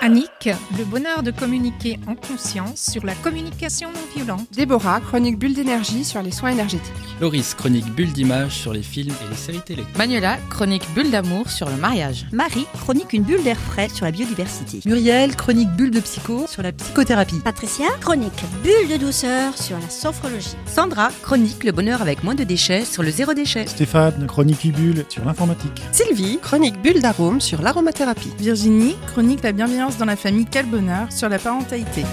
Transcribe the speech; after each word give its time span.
Annick, 0.00 0.50
le 0.76 0.84
bonheur 0.84 1.22
de 1.22 1.30
communiquer 1.30 1.98
en 2.06 2.14
conscience 2.14 2.90
sur 2.92 3.06
la 3.06 3.14
communication 3.14 3.88
non 3.90 4.00
violente. 4.14 4.46
Déborah, 4.52 5.00
chronique 5.00 5.38
bulle 5.38 5.54
d'énergie 5.54 6.04
sur 6.04 6.20
les 6.20 6.30
soins 6.30 6.50
énergétiques. 6.50 6.92
Loris, 7.22 7.54
chronique 7.54 7.86
bulle 7.86 8.12
d'image 8.12 8.52
sur 8.52 8.74
les 8.74 8.82
films 8.82 9.14
et 9.24 9.30
les 9.30 9.36
séries 9.36 9.62
télé. 9.62 9.82
Manuela, 9.96 10.36
chronique 10.50 10.86
bulle 10.94 11.10
d'amour 11.10 11.48
sur 11.48 11.70
le 11.70 11.76
mariage. 11.76 12.26
Marie, 12.32 12.66
chronique 12.80 13.14
une 13.14 13.22
bulle 13.22 13.42
d'air 13.42 13.56
frais 13.56 13.88
sur 13.88 14.04
la 14.04 14.10
biodiversité. 14.10 14.80
Muriel, 14.84 15.36
chronique 15.36 15.70
bulle 15.70 15.90
de 15.90 16.00
psycho 16.00 16.46
sur 16.48 16.62
la 16.62 16.72
psychothérapie. 16.72 17.40
Patricia, 17.42 17.86
chronique 18.02 18.44
bulle 18.62 18.88
de 18.90 18.98
douceur 18.98 19.56
sur 19.56 19.78
la 19.78 19.88
sophrologie. 19.88 20.56
Sandra, 20.66 21.08
chronique 21.22 21.64
le 21.64 21.72
bonheur 21.72 22.02
avec 22.02 22.22
moins 22.22 22.34
de 22.34 22.44
déchets 22.44 22.84
sur 22.84 23.02
le 23.02 23.10
zéro 23.10 23.32
déchet. 23.32 23.66
Stéphane, 23.66 24.26
chronique 24.26 24.70
bulle 24.70 25.06
sur 25.08 25.24
l'informatique. 25.24 25.82
Sylvie, 25.92 26.38
chronique 26.42 26.82
bulle 26.82 27.00
d'arôme 27.00 27.40
sur 27.40 27.62
l'aromathérapie. 27.62 28.32
Virginie, 28.38 28.96
chronique 29.04 29.42
la 29.42 29.52
bienveillance 29.52 29.96
dans 29.98 30.04
la 30.04 30.16
famille 30.16 30.46
Quel 30.50 30.66
Bonheur 30.66 31.10
sur 31.10 31.28
la 31.28 31.38
parentalité. 31.38 32.04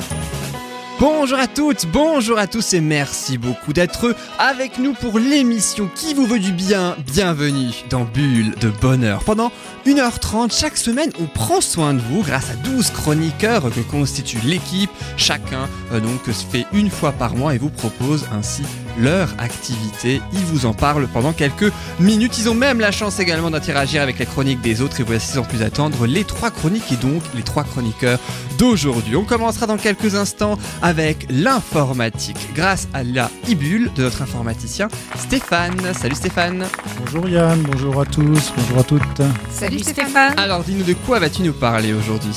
Bonjour 1.02 1.40
à 1.40 1.48
toutes, 1.48 1.88
bonjour 1.92 2.38
à 2.38 2.46
tous 2.46 2.76
et 2.76 2.80
merci 2.80 3.40
beaucoup 3.40 3.74
d'être 3.74 4.16
avec 4.38 4.78
nous 4.78 4.94
pour 4.94 5.18
l'émission 5.18 5.90
qui 5.96 6.14
vous 6.14 6.28
veut 6.28 6.38
du 6.38 6.52
bien. 6.52 6.96
Bienvenue 7.08 7.72
dans 7.90 8.04
Bulle 8.04 8.54
de 8.62 8.70
Bonheur. 8.70 9.24
Pendant 9.24 9.52
1h30 9.88 10.56
chaque 10.56 10.78
semaine, 10.78 11.10
on 11.20 11.26
prend 11.26 11.60
soin 11.60 11.96
de 11.96 12.02
vous 12.02 12.22
grâce 12.22 12.52
à 12.52 12.54
12 12.54 12.92
chroniqueurs 12.92 13.64
que 13.74 13.80
constitue 13.80 14.38
l'équipe. 14.46 14.92
Chacun 15.18 15.68
euh, 15.92 16.00
donc 16.00 16.24
se 16.28 16.46
fait 16.46 16.68
une 16.72 16.92
fois 16.92 17.14
par 17.14 17.34
mois 17.34 17.56
et 17.56 17.58
vous 17.58 17.72
propose 17.72 18.28
ainsi 18.32 18.62
leur 19.00 19.30
activité. 19.38 20.22
Ils 20.34 20.40
vous 20.46 20.66
en 20.66 20.74
parlent 20.74 21.08
pendant 21.08 21.34
quelques 21.34 21.72
minutes. 22.00 22.38
Ils 22.40 22.50
ont 22.50 22.54
même 22.54 22.80
la 22.80 22.92
chance 22.92 23.20
également 23.20 23.50
d'interagir 23.52 24.02
avec 24.02 24.20
les 24.20 24.26
chroniques 24.26 24.62
des 24.62 24.82
autres 24.82 25.00
et 25.00 25.04
voici 25.04 25.32
sans 25.34 25.44
plus 25.44 25.62
attendre 25.62 26.06
les 26.06 26.24
trois 26.24 26.52
chroniques 26.52 26.92
et 26.92 26.96
donc 26.98 27.22
les 27.36 27.44
trois 27.44 27.64
chroniqueurs 27.64 28.20
d'aujourd'hui. 28.58 29.16
On 29.16 29.24
commencera 29.24 29.68
dans 29.68 29.78
quelques 29.78 30.16
instants 30.16 30.58
avec 30.82 31.28
l'informatique 31.30 32.38
grâce 32.56 32.88
à 32.94 33.04
la 33.04 33.30
Ibule 33.48 33.92
de 33.96 34.04
notre 34.04 34.22
informaticien 34.22 34.88
Stéphane. 35.18 35.78
Salut 36.00 36.16
Stéphane. 36.16 36.66
Bonjour 37.00 37.28
Yann, 37.30 37.62
bonjour 37.62 38.02
à 38.02 38.06
tous, 38.06 38.52
bonjour 38.58 38.78
à 38.80 38.84
toutes. 38.84 39.22
Salut 39.52 39.80
Stéphane. 39.80 40.38
Alors 40.38 40.64
dis-nous 40.64 40.84
de 40.84 40.94
quoi 40.94 41.20
vas-tu 41.20 41.42
nous 41.44 41.54
parler 41.54 41.94
aujourd'hui? 41.94 42.36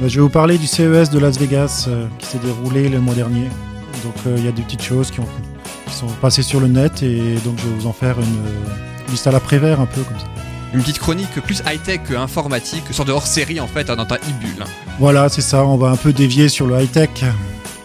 Bah, 0.00 0.08
Je 0.08 0.16
vais 0.16 0.22
vous 0.22 0.28
parler 0.28 0.58
du 0.58 0.66
CES 0.66 1.10
de 1.10 1.18
Las 1.18 1.38
Vegas 1.38 1.86
euh, 1.88 2.06
qui 2.18 2.26
s'est 2.26 2.38
déroulé 2.38 2.88
le 2.88 3.00
mois 3.00 3.14
dernier. 3.14 3.48
Donc 4.04 4.14
euh, 4.26 4.34
il 4.38 4.44
y 4.44 4.48
a 4.48 4.52
des 4.52 4.62
petites 4.62 4.82
choses 4.82 5.10
qui, 5.10 5.20
ont- 5.20 5.28
sont 6.02 6.14
passées 6.20 6.42
sur 6.42 6.60
le 6.60 6.66
net 6.66 7.02
et 7.02 7.34
donc 7.44 7.58
je 7.58 7.68
vais 7.68 7.74
vous 7.74 7.86
en 7.86 7.92
faire 7.92 8.18
une 8.18 8.24
euh, 8.24 9.10
liste 9.10 9.26
à 9.26 9.30
l'après-vert 9.30 9.80
un 9.80 9.86
peu 9.86 10.02
comme 10.02 10.18
ça. 10.18 10.26
Une 10.74 10.80
petite 10.80 10.98
chronique 10.98 11.40
plus 11.44 11.62
high-tech 11.66 12.00
que 12.08 12.14
informatique, 12.14 12.84
sorte 12.90 13.08
de 13.08 13.12
hors-série 13.12 13.60
en 13.60 13.66
fait 13.66 13.88
hein, 13.90 13.96
dans 13.96 14.06
ta 14.06 14.16
Ibule. 14.16 14.64
Voilà, 14.98 15.28
c'est 15.28 15.42
ça, 15.42 15.64
on 15.64 15.76
va 15.76 15.90
un 15.90 15.96
peu 15.96 16.12
dévier 16.12 16.48
sur 16.48 16.66
le 16.66 16.80
high-tech. 16.80 17.10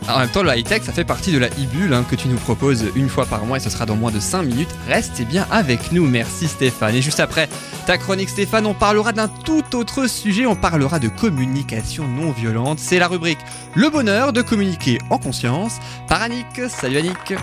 En 0.09 0.19
même 0.19 0.29
temps, 0.29 0.41
le 0.41 0.55
high-tech, 0.55 0.83
ça 0.83 0.93
fait 0.93 1.03
partie 1.03 1.33
de 1.33 1.37
la 1.37 1.47
e-bulle 1.47 1.93
hein, 1.93 2.05
que 2.09 2.15
tu 2.15 2.29
nous 2.29 2.37
proposes 2.37 2.85
une 2.95 3.09
fois 3.09 3.25
par 3.25 3.45
mois 3.45 3.57
et 3.57 3.59
ce 3.59 3.69
sera 3.69 3.85
dans 3.85 3.97
moins 3.97 4.11
de 4.11 4.21
5 4.21 4.43
minutes. 4.43 4.69
Restez 4.87 5.25
bien 5.25 5.45
avec 5.51 5.91
nous, 5.91 6.07
merci 6.07 6.47
Stéphane. 6.47 6.95
Et 6.95 7.01
juste 7.01 7.19
après 7.19 7.49
ta 7.85 7.97
chronique 7.97 8.29
Stéphane, 8.29 8.65
on 8.65 8.73
parlera 8.73 9.11
d'un 9.11 9.27
tout 9.27 9.75
autre 9.75 10.07
sujet, 10.07 10.45
on 10.45 10.55
parlera 10.55 10.99
de 10.99 11.09
communication 11.09 12.07
non 12.07 12.31
violente. 12.31 12.79
C'est 12.79 12.99
la 12.99 13.09
rubrique 13.09 13.39
Le 13.75 13.89
bonheur 13.89 14.31
de 14.31 14.41
communiquer 14.41 14.97
en 15.09 15.17
conscience 15.17 15.79
par 16.07 16.21
Annick. 16.21 16.61
Salut 16.69 16.97
Annick. 16.97 17.33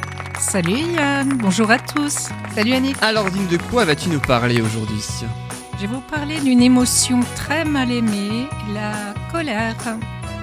Salut 0.40 0.94
Yann, 0.96 1.36
bonjour 1.36 1.70
à 1.70 1.78
tous. 1.78 2.30
Salut 2.54 2.72
Annick. 2.72 2.96
Alors 3.02 3.30
dis-nous 3.30 3.48
de 3.48 3.58
quoi 3.70 3.84
vas-tu 3.84 4.08
nous 4.08 4.20
parler 4.20 4.62
aujourd'hui 4.62 5.02
Je 5.76 5.82
vais 5.82 5.86
vous 5.86 6.00
parler 6.00 6.40
d'une 6.40 6.62
émotion 6.62 7.20
très 7.36 7.66
mal 7.66 7.90
aimée, 7.90 8.46
la 8.72 9.12
colère. 9.30 9.76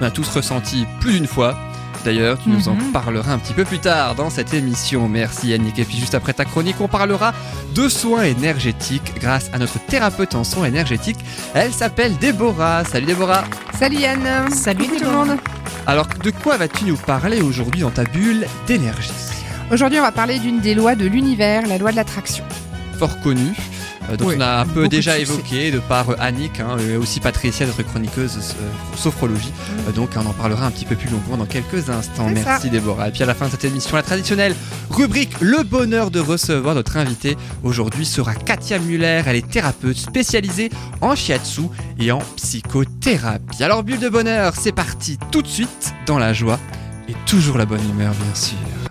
On 0.00 0.04
a 0.04 0.10
tous 0.10 0.28
ressenti 0.28 0.86
plus 1.00 1.14
d'une 1.14 1.26
fois. 1.26 1.56
D'ailleurs, 2.04 2.38
tu 2.42 2.48
nous 2.48 2.68
en 2.68 2.74
Mhm. 2.74 2.92
parleras 2.92 3.32
un 3.32 3.38
petit 3.38 3.52
peu 3.52 3.64
plus 3.64 3.78
tard 3.78 4.14
dans 4.16 4.28
cette 4.30 4.52
émission. 4.54 5.08
Merci 5.08 5.48
Yannick. 5.48 5.78
Et 5.78 5.84
puis 5.84 5.96
juste 5.98 6.14
après 6.14 6.32
ta 6.32 6.44
chronique, 6.44 6.76
on 6.80 6.88
parlera 6.88 7.32
de 7.74 7.88
soins 7.88 8.24
énergétiques 8.24 9.12
grâce 9.20 9.50
à 9.52 9.58
notre 9.58 9.78
thérapeute 9.78 10.34
en 10.34 10.42
soins 10.44 10.66
énergétiques. 10.66 11.18
Elle 11.54 11.72
s'appelle 11.72 12.16
Déborah. 12.18 12.84
Salut 12.84 13.06
Déborah. 13.06 13.44
Salut 13.78 13.98
Yann. 13.98 14.50
Salut 14.50 14.86
tout 14.86 15.04
le 15.04 15.10
monde. 15.10 15.36
Alors, 15.86 16.06
de 16.22 16.30
quoi 16.30 16.56
vas-tu 16.56 16.84
nous 16.84 16.96
parler 16.96 17.40
aujourd'hui 17.40 17.80
dans 17.82 17.90
ta 17.90 18.04
bulle 18.04 18.46
d'énergie? 18.66 19.10
Aujourd'hui, 19.70 19.98
on 19.98 20.02
va 20.02 20.12
parler 20.12 20.38
d'une 20.38 20.60
des 20.60 20.74
lois 20.74 20.94
de 20.94 21.06
l'univers, 21.06 21.66
la 21.66 21.78
loi 21.78 21.92
de 21.92 21.96
l'attraction. 21.96 22.44
Fort 22.98 23.18
connue. 23.20 23.52
Euh, 24.10 24.16
dont 24.16 24.26
Oui, 24.26 24.34
on 24.38 24.40
a 24.40 24.60
un 24.60 24.66
peu 24.66 24.84
de 24.84 24.88
déjà 24.88 25.18
évoqué 25.18 25.70
de 25.70 25.78
par 25.78 26.10
euh, 26.10 26.16
Annick, 26.18 26.60
hein, 26.60 26.76
et 26.78 26.96
aussi 26.96 27.20
Patricia, 27.20 27.66
notre 27.66 27.82
chroniqueuse 27.82 28.36
euh, 28.36 28.96
sophrologie. 28.96 29.52
Euh, 29.88 29.92
donc 29.92 30.10
on 30.16 30.26
en 30.26 30.32
parlera 30.32 30.66
un 30.66 30.70
petit 30.70 30.84
peu 30.84 30.96
plus 30.96 31.10
longuement 31.10 31.36
dans 31.36 31.46
quelques 31.46 31.90
instants. 31.90 32.28
Mm. 32.28 32.34
Merci 32.34 32.70
Déborah. 32.70 33.08
Et 33.08 33.12
puis 33.12 33.22
à 33.22 33.26
la 33.26 33.34
fin 33.34 33.46
de 33.46 33.50
cette 33.50 33.64
émission, 33.64 33.96
la 33.96 34.02
traditionnelle 34.02 34.54
rubrique 34.90 35.32
Le 35.40 35.62
bonheur 35.62 36.10
de 36.10 36.20
recevoir 36.20 36.74
notre 36.74 36.96
invité. 36.96 37.36
Aujourd'hui 37.62 38.06
sera 38.06 38.34
Katia 38.34 38.78
Muller. 38.78 39.22
Elle 39.26 39.36
est 39.36 39.48
thérapeute 39.48 39.96
spécialisée 39.96 40.70
en 41.00 41.14
shiatsu 41.14 41.62
et 41.98 42.12
en 42.12 42.20
psychothérapie. 42.36 43.62
Alors 43.62 43.82
bulle 43.82 44.00
de 44.00 44.08
bonheur, 44.08 44.54
c'est 44.56 44.72
parti 44.72 45.18
tout 45.30 45.42
de 45.42 45.48
suite 45.48 45.94
dans 46.06 46.18
la 46.18 46.32
joie 46.32 46.58
et 47.08 47.14
toujours 47.26 47.58
la 47.58 47.66
bonne 47.66 47.82
humeur 47.90 48.12
bien 48.14 48.34
sûr. 48.34 48.81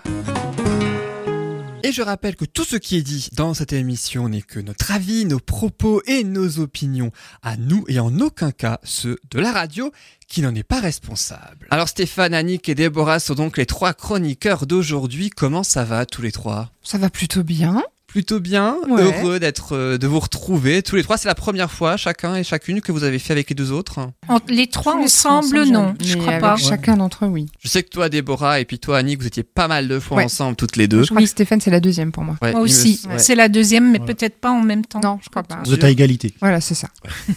Et 1.84 1.92
je 1.92 2.02
rappelle 2.02 2.36
que 2.36 2.46
tout 2.46 2.64
ce 2.64 2.76
qui 2.76 2.98
est 2.98 3.02
dit 3.02 3.30
dans 3.34 3.54
cette 3.54 3.74
émission 3.74 4.30
n'est 4.30 4.42
que 4.42 4.60
notre 4.60 4.92
avis, 4.92 5.26
nos 5.26 5.40
propos 5.40 6.02
et 6.06 6.24
nos 6.24 6.60
opinions 6.60 7.12
à 7.42 7.58
nous 7.58 7.84
et 7.88 8.00
en 8.00 8.20
aucun 8.20 8.52
cas 8.52 8.80
ceux 8.84 9.18
de 9.32 9.40
la 9.40 9.52
radio 9.52 9.92
qui 10.28 10.42
n'en 10.42 10.54
est 10.56 10.64
pas 10.64 10.80
responsable. 10.80 11.68
Alors 11.72 11.90
Stéphane, 11.90 12.34
Annick 12.34 12.70
et 12.70 12.76
Déborah 12.76 13.20
sont 13.20 13.36
donc 13.36 13.58
les 13.58 13.66
trois 13.66 13.94
chroniqueurs 13.94 14.66
d'aujourd'hui. 14.66 15.30
Comment 15.30 15.64
ça 15.64 15.84
va 15.84 16.06
tous 16.06 16.22
les 16.22 16.32
trois? 16.32 16.72
Ça 16.84 16.98
va 16.98 17.10
plutôt 17.10 17.44
bien. 17.44 17.84
Plutôt 18.12 18.40
bien, 18.42 18.76
Ouais. 18.90 19.02
heureux 19.04 19.40
d'être 19.40 19.76
euh, 19.76 19.98
de 19.98 20.06
vous 20.06 20.20
retrouver 20.20 20.84
tous 20.84 20.96
les 20.98 21.04
trois. 21.04 21.18
C'est 21.18 21.30
la 21.30 21.36
première 21.36 21.72
fois 21.72 21.96
chacun 21.96 22.36
et 22.36 22.44
chacune 22.44 22.82
que 22.82 22.92
vous 22.92 23.04
avez 23.06 23.20
fait 23.20 23.32
avec 23.32 23.50
les 23.50 23.56
deux 23.56 23.72
autres. 23.72 24.00
En- 24.28 24.40
les 24.50 24.68
trois 24.68 24.96
ensemble, 24.98 25.64
non, 25.64 25.94
je 26.04 26.16
crois 26.16 26.30
avec 26.34 26.42
pas. 26.42 26.58
chacun 26.58 26.98
d'entre 26.98 27.26
eux, 27.26 27.30
oui. 27.30 27.46
Je 27.64 27.70
sais 27.70 27.84
que 27.84 27.90
toi 27.90 28.10
Déborah 28.10 28.60
et 28.60 28.66
puis 28.66 28.80
toi 28.80 28.98
Annick, 28.98 29.22
vous 29.22 29.28
étiez 29.28 29.44
pas 29.44 29.68
mal 29.70 29.88
de 29.88 30.00
fois 30.00 30.18
Ouais. 30.18 30.26
ensemble 30.26 30.58
toutes 30.58 30.76
les 30.76 30.88
deux. 30.90 31.04
Je 31.04 31.10
crois 31.10 31.22
que 31.22 31.28
Stéphane, 31.28 31.62
c'est 31.62 31.72
la 31.72 31.80
deuxième 31.80 32.12
pour 32.12 32.24
moi. 32.24 32.36
Ouais, 32.42 32.52
Moi 32.52 32.60
me- 32.60 32.66
aussi, 32.66 33.02
ouais. 33.08 33.18
c'est 33.18 33.36
la 33.36 33.48
deuxième, 33.48 33.92
mais 33.92 34.00
peut-être 34.00 34.40
pas 34.42 34.52
en 34.52 34.62
même 34.62 34.86
temps. 34.86 35.00
Non, 35.02 35.20
je 35.24 35.30
crois 35.30 35.44
pas. 35.44 35.60
Vous 35.66 35.74
êtes 35.74 35.84
à 35.86 35.90
égalité. 35.90 36.34
Voilà, 36.42 36.60
c'est 36.60 36.76
ça. 36.76 36.90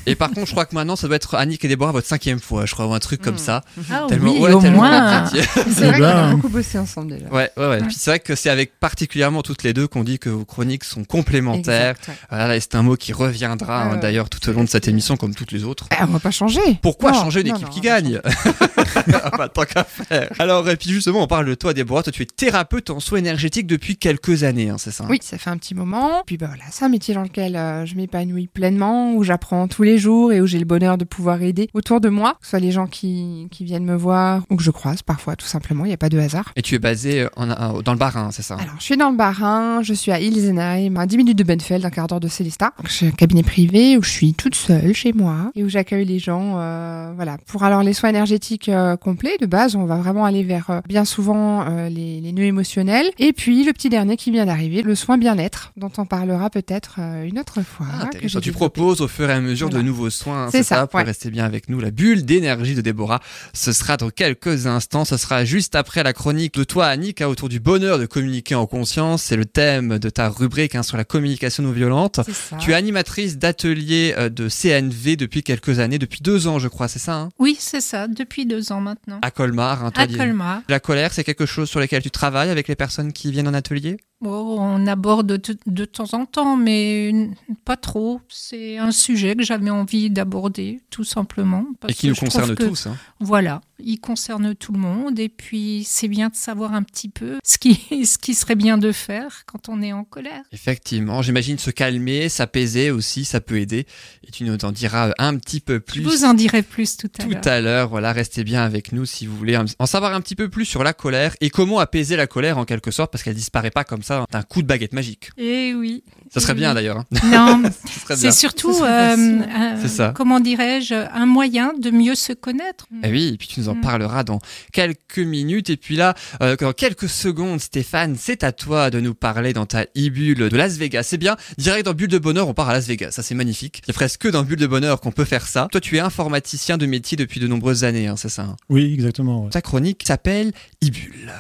Et 0.06 0.16
par 0.16 0.30
contre, 0.30 0.46
je 0.46 0.52
crois 0.52 0.66
que 0.66 0.74
maintenant, 0.74 0.96
ça 0.96 1.06
doit 1.06 1.16
être 1.16 1.34
Annick 1.36 1.64
et 1.64 1.68
Déborah 1.68 1.92
votre 1.92 2.08
cinquième 2.08 2.40
fois, 2.40 2.66
je 2.66 2.74
crois, 2.74 2.86
ou 2.88 2.94
un 2.94 2.98
truc 2.98 3.22
comme 3.22 3.34
Mm. 3.34 3.38
ça. 3.38 3.62
Ah 3.92 4.06
Tellement- 4.08 4.32
oui, 4.32 4.40
ouais, 4.40 4.52
au 4.52 4.60
tellement 4.60 4.78
moins. 4.78 5.26
C'est 5.30 5.40
vrai 5.86 5.92
ben, 5.92 5.98
qu'on 5.98 6.04
a 6.04 6.22
hein. 6.22 6.34
beaucoup 6.34 6.48
bossé 6.48 6.78
ensemble 6.78 7.12
déjà. 7.12 7.26
Ouais, 7.32 7.50
ouais, 7.56 7.66
ouais. 7.68 7.78
Puis 7.82 7.94
c'est 7.96 8.10
vrai 8.10 8.18
que 8.20 8.34
c'est 8.34 8.50
avec 8.50 8.78
particulièrement 8.80 9.42
toutes 9.42 9.62
les 9.62 9.72
deux 9.72 9.86
qu'on 9.86 10.02
dit 10.02 10.18
que 10.18 10.30
vos 10.30 10.44
chroniques 10.64 10.84
sont 10.84 11.04
complémentaires. 11.04 11.94
Voilà, 12.30 12.56
et 12.56 12.60
c'est 12.60 12.74
un 12.74 12.82
mot 12.82 12.96
qui 12.96 13.12
reviendra 13.12 13.82
hein, 13.82 13.92
ouais. 13.94 14.00
d'ailleurs 14.00 14.30
tout 14.30 14.48
au 14.48 14.52
long 14.52 14.64
de 14.64 14.68
cette 14.68 14.88
émission, 14.88 15.16
comme 15.16 15.34
toutes 15.34 15.52
les 15.52 15.64
autres. 15.64 15.86
Eh, 15.92 16.02
on 16.02 16.06
va 16.06 16.18
pas 16.18 16.30
changer. 16.30 16.60
Pourquoi 16.80 17.12
Non, 17.12 17.24
changer 17.24 17.40
une 17.42 17.48
non, 17.48 17.54
équipe 17.56 17.66
non, 17.66 17.72
qui 17.72 17.80
gagne 17.80 18.20
Ah 19.12 19.30
bah, 19.36 19.48
Tant 19.48 19.64
qu'à 19.64 19.84
faire. 19.84 20.30
Alors, 20.38 20.68
et 20.68 20.76
puis 20.76 20.90
justement, 20.90 21.22
on 21.22 21.26
parle 21.26 21.46
de 21.46 21.54
toi, 21.54 21.74
Déborah. 21.74 22.02
Toi, 22.02 22.12
tu 22.12 22.22
es 22.22 22.26
thérapeute 22.26 22.90
en 22.90 23.00
soins 23.00 23.18
énergétiques 23.18 23.66
depuis 23.66 23.96
quelques 23.96 24.42
années, 24.42 24.70
hein, 24.70 24.76
c'est 24.78 24.90
ça 24.90 25.04
Oui, 25.08 25.18
ça 25.22 25.36
fait 25.36 25.50
un 25.50 25.58
petit 25.58 25.74
moment. 25.74 26.22
Puis 26.26 26.38
bah 26.38 26.46
voilà, 26.46 26.64
c'est 26.70 26.84
un 26.84 26.88
métier 26.88 27.14
dans 27.14 27.22
lequel 27.22 27.56
euh, 27.56 27.84
je 27.84 27.94
m'épanouis 27.94 28.46
pleinement, 28.46 29.14
où 29.14 29.22
j'apprends 29.22 29.68
tous 29.68 29.82
les 29.82 29.98
jours 29.98 30.32
et 30.32 30.40
où 30.40 30.46
j'ai 30.46 30.58
le 30.58 30.64
bonheur 30.64 30.96
de 30.96 31.04
pouvoir 31.04 31.42
aider 31.42 31.68
autour 31.74 32.00
de 32.00 32.08
moi, 32.08 32.36
que 32.40 32.46
ce 32.46 32.50
soit 32.50 32.60
les 32.60 32.72
gens 32.72 32.86
qui, 32.86 33.48
qui 33.50 33.64
viennent 33.64 33.84
me 33.84 33.96
voir 33.96 34.42
ou 34.50 34.56
que 34.56 34.62
je 34.62 34.70
croise 34.70 35.02
parfois, 35.02 35.36
tout 35.36 35.46
simplement. 35.46 35.84
Il 35.84 35.88
n'y 35.88 35.94
a 35.94 35.98
pas 35.98 36.08
de 36.08 36.18
hasard. 36.18 36.52
Et 36.56 36.62
tu 36.62 36.74
es 36.74 36.78
basé 36.78 37.26
dans 37.36 37.92
le 37.92 37.98
Bas-Rhin, 37.98 38.30
c'est 38.32 38.42
ça? 38.42 38.56
Alors, 38.56 38.74
je 38.78 38.84
suis 38.84 38.96
dans 38.96 39.10
le 39.10 39.16
Bas-Rhin, 39.16 39.82
je 39.82 39.92
suis 39.92 40.12
à 40.12 40.20
Ilsenheim, 40.20 40.53
à 40.58 41.06
10 41.06 41.16
minutes 41.16 41.38
de 41.38 41.44
Benfeld, 41.44 41.84
un 41.84 41.90
quart 41.90 42.06
d'heure 42.06 42.20
de 42.20 42.28
Célestat. 42.28 42.72
J'ai 42.88 43.08
un 43.08 43.10
cabinet 43.10 43.42
privé 43.42 43.96
où 43.96 44.02
je 44.02 44.10
suis 44.10 44.34
toute 44.34 44.54
seule 44.54 44.94
chez 44.94 45.12
moi 45.12 45.50
et 45.54 45.64
où 45.64 45.68
j'accueille 45.68 46.04
les 46.04 46.18
gens. 46.18 46.54
euh, 46.58 47.12
voilà. 47.14 47.38
Pour 47.46 47.62
alors 47.64 47.82
les 47.82 47.92
soins 47.92 48.10
énergétiques 48.10 48.68
euh, 48.68 48.96
complets, 48.96 49.36
de 49.40 49.46
base, 49.46 49.76
on 49.76 49.84
va 49.84 49.96
vraiment 49.96 50.24
aller 50.24 50.42
vers 50.42 50.70
euh, 50.70 50.80
bien 50.88 51.04
souvent 51.04 51.64
les, 51.88 52.20
les 52.20 52.32
nœuds 52.32 52.44
émotionnels. 52.44 53.10
Et 53.18 53.32
puis 53.32 53.64
le 53.64 53.72
petit 53.72 53.88
dernier 53.88 54.16
qui 54.16 54.30
vient 54.30 54.46
d'arriver, 54.46 54.82
le 54.82 54.94
soin 54.94 55.18
bien-être, 55.18 55.72
dont 55.76 55.90
on 55.98 56.04
parlera 56.06 56.50
peut-être 56.50 56.98
une 57.24 57.38
autre 57.38 57.62
fois. 57.62 57.86
Ah, 57.92 58.06
que 58.06 58.28
j'ai 58.28 58.40
tu 58.40 58.52
proposes 58.52 59.00
au 59.00 59.08
fur 59.08 59.28
et 59.30 59.32
à 59.32 59.40
mesure 59.40 59.68
Voilà. 59.68 59.82
de 59.82 59.86
nouveaux 59.88 60.10
soins, 60.10 60.44
hein, 60.44 60.48
C'est 60.50 60.62
ça, 60.62 60.76
ça, 60.76 60.86
pour 60.86 60.98
ouais. 60.98 61.04
rester 61.04 61.30
bien 61.30 61.44
avec 61.44 61.68
nous. 61.68 61.80
La 61.80 61.90
bulle 61.90 62.24
d'énergie 62.24 62.74
de 62.74 62.80
Déborah, 62.80 63.20
ce 63.52 63.72
sera 63.72 63.96
dans 63.96 64.10
quelques 64.10 64.66
instants. 64.66 65.04
Ce 65.04 65.16
sera 65.16 65.44
juste 65.44 65.74
après 65.74 66.02
la 66.02 66.12
chronique 66.12 66.54
de 66.54 66.64
toi, 66.64 66.86
Annick, 66.86 67.20
hein, 67.20 67.26
autour 67.28 67.48
du 67.48 67.60
bonheur 67.60 67.98
de 67.98 68.06
communiquer 68.06 68.54
en 68.54 68.66
conscience. 68.66 69.22
C'est 69.22 69.36
le 69.36 69.44
thème 69.44 69.98
de 69.98 70.10
ta 70.10 70.28
rubrique 70.28 70.43
hein, 70.74 70.82
sur 70.82 70.96
la 70.96 71.04
communication 71.04 71.62
non 71.62 71.70
violente. 71.72 72.20
Tu 72.60 72.72
es 72.72 72.74
animatrice 72.74 73.38
d'ateliers 73.38 74.14
euh, 74.16 74.28
de 74.28 74.48
CNV 74.48 75.16
depuis 75.16 75.42
quelques 75.42 75.78
années, 75.78 75.98
depuis 75.98 76.20
deux 76.20 76.46
ans, 76.46 76.58
je 76.58 76.68
crois, 76.68 76.88
c'est 76.88 76.98
ça 76.98 77.14
hein? 77.14 77.28
Oui, 77.38 77.56
c'est 77.58 77.80
ça, 77.80 78.08
depuis 78.08 78.46
deux 78.46 78.72
ans 78.72 78.80
maintenant. 78.80 79.18
À 79.22 79.30
Colmar, 79.30 79.84
hein, 79.84 79.90
toi, 79.90 80.04
À 80.04 80.06
Colmar. 80.06 80.62
La 80.68 80.80
colère, 80.80 81.12
c'est 81.12 81.24
quelque 81.24 81.46
chose 81.46 81.68
sur 81.68 81.80
lequel 81.80 82.02
tu 82.02 82.10
travailles 82.10 82.50
avec 82.50 82.68
les 82.68 82.76
personnes 82.76 83.12
qui 83.12 83.30
viennent 83.30 83.48
en 83.48 83.54
atelier? 83.54 83.96
On 84.20 84.86
aborde 84.86 85.26
de, 85.26 85.56
de, 85.66 85.84
temps 85.84 86.14
en 86.14 86.24
temps, 86.24 86.56
mais 86.56 87.30
pas 87.64 87.76
trop. 87.76 88.20
C'est 88.28 88.78
un 88.78 88.90
sujet 88.90 89.34
que 89.34 89.42
j'avais 89.42 89.70
envie 89.70 90.08
d'aborder, 90.08 90.80
tout 90.88 91.04
simplement. 91.04 91.66
et 91.88 91.92
qui 91.92 92.08
nous 92.08 92.14
concerne 92.14 92.54
que, 92.54 92.64
tous. 92.64 92.86
Hein. 92.86 92.96
Voilà, 93.20 93.60
il 93.78 93.98
concerne 94.00 94.54
tout 94.54 94.72
le 94.72 94.78
monde. 94.78 95.18
Et 95.18 95.28
puis, 95.28 95.84
c'est 95.86 96.08
bien 96.08 96.30
de 96.30 96.36
savoir 96.36 96.72
un 96.72 96.82
petit 96.82 97.10
peu 97.10 97.38
ce 97.44 97.58
qui, 97.58 98.06
ce 98.06 98.16
qui 98.16 98.34
serait 98.34 98.54
bien 98.54 98.78
de 98.78 98.92
faire 98.92 99.42
quand 99.46 99.68
on 99.68 99.82
est 99.82 99.92
en 99.92 100.04
colère. 100.04 100.42
Effectivement, 100.52 101.20
j'imagine 101.20 101.58
se 101.58 101.70
calmer, 101.70 102.28
s'apaiser 102.28 102.90
aussi, 102.90 103.26
ça 103.26 103.40
peut 103.40 103.58
aider. 103.58 103.86
Et 104.26 104.30
tu 104.30 104.44
nous 104.44 104.56
en 104.64 104.72
diras 104.72 105.12
un 105.18 105.36
petit 105.36 105.60
peu 105.60 105.80
plus. 105.80 106.02
Je 106.02 106.08
vous 106.08 106.24
en 106.24 106.32
dirai 106.32 106.62
plus 106.62 106.96
tout 106.96 107.10
à 107.18 107.26
l'heure. 107.26 107.40
Tout 107.42 107.48
à 107.48 107.60
l'heure, 107.60 107.88
voilà, 107.88 108.12
restez 108.12 108.44
bien 108.44 108.62
avec 108.62 108.92
nous 108.92 109.04
si 109.04 109.26
vous 109.26 109.36
voulez 109.36 109.58
en 109.78 109.86
savoir 109.86 110.14
un 110.14 110.20
petit 110.22 110.36
peu 110.36 110.48
plus 110.48 110.64
sur 110.64 110.82
la 110.82 110.94
colère 110.94 111.34
et 111.42 111.50
comment 111.50 111.78
apaiser 111.78 112.16
la 112.16 112.26
colère 112.26 112.56
en 112.56 112.64
quelque 112.64 112.90
sorte, 112.90 113.12
parce 113.12 113.22
qu'elle 113.22 113.34
disparaît 113.34 113.70
pas 113.70 113.84
comme 113.84 114.02
ça 114.02 114.13
d'un 114.30 114.42
coup 114.42 114.62
de 114.62 114.66
baguette 114.66 114.92
magique. 114.92 115.30
Eh 115.36 115.74
oui. 115.74 116.02
Ça 116.32 116.40
serait 116.40 116.54
bien 116.54 116.74
d'ailleurs. 116.74 116.98
Hein. 116.98 117.04
Non, 117.30 117.62
c'est 118.16 118.32
surtout, 118.32 118.82
euh, 118.82 119.86
ça. 119.86 120.12
comment 120.16 120.40
dirais-je, 120.40 120.94
un 120.94 121.26
moyen 121.26 121.72
de 121.78 121.90
mieux 121.90 122.14
se 122.14 122.32
connaître. 122.32 122.86
Eh 123.04 123.10
oui, 123.10 123.30
et 123.34 123.36
puis 123.36 123.46
tu 123.46 123.60
nous 123.60 123.68
en 123.68 123.76
mm. 123.76 123.80
parleras 123.80 124.24
dans 124.24 124.40
quelques 124.72 125.18
minutes. 125.18 125.70
Et 125.70 125.76
puis 125.76 125.96
là, 125.96 126.14
euh, 126.42 126.56
dans 126.56 126.72
quelques 126.72 127.08
secondes, 127.08 127.60
Stéphane, 127.60 128.16
c'est 128.18 128.42
à 128.42 128.52
toi 128.52 128.90
de 128.90 129.00
nous 129.00 129.14
parler 129.14 129.52
dans 129.52 129.66
ta 129.66 129.82
e-bulle 129.96 130.48
de 130.48 130.56
Las 130.56 130.76
Vegas. 130.76 131.04
C'est 131.04 131.18
bien, 131.18 131.36
direct 131.58 131.86
dans 131.86 131.94
Bulle 131.94 132.08
de 132.08 132.18
Bonheur, 132.18 132.48
on 132.48 132.54
part 132.54 132.68
à 132.68 132.72
Las 132.72 132.86
Vegas. 132.86 133.12
Ça, 133.12 133.22
c'est 133.22 133.34
magnifique. 133.34 133.82
Il 133.84 133.88
y 133.88 133.90
a 133.92 133.94
presque 133.94 134.22
que 134.22 134.28
dans 134.28 134.42
Bulle 134.42 134.58
de 134.58 134.66
Bonheur 134.66 135.00
qu'on 135.00 135.12
peut 135.12 135.24
faire 135.24 135.46
ça. 135.46 135.68
Toi, 135.70 135.80
tu 135.80 135.96
es 135.96 136.00
informaticien 136.00 136.78
de 136.78 136.86
métier 136.86 137.16
depuis 137.16 137.40
de 137.40 137.46
nombreuses 137.46 137.84
années, 137.84 138.08
hein, 138.08 138.16
c'est 138.16 138.28
ça 138.28 138.42
hein? 138.42 138.56
Oui, 138.68 138.92
exactement. 138.94 139.48
Ta 139.48 139.60
chronique 139.60 140.02
s'appelle 140.06 140.52
e-bulle. 140.82 141.32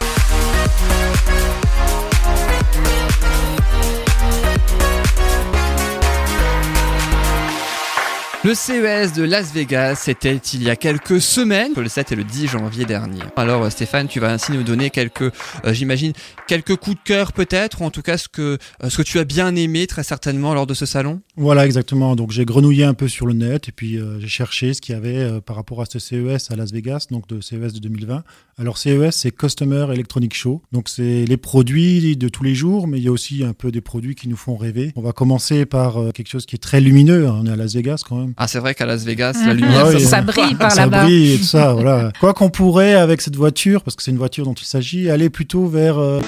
Le 8.44 8.52
CES 8.52 9.14
de 9.14 9.22
Las 9.22 9.54
Vegas, 9.54 9.94
c'était 9.94 10.36
il 10.36 10.62
y 10.62 10.68
a 10.68 10.76
quelques 10.76 11.18
semaines, 11.18 11.72
le 11.74 11.88
7 11.88 12.12
et 12.12 12.14
le 12.14 12.24
10 12.24 12.48
janvier 12.48 12.84
dernier. 12.84 13.22
Alors 13.36 13.62
euh, 13.62 13.70
Stéphane, 13.70 14.06
tu 14.06 14.20
vas 14.20 14.30
ainsi 14.30 14.52
nous 14.52 14.62
donner 14.62 14.90
quelques, 14.90 15.22
euh, 15.22 15.72
j'imagine, 15.72 16.12
quelques 16.46 16.76
coups 16.76 16.96
de 16.96 17.02
cœur 17.02 17.32
peut-être, 17.32 17.80
ou 17.80 17.84
en 17.84 17.90
tout 17.90 18.02
cas 18.02 18.18
ce 18.18 18.28
que, 18.28 18.58
euh, 18.82 19.02
tu 19.02 19.18
as 19.18 19.24
bien 19.24 19.56
aimé 19.56 19.86
très 19.86 20.02
certainement 20.02 20.52
lors 20.52 20.66
de 20.66 20.74
ce 20.74 20.84
salon? 20.84 21.22
Voilà, 21.38 21.64
exactement. 21.64 22.16
Donc 22.16 22.32
j'ai 22.32 22.44
grenouillé 22.44 22.84
un 22.84 22.92
peu 22.92 23.08
sur 23.08 23.24
le 23.24 23.32
net 23.32 23.70
et 23.70 23.72
puis 23.72 23.98
j'ai 24.18 24.28
cherché 24.28 24.74
ce 24.74 24.82
qu'il 24.82 24.94
y 24.94 24.98
avait 24.98 25.40
par 25.40 25.56
rapport 25.56 25.80
à 25.80 25.86
ce 25.86 25.98
CES 25.98 26.50
à 26.50 26.56
Las 26.56 26.70
Vegas, 26.70 27.06
donc 27.10 27.26
de 27.26 27.40
CES 27.40 27.72
de 27.72 27.78
2020. 27.78 28.24
Alors 28.58 28.76
CES, 28.76 29.10
c'est 29.10 29.30
Customer 29.30 29.86
Electronic 29.90 30.34
Show. 30.34 30.60
Donc 30.70 30.90
c'est 30.90 31.24
les 31.24 31.36
produits 31.38 32.16
de 32.16 32.28
tous 32.28 32.44
les 32.44 32.54
jours, 32.54 32.88
mais 32.88 32.98
il 32.98 33.04
y 33.04 33.08
a 33.08 33.12
aussi 33.12 33.42
un 33.42 33.54
peu 33.54 33.72
des 33.72 33.80
produits 33.80 34.14
qui 34.14 34.28
nous 34.28 34.36
font 34.36 34.56
rêver. 34.56 34.92
On 34.96 35.02
va 35.02 35.12
commencer 35.12 35.64
par 35.64 36.12
quelque 36.12 36.28
chose 36.28 36.44
qui 36.44 36.56
est 36.56 36.62
très 36.62 36.82
lumineux. 36.82 37.26
Hein. 37.26 37.40
On 37.40 37.46
est 37.46 37.50
à 37.50 37.56
Las 37.56 37.74
Vegas 37.74 38.02
quand 38.06 38.16
même. 38.16 38.33
Ah, 38.36 38.48
c'est 38.48 38.58
vrai 38.58 38.74
qu'à 38.74 38.86
Las 38.86 39.04
Vegas, 39.04 39.34
la 39.46 39.54
mhm. 39.54 39.60
lumière, 39.60 39.86
ah 39.86 39.98
ça, 39.98 40.22
brille 40.22 40.54
par 40.54 40.74
là-bas. 40.74 40.98
Ça 40.98 41.04
brille 41.04 41.34
et 41.34 41.38
tout 41.38 41.44
ça, 41.44 41.72
voilà. 41.72 42.10
Quoi 42.20 42.34
qu'on 42.34 42.50
pourrait, 42.50 42.94
avec 42.94 43.20
cette 43.20 43.36
voiture, 43.36 43.82
parce 43.82 43.96
que 43.96 44.02
c'est 44.02 44.10
une 44.10 44.18
voiture 44.18 44.44
dont 44.44 44.54
il 44.54 44.66
s'agit, 44.66 45.10
aller 45.10 45.30
plutôt 45.30 45.66
vers. 45.66 45.98
Euh, 45.98 46.20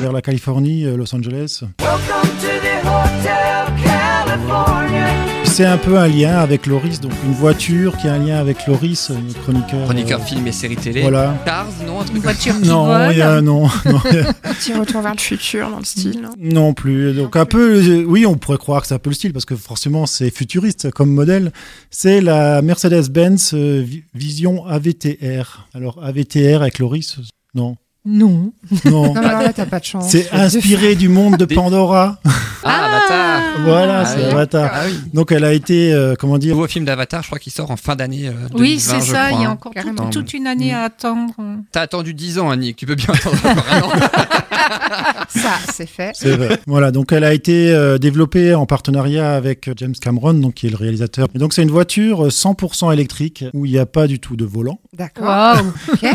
vers 0.00 0.12
la 0.12 0.22
Californie, 0.22 0.84
euh, 0.84 0.96
Los 0.96 1.14
Angeles. 1.14 1.62
Welcome 1.80 2.30
to 2.40 2.48
the 2.60 2.86
Hotel 2.86 3.72
California 3.82 5.23
c'est 5.54 5.64
un 5.64 5.78
peu 5.78 5.96
un 5.98 6.08
lien 6.08 6.38
avec 6.38 6.66
Loris, 6.66 7.00
donc 7.00 7.12
une 7.24 7.32
voiture 7.32 7.96
qui 7.96 8.08
a 8.08 8.14
un 8.14 8.18
lien 8.18 8.38
avec 8.38 8.66
Loris, 8.66 9.10
notre 9.10 9.40
chroniqueur. 9.40 9.84
Chroniqueur 9.84 10.20
euh, 10.20 10.24
film 10.24 10.44
et 10.48 10.50
série 10.50 10.74
télé. 10.74 11.02
Voilà. 11.02 11.40
Cars, 11.44 11.68
non 11.86 12.02
Une 12.12 12.18
voiture 12.18 12.60
qui 12.60 12.66
non, 12.66 12.86
vole. 12.86 13.14
Y 13.14 13.22
a, 13.22 13.40
non, 13.40 13.68
non. 13.86 14.00
Petit 14.00 14.74
retour 14.74 15.02
vers 15.02 15.14
le 15.14 15.20
futur 15.20 15.70
dans 15.70 15.78
le 15.78 15.84
style. 15.84 16.22
Non, 16.22 16.30
non 16.40 16.74
plus. 16.74 17.12
Donc 17.12 17.36
un 17.36 17.44
peu, 17.44 18.04
oui, 18.04 18.26
on 18.26 18.34
pourrait 18.34 18.58
croire 18.58 18.82
que 18.82 18.88
c'est 18.88 18.94
un 18.94 18.98
peu 18.98 19.10
le 19.10 19.14
style 19.14 19.32
parce 19.32 19.44
que 19.44 19.54
forcément 19.54 20.06
c'est 20.06 20.30
futuriste 20.30 20.90
comme 20.90 21.12
modèle. 21.12 21.52
C'est 21.88 22.20
la 22.20 22.60
Mercedes-Benz 22.60 23.52
euh, 23.54 23.86
Vision 24.12 24.66
AVTR. 24.66 25.68
Alors 25.72 26.02
AVTR 26.02 26.62
avec 26.62 26.80
Loris, 26.80 27.18
non. 27.54 27.76
Non. 28.06 28.52
Non. 28.84 29.14
non, 29.14 29.20
là, 29.22 29.52
t'as 29.54 29.64
pas 29.64 29.80
de 29.80 29.84
chance. 29.84 30.10
C'est 30.10 30.30
inspiré 30.30 30.94
du 30.94 31.08
monde 31.08 31.38
de 31.38 31.46
Pandora. 31.46 32.18
Ah, 32.62 32.84
Avatar. 32.84 33.42
Voilà, 33.64 34.00
ah 34.00 34.04
c'est 34.04 34.24
Avatar. 34.24 34.70
Ah, 34.72 34.82
oui. 34.86 34.98
Donc, 35.12 35.32
elle 35.32 35.44
a 35.44 35.52
été, 35.52 35.92
euh, 35.92 36.14
comment 36.18 36.36
dire. 36.36 36.50
Le 36.50 36.56
nouveau 36.56 36.68
film 36.68 36.84
d'Avatar, 36.84 37.22
je 37.22 37.28
crois 37.28 37.38
qu'il 37.38 37.52
sort 37.52 37.70
en 37.70 37.76
fin 37.76 37.96
d'année. 37.96 38.28
Euh, 38.28 38.32
oui, 38.54 38.78
c'est 38.78 39.00
ça. 39.00 39.30
Il 39.32 39.40
y 39.40 39.44
a 39.44 39.50
encore 39.50 39.72
toute 40.10 40.34
une 40.34 40.46
année 40.46 40.72
à 40.74 40.82
attendre. 40.82 41.34
T'as 41.72 41.82
attendu 41.82 42.12
10 42.14 42.38
ans, 42.38 42.50
Annick. 42.50 42.76
Tu 42.76 42.86
peux 42.86 42.94
bien 42.94 43.12
attendre 43.14 43.36
encore 43.44 43.66
un 43.70 43.80
an. 43.82 43.90
ça, 45.28 45.52
c'est 45.72 45.88
fait. 45.88 46.12
C'est 46.14 46.36
vrai. 46.36 46.58
Voilà, 46.66 46.90
donc 46.90 47.12
elle 47.12 47.24
a 47.24 47.32
été 47.32 47.70
euh, 47.70 47.98
développée 47.98 48.54
en 48.54 48.66
partenariat 48.66 49.34
avec 49.34 49.70
James 49.76 49.94
Cameron, 50.00 50.34
donc 50.34 50.54
qui 50.54 50.66
est 50.66 50.70
le 50.70 50.76
réalisateur. 50.76 51.28
Et 51.34 51.38
donc, 51.38 51.52
c'est 51.52 51.62
une 51.62 51.70
voiture 51.70 52.28
100% 52.28 52.92
électrique 52.92 53.44
où 53.52 53.64
il 53.66 53.72
n'y 53.72 53.78
a 53.78 53.86
pas 53.86 54.06
du 54.06 54.20
tout 54.20 54.36
de 54.36 54.44
volant. 54.44 54.78
D'accord. 54.92 55.56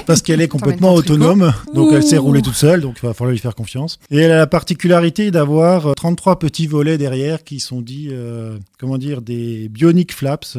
Parce 0.05 0.21
qu'elle 0.21 0.41
est 0.41 0.47
complètement 0.47 0.93
autonome. 0.93 1.51
Donc 1.79 1.93
elle 1.93 2.03
s'est 2.03 2.17
roulée 2.17 2.41
toute 2.41 2.55
seule, 2.55 2.81
donc 2.81 2.97
il 3.01 3.05
va 3.05 3.13
falloir 3.13 3.31
lui 3.31 3.39
faire 3.39 3.55
confiance. 3.55 3.99
Et 4.11 4.17
elle 4.17 4.31
a 4.31 4.37
la 4.37 4.47
particularité 4.47 5.31
d'avoir 5.31 5.95
33 5.95 6.33
euh, 6.33 6.35
petits 6.35 6.67
volets 6.67 6.97
derrière 6.97 7.45
qui 7.45 7.61
sont 7.61 7.81
dits, 7.81 8.09
euh, 8.11 8.57
comment 8.77 8.97
dire, 8.97 9.21
des 9.21 9.69
bionic 9.69 10.13
flaps 10.13 10.57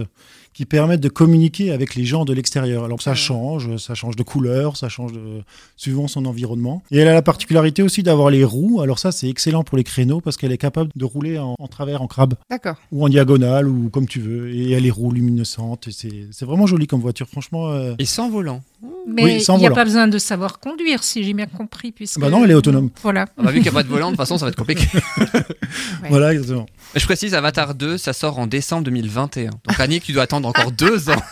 qui 0.60 0.66
permettent 0.66 1.00
de 1.00 1.08
communiquer 1.08 1.72
avec 1.72 1.94
les 1.94 2.04
gens 2.04 2.26
de 2.26 2.34
l'extérieur. 2.34 2.84
Alors 2.84 3.00
ça 3.00 3.14
change, 3.14 3.78
ça 3.78 3.94
change 3.94 4.14
de 4.14 4.22
couleur, 4.22 4.76
ça 4.76 4.90
change 4.90 5.10
de, 5.10 5.40
suivant 5.74 6.06
son 6.06 6.26
environnement. 6.26 6.82
Et 6.90 6.98
elle 6.98 7.08
a 7.08 7.14
la 7.14 7.22
particularité 7.22 7.82
aussi 7.82 8.02
d'avoir 8.02 8.28
les 8.28 8.44
roues. 8.44 8.82
Alors 8.82 8.98
ça 8.98 9.10
c'est 9.10 9.30
excellent 9.30 9.64
pour 9.64 9.78
les 9.78 9.84
créneaux 9.84 10.20
parce 10.20 10.36
qu'elle 10.36 10.52
est 10.52 10.58
capable 10.58 10.90
de 10.94 11.04
rouler 11.06 11.38
en, 11.38 11.56
travers, 11.70 12.02
en 12.02 12.08
crabe. 12.08 12.34
D'accord. 12.50 12.76
Ou 12.92 13.06
en 13.06 13.08
diagonale 13.08 13.68
ou 13.68 13.88
comme 13.88 14.06
tu 14.06 14.20
veux. 14.20 14.54
Et 14.54 14.72
elle 14.72 14.84
est 14.84 14.90
roues 14.90 15.12
luminescentes. 15.12 15.88
C'est 15.90 16.44
vraiment 16.44 16.66
joli 16.66 16.86
comme 16.86 17.00
voiture, 17.00 17.26
franchement. 17.26 17.70
Euh. 17.70 17.94
Et 17.98 18.04
sans 18.04 18.28
volant. 18.28 18.60
Mais 19.06 19.40
il 19.42 19.56
n'y 19.56 19.66
a 19.66 19.70
pas 19.70 19.84
besoin 19.84 20.08
de 20.08 20.18
savoir 20.18 20.58
conduire, 20.58 21.02
si 21.02 21.24
j'ai 21.24 21.32
bien 21.32 21.46
compris. 21.46 21.90
Puisque... 21.90 22.20
Bah 22.20 22.28
non, 22.28 22.44
elle 22.44 22.50
est 22.50 22.54
autonome. 22.54 22.90
Voilà. 23.02 23.26
On 23.38 23.46
a 23.46 23.50
vu 23.50 23.62
qu'il 23.62 23.62
n'y 23.62 23.68
a 23.68 23.80
pas 23.80 23.82
de 23.82 23.88
volant, 23.88 24.08
de 24.08 24.12
toute 24.12 24.18
façon, 24.18 24.36
ça 24.36 24.44
va 24.44 24.50
être 24.50 24.56
compliqué. 24.56 24.86
Voilà, 26.08 26.32
exactement. 26.32 26.66
Je 26.94 27.04
précise, 27.04 27.34
Avatar 27.34 27.74
2, 27.74 27.98
ça 27.98 28.12
sort 28.12 28.38
en 28.38 28.46
décembre 28.46 28.84
2021. 28.84 29.50
Donc 29.50 29.78
Annick, 29.78 30.02
tu 30.02 30.12
dois 30.12 30.24
attendre 30.24 30.48
encore 30.48 30.72
deux 30.72 31.08
ans. 31.08 31.22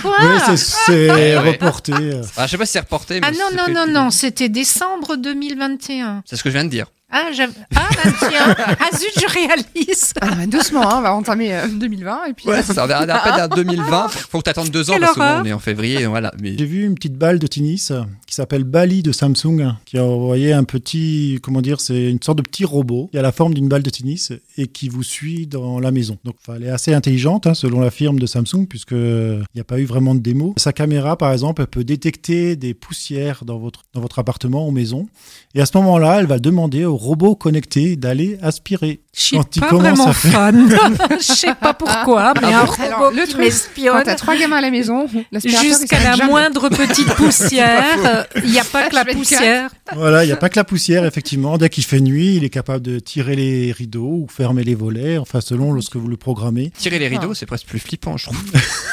Quoi 0.00 0.16
Oui, 0.20 0.56
c'est 0.56 1.38
reporté. 1.38 1.92
Ah, 2.36 2.46
je 2.46 2.52
sais 2.52 2.58
pas 2.58 2.66
si 2.66 2.72
c'est 2.72 2.80
reporté. 2.80 3.20
Mais 3.20 3.26
ah 3.26 3.32
non, 3.32 3.56
non, 3.56 3.74
non, 3.74 3.92
non, 3.92 4.10
c'était 4.10 4.48
décembre 4.48 5.16
2021. 5.16 6.22
C'est 6.24 6.36
ce 6.36 6.42
que 6.42 6.48
je 6.48 6.54
viens 6.54 6.64
de 6.64 6.70
dire. 6.70 6.86
Ah, 7.14 7.28
ah 7.76 7.88
bah 7.94 8.10
tiens, 8.20 8.54
ah 8.80 8.96
zut, 8.96 9.12
je 9.20 9.30
réalise. 9.30 10.14
Ah, 10.18 10.34
bah, 10.34 10.46
doucement, 10.46 10.90
hein, 10.90 10.96
on 10.98 11.02
va 11.02 11.14
entamer 11.14 11.52
2020 11.70 12.10
euh, 12.10 12.30
et 12.30 12.32
puis. 12.32 12.48
Ouais, 12.48 12.62
ça 12.62 12.86
va 12.86 13.00
à 13.00 13.48
2020. 13.48 14.08
Faut 14.08 14.38
que 14.38 14.44
tu 14.44 14.50
attendes 14.50 14.70
deux 14.70 14.90
ans 14.90 14.94
parce 14.98 15.14
qu'on 15.14 15.44
est 15.44 15.52
en 15.52 15.58
février, 15.58 16.06
voilà. 16.06 16.32
Mais... 16.40 16.56
J'ai 16.56 16.64
vu 16.64 16.86
une 16.86 16.94
petite 16.94 17.18
balle 17.18 17.38
de 17.38 17.46
tennis 17.46 17.92
qui 18.26 18.34
s'appelle 18.34 18.64
Bali 18.64 19.02
de 19.02 19.12
Samsung, 19.12 19.74
qui 19.84 19.98
a 19.98 20.04
envoyé 20.04 20.54
un 20.54 20.64
petit, 20.64 21.38
comment 21.42 21.60
dire, 21.60 21.82
c'est 21.82 22.10
une 22.10 22.22
sorte 22.22 22.38
de 22.38 22.42
petit 22.42 22.64
robot 22.64 23.08
qui 23.12 23.18
a 23.18 23.22
la 23.22 23.32
forme 23.32 23.52
d'une 23.52 23.68
balle 23.68 23.82
de 23.82 23.90
tennis 23.90 24.32
et 24.56 24.66
qui 24.66 24.88
vous 24.88 25.02
suit 25.02 25.46
dans 25.46 25.80
la 25.80 25.90
maison. 25.90 26.16
Donc, 26.24 26.36
elle 26.48 26.64
est 26.64 26.70
assez 26.70 26.94
intelligente, 26.94 27.46
hein, 27.46 27.52
selon 27.52 27.80
la 27.80 27.90
firme 27.90 28.18
de 28.18 28.26
Samsung, 28.26 28.66
puisque 28.66 28.92
il 28.92 29.44
n'y 29.54 29.60
a 29.60 29.64
pas 29.64 29.78
eu 29.78 29.84
vraiment 29.84 30.14
de 30.14 30.20
démo. 30.20 30.54
Sa 30.56 30.72
caméra, 30.72 31.18
par 31.18 31.30
exemple, 31.30 31.60
elle 31.60 31.68
peut 31.68 31.84
détecter 31.84 32.56
des 32.56 32.72
poussières 32.72 33.44
dans 33.44 33.58
votre 33.58 33.82
dans 33.92 34.00
votre 34.00 34.18
appartement 34.18 34.66
ou 34.66 34.70
maison, 34.70 35.08
et 35.54 35.60
à 35.60 35.66
ce 35.66 35.76
moment-là, 35.76 36.20
elle 36.20 36.26
va 36.26 36.38
demander 36.38 36.86
au 36.86 36.96
robot 37.02 37.34
connecté 37.34 37.96
d'aller 37.96 38.38
aspirer. 38.42 39.00
Je 39.14 39.20
suis 39.20 39.38
pas 39.60 39.74
vraiment 39.74 40.12
fan. 40.12 40.74
Je 41.18 41.22
sais 41.22 41.54
pas 41.60 41.74
pourquoi, 41.74 42.32
mais 42.40 42.52
un 42.52 42.64
robot 42.64 43.10
le 43.14 43.26
truc, 43.28 43.44
espionne. 43.46 43.98
Quand 43.98 44.04
t'as 44.04 44.14
trois 44.14 44.36
gamins 44.36 44.56
à 44.56 44.60
la 44.60 44.70
maison, 44.70 45.06
jusqu'à 45.32 46.16
la 46.16 46.24
moindre 46.24 46.68
petite 46.70 47.12
poussière, 47.16 48.26
il 48.42 48.50
n'y 48.50 48.58
a 48.58 48.64
pas 48.64 48.88
que 48.88 48.94
la 48.94 49.04
poussière. 49.04 49.70
Voilà, 49.94 50.24
il 50.24 50.28
n'y 50.28 50.32
a 50.32 50.36
pas 50.36 50.48
que 50.48 50.58
la 50.58 50.64
poussière, 50.64 51.04
effectivement. 51.04 51.58
Dès 51.58 51.68
qu'il 51.68 51.84
fait 51.84 52.00
nuit, 52.00 52.36
il 52.36 52.44
est 52.44 52.50
capable 52.50 52.82
de 52.82 52.98
tirer 52.98 53.36
les 53.36 53.72
rideaux 53.72 54.22
ou 54.24 54.26
fermer 54.28 54.64
les 54.64 54.74
volets, 54.74 55.18
enfin 55.18 55.40
selon 55.40 55.72
lorsque 55.72 55.96
vous 55.96 56.08
le 56.08 56.16
programmez. 56.16 56.72
Tirer 56.78 56.98
les 56.98 57.08
rideaux, 57.08 57.34
c'est 57.34 57.46
presque 57.46 57.66
plus 57.66 57.80
flippant, 57.80 58.16
je 58.16 58.26
trouve. 58.26 58.42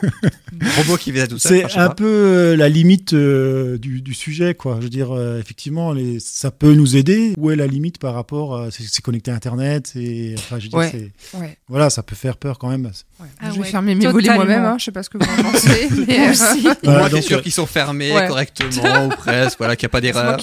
robot 0.76 0.97
qui 0.97 1.12
vient 1.12 1.26
tout 1.26 1.38
seul. 1.38 1.67
C'est 1.69 1.79
un 1.79 1.91
peu 1.91 2.05
euh, 2.05 2.57
la 2.57 2.69
limite 2.69 3.12
euh, 3.12 3.79
du, 3.79 4.03
du, 4.03 4.14
sujet, 4.14 4.55
quoi. 4.55 4.76
Je 4.79 4.85
veux 4.85 4.91
dire, 4.91 5.12
euh, 5.12 5.38
effectivement, 5.38 5.93
les, 5.93 6.19
ça 6.21 6.50
peut 6.50 6.75
nous 6.75 6.97
aider. 6.97 7.35
Où 7.38 7.50
est 7.50 7.57
la 7.57 7.67
limite 7.75 7.99
par 7.99 8.14
rapport 8.14 8.57
à 8.59 8.71
c'est 8.71 9.02
connecté 9.02 9.31
à 9.31 9.35
Internet 9.35 9.93
et 9.97 10.35
enfin, 10.38 10.59
je 10.59 10.69
ouais. 10.75 11.11
ouais. 11.35 11.59
voilà, 11.69 11.90
ça 11.90 12.02
peut 12.02 12.16
faire 12.16 12.37
peur 12.38 12.59
quand 12.59 12.69
même. 12.69 12.90
Ah 13.40 13.50
je 13.54 13.61
vais 13.61 13.64
fermer 13.66 13.95
mes 13.95 14.07
volets 14.07 14.35
moi-même. 14.35 14.64
Hein, 14.64 14.76
je 14.78 14.85
sais 14.87 14.93
pas 14.93 15.02
ce 15.02 15.11
que 15.11 15.19
vous 15.19 15.25
en 15.25 15.50
pensez. 15.52 15.88
mais 16.09 16.31
aussi. 16.31 16.66
Voilà, 16.83 17.09
moi, 17.09 17.21
sûr 17.23 17.43
qu'ils 17.43 17.52
sont 17.52 17.66
fermés 17.66 18.11
correctement. 18.28 19.07
ou 19.07 19.09
presque, 19.11 19.59
voilà, 19.59 19.76
qu'il 19.76 19.87
n'y 19.87 19.90
a 19.90 19.93
pas 19.93 20.00
d'erreur. 20.00 20.37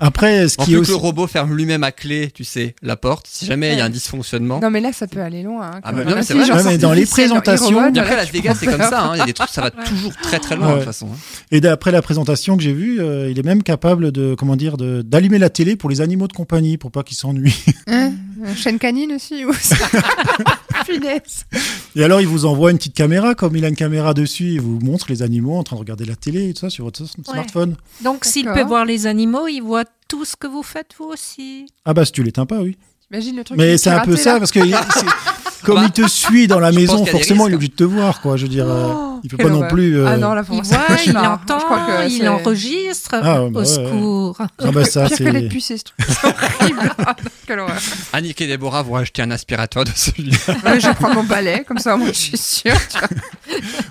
Après, 0.00 0.48
ce 0.48 0.56
En 0.60 0.64
qui 0.64 0.72
est 0.72 0.76
plus 0.76 0.76
que 0.76 0.80
aussi. 0.82 0.90
le 0.92 0.96
robot 0.96 1.26
ferme 1.26 1.54
lui-même 1.54 1.84
à 1.84 1.92
clé, 1.92 2.30
tu 2.34 2.44
sais, 2.44 2.74
la 2.82 2.96
porte, 2.96 3.26
si 3.28 3.46
jamais 3.46 3.72
il 3.72 3.78
y 3.78 3.80
a 3.80 3.84
un 3.84 3.90
dysfonctionnement. 3.90 4.60
Non, 4.60 4.70
mais 4.70 4.80
là, 4.80 4.92
ça 4.92 5.06
peut 5.06 5.20
aller 5.20 5.42
loin. 5.42 5.70
hein, 5.74 5.80
Ah, 5.82 5.92
mais 5.92 6.04
non, 6.04 6.14
mais 6.16 6.22
c'est 6.22 6.34
vrai. 6.34 6.50
Ouais, 6.50 6.78
dans 6.78 6.92
les 6.92 7.06
présentations- 7.06 7.78
après, 7.78 8.26
tu 8.26 8.32
Vegas, 8.32 8.56
c'est 8.58 8.66
comme 8.66 8.80
ça, 8.80 9.02
hein, 9.04 9.10
il 9.14 9.18
y 9.18 9.22
a 9.22 9.26
des 9.26 9.32
trucs, 9.32 9.50
ça 9.50 9.60
va 9.62 9.70
toujours 9.70 10.12
très 10.16 10.38
très 10.38 10.56
loin, 10.56 10.66
de 10.68 10.72
Ouais. 10.72 10.78
toute 10.78 10.86
façon. 10.86 11.06
hein. 11.12 11.16
Et 11.50 11.60
d'après 11.60 11.92
la 11.92 12.02
présentation 12.02 12.56
que 12.56 12.62
j'ai 12.62 12.72
vue, 12.72 13.00
euh, 13.00 13.30
il 13.30 13.38
est 13.38 13.42
même 13.44 13.62
capable 13.62 14.10
de, 14.12 14.34
comment 14.34 14.56
dire, 14.56 14.76
de- 14.76 15.02
d'allumer 15.02 15.38
la 15.38 15.50
télé 15.50 15.76
pour 15.76 15.88
les 15.90 16.00
animaux 16.00 16.26
de 16.28 16.32
compagnie, 16.32 16.73
pour 16.78 16.90
pas 16.90 17.02
qu'ils 17.02 17.16
s'ennuient. 17.16 17.64
Hein 17.86 18.12
Chaîne 18.56 18.78
canine 18.78 19.12
aussi 19.12 19.44
ou 19.44 19.52
Finesse. 20.84 21.44
Et 21.96 22.04
alors, 22.04 22.20
il 22.20 22.26
vous 22.26 22.44
envoie 22.44 22.70
une 22.70 22.76
petite 22.78 22.94
caméra, 22.94 23.34
comme 23.34 23.56
il 23.56 23.64
a 23.64 23.68
une 23.68 23.76
caméra 23.76 24.12
dessus, 24.12 24.52
il 24.52 24.60
vous 24.60 24.80
montre 24.80 25.06
les 25.08 25.22
animaux 25.22 25.56
en 25.56 25.62
train 25.62 25.76
de 25.76 25.80
regarder 25.80 26.04
la 26.04 26.16
télé 26.16 26.50
et 26.50 26.54
tout 26.54 26.60
ça 26.60 26.70
sur 26.70 26.84
votre 26.84 27.06
smartphone. 27.06 27.76
Donc 28.02 28.24
s'il 28.24 28.46
peut 28.46 28.64
voir 28.64 28.84
les 28.84 29.06
animaux, 29.06 29.48
il 29.48 29.60
voit 29.60 29.84
tout 30.08 30.24
ce 30.24 30.36
que 30.36 30.46
vous 30.46 30.62
faites 30.62 30.94
vous 30.98 31.06
aussi. 31.06 31.66
Ah 31.84 31.94
bah 31.94 32.04
si 32.04 32.12
tu 32.12 32.22
l'éteins 32.22 32.46
pas, 32.46 32.60
oui. 32.60 32.76
Imagine 33.10 33.36
le 33.36 33.44
truc. 33.44 33.58
Mais 33.58 33.78
c'est 33.78 33.90
un 33.90 34.00
peu 34.00 34.16
ça, 34.16 34.38
parce 34.38 34.50
que 34.50 34.60
comme 35.64 35.82
il 35.82 35.90
te 35.90 36.06
suit 36.06 36.46
dans 36.46 36.60
la 36.60 36.70
Je 36.72 36.78
maison, 36.78 37.02
qu'il 37.02 37.12
forcément, 37.12 37.46
il 37.48 37.52
est 37.52 37.56
obligé 37.56 37.70
de 37.70 37.76
te 37.76 37.84
voir, 37.84 38.20
quoi. 38.20 38.36
Je 38.36 38.42
veux 38.42 38.48
dire, 38.48 38.68
euh, 38.68 38.92
Oh, 38.94 39.13
il 39.24 39.30
peut 39.30 39.38
pas 39.38 39.48
non 39.48 39.66
plus. 39.68 39.96
euh, 39.98 40.06
Ah 40.06 40.16
non, 40.18 40.34
là, 40.34 40.44
pour 40.44 40.54
Il 40.56 40.62
voit, 40.62 40.78
il 41.06 41.16
entend, 41.16 41.58
Je 41.58 41.64
crois 41.64 41.78
que 41.86 42.08
il 42.10 42.28
enregistre. 42.28 43.14
Ah, 43.20 43.42
Au 43.42 43.50
bah 43.50 43.60
ouais, 43.60 43.66
secours. 43.66 44.36
ah 44.40 44.70
bah 44.70 44.84
ça, 44.84 45.06
Pire 45.08 45.16
que 45.16 45.60
c'est. 45.60 45.82
Ah, 47.06 47.16
non, 47.22 47.30
Quelle 47.46 47.58
horreur. 47.60 47.76
Annick 48.12 48.40
et 48.40 48.46
Déborah 48.46 48.82
vont 48.82 48.96
acheter 48.96 49.22
un 49.22 49.30
aspirateur 49.30 49.84
de 49.84 49.90
celui-là. 49.94 50.36
Ouais, 50.64 50.78
je 50.80 50.90
prends 50.92 51.12
mon 51.14 51.24
balai, 51.24 51.64
comme 51.66 51.78
ça, 51.78 51.96
moi, 51.96 52.08
je 52.08 52.12
suis 52.18 52.36
sûre. 52.38 52.72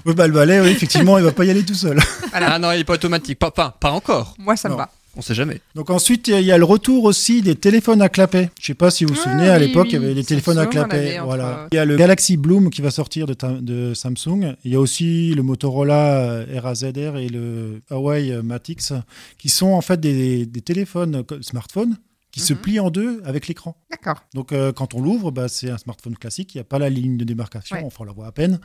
Ouais, 0.05 0.13
bah 0.13 0.27
le 0.27 0.33
balai, 0.33 0.59
oui, 0.61 0.69
effectivement, 0.69 1.17
il 1.17 1.23
va 1.23 1.31
pas 1.31 1.45
y 1.45 1.49
aller 1.49 1.63
tout 1.65 1.73
seul. 1.73 1.99
Ah 2.31 2.59
non, 2.59 2.71
il 2.71 2.79
est 2.81 2.83
pas 2.83 2.93
automatique, 2.93 3.39
pas, 3.39 3.51
pas, 3.51 3.75
pas 3.79 3.91
encore. 3.91 4.35
Moi, 4.37 4.55
ça 4.55 4.69
me 4.69 4.73
Non. 4.73 4.79
va. 4.79 4.89
On 5.15 5.21
sait 5.21 5.35
jamais. 5.35 5.61
Donc 5.75 5.89
ensuite, 5.91 6.27
il 6.27 6.41
y 6.43 6.51
a 6.51 6.57
le 6.57 6.63
retour 6.63 7.03
aussi 7.03 7.41
des 7.43 7.55
téléphones 7.55 8.01
à 8.01 8.09
clapet. 8.09 8.49
Je 8.59 8.65
sais 8.65 8.73
pas 8.73 8.89
si 8.89 9.05
vous 9.05 9.13
vous 9.13 9.19
Ah 9.21 9.29
souvenez, 9.29 9.49
à 9.49 9.57
oui, 9.59 9.67
l'époque, 9.67 9.87
il 9.89 9.93
y 9.93 9.95
avait 10.03 10.15
des 10.15 10.23
téléphones 10.23 10.57
à 10.57 10.63
Samsung, 10.63 10.71
clapet. 10.71 11.19
Voilà. 11.23 11.67
Il 11.71 11.75
y 11.75 11.77
a 11.77 11.85
le 11.85 11.95
Galaxy 11.95 12.35
Bloom 12.35 12.71
qui 12.71 12.81
va 12.81 12.89
sortir 12.89 13.27
de, 13.27 13.33
ta- 13.35 13.61
de 13.61 13.93
Samsung. 13.93 14.55
Il 14.63 14.71
y 14.71 14.75
a 14.75 14.79
aussi 14.79 15.33
le 15.35 15.43
Motorola 15.43 16.17
euh, 16.31 16.59
RAZR 16.59 17.17
et 17.17 17.29
le 17.29 17.81
Huawei 17.91 18.41
Matix 18.41 18.91
qui 19.37 19.49
sont 19.49 19.67
en 19.73 19.81
fait 19.81 19.99
des, 19.99 20.47
des 20.47 20.61
téléphones 20.61 21.17
euh, 21.31 21.41
smartphones 21.41 21.97
qui 22.31 22.39
se 22.39 22.53
Mhm. 22.53 22.59
plient 22.61 22.79
en 22.79 22.89
deux 22.89 23.21
avec 23.25 23.47
l'écran. 23.47 23.77
D'accord. 23.91 24.23
Donc 24.33 24.51
euh, 24.53 24.71
quand 24.71 24.95
on 24.95 25.01
l'ouvre, 25.01 25.29
bah, 25.29 25.47
c'est 25.47 25.69
un 25.69 25.77
smartphone 25.77 26.17
classique, 26.17 26.55
il 26.55 26.57
n'y 26.57 26.61
a 26.61 26.63
pas 26.63 26.79
la 26.79 26.89
ligne 26.89 27.15
de 27.17 27.23
démarcation, 27.23 27.75
Ouais. 27.75 27.83
enfin 27.85 27.97
on 27.99 28.05
la 28.05 28.11
voit 28.13 28.25
à 28.25 28.31
peine, 28.31 28.59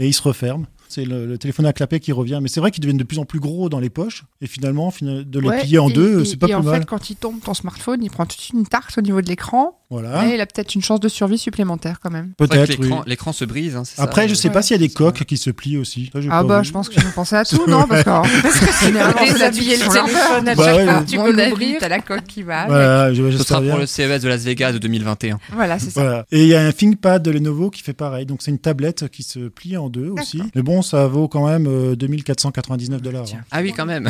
et 0.00 0.08
il 0.08 0.12
se 0.12 0.22
referme. 0.22 0.66
C'est 0.92 1.04
le, 1.04 1.26
le 1.26 1.38
téléphone 1.38 1.66
à 1.66 1.72
clapet 1.72 2.00
qui 2.00 2.12
revient. 2.12 2.38
Mais 2.42 2.48
c'est 2.48 2.60
vrai 2.60 2.70
qu'ils 2.70 2.82
deviennent 2.82 2.98
de 2.98 3.04
plus 3.04 3.18
en 3.18 3.24
plus 3.24 3.40
gros 3.40 3.68
dans 3.68 3.80
les 3.80 3.90
poches, 3.90 4.24
et 4.40 4.46
finalement, 4.46 4.90
fina- 4.90 5.22
de 5.24 5.40
les 5.40 5.48
Ouais, 5.48 5.60
plier 5.60 5.78
en 5.78 5.88
et- 5.88 5.92
deux, 5.92 6.24
c'est 6.24 6.36
pas 6.36 6.46
et 6.46 6.50
plus 6.50 6.56
en 6.56 6.62
mal. 6.62 6.80
fait, 6.80 6.86
quand 6.86 7.10
il 7.10 7.16
tombe 7.16 7.40
ton 7.40 7.54
smartphone, 7.54 8.02
il 8.02 8.10
prend 8.10 8.26
toute 8.26 8.50
une 8.50 8.66
tarte 8.66 8.96
au 8.98 9.00
niveau 9.00 9.20
de 9.22 9.28
l'écran. 9.28 9.78
Voilà, 9.90 10.26
Et 10.26 10.34
il 10.36 10.40
a 10.40 10.46
peut-être 10.46 10.74
une 10.74 10.80
chance 10.80 11.00
de 11.00 11.08
survie 11.08 11.36
supplémentaire 11.36 12.00
quand 12.00 12.10
même. 12.10 12.32
Que 12.38 12.46
peut-être. 12.46 12.78
oui. 12.78 12.84
l'écran- 12.88 13.02
L'écran 13.06 13.32
se 13.34 13.44
brise, 13.44 13.76
hein, 13.76 13.84
ça. 13.84 14.02
Après, 14.02 14.26
je 14.26 14.34
sais 14.34 14.48
Ouais. 14.48 14.54
pas 14.54 14.62
s'il 14.62 14.74
y 14.74 14.82
a 14.82 14.86
des 14.86 14.88
coques 14.92 15.24
qui 15.24 15.36
se 15.36 15.50
plient 15.50 15.76
aussi. 15.76 16.08
Ça, 16.12 16.20
Ah 16.30 16.40
pas 16.40 16.44
bah, 16.44 16.62
je 16.62 16.72
pense 16.72 16.88
qu'ils 16.88 17.04
ont 17.06 17.10
pensé 17.14 17.36
à 17.36 17.44
tout, 17.44 17.66
non 17.68 17.86
Parce 17.88 18.02
que 18.02 18.08
parce 18.42 18.58
que 18.80 18.86
généralement, 18.86 19.18
c'est 19.26 19.32
Déshabiller 19.34 19.76
là-dessus 19.76 19.98
le 19.98 20.06
téléphone 20.06 20.48
à. 20.48 20.54
Bah 20.54 20.64
chaque 20.64 20.84
fois 20.86 21.00
que 21.02 21.10
tu 21.10 21.18
avis, 21.40 21.50
l'ouvrir. 21.50 21.76
t'as 21.80 21.88
la 21.88 22.00
coque 22.00 22.24
qui 22.24 22.42
va. 22.42 22.66
Voilà, 22.68 23.12
je- 23.12 23.36
Ce 23.36 23.44
sera 23.44 23.60
pour 23.60 23.76
le 23.78 23.84
CES 23.86 24.22
de 24.22 24.28
Las 24.28 24.42
Vegas 24.44 24.72
de 24.72 24.78
2021. 24.78 25.38
Voilà, 25.52 25.78
c'est 25.78 25.90
ça. 25.90 26.24
Et 26.32 26.42
il 26.42 26.48
y 26.48 26.54
a 26.54 26.64
un 26.64 26.72
ThinkPad 26.72 27.22
de 27.22 27.30
Lenovo 27.30 27.68
qui 27.70 27.82
fait 27.82 27.92
pareil. 27.92 28.24
Donc 28.24 28.40
c'est 28.40 28.50
une 28.50 28.58
tablette 28.58 29.08
qui 29.10 29.22
se 29.22 29.40
plie 29.48 29.76
en 29.76 29.88
deux 29.90 30.08
aussi. 30.08 30.42
Mais 30.54 30.62
bon, 30.62 30.80
ça 30.82 31.06
vaut 31.06 31.28
quand 31.28 31.46
même 31.48 31.66
euh, 31.66 31.96
2499 31.96 33.00
dollars. 33.02 33.24
Tiens. 33.24 33.38
hein. 33.40 33.46
Ah 33.50 33.60
oui, 33.62 33.72
quand 33.76 33.86
même. 33.86 34.08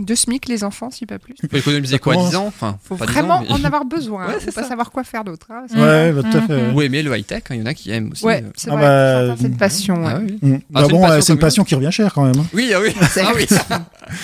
Deux 0.00 0.16
SMIC, 0.16 0.48
les 0.48 0.64
enfants, 0.64 0.90
si 0.90 1.06
pas 1.06 1.18
plus. 1.18 1.34
Faut 1.50 1.56
économiser 1.56 1.98
quoi, 1.98 2.14
commence. 2.14 2.30
10 2.30 2.36
ans 2.36 2.46
Enfin, 2.46 2.78
Faut 2.82 2.96
pas 2.96 3.06
10 3.06 3.12
vraiment 3.12 3.34
ans, 3.36 3.44
mais- 3.48 3.52
en 3.52 3.64
avoir 3.64 3.84
besoin. 3.84 4.26
Ouais, 4.28 4.34
hein. 4.34 4.38
Faut 4.44 4.52
pas 4.52 4.62
ça. 4.62 4.68
savoir 4.68 4.90
quoi 4.90 5.04
faire 5.04 5.24
d'autre. 5.24 5.46
hein. 5.50 5.64
Ouais, 5.74 6.12
bah, 6.12 6.22
tout 6.30 6.36
à 6.36 6.42
fait. 6.42 6.70
Ou 6.72 6.82
aimer 6.82 7.02
le 7.02 7.16
high-tech, 7.16 7.42
hein, 7.50 7.54
il 7.54 7.60
y 7.60 7.62
en 7.62 7.66
a 7.66 7.74
qui 7.74 7.90
aiment 7.90 8.10
aussi. 8.12 8.24
Ouais, 8.24 8.42
euh. 8.44 8.50
c'est 8.56 8.70
Ah 8.70 8.76
bah, 8.76 9.34
c'est 9.38 9.46
une 9.46 9.56
passion. 9.56 10.04
Ah 10.06 10.18
oui. 10.22 10.38
Mm. 10.42 10.54
Ah, 10.54 10.58
Bah 10.70 10.80
c'est 10.80 10.86
une 10.86 10.90
bon, 10.92 11.00
passion 11.00 11.12
euh, 11.16 11.20
c'est 11.20 11.32
une 11.32 11.38
passion 11.38 11.64
qui 11.64 11.74
revient 11.74 11.92
cher 11.92 12.12
quand 12.14 12.24
même. 12.24 12.44
Oui, 12.52 12.72
ah 12.74 12.80
oui. 12.80 12.94
Ah 13.00 13.32
oui, 13.34 13.46
Ça 13.48 13.64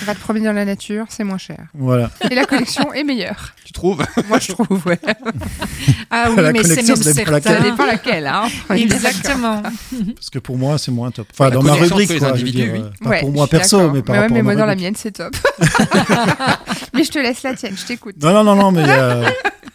va 0.05 0.15
te 0.15 0.19
promener 0.19 0.45
dans 0.45 0.53
la 0.53 0.65
nature, 0.65 1.05
c'est 1.09 1.23
moins 1.23 1.37
cher. 1.37 1.59
Voilà. 1.73 2.09
Et 2.29 2.35
la 2.35 2.45
collection 2.45 2.91
est 2.93 3.03
meilleure. 3.03 3.53
tu 3.63 3.71
trouves? 3.73 4.03
Moi, 4.27 4.39
je 4.39 4.51
trouve, 4.53 4.85
ouais. 4.87 4.99
Ah 6.11 6.27
oui, 6.29 6.35
La 6.41 6.51
mais 6.51 6.63
c'est 6.63 6.81
même 6.83 6.95
ça 6.95 7.13
dépend 7.13 7.31
laquelle. 7.31 7.51
Ça 7.53 7.59
certain. 7.59 7.71
dépend 7.71 7.85
laquelle, 7.85 8.27
hein. 8.27 8.43
Exactement. 8.75 9.61
Parce 10.15 10.29
que 10.31 10.39
pour 10.39 10.57
moi, 10.57 10.77
c'est 10.77 10.91
moins 10.91 11.11
top. 11.11 11.27
Enfin, 11.33 11.49
dans 11.49 11.61
ma 11.61 11.73
rubrique, 11.89 12.11
entre 12.11 12.13
les 12.13 12.19
quoi. 12.19 12.27
je 12.27 12.33
veux 12.33 12.41
individus, 12.41 12.63
dire, 12.63 12.73
oui. 12.73 12.79
euh, 12.81 13.03
pas 13.03 13.09
Ouais, 13.09 13.19
pour 13.21 13.31
moi 13.31 13.47
perso, 13.47 13.91
mais 13.91 14.01
par 14.01 14.15
ouais, 14.17 14.29
mais 14.29 14.39
à 14.39 14.43
moi, 14.43 14.55
dans 14.55 14.65
la 14.65 14.75
mienne, 14.75 14.95
c'est 14.95 15.11
top. 15.11 15.35
mais 16.93 17.03
je 17.03 17.11
te 17.11 17.19
laisse 17.19 17.43
la 17.43 17.53
tienne, 17.55 17.75
je 17.77 17.85
t'écoute. 17.85 18.15
Non, 18.21 18.33
non, 18.33 18.43
non, 18.43 18.55
non, 18.55 18.71
mais 18.71 18.81
il 18.81 18.87
y 18.87 18.91
a- 18.91 19.23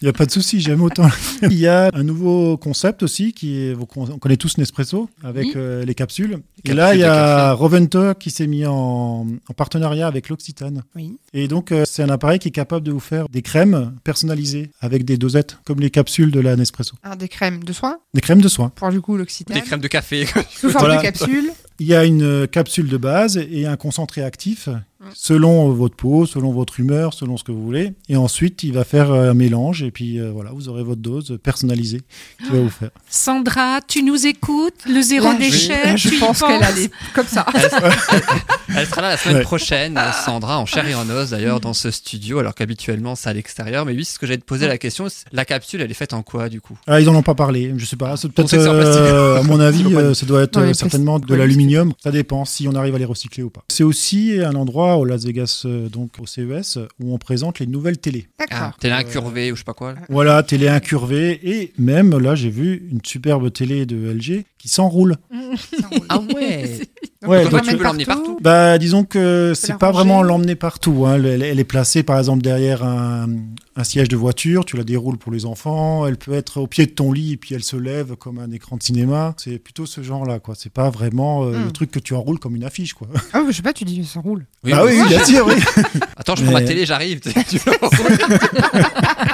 il 0.03 0.07
n'y 0.07 0.09
a, 0.09 0.15
pas 0.15 0.25
de 0.25 0.31
souci, 0.31 0.61
j'aime 0.63 0.81
autant. 0.81 1.07
Il 1.43 1.53
y 1.59 1.67
a 1.67 1.91
un 1.93 2.03
nouveau 2.03 2.57
concept 2.57 3.03
aussi, 3.03 3.35
qui 3.35 3.59
est, 3.59 3.75
on 3.97 4.17
connaît 4.19 4.39
tous 4.39 4.57
Nespresso, 4.57 5.11
avec 5.23 5.45
Oui. 5.49 5.53
euh, 5.57 5.85
les 5.85 5.95
capsules. 5.95 6.39
Et 6.65 6.69
Capsules 6.71 6.75
là, 6.75 6.95
il 6.95 7.01
y 7.01 7.05
a 7.05 7.53
Rovento 7.53 8.15
qui 8.15 8.31
s'est 8.31 8.47
mis 8.47 8.65
en, 8.65 9.27
en 9.47 9.53
partenariat 9.55 10.07
avec 10.07 10.31
l'Occitane. 10.31 10.85
Oui. 10.97 11.19
Et 11.35 11.49
donc, 11.49 11.71
euh, 11.71 11.85
c'est 11.87 12.03
un 12.03 12.09
appareil 12.09 12.39
qui 12.39 12.49
est 12.49 12.51
capable 12.51 12.87
de 12.87 12.93
vous 12.93 12.99
faire 13.01 13.29
des 13.29 13.43
crèmes 13.43 13.93
personnalisées 14.03 14.71
avec 14.81 15.05
des 15.05 15.19
dosettes, 15.19 15.59
comme 15.67 15.81
les 15.81 15.91
capsules 15.91 16.31
de 16.31 16.41
la 16.41 16.57
Nespresso. 16.57 16.95
Un 17.05 17.17
des 17.17 17.29
crèmes 17.29 17.63
de 17.63 17.73
soin, 17.75 17.99
Des 18.15 18.23
crèmes 18.23 18.41
de 18.41 18.49
soin. 18.49 18.71
pour 18.75 18.89
du 18.89 19.03
coup 19.03 19.19
l'Occitane. 19.19 19.55
Des 19.59 19.63
crèmes 19.63 19.81
de 19.81 19.89
café. 19.89 20.25
Sous 20.51 20.71
forme 20.71 20.87
Voilà. 20.87 20.97
de 20.97 21.03
capsule. 21.03 21.51
Il 21.81 21.87
y 21.87 21.95
a 21.95 22.05
une 22.05 22.47
capsule 22.47 22.89
de 22.89 22.99
base 22.99 23.39
et 23.39 23.65
un 23.67 23.79
concentré 23.79 24.23
actif 24.23 24.69
selon 25.15 25.71
votre 25.71 25.97
peau, 25.97 26.27
selon 26.27 26.53
votre 26.53 26.79
humeur, 26.81 27.15
selon 27.15 27.37
ce 27.37 27.45
que 27.45 27.53
vous 27.53 27.63
voulez. 27.65 27.93
Et 28.09 28.17
ensuite, 28.17 28.63
il 28.63 28.73
va 28.73 28.85
faire 28.85 29.11
euh, 29.13 29.31
un 29.31 29.35
mélange 29.35 29.83
et 29.83 29.91
puis 29.91 30.19
euh, 30.21 30.31
voilà, 30.33 30.51
vous 30.53 30.69
aurez 30.69 30.83
votre 30.83 31.01
dose 31.01 31.39
personnalisée 31.43 32.01
qui 32.45 32.51
va 32.51 32.61
vous 32.61 32.71
faire. 32.71 32.91
Sandra, 33.09 33.81
tu 33.87 34.03
nous 34.03 34.27
écoutes? 34.27 34.75
Le 34.89 35.01
zéro 35.01 35.27
Là, 35.29 35.35
je- 35.39 35.45
déchet, 35.51 35.85
là, 35.85 35.97
je 35.97 36.09
tu 36.11 36.19
pense 36.19 36.41
qu'elle 36.41 36.63
allait 36.63 36.91
comme 37.15 37.27
ça. 37.27 37.47
Elle 38.77 38.87
sera 38.87 39.01
là 39.03 39.11
la 39.11 39.17
semaine 39.17 39.37
Ouais. 39.39 39.43
prochaine, 39.43 39.99
Sandra, 40.25 40.59
en 40.59 40.67
chair 40.67 40.87
et 40.87 40.95
en 40.95 41.09
os 41.11 41.31
d'ailleurs, 41.31 41.61
dans 41.61 41.73
ce 41.73 41.91
studio, 41.91 42.39
alors 42.39 42.55
qu'habituellement 42.55 43.15
c'est 43.17 43.29
à 43.29 43.33
l'extérieur. 43.33 43.85
Mais 43.85 43.93
oui, 43.93 44.05
c'est 44.05 44.15
ce 44.15 44.19
que 44.19 44.27
j'allais 44.27 44.39
te 44.39 44.45
poser 44.45 44.69
la 44.69 44.79
question. 44.79 45.07
La 45.33 45.45
capsule, 45.45 45.81
elle 45.81 45.91
est 45.91 45.95
faite 45.95 46.13
en 46.13 46.23
quoi 46.23 46.49
du 46.49 46.61
coup? 46.61 46.79
Ah, 46.87 47.01
ils 47.01 47.09
en 47.09 47.15
ont 47.15 47.23
pas 47.23 47.35
parlé, 47.35 47.73
je 47.77 47.85
sais 47.85 47.97
pas. 47.97 48.17
C'est 48.17 48.29
peut-être, 48.31 48.55
euh, 48.55 49.39
à 49.41 49.43
mon 49.43 49.59
avis, 49.61 49.85
euh, 49.95 50.15
ça 50.15 50.25
doit 50.27 50.43
être 50.43 50.73
certainement 50.75 51.19
de 51.19 51.35
l'aluminium. 51.35 51.93
Ça 52.03 52.11
dépend 52.11 52.45
si 52.45 52.69
on 52.69 52.75
arrive 52.75 52.95
à 52.95 52.99
les 52.99 53.05
recycler 53.05 53.43
ou 53.43 53.51
pas. 53.51 53.63
C'est 53.69 53.85
aussi 53.85 54.39
un 54.45 54.55
endroit 54.55 54.90
au 54.97 55.05
Las 55.05 55.25
Vegas, 55.25 55.63
euh, 55.65 55.89
donc 55.89 56.13
au 56.21 56.27
CES, 56.27 56.79
où 57.01 57.15
on 57.15 57.19
présente 57.19 57.59
les 57.59 57.67
nouvelles 57.67 57.99
télés. 57.99 58.29
Ah, 58.39 58.45
D'accord. 58.49 58.79
Télé 58.79 58.95
incurvée 58.95 59.53
ou 59.53 59.57
je 59.57 59.61
sais 59.61 59.65
pas 59.65 59.75
quoi. 59.75 59.95
Voilà, 60.09 60.43
télé 60.43 60.69
incurvée 60.69 61.41
et 61.43 61.73
même 61.79 62.17
là, 62.19 62.35
j'ai 62.35 62.51
vu 62.51 62.89
une 62.91 63.01
superbe 63.05 63.53
télé 63.53 63.87
de 63.87 63.97
LG 64.13 64.45
qui 64.59 64.69
s'enroule. 64.69 65.17
Ah 66.09 66.21
ouais 66.35 66.81
Donc, 67.23 67.31
Ouais, 67.33 67.47
donc 67.47 67.63
tu 67.65 67.77
peux 67.77 67.85
l'emmener 67.85 68.07
partout. 68.07 68.39
Bah, 68.41 68.79
disons 68.79 69.05
que 69.05 69.53
c'est 69.55 69.77
pas 69.77 69.89
ranger. 69.91 69.99
vraiment 69.99 70.23
l'emmener 70.23 70.55
partout. 70.55 71.05
hein. 71.07 71.17
Elle, 71.23 71.43
elle 71.43 71.61
est 71.61 71.65
placée, 71.65 72.03
par 72.03 72.19
exemple, 72.19 72.41
derrière 72.43 72.83
un, 72.83 73.27
un 73.77 73.85
siège 73.85 74.09
de 74.09 74.17
voiture. 74.17 74.65
Tu 74.65 74.79
la 74.79 74.85
déroules 74.85 75.19
pour 75.19 75.31
les 75.31 75.45
enfants. 75.45 76.07
Elle 76.07 76.17
peut 76.17 76.33
être 76.33 76.63
au 76.63 76.67
pied 76.67 76.87
de 76.87 76.93
ton 76.93 77.13
lit 77.13 77.33
et 77.33 77.37
puis 77.37 77.55
elle 77.55 77.63
se 77.63 77.77
lève 77.77 78.17
comme 78.17 78.39
un 78.39 78.51
écran 78.53 78.79
de 78.79 78.83
cinéma. 78.83 79.35
C'est 79.37 79.59
plutôt 79.59 79.85
ce 79.85 80.03
genre-là, 80.03 80.39
quoi. 80.39 80.55
C'est 80.57 80.73
pas 80.73 80.89
vraiment 80.89 81.45
euh, 81.45 81.59
Hmm. 81.59 81.65
le 81.67 81.73
truc 81.73 81.91
que 81.91 81.99
tu 81.99 82.15
enroules 82.15 82.39
comme 82.39 82.57
une 82.57 82.65
affiche, 82.65 82.95
quoi. 82.95 83.09
Ah, 83.35 83.43
je 83.47 83.53
sais 83.53 83.61
pas, 83.63 83.75
tu 83.75 83.85
dis 83.85 84.03
ça 84.07 84.21
roule. 84.21 84.47
Oui, 84.65 84.73
ah 84.75 84.83
mais- 84.87 84.93
oui, 84.93 85.01
oui, 85.03 85.09
bien 85.09 85.23
sûr, 85.25 85.47
oui. 85.47 85.55
Attends, 86.17 86.37
je 86.37 86.43
prends 86.45 86.53
ma 86.53 86.63
télé, 86.63 86.87
j'arrive. 86.87 87.21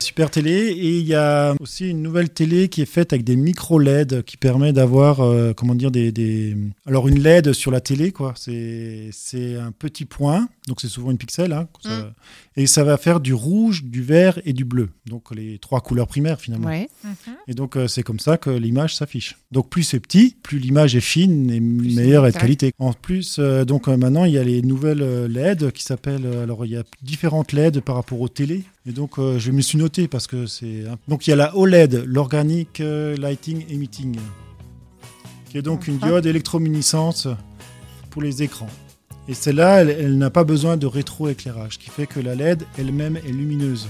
Super 0.00 0.30
télé. 0.30 0.50
Et 0.50 0.98
il 0.98 1.06
y 1.06 1.14
a 1.14 1.54
aussi 1.60 1.88
une 1.90 2.02
nouvelle 2.02 2.30
télé 2.30 2.68
qui 2.68 2.82
est 2.82 2.86
faite 2.86 3.12
avec 3.12 3.24
des 3.24 3.36
micro 3.36 3.78
LED 3.78 4.22
qui 4.22 4.36
permet 4.36 4.72
d'avoir, 4.72 5.20
euh, 5.20 5.52
comment 5.54 5.74
dire, 5.74 5.90
des, 5.90 6.12
des- 6.12 6.56
Alors, 6.86 7.08
une 7.08 7.20
LED 7.22 7.52
sur 7.52 7.70
la 7.70 7.80
télé, 7.80 8.10
quoi. 8.12 8.32
C'est 8.36 9.10
un 9.56 9.72
petit 9.72 10.04
point. 10.04 10.48
Donc, 10.68 10.80
c'est 10.80 10.88
souvent 10.88 11.10
une 11.10 11.18
pixel. 11.18 11.52
hein, 11.52 11.66
ça- 11.82 11.88
Mm. 11.88 12.12
Et 12.56 12.66
ça 12.66 12.84
va 12.84 12.96
faire 12.96 13.20
du 13.20 13.34
rouge, 13.34 13.84
du 13.84 14.02
vert 14.02 14.38
et 14.44 14.52
du 14.52 14.64
bleu. 14.64 14.90
Donc, 15.06 15.34
les 15.34 15.58
trois 15.58 15.80
couleurs 15.80 16.06
primaires, 16.08 16.40
finalement. 16.40 16.68
Ouais. 16.68 16.88
Et 17.46 17.54
donc, 17.54 17.76
euh, 17.76 17.86
c'est 17.88 18.02
comme 18.02 18.18
ça 18.18 18.36
que 18.36 18.50
l'image 18.50 18.94
s'affiche. 18.96 19.36
Donc, 19.52 19.70
plus 19.70 19.82
c'est 19.84 20.00
petit, 20.00 20.36
plus 20.42 20.58
l'image 20.58 20.94
est 20.96 21.00
fine 21.00 21.50
et 21.50 21.60
meilleure 21.60 22.26
et 22.26 22.30
de 22.32 22.36
qualité. 22.42 22.72
En 22.78 22.92
plus, 22.92 23.36
euh, 23.38 23.64
donc 23.64 23.88
euh, 23.88 23.96
maintenant, 23.96 24.24
il 24.24 24.32
y 24.32 24.38
a 24.38 24.44
les 24.44 24.60
nouvelles 24.62 25.26
LED 25.26 25.70
qui 25.72 25.82
s'appellent. 25.84 26.26
euh, 26.26 26.42
alors, 26.44 26.64
il 26.66 26.72
y 26.72 26.76
a 26.76 26.82
différentes 27.02 27.52
LED 27.52 27.80
par 27.80 27.94
rapport 27.94 28.20
aux 28.20 28.28
télés. 28.28 28.64
Et 28.86 28.92
donc, 28.92 29.18
euh, 29.18 29.38
je 29.38 29.50
me 29.52 29.60
suis 29.60 29.78
noté 29.78 30.08
parce 30.08 30.26
que 30.26 30.46
c'est. 30.46 30.84
hein. 30.88 30.98
Donc, 31.08 31.26
il 31.26 31.30
y 31.30 31.32
a 31.32 31.36
la 31.36 31.56
OLED, 31.56 32.04
l'Organic 32.06 32.80
Lighting 32.80 33.64
Emitting, 33.70 34.16
qui 35.48 35.58
est 35.58 35.62
donc 35.62 35.86
une 35.86 35.98
diode 35.98 36.26
électrominiscence 36.26 37.28
pour 38.10 38.20
les 38.22 38.42
écrans. 38.42 38.68
Et 39.28 39.34
celle-là, 39.34 39.82
elle, 39.82 39.90
elle 39.90 40.18
n'a 40.18 40.30
pas 40.30 40.44
besoin 40.44 40.76
de 40.76 40.86
rétroéclairage, 40.86 41.74
ce 41.74 41.78
qui 41.78 41.90
fait 41.90 42.06
que 42.06 42.18
la 42.20 42.34
LED 42.34 42.64
elle-même 42.78 43.16
est 43.16 43.30
lumineuse. 43.32 43.88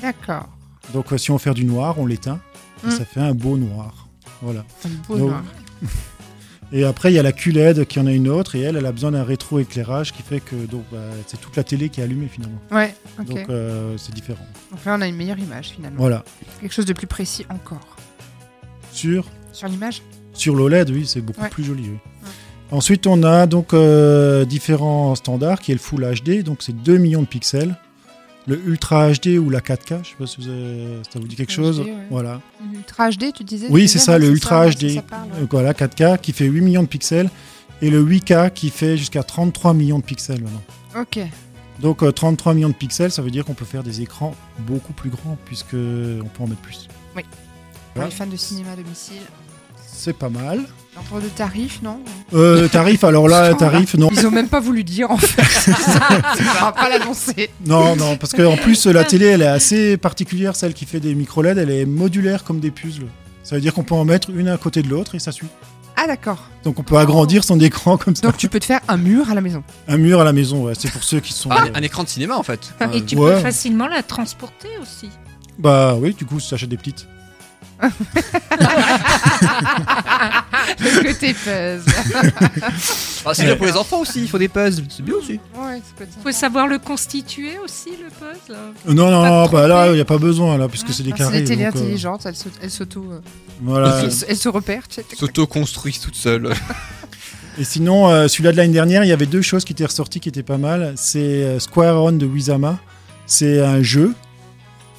D'accord. 0.00 0.48
Donc, 0.94 1.12
euh, 1.12 1.18
si 1.18 1.30
on 1.30 1.38
fait 1.38 1.52
du 1.52 1.64
noir, 1.64 1.98
on 1.98 2.06
l'éteint 2.06 2.40
et 2.84 2.86
Mm. 2.86 2.90
ça 2.92 3.04
fait 3.04 3.20
un 3.20 3.34
beau 3.34 3.56
noir. 3.58 4.08
Voilà. 4.40 4.64
Un 4.86 4.88
beau 5.06 5.18
Donc, 5.18 5.28
noir. 5.30 5.44
Et 6.72 6.84
après, 6.84 7.10
il 7.10 7.16
y 7.16 7.18
a 7.18 7.22
la 7.24 7.32
QLED 7.32 7.84
qui 7.86 7.98
en 7.98 8.06
a 8.06 8.12
une 8.12 8.28
autre, 8.28 8.54
et 8.54 8.60
elle, 8.60 8.76
elle 8.76 8.86
a 8.86 8.92
besoin 8.92 9.10
d'un 9.10 9.24
rétroéclairage 9.24 10.12
qui 10.12 10.22
fait 10.22 10.38
que 10.38 10.54
donc 10.54 10.84
bah, 10.92 10.98
c'est 11.26 11.40
toute 11.40 11.56
la 11.56 11.64
télé 11.64 11.88
qui 11.88 12.00
est 12.00 12.04
allumée 12.04 12.28
finalement. 12.28 12.60
Ouais, 12.70 12.94
ok. 13.18 13.26
Donc 13.26 13.38
euh, 13.50 13.98
c'est 13.98 14.14
différent. 14.14 14.46
Donc 14.70 14.84
là, 14.84 14.94
on 14.96 15.00
a 15.00 15.08
une 15.08 15.16
meilleure 15.16 15.40
image 15.40 15.70
finalement. 15.70 15.98
Voilà. 15.98 16.22
Quelque 16.60 16.72
chose 16.72 16.84
de 16.86 16.92
plus 16.92 17.08
précis 17.08 17.44
encore. 17.50 17.96
Sur, 18.92 19.26
Sur 19.52 19.66
l'image? 19.66 20.00
Sur 20.32 20.54
l'OLED, 20.54 20.90
oui, 20.90 21.06
c'est 21.08 21.20
beaucoup 21.20 21.40
Ouais. 21.42 21.48
plus 21.48 21.64
joli. 21.64 21.88
oui. 21.88 21.98
Ensuite, 22.72 23.06
on 23.06 23.22
a 23.24 23.46
donc 23.46 23.74
euh, 23.74 24.44
différents 24.44 25.14
standards 25.16 25.60
qui 25.60 25.72
est 25.72 25.74
le 25.74 25.80
Full 25.80 26.04
HD, 26.22 26.42
donc 26.44 26.62
c'est 26.62 26.72
2 26.72 26.98
millions 26.98 27.22
de 27.22 27.26
pixels. 27.26 27.74
Le 28.46 28.58
Ultra 28.66 29.10
HD 29.12 29.38
ou 29.38 29.50
la 29.50 29.60
4K, 29.60 29.98
je 30.02 30.08
sais 30.10 30.14
pas 30.18 30.26
si 30.26 30.40
vous 30.40 30.48
avez- 30.48 31.02
ça 31.12 31.18
vous 31.18 31.26
dit 31.28 31.36
quelque 31.36 31.50
HD, 31.52 31.54
chose. 31.56 31.80
ouais. 31.80 31.94
Voilà. 32.10 32.40
L'Ultra 32.72 33.10
HD, 33.10 33.32
tu 33.34 33.44
disais 33.44 33.66
Oui, 33.70 33.86
c'est 33.88 33.98
ça, 33.98 34.18
le 34.18 34.28
Ultra 34.28 34.66
HD. 34.70 34.94
ça, 34.94 35.02
Voilà, 35.50 35.74
4K 35.74 36.16
qui 36.20 36.32
fait 36.32 36.46
8 36.46 36.60
millions 36.60 36.82
de 36.82 36.88
pixels. 36.88 37.28
Et 37.82 37.90
le 37.90 38.00
8K 38.02 38.50
qui 38.52 38.70
fait 38.70 38.96
jusqu'à 38.96 39.22
33 39.22 39.72
millions 39.74 39.98
de 39.98 40.04
pixels 40.04 40.42
maintenant. 40.42 40.62
Ok. 41.00 41.18
Donc 41.80 42.02
euh, 42.02 42.12
33 42.12 42.54
millions 42.54 42.68
de 42.68 42.74
pixels, 42.74 43.10
ça 43.10 43.22
veut 43.22 43.30
dire 43.30 43.44
qu'on 43.44 43.54
peut 43.54 43.64
faire 43.64 43.82
des 43.82 44.00
écrans 44.02 44.34
beaucoup 44.60 44.92
plus 44.92 45.10
grands 45.10 45.36
puisque 45.46 45.74
on 45.74 46.26
peut 46.28 46.42
en 46.42 46.46
mettre 46.46 46.60
plus. 46.60 46.88
Pour 47.14 47.22
Voilà. 47.94 48.10
les 48.10 48.14
fans 48.14 48.26
de 48.26 48.36
cinéma 48.36 48.72
à 48.72 48.76
domicile. 48.76 49.16
C'est 49.86 50.12
pas 50.16 50.28
mal. 50.28 50.60
De 50.96 51.28
tarifs, 51.28 51.82
non 51.82 52.00
Euh, 52.34 52.68
tarif, 52.68 53.02
alors 53.04 53.26
là, 53.28 53.52
tarif, 53.54 53.94
non. 53.94 54.08
Ils 54.12 54.26
ont 54.26 54.30
même 54.30 54.48
pas 54.48 54.60
voulu 54.60 54.84
dire 54.84 55.10
en 55.10 55.16
fait. 55.16 55.70
On 56.60 56.64
va 56.64 56.72
pas 56.72 56.88
l'annoncer. 56.88 57.50
Non, 57.66 57.96
non, 57.96 58.16
parce 58.16 58.32
qu'en 58.32 58.56
plus, 58.56 58.86
la 58.86 59.04
télé, 59.04 59.26
elle 59.26 59.42
est 59.42 59.46
assez 59.46 59.96
particulière, 59.96 60.54
celle 60.56 60.72
qui 60.74 60.84
fait 60.86 61.00
des 61.00 61.14
micro-LED, 61.14 61.58
elle 61.58 61.70
est 61.70 61.84
modulaire 61.86 62.44
comme 62.44 62.60
des 62.60 62.70
puzzles. 62.70 63.06
Ça 63.42 63.54
veut 63.56 63.60
dire 63.60 63.74
qu'on 63.74 63.82
peut 63.82 63.94
en 63.94 64.04
mettre 64.04 64.30
une 64.30 64.48
à 64.48 64.56
côté 64.56 64.82
de 64.82 64.88
l'autre 64.88 65.14
et 65.14 65.18
ça 65.18 65.32
suit. 65.32 65.48
Ah 65.96 66.06
d'accord. 66.06 66.48
Donc 66.64 66.78
on 66.78 66.82
peut 66.82 66.96
agrandir 66.96 67.44
son 67.44 67.58
écran 67.60 67.96
comme 67.96 68.14
ça. 68.14 68.22
Donc 68.22 68.36
tu 68.36 68.48
peux 68.48 68.60
te 68.60 68.64
faire 68.66 68.80
un 68.88 68.96
mur 68.96 69.30
à 69.30 69.34
la 69.34 69.40
maison. 69.40 69.62
Un 69.88 69.96
mur 69.96 70.20
à 70.20 70.24
la 70.24 70.32
maison, 70.32 70.64
ouais, 70.64 70.74
c'est 70.78 70.90
pour 70.90 71.02
ceux 71.02 71.20
qui 71.20 71.32
sont... 71.32 71.50
Ah, 71.52 71.64
euh, 71.66 71.70
un 71.74 71.82
écran 71.82 72.04
de 72.04 72.08
cinéma 72.08 72.36
en 72.36 72.42
fait. 72.44 72.72
Et 72.94 73.02
tu 73.04 73.16
Ouais. 73.16 73.34
peux 73.34 73.40
facilement 73.40 73.86
la 73.88 74.02
transporter 74.02 74.68
aussi. 74.80 75.10
Bah 75.58 75.96
oui, 76.00 76.14
du 76.14 76.24
coup, 76.24 76.40
ça 76.40 76.54
achète 76.54 76.68
des 76.70 76.76
petites. 76.76 77.06
Le 80.80 81.02
côté 81.12 81.34
puzzle. 81.34 81.82
Ah, 83.24 83.34
c'est 83.34 83.44
bien 83.44 83.56
pour 83.56 83.66
les 83.66 83.76
enfants 83.76 84.00
aussi, 84.00 84.22
il 84.22 84.28
faut 84.28 84.38
des 84.38 84.48
puzzles, 84.48 84.84
c'est 84.88 85.02
bien 85.04 85.14
aussi. 85.14 85.32
Ouais, 85.54 85.76
ça 85.76 85.92
peut 85.96 86.04
être 86.04 86.10
Il 86.18 86.22
faut 86.22 86.32
savoir 86.32 86.66
le 86.66 86.78
constituer 86.78 87.58
aussi, 87.62 87.90
le 87.90 88.08
puzzle. 88.08 88.56
Euh, 88.88 88.92
non, 88.94 89.10
non, 89.10 89.46
bah 89.48 89.66
là, 89.68 89.88
il 89.88 89.94
n'y 89.94 90.00
a 90.00 90.04
pas 90.04 90.18
besoin, 90.18 90.56
là, 90.58 90.68
puisque 90.68 90.92
c'est 90.92 91.02
des 91.02 91.10
Ah, 91.12 91.16
c'est 91.18 91.24
carrés. 91.24 91.40
des 91.42 91.46
télés 91.48 91.64
donc, 91.66 91.76
euh, 91.76 91.78
intelligentes, 91.80 92.26
elles 92.26 92.34
elles 92.62 92.70
s'auto. 92.70 93.04
euh, 93.10 93.20
voilà. 93.62 94.00
elles 94.02 94.12
se- 94.12 94.24
elles 94.28 94.36
se 94.36 94.48
repèrent. 94.48 94.88
tu 94.88 94.96
sais. 94.96 95.04
S'auto-construisent 95.16 96.00
toutes 96.00 96.16
seules. 96.16 96.50
Et 97.58 97.64
sinon, 97.64 98.08
euh, 98.10 98.28
celui-là 98.28 98.52
de 98.52 98.56
l'année 98.56 98.72
dernière, 98.72 99.04
il 99.04 99.08
y 99.08 99.12
avait 99.12 99.26
deux 99.26 99.42
choses 99.42 99.64
qui 99.64 99.72
étaient 99.72 99.84
ressorties 99.84 100.20
qui 100.20 100.28
étaient 100.30 100.42
pas 100.42 100.56
mal. 100.58 100.94
C'est 100.96 101.18
euh, 101.18 101.58
Square 101.58 102.02
On 102.02 102.12
de 102.12 102.24
Wizama. 102.26 102.78
C'est 103.26 103.60
un 103.60 103.82
jeu. 103.82 104.14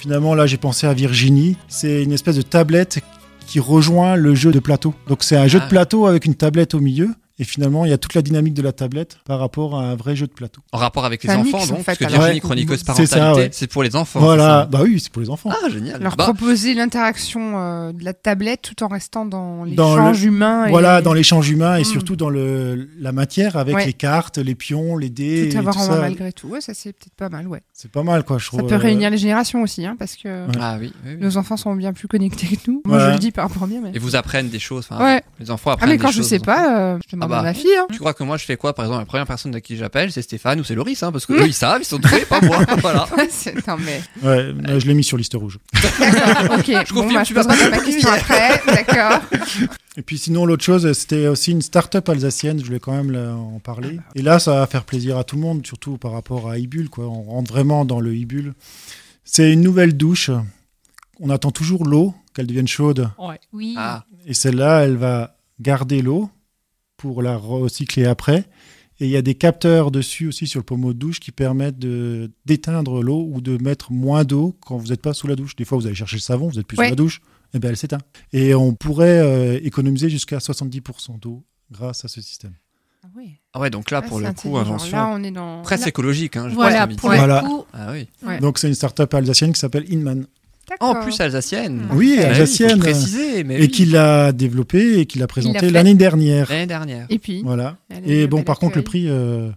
Finalement, 0.02 0.34
là, 0.34 0.46
j'ai 0.48 0.56
pensé 0.56 0.88
à 0.88 0.94
Virginie. 0.94 1.56
C'est 1.68 2.02
une 2.02 2.10
espèce 2.10 2.34
de 2.34 2.42
tablette 2.42 2.98
qui 3.46 3.60
rejoint 3.60 4.16
le 4.16 4.34
jeu 4.34 4.50
de 4.50 4.58
plateau. 4.58 4.94
Donc, 5.08 5.22
c'est 5.22 5.36
un 5.36 5.46
jeu 5.46 5.60
Ah. 5.62 5.64
de 5.64 5.70
plateau 5.70 6.06
avec 6.06 6.24
une 6.24 6.34
tablette 6.34 6.74
au 6.74 6.80
milieu. 6.80 7.10
Et 7.42 7.44
finalement, 7.44 7.84
il 7.84 7.90
y 7.90 7.92
a 7.92 7.98
toute 7.98 8.14
la 8.14 8.22
dynamique 8.22 8.54
de 8.54 8.62
la 8.62 8.70
tablette 8.70 9.18
par 9.24 9.40
rapport 9.40 9.76
à 9.76 9.82
un 9.82 9.96
vrai 9.96 10.14
jeu 10.14 10.28
de 10.28 10.32
plateau. 10.32 10.60
En 10.70 10.78
rapport 10.78 11.04
avec 11.04 11.24
les 11.24 11.30
enfants, 11.30 11.42
mix, 11.42 11.54
en 11.54 11.74
donc, 11.74 11.78
fait, 11.78 11.84
parce 11.84 11.98
que. 11.98 12.04
Virginie, 12.04 12.34
Ouais. 12.34 12.40
chroniqueuse 12.40 12.84
parentalité, 12.84 13.20
ouais. 13.40 13.48
c'est 13.50 13.66
pour 13.66 13.82
les 13.82 13.96
enfants. 13.96 14.20
voilà, 14.20 14.66
bah 14.70 14.78
oui, 14.84 15.00
c'est 15.00 15.10
pour 15.10 15.22
les 15.22 15.28
enfants. 15.28 15.50
Ah, 15.52 15.68
génial. 15.68 16.00
Leur 16.00 16.14
Bah, 16.16 16.22
proposer 16.24 16.74
l'interaction 16.74 17.58
euh, 17.58 17.92
de 17.92 18.04
la 18.04 18.12
tablette 18.14 18.62
tout 18.62 18.84
en 18.84 18.86
restant 18.88 19.24
dans 19.26 19.64
l'échange 19.64 20.22
humain. 20.22 20.66
et 20.66 20.70
Voilà, 20.70 21.02
dans 21.02 21.12
l'échange 21.14 21.50
humain 21.50 21.76
et 21.76 21.80
Mm. 21.80 21.84
surtout 21.84 22.14
dans 22.14 22.30
le, 22.30 22.88
la 23.00 23.10
matière 23.10 23.56
avec 23.56 23.74
Ouais. 23.74 23.86
les 23.86 23.92
cartes, 23.92 24.38
les 24.38 24.54
pions, 24.54 24.96
les 24.96 25.10
dés. 25.10 25.48
Tout 25.48 25.56
et 25.56 25.58
avoir 25.58 25.74
tout 25.74 25.80
en 25.82 25.88
main 25.88 26.00
malgré 26.02 26.32
tout. 26.32 26.46
Ouais, 26.46 26.60
ça 26.60 26.74
c'est 26.74 26.92
peut-être 26.92 27.14
pas 27.16 27.28
mal, 27.28 27.48
ouais. 27.48 27.62
C'est 27.72 27.90
pas 27.90 28.04
mal, 28.04 28.22
quoi, 28.22 28.38
je 28.38 28.46
trouve. 28.46 28.60
Ça 28.60 28.66
peut 28.66 28.74
euh, 28.74 28.78
réunir 28.78 29.10
les 29.10 29.18
générations 29.18 29.62
aussi, 29.62 29.84
hein, 29.84 29.96
parce 29.98 30.14
que 30.14 30.28
Ouais. 30.46 30.52
Ah 30.60 30.76
oui, 30.78 30.92
oui, 31.04 31.12
oui. 31.14 31.18
nos 31.20 31.36
enfants 31.38 31.56
sont 31.56 31.74
bien 31.74 31.92
plus 31.92 32.06
connectés 32.06 32.46
que 32.56 32.70
nous. 32.70 32.82
Moi, 32.84 32.98
Ouais. 32.98 33.04
je 33.06 33.10
le 33.14 33.18
dis 33.18 33.32
par 33.32 33.48
premier, 33.50 33.80
mais. 33.80 33.90
Et 33.94 33.98
vous 33.98 34.14
apprennent 34.14 34.48
des 34.48 34.58
choses. 34.60 34.86
Ouais. 34.96 35.22
Les 35.40 35.50
enfants 35.50 35.70
Ah, 35.70 35.74
apprennent 35.74 35.90
mais 35.90 35.96
des 35.96 36.02
quand 36.04 36.10
je 36.12 36.18
choses 36.18 36.28
sais 36.28 36.38
pas, 36.38 36.92
euh, 36.94 36.98
je 37.08 37.16
demande 37.16 37.30
Ah 37.31 37.31
bah. 37.32 37.40
à 37.40 37.42
ma 37.42 37.54
fille. 37.54 37.76
Hein. 37.76 37.86
Tu 37.92 37.98
crois 37.98 38.14
que 38.14 38.22
moi 38.22 38.36
je 38.36 38.44
fais 38.44 38.56
quoi 38.56 38.74
par 38.74 38.84
exemple 38.84 39.00
La 39.00 39.06
première 39.06 39.26
personne 39.26 39.54
à 39.54 39.60
qui 39.60 39.76
j'appelle 39.76 40.12
c'est 40.12 40.22
Stéphane 40.22 40.60
ou 40.60 40.64
c'est 40.64 40.74
Loris 40.74 41.02
hein, 41.02 41.12
parce 41.12 41.26
que 41.26 41.32
eux 41.32 41.46
ils 41.46 41.54
savent, 41.54 41.80
ils 41.82 41.84
sont 41.84 41.98
doués, 41.98 42.24
pas 42.28 42.40
moi. 42.40 42.58
voilà. 42.78 43.06
Non, 43.66 43.76
mais. 43.78 44.02
Ouais, 44.22 44.54
je 44.78 44.86
l'ai 44.86 44.94
mis 44.94 45.04
sur 45.04 45.16
liste 45.16 45.34
rouge. 45.34 45.58
D'accord, 45.72 46.58
ok. 46.58 46.66
Je 46.66 46.94
bon, 46.94 47.02
confirme, 47.02 47.14
bah, 47.14 47.22
tu 47.24 47.34
je 47.34 47.38
vas 47.38 47.44
poserai 47.44 47.70
pas 47.70 47.76
ma 47.76 47.84
question 47.84 48.10
après, 48.10 48.62
d'accord. 48.66 49.20
Et 49.96 50.02
puis 50.02 50.18
sinon, 50.18 50.46
l'autre 50.46 50.64
chose, 50.64 50.90
c'était 50.92 51.26
aussi 51.26 51.50
une 51.52 51.62
start-up 51.62 52.08
alsacienne, 52.08 52.58
je 52.60 52.64
voulais 52.64 52.80
quand 52.80 52.92
même 52.92 53.14
en 53.34 53.58
parler. 53.58 53.96
Ah, 53.98 54.02
bah. 54.06 54.12
Et 54.14 54.22
là, 54.22 54.38
ça 54.38 54.54
va 54.54 54.66
faire 54.66 54.84
plaisir 54.84 55.18
à 55.18 55.24
tout 55.24 55.36
le 55.36 55.42
monde, 55.42 55.66
surtout 55.66 55.96
par 55.98 56.12
rapport 56.12 56.50
à 56.50 56.58
Ibul, 56.58 56.88
quoi. 56.88 57.06
On 57.06 57.22
rentre 57.22 57.52
vraiment 57.52 57.84
dans 57.84 58.00
le 58.00 58.14
Ibul. 58.14 58.54
C'est 59.24 59.52
une 59.52 59.62
nouvelle 59.62 59.96
douche. 59.96 60.30
On 61.20 61.30
attend 61.30 61.50
toujours 61.50 61.84
l'eau, 61.84 62.14
qu'elle 62.34 62.46
devienne 62.46 62.68
chaude. 62.68 63.10
Oui. 63.52 63.74
Ah, 63.78 64.04
Et 64.26 64.34
celle-là, 64.34 64.80
elle 64.80 64.96
va 64.96 65.36
garder 65.60 66.02
l'eau 66.02 66.30
pour 67.02 67.20
la 67.20 67.36
recycler 67.36 68.04
après. 68.06 68.44
Et 69.00 69.06
il 69.06 69.10
y 69.10 69.16
a 69.16 69.22
des 69.22 69.34
capteurs 69.34 69.90
dessus 69.90 70.28
aussi 70.28 70.46
sur 70.46 70.60
le 70.60 70.64
pommeau 70.64 70.92
de 70.92 70.98
douche 70.98 71.18
qui 71.18 71.32
permettent 71.32 71.78
de 71.78 72.30
d'éteindre 72.46 73.02
l'eau 73.02 73.26
ou 73.28 73.40
de 73.40 73.60
mettre 73.60 73.90
moins 73.90 74.22
d'eau 74.22 74.56
quand 74.64 74.76
vous 74.76 74.88
n'êtes 74.88 75.02
pas 75.02 75.12
sous 75.14 75.26
la 75.26 75.34
douche. 75.34 75.56
Des 75.56 75.64
fois, 75.64 75.76
vous 75.78 75.86
allez 75.86 75.96
chercher 75.96 76.16
le 76.16 76.20
savon, 76.20 76.48
vous 76.48 76.60
êtes 76.60 76.66
plus 76.66 76.78
Ouais. 76.78 76.84
sous 76.86 76.90
la 76.90 76.96
douche, 76.96 77.20
et 77.54 77.58
ben 77.58 77.70
elle 77.70 77.76
s'éteint. 77.76 77.98
Et 78.32 78.54
on 78.54 78.74
pourrait 78.74 79.18
euh, 79.18 79.58
économiser 79.64 80.08
jusqu'à 80.08 80.38
70% 80.38 81.18
d'eau 81.18 81.42
grâce 81.72 82.04
à 82.04 82.08
ce 82.08 82.20
système. 82.20 82.52
Ah 83.04 83.08
oui. 83.16 83.34
Ah 83.54 83.58
ouais, 83.60 83.70
donc 83.70 83.90
là 83.90 84.02
pour 84.02 84.18
Ah, 84.18 84.20
le 84.20 84.26
c'est 84.28 84.48
coup, 84.48 84.56
invention 84.56 84.96
Là, 84.96 85.08
on 85.12 85.24
est 85.24 85.32
dans. 85.32 85.62
presque 85.62 85.82
Là- 85.86 85.88
écologique. 85.88 86.36
Hein, 86.36 86.48
je 86.50 86.54
Voilà, 86.54 86.86
pour 86.86 87.10
le. 87.10 87.16
Voilà. 87.16 87.40
coup, 87.42 87.64
Ah 87.72 87.90
oui. 87.90 88.06
Ouais. 88.24 88.38
Donc 88.38 88.58
c'est 88.58 88.68
une 88.68 88.74
start-up 88.74 89.12
alsacienne 89.14 89.52
qui 89.52 89.58
s'appelle 89.58 89.86
Inman. 89.92 90.26
Ah, 90.70 90.86
en 90.86 91.02
plus 91.02 91.20
alsacienne. 91.20 91.86
Oui, 91.92 92.16
Ah 92.22 92.28
alsacienne. 92.28 92.74
le 92.76 92.78
préciser, 92.78 93.44
mais 93.44 93.56
Et 93.58 93.60
oui. 93.62 93.68
qui 93.70 93.84
l'a 93.84 94.32
développé 94.32 95.00
et 95.00 95.06
qui 95.06 95.18
l'a 95.18 95.26
présenté 95.26 95.70
l'année 95.70 95.94
dernière. 95.94 96.48
l'année 96.50 96.66
dernière. 96.66 97.06
Et 97.10 97.18
puis. 97.18 97.42
Voilà. 97.44 97.76
a 97.90 97.94
Et 98.06 98.26
bon, 98.26 98.42
par 98.42 98.58
contre, 98.58 98.76
le 98.78 98.82
prix, 98.82 99.06
euh, 99.08 99.50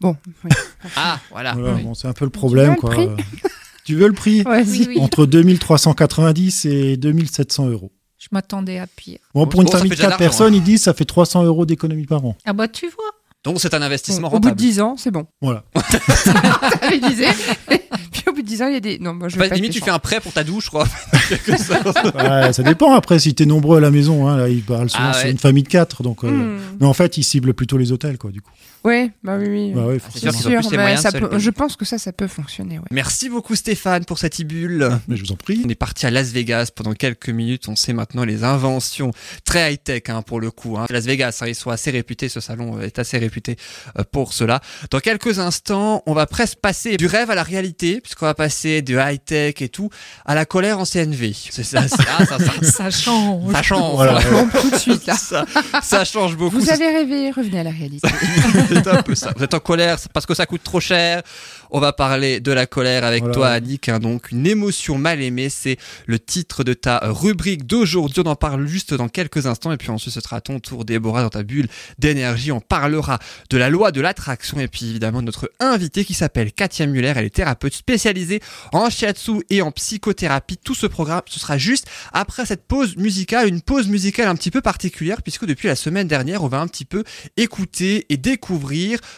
Bon, 0.00 0.16
oui. 0.44 0.50
Ah 0.96 1.18
voilà. 1.30 1.54
voilà, 1.54 1.74
oui. 1.74 1.82
bon, 1.82 1.94
c'est 1.94 2.08
un 2.08 2.12
peu 2.12 2.24
le 2.24 2.30
problème. 2.30 2.68
veux 2.68 2.74
le 2.74 2.80
quoi. 2.80 2.90
prix 2.90 3.08
tu 3.84 3.94
veux 3.96 4.06
le 4.08 4.14
prix 4.14 4.42
Vas-y. 4.42 4.64
Oui, 4.64 4.86
oui. 4.90 4.98
Entre 5.00 5.26
2390 5.26 6.64
et 6.66 6.96
2700 6.96 7.68
euros. 7.68 7.92
je 8.18 8.28
m'attendais 8.32 8.78
à 8.78 8.86
pire. 8.86 9.18
Bon, 9.34 9.46
pour 9.46 9.60
une 9.62 9.66
Bon, 9.66 9.72
famille 9.72 9.90
de 9.90 9.94
déjà 9.96 10.08
4 10.08 10.18
de 10.18 10.22
l'argent, 10.24 10.38
personnes, 10.38 10.54
ils 10.54 10.62
disent 10.62 10.82
ça 10.82 10.94
fait 10.94 11.04
300 11.04 11.44
euros 11.44 11.66
d'économie 11.66 12.06
par 12.06 12.24
an. 12.24 12.36
Ah 12.44 12.52
bah 12.52 12.68
tu 12.68 12.86
vois. 12.86 13.10
Donc 13.44 13.60
c'est 13.60 13.74
un 13.74 13.82
investissement 13.82 14.28
Bon, 14.28 14.36
au 14.36 14.40
bout 14.40 14.50
de 14.50 14.52
rentable. 14.52 14.60
10 14.60 14.80
ans, 14.80 14.94
c'est 14.96 15.10
bon. 15.10 15.26
Voilà. 15.40 15.64
Elle 16.82 17.00
disait. 17.00 17.26
Puis 18.12 18.22
au 18.28 18.32
bout 18.32 18.42
de 18.42 18.46
10 18.46 18.62
ans, 18.62 18.66
il 18.68 18.74
y 18.74 18.76
a 18.76 18.80
des. 18.80 18.98
Non, 19.00 19.14
moi 19.14 19.28
je 19.28 19.34
Enfin, 19.34 19.44
vais 19.44 19.48
pas. 19.50 19.54
limite 19.56 19.72
tu 19.72 19.80
fais 19.80 19.90
un 19.90 19.98
prêt 19.98 20.20
pour 20.20 20.32
ta 20.32 20.44
douche, 20.44 20.64
je 20.66 20.68
crois. 20.70 20.86
Ouais, 22.14 22.52
ça 22.52 22.62
dépend 22.62 22.92
après 22.94 23.18
si 23.18 23.34
t'es 23.34 23.46
nombreux 23.46 23.78
à 23.78 23.80
la 23.80 23.90
maison. 23.90 24.28
Hein, 24.28 24.36
là, 24.36 24.48
ils 24.48 24.62
parlent 24.62 24.90
souvent 24.90 25.04
Ah 25.08 25.12
sur 25.14 25.24
ouais. 25.24 25.30
une 25.32 25.38
famille 25.38 25.62
de 25.64 25.68
4. 25.68 26.02
Donc, 26.02 26.24
euh, 26.24 26.30
Hmm. 26.30 26.58
Mais 26.80 26.86
en 26.86 26.92
fait, 26.94 27.18
ils 27.18 27.24
ciblent 27.24 27.52
plutôt 27.54 27.76
les 27.78 27.92
hôtels, 27.92 28.16
quoi, 28.18 28.30
du 28.30 28.40
coup. 28.40 28.50
Ouais, 28.84 29.10
bah 29.22 29.36
oui, 29.38 29.46
oui. 29.48 29.72
Bah, 29.74 29.86
ouais, 29.86 29.98
c'est 30.12 30.32
sûr 30.32 30.50
plus 30.60 30.70
mais 30.72 30.76
moyens 30.78 31.02
ça 31.02 31.12
peut- 31.12 31.38
je 31.38 31.50
pense 31.50 31.76
que 31.76 31.84
ça, 31.84 31.98
ça 31.98 32.12
peut 32.12 32.26
fonctionner. 32.26 32.78
Ouais. 32.78 32.84
Merci 32.90 33.28
beaucoup 33.28 33.54
Stéphane 33.54 34.04
pour 34.04 34.18
cette 34.18 34.38
ibule. 34.40 34.90
Mais 35.08 35.16
je 35.16 35.22
vous 35.24 35.30
en 35.32 35.36
prie. 35.36 35.62
On 35.64 35.68
est 35.68 35.74
parti 35.76 36.04
à 36.06 36.10
Las 36.10 36.30
Vegas 36.32 36.70
pendant 36.74 36.92
quelques 36.92 37.28
minutes. 37.28 37.68
On 37.68 37.76
sait 37.76 37.92
maintenant 37.92 38.24
les 38.24 38.42
inventions 38.42 39.12
très 39.44 39.72
high-tech 39.72 40.02
hein, 40.08 40.22
pour 40.22 40.40
le 40.40 40.50
coup. 40.50 40.76
Hein. 40.78 40.86
Las 40.90 41.04
Vegas, 41.04 41.38
hein, 41.42 41.46
ils 41.46 41.54
sont 41.54 41.70
assez 41.70 41.90
réputés. 41.92 42.28
Ce 42.28 42.40
salon 42.40 42.80
est 42.80 42.98
assez 42.98 43.18
réputé 43.18 43.56
euh, 43.98 44.02
pour 44.10 44.32
cela. 44.32 44.60
Dans 44.90 44.98
quelques 45.00 45.38
instants, 45.38 46.02
on 46.06 46.14
va 46.14 46.26
presque 46.26 46.58
passer 46.58 46.96
du 46.96 47.06
rêve 47.06 47.30
à 47.30 47.34
la 47.36 47.42
réalité, 47.44 48.00
puisqu'on 48.00 48.26
va 48.26 48.34
passer 48.34 48.82
de 48.82 48.96
high-tech 48.98 49.54
et 49.62 49.68
tout 49.68 49.90
à 50.26 50.34
la 50.34 50.44
colère 50.44 50.80
en 50.80 50.84
CNV. 50.84 51.32
C'est 51.50 51.62
ça, 51.62 51.86
c'est- 51.86 51.96
ah, 52.18 52.26
ça, 52.26 52.38
ça, 52.38 52.52
Ça 52.62 52.90
change. 52.90 53.52
ça 53.52 53.62
change. 53.62 53.94
Voilà. 53.94 54.20
Tout 54.60 54.70
de 54.70 54.76
suite 54.76 55.06
là. 55.06 55.14
ça, 55.14 55.44
ça 55.82 56.04
change 56.04 56.36
beaucoup. 56.36 56.58
Vous 56.58 56.70
avez 56.70 56.86
rêvé, 56.86 57.30
revenez 57.30 57.60
à 57.60 57.64
la 57.64 57.70
réalité. 57.70 58.08
c'est 58.74 58.88
un 58.88 59.02
peu 59.02 59.14
ça. 59.14 59.32
Vous 59.36 59.42
êtes 59.44 59.54
en 59.54 59.60
colère 59.60 59.98
parce 60.12 60.26
que 60.26 60.34
ça 60.34 60.46
coûte 60.46 60.62
trop 60.62 60.80
cher. 60.80 61.22
On 61.70 61.80
va 61.80 61.92
parler 61.92 62.40
de 62.40 62.52
la 62.52 62.66
colère 62.66 63.04
avec 63.04 63.20
Voilà. 63.22 63.34
toi, 63.34 63.48
Annick. 63.48 63.88
hein. 63.88 63.98
donc, 63.98 64.30
une 64.30 64.46
émotion 64.46 64.98
mal 64.98 65.22
aimée, 65.22 65.48
c'est 65.48 65.78
le 66.06 66.18
titre 66.18 66.64
de 66.64 66.74
ta 66.74 67.00
rubrique 67.04 67.66
d'aujourd'hui. 67.66 68.22
On 68.24 68.28
en 68.28 68.36
parle 68.36 68.66
juste 68.66 68.92
dans 68.94 69.08
quelques 69.08 69.46
instants. 69.46 69.72
Et 69.72 69.76
puis 69.78 69.90
ensuite, 69.90 70.12
ce 70.12 70.20
sera 70.20 70.40
ton 70.40 70.60
tour, 70.60 70.84
Déborah, 70.84 71.22
dans 71.22 71.30
ta 71.30 71.42
bulle 71.42 71.68
d'énergie. 71.98 72.52
On 72.52 72.60
parlera 72.60 73.18
de 73.50 73.56
la 73.56 73.70
loi 73.70 73.90
de 73.90 74.00
l'attraction. 74.00 74.60
Et 74.60 74.68
puis, 74.68 74.90
évidemment, 74.90 75.22
notre 75.22 75.50
invitée 75.60 76.04
qui 76.04 76.14
s'appelle 76.14 76.52
Katia 76.52 76.86
Muller. 76.86 77.12
Elle 77.16 77.24
est 77.24 77.30
thérapeute 77.34 77.74
spécialisée 77.74 78.40
en 78.72 78.90
shiatsu 78.90 79.42
et 79.48 79.62
en 79.62 79.70
psychothérapie. 79.72 80.58
Tout 80.62 80.74
ce 80.74 80.86
programme, 80.86 81.22
ce 81.26 81.40
sera 81.40 81.56
juste 81.58 81.86
après 82.12 82.44
cette 82.44 82.66
pause 82.66 82.96
musicale. 82.96 83.48
Une 83.48 83.62
pause 83.62 83.88
musicale 83.88 84.28
un 84.28 84.34
petit 84.34 84.50
peu 84.50 84.60
particulière 84.60 85.22
puisque 85.22 85.46
depuis 85.46 85.68
la 85.68 85.76
semaine 85.76 86.06
dernière, 86.06 86.44
on 86.44 86.48
va 86.48 86.60
un 86.60 86.66
petit 86.66 86.84
peu 86.84 87.02
écouter 87.36 88.04
et 88.10 88.16
découvrir 88.16 88.61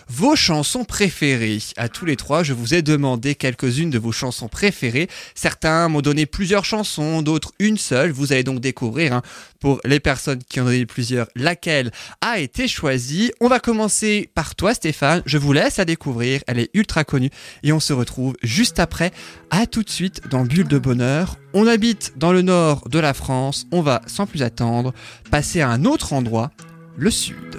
vos 0.09 0.37
chansons 0.37 0.85
préférées. 0.85 1.59
À 1.77 1.89
tous 1.89 2.05
les 2.05 2.17
trois, 2.17 2.43
je 2.43 2.53
vous 2.53 2.75
ai 2.75 2.83
demandé 2.83 3.35
quelques-unes 3.35 3.91
de 3.91 3.99
vos 3.99 4.13
chansons 4.13 4.49
préférées. 4.49 5.09
Certains 5.35 5.89
m'ont 5.89 6.01
donné 6.01 6.27
plusieurs 6.27 6.65
chansons, 6.65 7.23
d'autres 7.23 7.53
une 7.59 7.79
seule. 7.79 8.11
Vous 8.11 8.33
allez 8.33 8.45
donc 8.45 8.61
découvrir, 8.61 9.13
hein, 9.13 9.23
pour 9.61 9.81
les 9.85 10.01
personnes 10.01 10.43
qui 10.49 10.61
en 10.61 10.65
ont 10.65 10.67
donné 10.67 10.87
plusieurs, 10.87 11.27
laquelle 11.35 11.91
a 12.21 12.39
été 12.39 12.69
choisie. 12.69 13.33
On 13.41 13.49
va 13.49 13.61
commencer 13.61 14.31
par 14.35 14.55
toi, 14.55 14.75
Stéphane. 14.75 15.23
Je 15.27 15.39
vous 15.39 15.53
laisse 15.53 15.77
la 15.77 15.85
découvrir. 15.85 16.43
Elle 16.47 16.59
est 16.59 16.71
ultra 16.75 17.05
connue 17.05 17.31
et 17.63 17.73
on 17.73 17.81
se 17.81 17.93
retrouve 17.93 18.35
juste 18.43 18.79
après. 18.79 19.13
À 19.51 19.67
tout 19.67 19.83
de 19.83 19.91
suite 19.91 20.23
dans 20.31 20.45
Bulle 20.45 20.69
de 20.69 20.79
Bonheur. 20.79 21.37
On 21.53 21.67
habite 21.67 22.15
dans 22.17 22.33
le 22.33 22.43
nord 22.43 22.89
de 22.89 22.99
la 22.99 23.15
France. 23.15 23.67
On 23.71 23.81
va, 23.81 24.03
sans 24.07 24.27
plus 24.27 24.43
attendre, 24.43 24.93
passer 25.31 25.61
à 25.61 25.69
un 25.69 25.85
autre 25.85 26.13
endroit, 26.13 26.51
le 26.97 27.11
sud. 27.11 27.59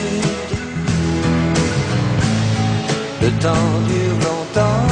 Le 3.21 3.29
temps 3.33 3.71
dure 3.87 4.17
longtemps. 4.27 4.87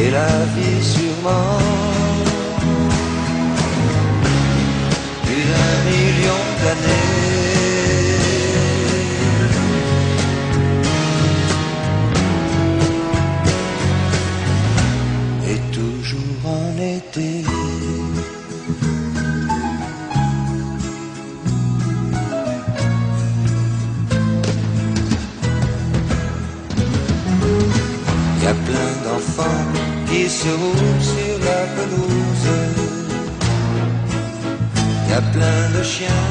Et 0.00 0.10
la 0.10 0.32
vie 0.54 0.82
sûrement. 0.82 1.58
Plus 5.24 5.44
d'un 5.52 5.76
million 5.90 6.40
d'années 6.60 6.97
Y 28.48 28.50
a 28.50 28.54
plein 28.54 28.92
d'enfants 29.04 29.66
qui 30.08 30.26
se 30.26 30.48
roulent 30.48 31.02
sur 31.12 31.34
la 31.48 31.60
pelouse. 31.76 32.48
Y 35.10 35.12
a 35.12 35.20
plein 35.34 35.62
de 35.76 35.82
chiens. 35.82 36.24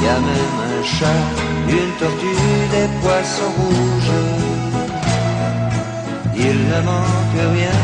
Y 0.00 0.06
a 0.14 0.18
même 0.30 0.58
un 0.70 0.84
chat, 0.84 1.24
une 1.68 1.92
tortue, 1.98 2.68
des 2.70 2.88
poissons 3.02 3.52
rouges. 3.58 4.20
Il 6.36 6.56
ne 6.72 6.80
manque 6.90 7.42
rien. 7.56 7.78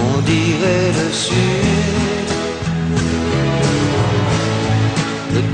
On 0.00 0.20
dirait 0.20 0.92
le 1.00 1.12
sud. 1.12 1.73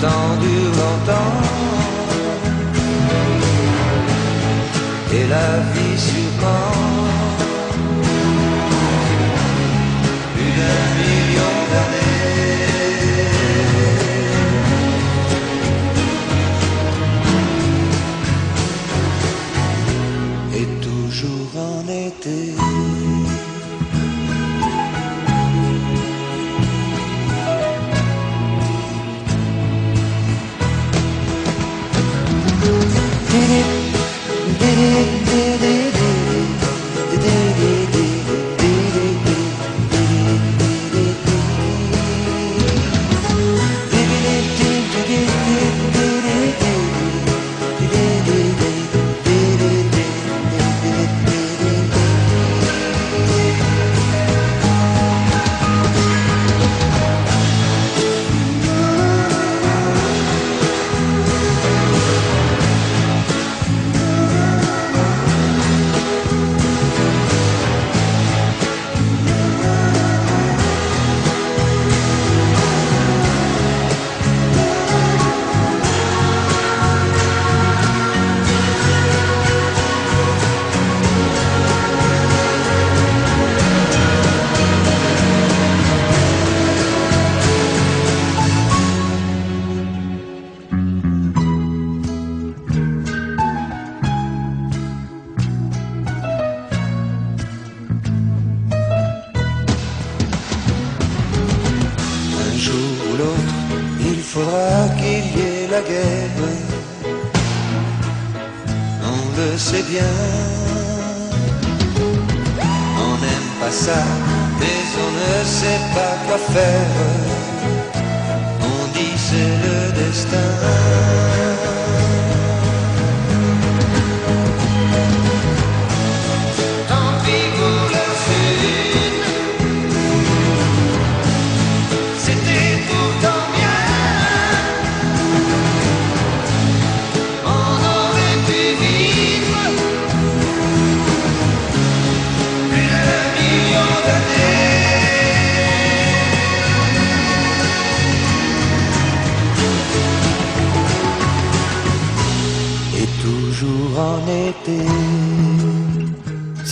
Temps 0.01 0.37
dure 0.41 0.73
longtemps. 0.81 1.37
Et 5.13 5.27
la 5.27 5.51
vie 5.73 5.99
sûrement 5.99 6.70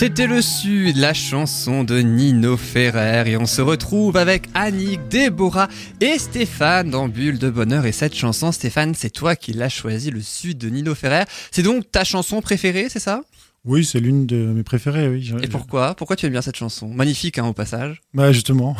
C'était 0.09 0.25
le 0.25 0.41
Sud, 0.41 0.97
la 0.97 1.13
chanson 1.13 1.83
de 1.83 1.99
Nino 1.99 2.57
Ferrer 2.57 3.29
et 3.29 3.37
on 3.37 3.45
se 3.45 3.61
retrouve 3.61 4.17
avec 4.17 4.49
Annick, 4.55 5.07
Déborah 5.07 5.67
et 6.01 6.17
Stéphane 6.17 6.89
dans 6.89 7.07
Bulle 7.07 7.37
de 7.37 7.51
Bonheur 7.51 7.85
et 7.85 7.91
cette 7.91 8.15
chanson 8.15 8.51
Stéphane 8.51 8.95
c'est 8.95 9.11
toi 9.11 9.35
qui 9.35 9.53
l'as 9.53 9.69
choisi, 9.69 10.09
le 10.09 10.21
Sud 10.21 10.57
de 10.57 10.69
Nino 10.69 10.95
Ferrer. 10.95 11.25
C'est 11.51 11.61
donc 11.61 11.91
ta 11.91 12.03
chanson 12.03 12.41
préférée 12.41 12.87
c'est 12.89 12.99
ça? 12.99 13.21
Oui, 13.65 13.85
c'est 13.85 13.99
l'une 13.99 14.25
de 14.25 14.37
mes 14.37 14.63
préférées, 14.63 15.07
oui. 15.09 15.31
Et 15.43 15.47
pourquoi? 15.47 15.93
Pourquoi 15.93 16.15
tu 16.15 16.25
aimes 16.25 16.31
bien 16.31 16.41
cette 16.41 16.57
chanson? 16.57 16.87
Magnifique, 16.87 17.37
hein, 17.37 17.45
au 17.45 17.53
passage. 17.53 18.01
Bah, 18.15 18.31
justement. 18.31 18.75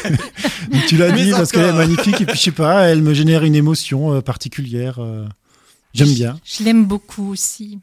tu 0.88 0.96
l'as 0.96 1.12
dit 1.12 1.30
parce 1.32 1.52
qu'elle 1.52 1.66
est 1.66 1.72
magnifique 1.72 2.22
et 2.22 2.24
puis, 2.24 2.36
je 2.38 2.42
sais 2.44 2.52
pas, 2.52 2.84
elle 2.86 3.02
me 3.02 3.12
génère 3.12 3.44
une 3.44 3.54
émotion 3.56 4.14
euh, 4.14 4.20
particulière. 4.22 4.98
euh, 4.98 5.26
J'aime 5.92 6.14
bien. 6.14 6.38
Je 6.44 6.64
l'aime 6.64 6.86
beaucoup 6.86 7.32
aussi. 7.32 7.80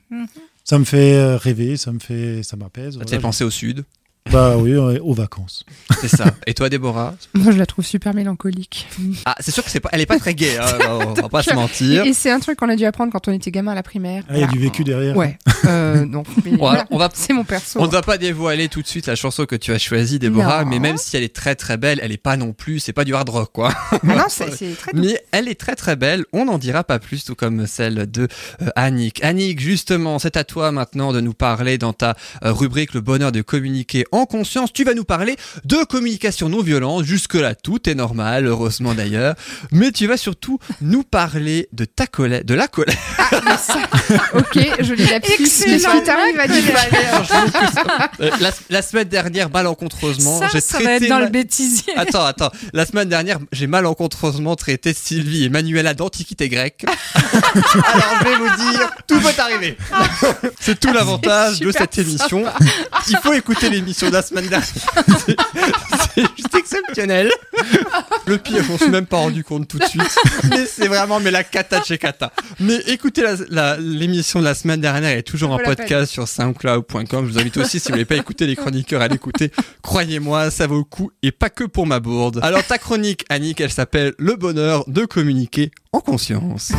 Ça 0.65 0.79
me 0.79 0.83
fait 0.83 1.13
euh, 1.13 1.37
rêver, 1.37 1.77
ça 1.77 1.93
me 1.93 1.99
fait, 1.99 2.41
ça 2.41 2.57
m'apaise. 2.57 2.95
Ça 2.95 2.99
te 2.99 3.03
voilà. 3.05 3.09
fait 3.11 3.21
penser 3.21 3.43
au 3.43 3.51
sud. 3.51 3.85
Bah 4.31 4.57
oui, 4.57 4.71
euh, 4.73 4.97
aux 5.03 5.13
vacances. 5.13 5.63
C'est 6.01 6.07
ça. 6.07 6.25
Et 6.47 6.55
toi, 6.55 6.67
Déborah? 6.67 7.13
Moi, 7.35 7.51
je 7.51 7.59
la 7.59 7.67
trouve 7.67 7.85
super 7.85 8.15
mélancolique. 8.15 8.87
Ah, 9.23 9.35
c'est 9.39 9.51
sûr 9.51 9.63
que 9.63 9.69
c'est 9.69 9.79
pas, 9.79 9.89
elle 9.91 10.01
est 10.01 10.07
pas 10.07 10.17
très 10.17 10.33
gaie, 10.33 10.57
hein, 10.57 10.65
on 10.89 11.13
va 11.13 11.29
pas 11.29 11.43
se 11.43 11.53
mentir. 11.53 12.03
Et, 12.05 12.09
et 12.09 12.13
c'est 12.15 12.31
un 12.31 12.39
truc 12.39 12.57
qu'on 12.57 12.67
a 12.69 12.75
dû 12.75 12.85
apprendre 12.85 13.11
quand 13.13 13.27
on 13.27 13.31
était 13.31 13.51
gamin 13.51 13.73
à 13.73 13.75
la 13.75 13.83
primaire. 13.83 14.23
Ah, 14.27 14.33
il 14.33 14.39
y 14.41 14.43
a 14.43 14.47
du 14.47 14.57
vécu 14.57 14.83
derrière. 14.83 15.15
Ouais. 15.15 15.37
Euh, 15.65 16.05
non. 16.05 16.23
mais 16.43 16.51
Ouais, 16.51 16.57
voilà, 16.57 16.85
on 16.89 16.97
va- 16.97 17.09
C'est 17.13 17.33
mon 17.33 17.43
perso. 17.43 17.79
On 17.79 17.85
ne 17.85 17.91
va 17.91 18.01
pas 18.01 18.17
dévoiler 18.17 18.67
tout 18.67 18.81
de 18.81 18.87
suite 18.87 19.05
la 19.05 19.15
chanson 19.15 19.45
que 19.45 19.55
tu 19.55 19.71
as 19.71 19.77
choisie, 19.77 20.17
Déborah, 20.17 20.63
Non. 20.63 20.69
mais 20.71 20.79
même 20.79 20.97
si 20.97 21.15
elle 21.15 21.23
est 21.23 21.33
très 21.35 21.53
très 21.55 21.77
belle, 21.77 21.99
elle 22.01 22.11
est 22.11 22.17
pas 22.17 22.35
non 22.35 22.51
plus, 22.51 22.79
c'est 22.79 22.93
pas 22.93 23.03
du 23.05 23.13
hard 23.13 23.29
rock, 23.29 23.51
quoi. 23.53 23.73
Ah 23.91 23.99
non, 24.03 24.23
c'est 24.27 24.51
c'est 24.55 24.73
très 24.75 24.91
doux. 24.91 25.01
Mais 25.01 25.23
elle 25.33 25.47
est 25.47 25.59
très 25.59 25.75
très 25.75 25.95
belle, 25.95 26.25
on 26.33 26.45
n'en 26.45 26.57
dira 26.57 26.83
pas 26.83 26.97
plus, 26.97 27.23
tout 27.25 27.35
comme 27.35 27.67
celle 27.67 28.09
de 28.09 28.27
euh, 28.63 28.69
Annick. 28.75 29.23
Annick, 29.23 29.59
justement, 29.59 30.17
c'est 30.17 30.35
à 30.35 30.43
toi 30.43 30.71
maintenant 30.71 31.13
de 31.13 31.21
nous 31.21 31.33
parler 31.35 31.77
dans 31.77 31.93
ta 31.93 32.15
euh, 32.43 32.51
rubrique 32.51 32.93
Le 32.95 33.01
bonheur 33.01 33.31
de 33.31 33.41
communiquer 33.43 34.03
en 34.21 34.25
conscience. 34.25 34.71
Tu 34.73 34.83
vas 34.83 34.93
nous 34.93 35.03
parler 35.03 35.35
de 35.63 35.83
communication 35.83 36.49
non 36.49 36.61
violente. 36.61 37.03
Jusque-là, 37.05 37.55
tout 37.55 37.89
est 37.89 37.95
normal, 37.95 38.45
heureusement 38.47 38.93
d'ailleurs. 38.93 39.35
Mais 39.71 39.91
tu 39.91 40.07
vas 40.07 40.17
surtout 40.17 40.59
nous 40.81 41.03
parler 41.03 41.67
de 41.73 41.85
ta 41.85 42.07
colère, 42.07 42.43
de 42.43 42.53
la 42.53 42.67
colère. 42.67 42.95
Ah, 43.17 43.57
ça- 43.57 43.79
ok, 44.33 44.59
je 44.79 44.93
lis 44.93 45.07
la 45.07 45.19
piste. 45.19 45.65
Mais 45.67 45.79
ce 45.79 45.87
qui 45.87 46.03
t'arrive 46.03 46.39
à 46.39 46.47
dire. 46.47 46.63
Euh, 48.21 48.29
la, 48.39 48.51
la 48.69 48.81
semaine 48.81 49.07
dernière, 49.07 49.49
malencontreusement, 49.49 50.41
j'ai 50.51 50.61
ça 50.61 50.77
va 50.77 50.83
traité 50.83 51.05
être 51.05 51.09
dans 51.09 51.19
ma- 51.19 51.25
le 51.25 51.29
bêtisier. 51.31 51.93
Attends, 51.95 52.25
attends. 52.25 52.51
La 52.73 52.85
semaine 52.85 53.09
dernière, 53.09 53.39
j'ai 53.51 53.67
malencontreusement 53.67 54.55
traité 54.55 54.93
Sylvie 54.93 55.43
et 55.45 55.49
Manuela 55.49 55.93
d'antiquité 55.93 56.49
grecque. 56.49 56.85
Alors, 57.15 58.15
je 58.19 58.23
vais 58.25 58.35
vous 58.37 58.71
dire, 58.71 58.91
tout 59.07 59.19
peut 59.19 59.41
arriver. 59.41 59.77
C'est 60.59 60.79
tout 60.79 60.93
l'avantage 60.93 61.59
de 61.59 61.71
cette 61.71 61.97
émission. 61.97 62.43
Il 63.09 63.17
faut 63.17 63.33
écouter 63.33 63.69
l'émission 63.69 64.04
de 64.09 64.13
la 64.13 64.21
semaine 64.21 64.47
dernière. 64.47 64.67
C'est- 65.25 66.21
juste 66.37 66.55
exceptionnel. 66.55 67.29
Le 68.25 68.37
pire, 68.37 68.63
m'en 68.69 68.77
suis 68.77 68.89
même 68.89 69.05
pas 69.05 69.17
rendu 69.17 69.43
compte 69.43 69.67
tout 69.67 69.77
de 69.79 69.83
suite. 69.85 70.15
Mais 70.49 70.65
c'est 70.65 70.87
vraiment, 70.87 71.19
mais 71.19 71.31
la 71.31 71.43
cata 71.43 71.79
de 71.79 71.85
chez 71.85 71.97
cata. 71.97 72.31
Mais 72.59 72.77
écoutez 72.87 73.21
la- 73.21 73.35
la- 73.49 73.77
l'émission 73.77 74.39
de 74.39 74.45
la 74.45 74.53
semaine 74.55 74.81
dernière, 74.81 75.09
elle 75.11 75.19
est 75.19 75.23
toujours 75.23 75.51
en 75.51 75.57
podcast 75.59 76.11
sur 76.11 76.27
soundcloud.com. 76.27 77.25
Je 77.25 77.31
vous 77.31 77.39
invite 77.39 77.57
aussi, 77.57 77.79
si 77.79 77.87
vous 77.89 77.93
voulez 77.93 78.05
pas 78.05 78.15
écouter 78.15 78.47
les 78.47 78.55
chroniqueurs, 78.55 79.01
à 79.01 79.07
l'écouter. 79.07 79.51
Croyez-moi, 79.81 80.51
ça 80.51 80.67
vaut 80.67 80.77
le 80.77 80.83
coup 80.83 81.11
et 81.21 81.31
pas 81.31 81.49
que 81.49 81.63
pour 81.65 81.85
ma 81.85 81.99
bourde. 81.99 82.39
Alors, 82.43 82.63
ta 82.65 82.77
chronique, 82.77 83.25
Annick, 83.29 83.59
elle 83.61 83.71
s'appelle 83.71 84.13
Le 84.17 84.35
bonheur 84.35 84.85
de 84.87 85.05
communiquer 85.05 85.71
en 85.91 85.99
conscience. 85.99 86.71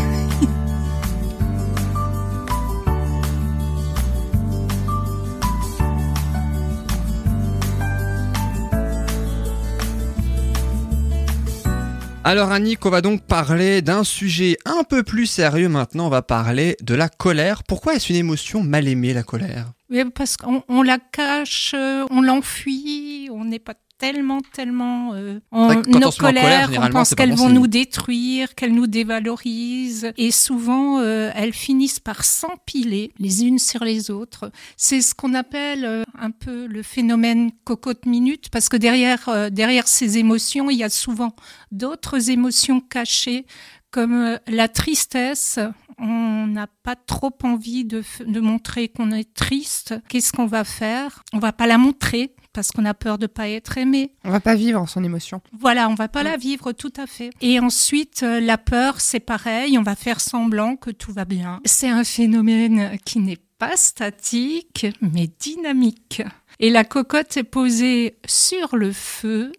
Alors 12.27 12.51
Annick, 12.51 12.85
on 12.85 12.91
va 12.91 13.03
donc 13.03 13.23
parler 13.23 13.83
d'un 13.83 14.03
sujet 14.03 14.57
un 14.65 14.83
peu 14.83 15.05
plus 15.05 15.27
sérieux 15.27 15.69
maintenant, 15.69 16.07
on 16.07 16.11
va 16.11 16.23
parler 16.23 16.77
de 16.83 16.97
la 16.97 17.09
colère. 17.09 17.63
Pourquoi 17.63 17.95
est-ce 17.95 18.13
une 18.13 18.19
émotion 18.19 18.65
mal 18.65 18.89
aimée, 18.89 19.15
la 19.15 19.23
colère? 19.23 19.67
Oui, 19.91 20.03
parce 20.13 20.37
qu'on 20.37 20.65
on 20.69 20.83
la 20.83 20.99
cache, 20.99 21.73
euh, 21.77 22.05
on 22.11 22.23
l'enfuit, 22.23 23.29
on 23.31 23.45
n'est 23.45 23.61
pas 23.61 23.75
tellement, 23.99 24.41
tellement 24.53 25.15
euh, 25.15 25.41
en 25.51 25.75
nos 25.75 26.11
colères, 26.11 26.71
on 26.81 26.91
pense 26.91 27.15
qu'elles 27.15 27.35
vont 27.35 27.49
nous 27.49 27.67
détruire, 27.67 28.55
qu'elles 28.55 28.75
nous 28.75 28.87
dévalorisent, 28.87 30.13
et 30.17 30.31
souvent 30.31 31.01
euh, 31.01 31.31
elles 31.35 31.55
finissent 31.55 32.01
par 32.01 32.25
s'empiler 32.25 33.13
les 33.19 33.45
unes 33.45 33.59
sur 33.59 33.85
les 33.85 34.11
autres. 34.11 34.51
C'est 34.77 35.01
ce 35.01 35.15
qu'on 35.15 35.35
appelle 35.35 35.85
euh, 35.85 36.05
un 36.19 36.31
peu 36.31 36.67
le 36.67 36.83
phénomène 36.83 37.51
cocotte 37.65 38.07
minute, 38.07 38.49
parce 38.51 38.69
que 38.69 38.77
derrière, 38.77 39.29
euh, 39.29 39.51
derrière 39.51 39.89
ces 39.89 40.19
émotions, 40.19 40.71
il 40.71 40.79
y 40.79 40.85
a 40.85 40.91
souvent 40.91 41.35
d'autres 41.73 42.31
émotions 42.31 42.81
cachées, 42.81 43.47
comme 43.91 44.15
euh, 44.15 44.37
la 44.47 44.69
tristesse. 44.69 45.59
On 45.99 46.47
n'a 46.47 46.67
pas 46.83 46.97
trop 46.97 47.33
envie 47.43 47.87
de, 47.87 48.03
de 48.27 48.41
montrer 48.41 48.89
qu'on 48.89 49.13
est 49.13 49.33
triste. 49.33 49.95
Qu'est-ce 50.11 50.31
qu'on 50.33 50.45
va 50.45 50.65
faire? 50.65 51.23
On 51.33 51.39
va 51.39 51.53
pas 51.53 51.67
la 51.67 51.79
montrer 51.79 52.35
parce 52.57 52.73
qu'on 52.73 52.87
a 52.87 52.95
peur 52.95 53.19
de 53.19 53.27
pas 53.27 53.51
être 53.51 53.77
aimé. 53.77 54.13
On 54.25 54.31
va 54.31 54.41
pas 54.41 54.55
vivre 54.55 54.89
son 54.89 55.05
émotion. 55.05 55.43
Voilà, 55.53 55.91
on 55.91 55.95
va 55.95 56.09
pas 56.09 56.23
la 56.23 56.39
vivre 56.39 56.73
tout 56.73 56.93
à 56.97 57.07
fait. 57.07 57.29
Et 57.43 57.61
ensuite, 57.61 58.23
euh, 58.23 58.41
la 58.41 58.57
peur, 58.57 58.99
c'est 59.03 59.21
pareil, 59.21 59.77
on 59.77 59.83
va 59.83 59.95
faire 59.95 60.23
semblant 60.23 60.77
que 60.77 60.91
tout 60.91 61.13
va 61.13 61.27
bien. 61.27 61.61
C'est 61.67 61.91
un 61.91 62.03
phénomène 62.03 62.97
qui 63.05 63.21
n'est 63.21 63.39
pas 63.59 63.77
statique, 63.77 64.87
mais 65.03 65.29
dynamique. 65.39 66.23
Et 66.59 66.71
la 66.71 66.85
cocotte 66.85 67.37
est 67.37 67.45
posée 67.45 68.17
sur 68.27 68.75
le 68.75 68.91
feu 68.91 69.53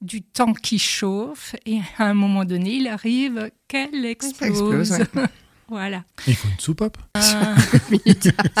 du 0.00 0.22
temps 0.22 0.54
qui 0.54 0.80
chauffe, 0.80 1.54
et 1.66 1.78
à 1.98 2.06
un 2.06 2.14
moment 2.14 2.44
donné, 2.44 2.76
il 2.76 2.88
arrive 2.88 3.52
qu'elle 3.68 4.04
explose. 4.04 4.50
explose, 4.50 4.90
ouais. 5.14 5.22
voilà. 5.70 6.02
Il 6.26 6.34
faut 6.34 6.48
une 6.48 6.58
soupape. 6.60 6.98
Ah. 7.14 7.54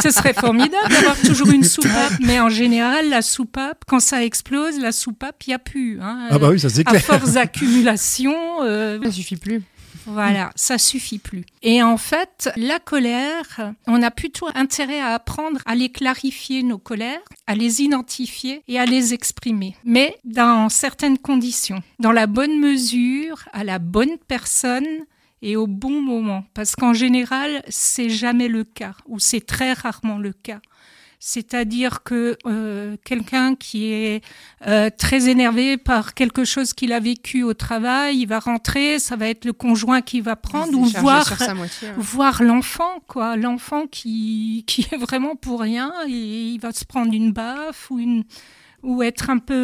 Ce 0.02 0.10
serait 0.10 0.32
formidable 0.34 0.88
d'avoir 0.90 1.16
toujours 1.20 1.50
une 1.50 1.64
soupape, 1.64 2.12
mais 2.20 2.40
en 2.40 2.48
général, 2.48 3.08
la 3.10 3.20
soupape, 3.22 3.84
quand 3.86 4.00
ça 4.00 4.24
explose, 4.24 4.78
la 4.78 4.92
soupape, 4.92 5.42
il 5.46 5.50
n'y 5.50 5.54
a 5.54 5.58
plus. 5.58 6.00
hein. 6.00 6.28
Ah 6.30 6.38
bah 6.38 6.48
oui, 6.50 6.60
ça 6.60 6.68
c'est 6.70 6.86
À 6.86 6.90
clair. 6.92 7.02
force 7.02 7.32
d'accumulation, 7.32 8.34
euh, 8.62 8.98
Ça 9.02 9.10
suffit 9.12 9.36
plus. 9.36 9.62
voilà, 10.06 10.50
ça 10.54 10.78
suffit 10.78 11.18
plus. 11.18 11.44
Et 11.62 11.82
en 11.82 11.96
fait, 11.96 12.50
la 12.56 12.78
colère, 12.78 13.72
on 13.86 14.02
a 14.02 14.10
plutôt 14.10 14.46
intérêt 14.54 15.00
à 15.00 15.08
apprendre 15.14 15.60
à 15.66 15.74
les 15.74 15.90
clarifier, 15.90 16.62
nos 16.62 16.78
colères, 16.78 17.20
à 17.46 17.54
les 17.54 17.82
identifier 17.82 18.62
et 18.68 18.78
à 18.78 18.86
les 18.86 19.14
exprimer. 19.14 19.76
Mais 19.84 20.16
dans 20.24 20.68
certaines 20.68 21.18
conditions, 21.18 21.82
dans 21.98 22.12
la 22.12 22.26
bonne 22.26 22.58
mesure, 22.60 23.44
à 23.52 23.64
la 23.64 23.78
bonne 23.78 24.16
personne 24.28 24.86
et 25.42 25.56
au 25.56 25.66
bon 25.66 26.00
moment. 26.00 26.44
Parce 26.54 26.76
qu'en 26.76 26.92
général, 26.92 27.62
c'est 27.68 28.10
jamais 28.10 28.48
le 28.48 28.64
cas, 28.64 28.94
ou 29.06 29.18
c'est 29.18 29.44
très 29.44 29.72
rarement 29.72 30.18
le 30.18 30.32
cas. 30.32 30.60
C'est-à-dire 31.22 32.02
que 32.02 32.38
euh, 32.46 32.96
quelqu'un 33.04 33.54
qui 33.54 33.92
est 33.92 34.24
euh, 34.66 34.88
très 34.88 35.28
énervé 35.28 35.76
par 35.76 36.14
quelque 36.14 36.46
chose 36.46 36.72
qu'il 36.72 36.94
a 36.94 36.98
vécu 36.98 37.42
au 37.42 37.52
travail, 37.52 38.20
il 38.20 38.26
va 38.26 38.38
rentrer, 38.38 38.98
ça 38.98 39.16
va 39.16 39.28
être 39.28 39.44
le 39.44 39.52
conjoint 39.52 40.00
qui 40.00 40.22
va 40.22 40.34
prendre 40.34 40.78
ou 40.78 40.86
voir 40.86 41.30
moitié, 41.54 41.88
ouais. 41.88 41.94
voir 41.98 42.42
l'enfant 42.42 43.02
quoi, 43.06 43.36
l'enfant 43.36 43.86
qui 43.86 44.64
qui 44.66 44.86
est 44.90 44.96
vraiment 44.96 45.36
pour 45.36 45.60
rien 45.60 45.92
et 46.08 46.10
il 46.54 46.58
va 46.58 46.72
se 46.72 46.86
prendre 46.86 47.12
une 47.12 47.32
baffe 47.32 47.90
ou 47.90 47.98
une 47.98 48.24
ou 48.82 49.02
être 49.02 49.28
un 49.28 49.38
peu 49.38 49.54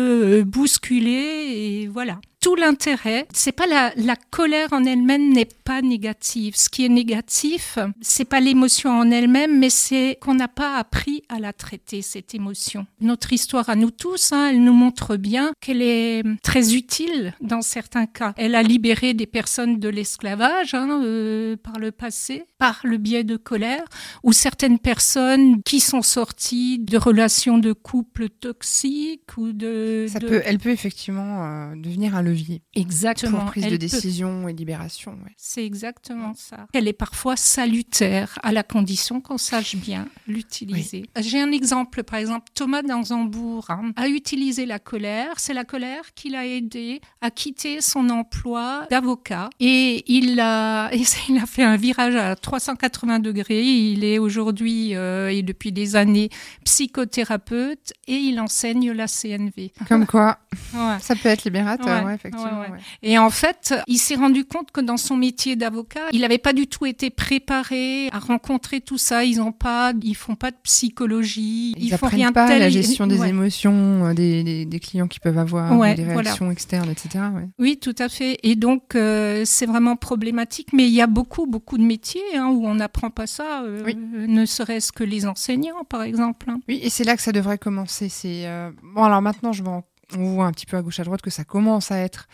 euh, 0.41 0.45
bousculé 0.45 1.11
et 1.11 1.87
voilà. 1.87 2.21
Tout 2.47 2.55
l'intérêt, 2.55 3.27
c'est 3.33 3.51
pas 3.51 3.67
la, 3.67 3.93
la 3.97 4.15
colère 4.15 4.69
en 4.73 4.85
elle-même 4.85 5.33
n'est 5.33 5.49
pas 5.65 5.83
négative. 5.83 6.55
Ce 6.57 6.69
qui 6.69 6.85
est 6.85 6.89
négatif, 6.89 7.77
c'est 8.01 8.25
pas 8.25 8.39
l'émotion 8.39 8.91
en 8.97 9.11
elle-même, 9.11 9.59
mais 9.59 9.69
c'est 9.69 10.17
qu'on 10.21 10.35
n'a 10.35 10.47
pas 10.47 10.77
appris 10.77 11.25
à 11.29 11.41
la 11.41 11.53
traiter 11.53 12.03
cette 12.03 12.37
émotion. 12.37 12.87
Notre 13.01 13.33
histoire 13.33 13.69
à 13.69 13.75
nous 13.75 13.91
tous, 13.91 14.31
hein, 14.31 14.51
elle 14.51 14.63
nous 14.63 14.73
montre 14.73 15.17
bien 15.17 15.51
qu'elle 15.61 15.83
est 15.83 16.23
très 16.45 16.77
utile 16.77 17.35
dans 17.41 17.63
certains 17.63 18.07
cas. 18.07 18.33
Elle 18.37 18.55
a 18.55 18.63
libéré 18.63 19.13
des 19.13 19.27
personnes 19.27 19.81
de 19.81 19.89
l'esclavage 19.89 20.73
hein, 20.73 21.01
euh, 21.03 21.57
par 21.57 21.81
le 21.81 21.91
passé, 21.91 22.45
par 22.59 22.79
le 22.85 22.97
biais 22.97 23.25
de 23.25 23.37
colère, 23.37 23.83
ou 24.23 24.33
certaines 24.33 24.79
personnes 24.79 25.63
qui 25.65 25.81
sont 25.81 26.03
sorties 26.03 26.79
de 26.79 26.97
relations 26.97 27.59
de 27.59 27.73
couple 27.73 28.29
toxiques 28.29 29.37
ou 29.37 29.51
de. 29.51 30.07
Ça 30.09 30.21
de- 30.21 30.29
peut, 30.29 30.43
elle 30.45 30.59
peut 30.59 30.71
effectivement 30.71 31.45
euh, 31.45 31.75
devenir 31.75 32.15
un 32.15 32.23
levier 32.23 32.36
Exactement. 32.75 33.39
pour 33.41 33.47
prise 33.51 33.65
elle 33.65 33.71
de 33.73 33.77
peut. 33.77 33.81
décision 33.81 34.49
et 34.49 34.53
libération. 34.53 35.13
ouais. 35.25 35.33
C'est 35.37 35.65
exactement 35.65 36.35
ça. 36.35 36.67
Elle 36.73 36.89
est 36.89 36.93
parfois 36.93 37.37
salutaire, 37.37 38.39
à 38.43 38.53
la 38.53 38.63
condition 38.63 39.21
qu'on 39.21 39.39
sache 39.39 39.77
bien 39.77 40.09
l'utiliser. 40.27 41.07
J'ai 41.21 41.41
un 41.41 41.53
exemple, 41.53 42.03
par 42.03 42.19
exemple, 42.19 42.47
Thomas 42.55 42.83
d'Anzambourg 42.83 43.67
hein, 43.71 43.93
a 43.97 44.09
utilisé 44.09 44.67
la 44.67 44.79
colère. 44.79 45.35
C'est 45.39 45.55
la 45.55 45.65
colère 45.65 46.15
qui 46.15 46.31
l'a 46.31 46.47
aidé 46.47 47.01
à 47.21 47.31
quitter 47.31 47.81
son 47.81 48.09
emploi 48.11 48.87
d'avocat. 48.91 49.51
Et 49.61 50.05
il 50.13 50.39
a, 50.41 50.91
il 51.29 51.39
a 51.39 51.47
fait 51.47 51.63
un 51.65 51.77
virage 51.77 52.17
à 52.17 52.37
380 52.37 53.19
degrés. 53.21 53.63
Il 53.65 54.05
est 54.05 54.19
aujourd'hui, 54.19 54.95
euh, 54.95 55.29
et 55.29 55.43
depuis 55.43 55.73
des 55.73 55.97
années, 55.97 56.29
psychothérapeute 56.65 57.93
et 58.07 58.15
il 58.15 58.41
enseigne 58.41 58.93
la 58.93 59.07
CNV. 59.07 59.73
Comme 59.89 60.07
quoi, 60.07 60.39
Ouais. 60.75 60.97
ça 61.01 61.15
peut 61.15 61.29
être 61.29 61.45
libérateur. 61.45 62.05
Ouais. 62.05 62.13
ouais, 62.13 62.16
effectivement. 62.17 62.61
Ouais, 62.61 62.71
ouais. 62.71 62.79
Et 63.03 63.17
en 63.19 63.31
fait, 63.31 63.75
il 63.87 63.99
s'est 63.99 64.17
rendu 64.17 64.45
compte 64.45 64.73
que 64.73 64.81
dans 64.81 64.97
son 64.97 65.17
métier 65.17 65.55
d'avocat, 65.55 66.01
il 66.13 66.23
n'avait 66.23 66.39
pas 66.39 66.53
du 66.53 66.67
tout 66.67 66.85
été 66.87 67.11
préparé 67.11 68.09
à 68.13 68.19
rencontrer 68.19 68.81
tout 68.81 68.99
ça. 68.99 69.25
Ils 69.25 69.41
ont 69.41 69.53
pas, 69.53 69.93
ils 70.03 70.17
font 70.17 70.35
pas 70.35 70.51
de 70.51 70.57
psychologie. 70.65 71.75
Ils, 71.79 71.91
font 71.91 72.07
apprennent 72.07 72.19
rien 72.21 72.29
de 72.31 72.35
pas 72.35 72.49
tel. 72.49 72.59
la 72.61 72.71
gestion 72.71 73.07
des 73.07 73.25
émotions 73.25 74.07
euh, 74.07 74.15
des, 74.15 74.43
des, 74.43 74.65
des 74.65 74.81
clients 74.81 75.07
qui 75.09 75.21
peuvent 75.21 75.39
avoir, 75.39 75.71
des 75.95 76.03
voilà. 76.05 76.23
réactions 76.23 76.51
externes, 76.51 76.91
etc. 76.91 77.25
Oui, 77.59 77.79
tout 77.79 77.95
à 77.99 78.09
fait. 78.09 78.39
Et 78.43 78.57
donc, 78.57 78.95
euh, 78.95 79.43
c'est 79.45 79.67
vraiment 79.67 79.97
problématique. 79.97 80.69
Mais 80.73 80.85
il 80.87 80.93
y 80.95 81.01
a 81.01 81.07
beaucoup, 81.07 81.47
beaucoup 81.47 81.79
de 81.79 81.85
métiers 81.85 82.23
hein, 82.37 82.47
où 82.49 82.67
on 82.67 82.75
n'apprend 82.77 83.11
pas 83.11 83.27
ça, 83.27 83.63
euh, 83.63 83.93
ne 84.27 84.45
serait-ce 84.47 84.93
que 84.93 85.05
les 85.05 85.27
enseignants, 85.27 85.85
par 85.89 86.03
exemple. 86.03 86.51
hein. 86.51 86.61
Oui, 86.69 86.81
et 86.83 86.91
c'est 86.91 87.05
là 87.05 87.17
que 87.17 87.23
ça 87.23 87.33
devrait 87.33 87.59
commencer. 87.59 88.09
C'est 88.09 88.47
euh, 88.47 88.71
bon. 88.95 89.05
Alors 89.05 89.23
maintenant, 89.23 89.53
je 89.53 89.63
m'en- 89.63 89.85
on 90.17 90.35
voit 90.35 90.47
un 90.47 90.53
petit 90.53 90.67
peu 90.67 90.77
à 90.77 90.83
gauche 90.83 91.01
à 91.01 91.05
droite 91.05 91.23
que 91.23 91.31
ça 91.31 91.45
commence 91.45 91.91
à 91.91 91.99
être 91.99 92.29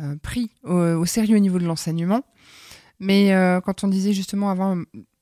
euh, 0.00 0.16
pris 0.22 0.50
au, 0.64 0.74
au 0.74 1.04
sérieux 1.06 1.36
au 1.36 1.40
niveau 1.40 1.58
de 1.58 1.66
l'enseignement. 1.66 2.22
Mais 2.98 3.32
euh, 3.34 3.60
quand 3.60 3.84
on 3.84 3.88
disait 3.88 4.12
justement 4.12 4.50
avant 4.50 4.78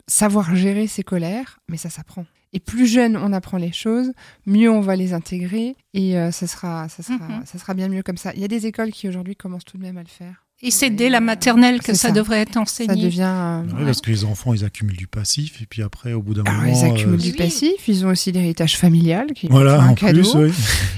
savoir 0.07 0.55
gérer 0.57 0.87
ses 0.87 1.03
colères, 1.03 1.61
mais 1.69 1.77
ça 1.77 1.91
s'apprend. 1.91 2.25
Et 2.53 2.61
plus 2.61 2.87
jeune 2.87 3.17
on 3.17 3.33
apprend 3.33 3.59
les 3.59 3.73
choses, 3.73 4.13
mieux 4.47 4.71
on 4.71 4.81
va 4.81 4.97
les 4.97 5.13
intégrer 5.13 5.77
et 5.93 6.19
euh, 6.19 6.31
ça 6.31 6.47
sera, 6.47 6.89
ça 6.89 7.03
sera, 7.03 7.19
Mhm. 7.29 7.45
ça 7.45 7.59
sera 7.59 7.75
bien 7.75 7.89
mieux 7.89 8.03
comme 8.03 8.17
ça. 8.17 8.33
Il 8.35 8.41
y 8.41 8.45
a 8.45 8.49
des 8.49 8.67
écoles 8.67 8.91
qui 8.91 9.07
aujourd'hui 9.09 9.37
commencent 9.37 9.67
tout 9.67 9.77
de 9.77 9.83
même 9.83 9.99
à 9.99 10.03
le 10.03 10.09
faire. 10.09 10.47
Et 10.61 10.73
c'est 10.73 10.91
dès 10.91 11.09
la 11.09 11.21
maternelle 11.21 11.79
que 11.81 11.95
ça, 11.95 12.09
ça. 12.09 12.11
devrait 12.11 12.41
être 12.41 12.57
enseigné. 12.57 12.89
Ça 12.89 12.97
devient. 12.97 13.23
euh, 13.23 13.63
Oui, 13.79 13.85
parce 13.85 14.01
que 14.01 14.11
les 14.11 14.25
enfants, 14.25 14.53
ils 14.55 14.65
accumulent 14.65 14.97
du 14.97 15.07
passif, 15.07 15.63
et 15.63 15.67
puis 15.67 15.83
après, 15.83 16.13
au 16.15 16.21
bout 16.23 16.35
d'un 16.35 16.43
Ah, 16.47 16.53
moment. 16.53 16.67
ils 16.67 16.85
accumulent 16.85 17.15
euh, 17.21 17.23
du 17.23 17.33
passif, 17.33 17.87
ils 17.87 18.05
ont 18.05 18.09
aussi 18.09 18.33
l'héritage 18.33 18.77
familial 18.77 19.29
qui 19.35 19.47
est 19.47 19.51
Voilà, 19.51 19.81
un 19.81 19.91
en 19.91 19.95
cadeau. 19.95 20.21
plus, 20.21 20.35
oui. 20.35 20.53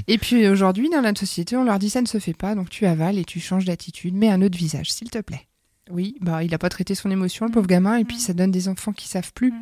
Et 0.09 0.17
puis 0.17 0.49
aujourd'hui, 0.49 0.89
dans 0.89 1.03
notre 1.03 1.21
société, 1.21 1.57
on 1.59 1.65
leur 1.65 1.79
dit 1.79 1.91
ça 1.91 2.01
ne 2.01 2.07
se 2.07 2.19
fait 2.19 2.33
pas, 2.33 2.55
donc 2.55 2.71
tu 2.71 2.87
avales 2.87 3.19
et 3.19 3.25
tu 3.25 3.39
changes 3.39 3.67
d'attitude, 3.67 4.15
mets 4.15 4.31
un 4.31 4.41
autre 4.41 4.57
visage, 4.57 4.91
s'il 4.93 5.11
te 5.11 5.19
plaît. 5.19 5.47
Oui, 5.91 6.15
bah 6.23 6.43
il 6.43 6.51
n'a 6.53 6.59
pas 6.59 6.69
traité 6.71 6.95
son 6.95 7.11
émotion, 7.11 7.45
le 7.45 7.53
pauvre 7.53 7.67
gamin, 7.67 7.97
et 7.97 8.05
puis 8.05 8.17
ça 8.19 8.33
donne 8.33 8.51
des 8.53 8.69
enfants 8.69 8.93
qui 8.93 9.09
savent 9.09 9.33
plus 9.35 9.53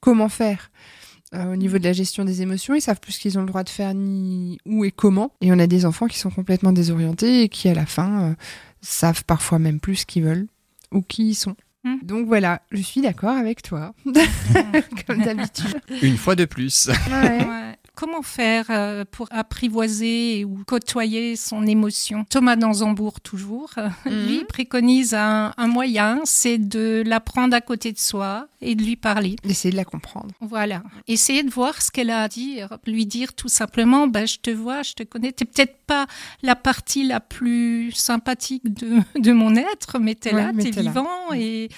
comment 0.00 0.28
faire. 0.30 0.70
Euh, 1.34 1.52
au 1.52 1.56
niveau 1.56 1.78
de 1.78 1.84
la 1.84 1.92
gestion 1.92 2.24
des 2.24 2.40
émotions, 2.42 2.74
ils 2.74 2.80
savent 2.82 3.00
plus 3.00 3.12
ce 3.12 3.18
qu'ils 3.20 3.36
ont 3.38 3.40
le 3.42 3.46
droit 3.48 3.64
de 3.64 3.68
faire 3.70 3.92
ni 3.94 4.58
où 4.66 4.84
et 4.84 4.90
comment. 4.90 5.32
Et 5.40 5.50
on 5.52 5.58
a 5.58 5.66
des 5.66 5.84
enfants 5.86 6.06
qui 6.06 6.18
sont 6.18 6.30
complètement 6.30 6.72
désorientés 6.72 7.42
et 7.42 7.48
qui, 7.48 7.68
à 7.68 7.74
la 7.74 7.86
fin, 7.86 8.22
euh, 8.22 8.34
savent 8.82 9.24
parfois 9.24 9.58
même 9.58 9.80
plus 9.80 9.96
ce 9.96 10.06
qu'ils 10.06 10.24
veulent 10.24 10.46
ou 10.90 11.00
qui 11.00 11.30
ils 11.30 11.34
sont. 11.34 11.56
Donc 12.02 12.28
voilà, 12.28 12.62
je 12.70 12.80
suis 12.80 13.00
d'accord 13.00 13.36
avec 13.36 13.62
toi, 13.62 13.92
comme 15.06 15.22
d'habitude. 15.22 15.80
Une 16.00 16.16
fois 16.16 16.36
de 16.36 16.44
plus. 16.44 16.88
Ouais. 17.10 17.76
Comment 18.02 18.22
faire 18.22 18.64
euh, 18.70 19.04
pour 19.08 19.28
apprivoiser 19.30 20.44
ou 20.44 20.58
côtoyer 20.66 21.36
son 21.36 21.64
émotion? 21.68 22.24
Thomas 22.28 22.56
Danzambourg, 22.56 23.20
toujours, 23.20 23.70
euh, 23.78 23.88
Mhm. 24.06 24.26
lui 24.26 24.44
préconise 24.44 25.14
un, 25.14 25.52
un 25.56 25.66
moyen, 25.68 26.20
c'est 26.24 26.58
de 26.58 27.04
la 27.06 27.20
prendre 27.20 27.54
à 27.54 27.60
côté 27.60 27.92
de 27.92 27.98
soi 28.00 28.48
et 28.60 28.74
de 28.74 28.82
lui 28.82 28.96
parler. 28.96 29.36
D'essayer 29.44 29.70
de 29.70 29.76
la 29.76 29.84
comprendre. 29.84 30.32
Voilà. 30.40 30.82
Essayer 31.06 31.44
de 31.44 31.50
voir 31.50 31.80
ce 31.80 31.92
qu'elle 31.92 32.10
a 32.10 32.22
à 32.22 32.28
dire. 32.28 32.76
Lui 32.88 33.06
dire 33.06 33.34
tout 33.34 33.48
simplement, 33.48 34.08
bah, 34.08 34.26
je 34.26 34.38
te 34.38 34.50
vois, 34.50 34.82
je 34.82 34.94
te 34.94 35.04
connais. 35.04 35.30
T'es 35.30 35.44
peut-être 35.44 35.76
pas 35.86 36.06
la 36.42 36.56
partie 36.56 37.06
la 37.06 37.20
plus 37.20 37.92
sympathique 37.92 38.64
de, 38.74 38.98
de 39.20 39.32
mon 39.32 39.54
être, 39.54 40.00
mais 40.00 40.16
t'es 40.16 40.34
Ouais, 40.34 40.42
là, 40.42 40.50
t'es 40.60 40.72
là. 40.72 40.82
vivant. 40.82 41.32
Et, 41.36 41.68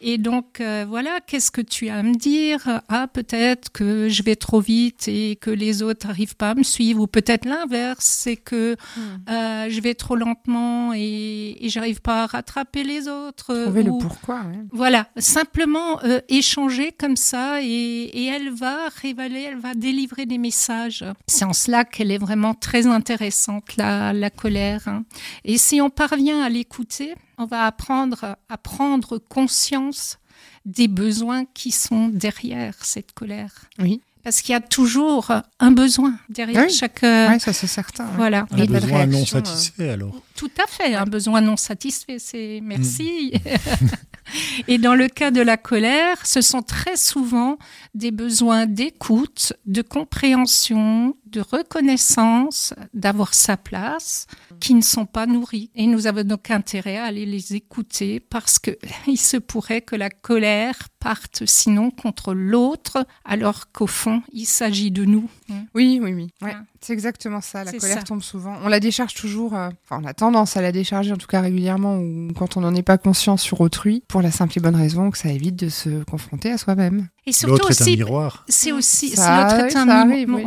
et 0.00 0.18
donc, 0.18 0.60
euh, 0.60 0.84
voilà, 0.88 1.20
qu'est-ce 1.24 1.52
que 1.52 1.60
tu 1.60 1.88
as 1.88 1.98
à 1.98 2.02
me 2.02 2.14
dire? 2.16 2.82
Ah, 2.88 3.06
peut-être 3.06 3.70
que 3.70 4.08
je 4.08 4.22
vais 4.24 4.34
trop 4.36 4.60
vite 4.60 5.06
et 5.06 5.36
que 5.40 5.50
les 5.50 5.67
autres 5.82 6.06
n'arrivent 6.06 6.36
pas 6.36 6.50
à 6.50 6.54
me 6.54 6.62
suivre. 6.62 7.00
Ou 7.02 7.06
peut-être 7.06 7.44
l'inverse, 7.44 8.04
c'est 8.04 8.36
que 8.36 8.76
Hmm. 8.96 9.00
euh, 9.30 9.66
je 9.70 9.80
vais 9.80 9.94
trop 9.94 10.16
lentement 10.16 10.92
et, 10.94 11.56
et 11.64 11.68
j'arrive 11.68 12.00
pas 12.00 12.24
à 12.24 12.26
rattraper 12.26 12.82
les 12.84 13.08
autres. 13.08 13.54
Trouver 13.64 13.82
le 13.82 13.90
Ou- 13.92 13.98
pourquoi. 13.98 14.36
ouais. 14.42 14.58
voilà, 14.72 15.08
simplement 15.16 16.02
euh, 16.04 16.20
échanger 16.28 16.92
comme 16.92 17.16
ça 17.16 17.62
et, 17.62 17.66
et 17.66 18.26
elle 18.26 18.50
va 18.50 18.88
révéler, 19.02 19.42
elle 19.42 19.58
va 19.58 19.74
délivrer 19.74 20.26
des 20.26 20.38
messages. 20.38 21.04
C'est 21.26 21.44
en 21.44 21.52
cela 21.52 21.84
qu'elle 21.84 22.10
est 22.10 22.18
vraiment 22.18 22.54
très 22.54 22.86
intéressante, 22.86 23.76
la, 23.76 24.12
la 24.12 24.30
colère. 24.30 24.86
hein. 24.88 25.04
Et 25.44 25.58
si 25.58 25.80
on 25.80 25.90
parvient 25.90 26.42
à 26.42 26.48
l'écouter, 26.48 27.14
on 27.38 27.44
va 27.46 27.66
apprendre 27.66 28.36
à 28.48 28.58
prendre 28.58 29.18
conscience 29.18 30.18
des 30.64 30.88
besoins 30.88 31.44
qui 31.44 31.70
sont 31.70 32.08
derrière 32.08 32.74
cette 32.84 33.12
colère. 33.12 33.52
Oui. 33.78 34.00
Parce 34.24 34.42
qu'il 34.42 34.52
y 34.52 34.56
a 34.56 34.60
toujours 34.60 35.32
un 35.60 35.70
besoin 35.70 36.14
derrière 36.28 36.64
Oui. 36.66 36.70
chaque. 36.72 37.02
euh, 37.04 37.28
Ouais, 37.28 37.38
ça 37.38 37.52
c'est 37.52 37.66
certain. 37.66 38.06
Voilà. 38.16 38.46
Un 38.50 38.64
besoin 38.66 39.06
non 39.06 39.22
euh, 39.22 39.24
satisfait, 39.24 39.90
alors. 39.90 40.14
Tout 40.34 40.50
à 40.62 40.66
fait, 40.66 40.94
un 40.94 41.04
besoin 41.06 41.40
non 41.40 41.56
satisfait, 41.56 42.18
c'est 42.18 42.60
merci. 42.62 43.32
Et 44.68 44.76
dans 44.78 44.94
le 44.94 45.08
cas 45.08 45.30
de 45.30 45.40
la 45.40 45.56
colère, 45.70 46.18
ce 46.26 46.40
sont 46.42 46.62
très 46.62 46.96
souvent 46.96 47.56
des 47.94 48.10
besoins 48.10 48.66
d'écoute, 48.66 49.54
de 49.66 49.80
compréhension, 49.82 51.16
de 51.30 51.40
reconnaissance, 51.40 52.74
d'avoir 52.94 53.34
sa 53.34 53.56
place, 53.56 54.26
qui 54.60 54.74
ne 54.74 54.80
sont 54.82 55.06
pas 55.06 55.26
nourris. 55.26 55.70
Et 55.74 55.86
nous 55.86 56.06
avons 56.06 56.24
donc 56.24 56.50
intérêt 56.50 56.96
à 56.98 57.04
aller 57.04 57.26
les 57.26 57.54
écouter 57.54 58.20
parce 58.20 58.58
que 58.58 58.70
il 59.06 59.16
se 59.18 59.36
pourrait 59.36 59.80
que 59.80 59.96
la 59.96 60.10
colère 60.10 60.76
parte 61.00 61.44
sinon 61.46 61.90
contre 61.90 62.34
l'autre, 62.34 63.06
alors 63.24 63.70
qu'au 63.72 63.86
fond, 63.86 64.22
il 64.32 64.46
s'agit 64.46 64.90
de 64.90 65.04
nous. 65.04 65.28
Oui, 65.74 66.00
oui, 66.02 66.12
oui. 66.12 66.28
Ouais, 66.42 66.54
c'est 66.80 66.92
exactement 66.92 67.40
ça. 67.40 67.62
La 67.64 67.70
C'est 67.70 67.78
colère 67.78 67.98
ça. 67.98 68.02
tombe 68.02 68.22
souvent. 68.22 68.56
On 68.64 68.68
la 68.68 68.80
décharge 68.80 69.14
toujours. 69.14 69.54
euh, 69.54 69.68
Enfin, 69.84 70.00
on 70.02 70.06
a 70.06 70.12
tendance 70.14 70.56
à 70.56 70.62
la 70.62 70.72
décharger, 70.72 71.12
en 71.12 71.16
tout 71.16 71.26
cas 71.28 71.40
régulièrement, 71.40 71.96
ou 71.98 72.28
quand 72.36 72.56
on 72.56 72.60
n'en 72.62 72.74
est 72.74 72.82
pas 72.82 72.98
conscient 72.98 73.36
sur 73.36 73.60
autrui, 73.60 74.02
pour 74.08 74.20
la 74.22 74.30
simple 74.32 74.58
et 74.58 74.60
bonne 74.60 74.74
raison 74.76 75.10
que 75.10 75.18
ça 75.18 75.30
évite 75.30 75.56
de 75.56 75.68
se 75.68 76.02
confronter 76.04 76.50
à 76.50 76.58
soi-même. 76.58 77.08
Et 77.26 77.32
surtout 77.32 77.52
L'autre 77.54 77.70
est 77.70 77.80
un 77.80 77.84
aussi, 77.84 77.96
miroir. 77.96 78.44
c'est 78.48 78.72
aussi, 78.72 79.10
c'est 79.10 79.16
l'autre 79.16 79.54
est 79.54 79.76
un 79.76 79.86
ça 79.86 80.04
mimo- 80.04 80.10
arrive, 80.10 80.34
oui. 80.34 80.42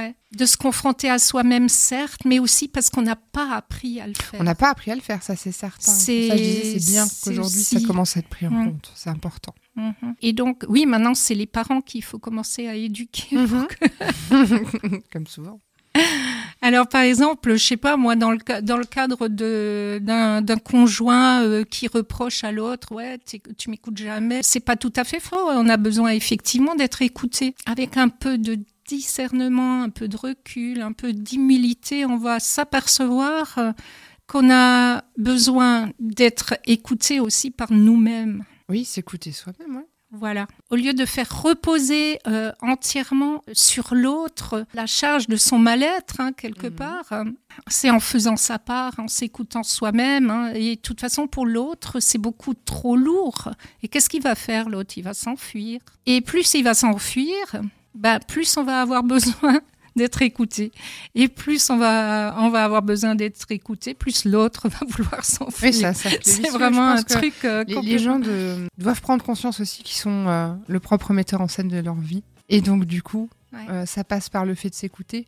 Ouais, 0.00 0.14
de 0.36 0.46
se 0.46 0.56
confronter 0.56 1.08
à 1.10 1.18
soi-même 1.18 1.68
certes, 1.68 2.20
mais 2.24 2.38
aussi 2.38 2.68
parce 2.68 2.90
qu'on 2.90 3.02
n'a 3.02 3.16
pas 3.16 3.52
appris 3.54 4.00
à 4.00 4.06
le 4.06 4.14
faire. 4.14 4.40
On 4.40 4.44
n'a 4.44 4.54
pas 4.54 4.70
appris 4.70 4.90
à 4.90 4.94
le 4.94 5.00
faire, 5.00 5.22
ça 5.22 5.36
c'est 5.36 5.52
certain. 5.52 5.92
C'est- 5.92 6.76
bien 6.90 7.06
qu'aujourd'hui 7.24 7.60
aussi- 7.60 7.80
ça 7.80 7.86
commence 7.86 8.16
à 8.16 8.20
être 8.20 8.28
pris 8.28 8.46
en 8.46 8.50
Mm. 8.50 8.64
compte. 8.66 8.92
C'est 8.94 9.10
important. 9.10 9.54
Mhm. 9.76 9.94
Et 10.22 10.32
donc, 10.32 10.64
oui, 10.68 10.86
maintenant 10.86 11.14
c'est 11.14 11.34
les 11.34 11.46
parents 11.46 11.80
qu'il 11.80 12.02
faut 12.04 12.18
commencer 12.18 12.66
à 12.68 12.74
éduquer. 12.74 13.36
Mhm. 13.36 13.66
que- 13.68 13.80
Comme 15.12 15.26
souvent. 15.26 15.60
Alors, 16.62 16.86
par 16.88 17.00
exemple, 17.02 17.52
je 17.56 17.64
sais 17.64 17.76
pas, 17.76 17.96
moi, 17.96 18.14
dans 18.16 18.30
le, 18.30 18.38
ca- 18.46 18.60
dans 18.62 18.76
le 18.76 18.84
cadre 18.84 19.28
de- 19.28 19.98
d'un 20.02 20.56
conjoint 20.58 21.42
euh, 21.42 21.64
qui 21.64 21.88
reproche 21.88 22.44
à 22.44 22.52
l'autre, 22.52 22.92
ouais, 22.94 23.18
tu 23.56 23.70
m'écoutes 23.70 23.96
jamais, 23.98 24.40
c'est 24.42 24.60
pas 24.60 24.76
tout 24.76 24.92
à 24.96 25.04
fait 25.04 25.20
faux. 25.20 25.36
On 25.48 25.68
a 25.68 25.76
besoin 25.78 26.10
effectivement 26.10 26.74
d'être 26.76 27.02
écouté 27.02 27.54
avec 27.66 27.96
un 27.96 28.08
peu 28.08 28.38
de 28.38 28.58
discernement, 28.96 29.82
un 29.82 29.88
peu 29.90 30.08
de 30.08 30.16
recul, 30.16 30.80
un 30.82 30.92
peu 30.92 31.12
d'humilité. 31.12 32.04
On 32.06 32.16
va 32.18 32.40
s'apercevoir 32.40 33.56
euh, 33.58 33.72
qu'on 34.26 34.50
a 34.50 35.02
besoin 35.16 35.90
d'être 35.98 36.54
écouté 36.66 37.20
aussi 37.20 37.50
par 37.50 37.72
nous-mêmes. 37.72 38.44
Oui, 38.68 38.84
s'écouter 38.84 39.32
soi-même. 39.32 39.76
ouais. 39.76 39.86
Voilà. 40.12 40.48
Au 40.70 40.74
lieu 40.74 40.92
de 40.92 41.04
faire 41.04 41.28
reposer 41.42 42.18
euh, 42.26 42.50
entièrement 42.62 43.44
sur 43.52 43.94
l'autre 43.94 44.66
la 44.74 44.86
charge 44.86 45.28
de 45.28 45.36
son 45.36 45.56
mal-être, 45.60 46.16
hein, 46.18 46.32
quelque 46.32 46.66
part, 46.66 47.04
euh, 47.12 47.22
c'est 47.68 47.90
en 47.90 48.00
faisant 48.00 48.36
sa 48.36 48.58
part, 48.58 48.94
en 48.98 49.06
s'écoutant 49.06 49.62
soi-même. 49.62 50.30
hein. 50.30 50.50
et 50.52 50.74
de 50.74 50.80
toute 50.80 51.00
façon, 51.00 51.28
pour 51.28 51.46
l'autre, 51.46 52.00
c'est 52.00 52.18
beaucoup 52.18 52.54
trop 52.54 52.96
lourd. 52.96 53.50
Et 53.84 53.88
qu'est-ce 53.88 54.08
qu'il 54.08 54.22
va 54.22 54.34
faire, 54.34 54.68
l'autre? 54.68 54.94
Il 54.96 55.04
va 55.04 55.14
s'enfuir. 55.14 55.80
Et 56.06 56.20
plus 56.22 56.54
il 56.54 56.64
va 56.64 56.74
s'enfuir, 56.74 57.60
bah, 57.94 58.18
plus 58.20 58.56
on 58.56 58.64
va 58.64 58.80
avoir 58.80 59.02
besoin 59.16 59.60
d'être 59.96 60.22
écouté. 60.22 60.70
Et 61.14 61.28
plus 61.28 61.68
on 61.70 61.76
va, 61.76 62.36
on 62.38 62.48
va 62.50 62.64
avoir 62.64 62.82
besoin 62.82 63.14
d'être 63.16 63.44
écouté, 63.50 63.94
plus 63.94 64.24
l'autre 64.24 64.68
va 64.70 64.78
vouloir 64.88 65.24
s'enfuir. 65.24 65.70
Oui, 65.70 65.72
ça, 65.72 65.94
ça 65.94 66.10
c'est 66.22 66.48
vraiment 66.50 66.88
un 66.90 67.02
truc. 67.02 67.34
euh, 67.44 67.64
les, 67.66 67.80
les 67.82 67.98
gens 67.98 68.18
de- 68.18 68.66
doivent 68.78 69.00
prendre 69.00 69.24
conscience 69.24 69.60
aussi 69.60 69.82
qu'ils 69.82 69.98
sont 69.98 70.26
euh, 70.28 70.52
le 70.68 70.80
propre 70.80 71.12
metteur 71.12 71.40
en 71.40 71.48
scène 71.48 71.68
de 71.68 71.78
leur 71.78 71.96
vie. 71.96 72.22
Et 72.48 72.60
donc, 72.60 72.84
du 72.84 73.02
coup, 73.02 73.28
Ouais. 73.52 73.58
euh, 73.68 73.84
ça 73.86 74.04
passe 74.04 74.28
par 74.28 74.44
le 74.44 74.54
fait 74.54 74.70
de 74.70 74.74
s'écouter, 74.76 75.26